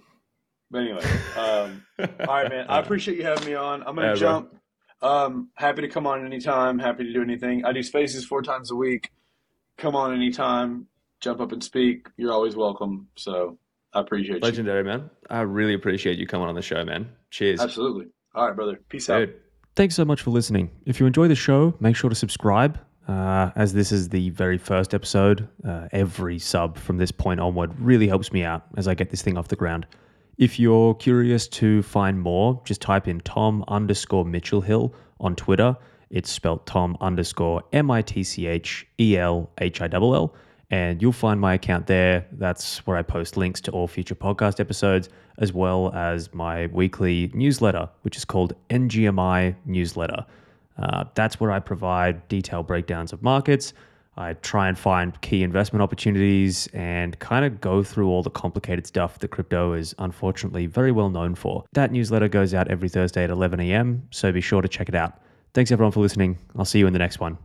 But 0.71 0.83
anyway, 0.83 1.03
um, 1.37 1.85
all 1.99 2.07
right, 2.27 2.49
man. 2.49 2.67
I 2.69 2.79
appreciate 2.79 3.17
you 3.17 3.25
having 3.25 3.45
me 3.45 3.55
on. 3.55 3.83
I'm 3.83 3.95
gonna 3.95 4.15
jump. 4.15 4.55
Um, 5.01 5.49
happy 5.55 5.81
to 5.81 5.89
come 5.89 6.07
on 6.07 6.25
anytime. 6.25 6.79
Happy 6.79 7.03
to 7.03 7.13
do 7.13 7.21
anything. 7.21 7.65
I 7.65 7.73
do 7.73 7.83
spaces 7.83 8.25
four 8.25 8.41
times 8.41 8.71
a 8.71 8.75
week. 8.75 9.11
Come 9.77 9.95
on 9.95 10.13
anytime. 10.13 10.87
Jump 11.25 11.41
up 11.41 11.51
and 11.51 11.63
speak. 11.63 12.05
You're 12.17 12.31
always 12.31 12.55
welcome. 12.55 13.07
So 13.15 13.57
I 13.95 14.01
appreciate 14.01 14.35
you. 14.35 14.41
Legendary, 14.41 14.81
you. 14.81 14.83
man. 14.83 15.09
I 15.27 15.41
really 15.41 15.73
appreciate 15.73 16.19
you 16.19 16.27
coming 16.27 16.47
on 16.47 16.53
the 16.53 16.61
show, 16.61 16.85
man. 16.85 17.09
Cheers. 17.31 17.61
Absolutely. 17.61 18.05
All 18.35 18.45
right, 18.45 18.55
brother. 18.55 18.79
Peace 18.89 19.07
Dude. 19.07 19.29
out. 19.29 19.35
Thanks 19.75 19.95
so 19.95 20.05
much 20.05 20.21
for 20.21 20.29
listening. 20.29 20.69
If 20.85 20.99
you 20.99 21.07
enjoy 21.07 21.27
the 21.27 21.33
show, 21.33 21.73
make 21.79 21.95
sure 21.95 22.11
to 22.11 22.15
subscribe. 22.15 22.79
Uh, 23.07 23.49
as 23.55 23.73
this 23.73 23.91
is 23.91 24.09
the 24.09 24.29
very 24.29 24.59
first 24.59 24.93
episode, 24.93 25.49
uh, 25.67 25.87
every 25.91 26.37
sub 26.37 26.77
from 26.77 26.99
this 26.99 27.11
point 27.11 27.39
onward 27.39 27.73
really 27.79 28.07
helps 28.07 28.31
me 28.31 28.43
out 28.43 28.63
as 28.77 28.87
I 28.87 28.93
get 28.93 29.09
this 29.09 29.23
thing 29.23 29.35
off 29.35 29.47
the 29.47 29.55
ground. 29.55 29.87
If 30.37 30.59
you're 30.59 30.93
curious 30.93 31.47
to 31.47 31.81
find 31.81 32.19
more, 32.19 32.61
just 32.65 32.81
type 32.81 33.07
in 33.07 33.19
Tom 33.21 33.65
underscore 33.67 34.25
Mitchelhill 34.25 34.93
on 35.19 35.35
Twitter. 35.35 35.75
It's 36.11 36.29
spelled 36.29 36.67
Tom 36.67 36.95
underscore 37.01 37.63
M 37.73 37.89
I 37.89 38.03
T 38.03 38.23
C 38.23 38.45
H 38.45 38.85
E 38.99 39.17
L 39.17 39.49
H 39.57 39.81
I 39.81 39.89
L 39.91 40.13
L 40.13 40.35
and 40.71 41.01
you'll 41.01 41.11
find 41.11 41.39
my 41.39 41.53
account 41.53 41.87
there. 41.87 42.25
That's 42.31 42.85
where 42.87 42.97
I 42.97 43.01
post 43.01 43.37
links 43.37 43.61
to 43.61 43.71
all 43.71 43.87
future 43.87 44.15
podcast 44.15 44.59
episodes, 44.59 45.09
as 45.37 45.53
well 45.53 45.91
as 45.93 46.33
my 46.33 46.67
weekly 46.67 47.31
newsletter, 47.33 47.89
which 48.01 48.17
is 48.17 48.25
called 48.25 48.53
NGMI 48.69 49.55
Newsletter. 49.65 50.25
Uh, 50.77 51.05
that's 51.13 51.39
where 51.39 51.51
I 51.51 51.59
provide 51.59 52.27
detailed 52.27 52.67
breakdowns 52.67 53.13
of 53.13 53.21
markets. 53.21 53.73
I 54.17 54.33
try 54.33 54.69
and 54.69 54.77
find 54.77 55.19
key 55.21 55.43
investment 55.43 55.83
opportunities 55.83 56.67
and 56.73 57.17
kind 57.19 57.43
of 57.43 57.59
go 57.59 57.83
through 57.83 58.07
all 58.07 58.23
the 58.23 58.29
complicated 58.29 58.87
stuff 58.87 59.19
that 59.19 59.27
crypto 59.27 59.73
is 59.73 59.93
unfortunately 59.99 60.67
very 60.67 60.91
well 60.91 61.09
known 61.09 61.35
for. 61.35 61.65
That 61.73 61.91
newsletter 61.91 62.29
goes 62.29 62.53
out 62.53 62.69
every 62.69 62.87
Thursday 62.87 63.25
at 63.25 63.29
11 63.29 63.59
a.m., 63.59 64.07
so 64.11 64.31
be 64.31 64.41
sure 64.41 64.61
to 64.61 64.69
check 64.69 64.87
it 64.87 64.95
out. 64.95 65.19
Thanks 65.53 65.71
everyone 65.71 65.91
for 65.91 65.99
listening. 65.99 66.37
I'll 66.57 66.65
see 66.65 66.79
you 66.79 66.87
in 66.87 66.93
the 66.93 66.99
next 66.99 67.19
one. 67.19 67.37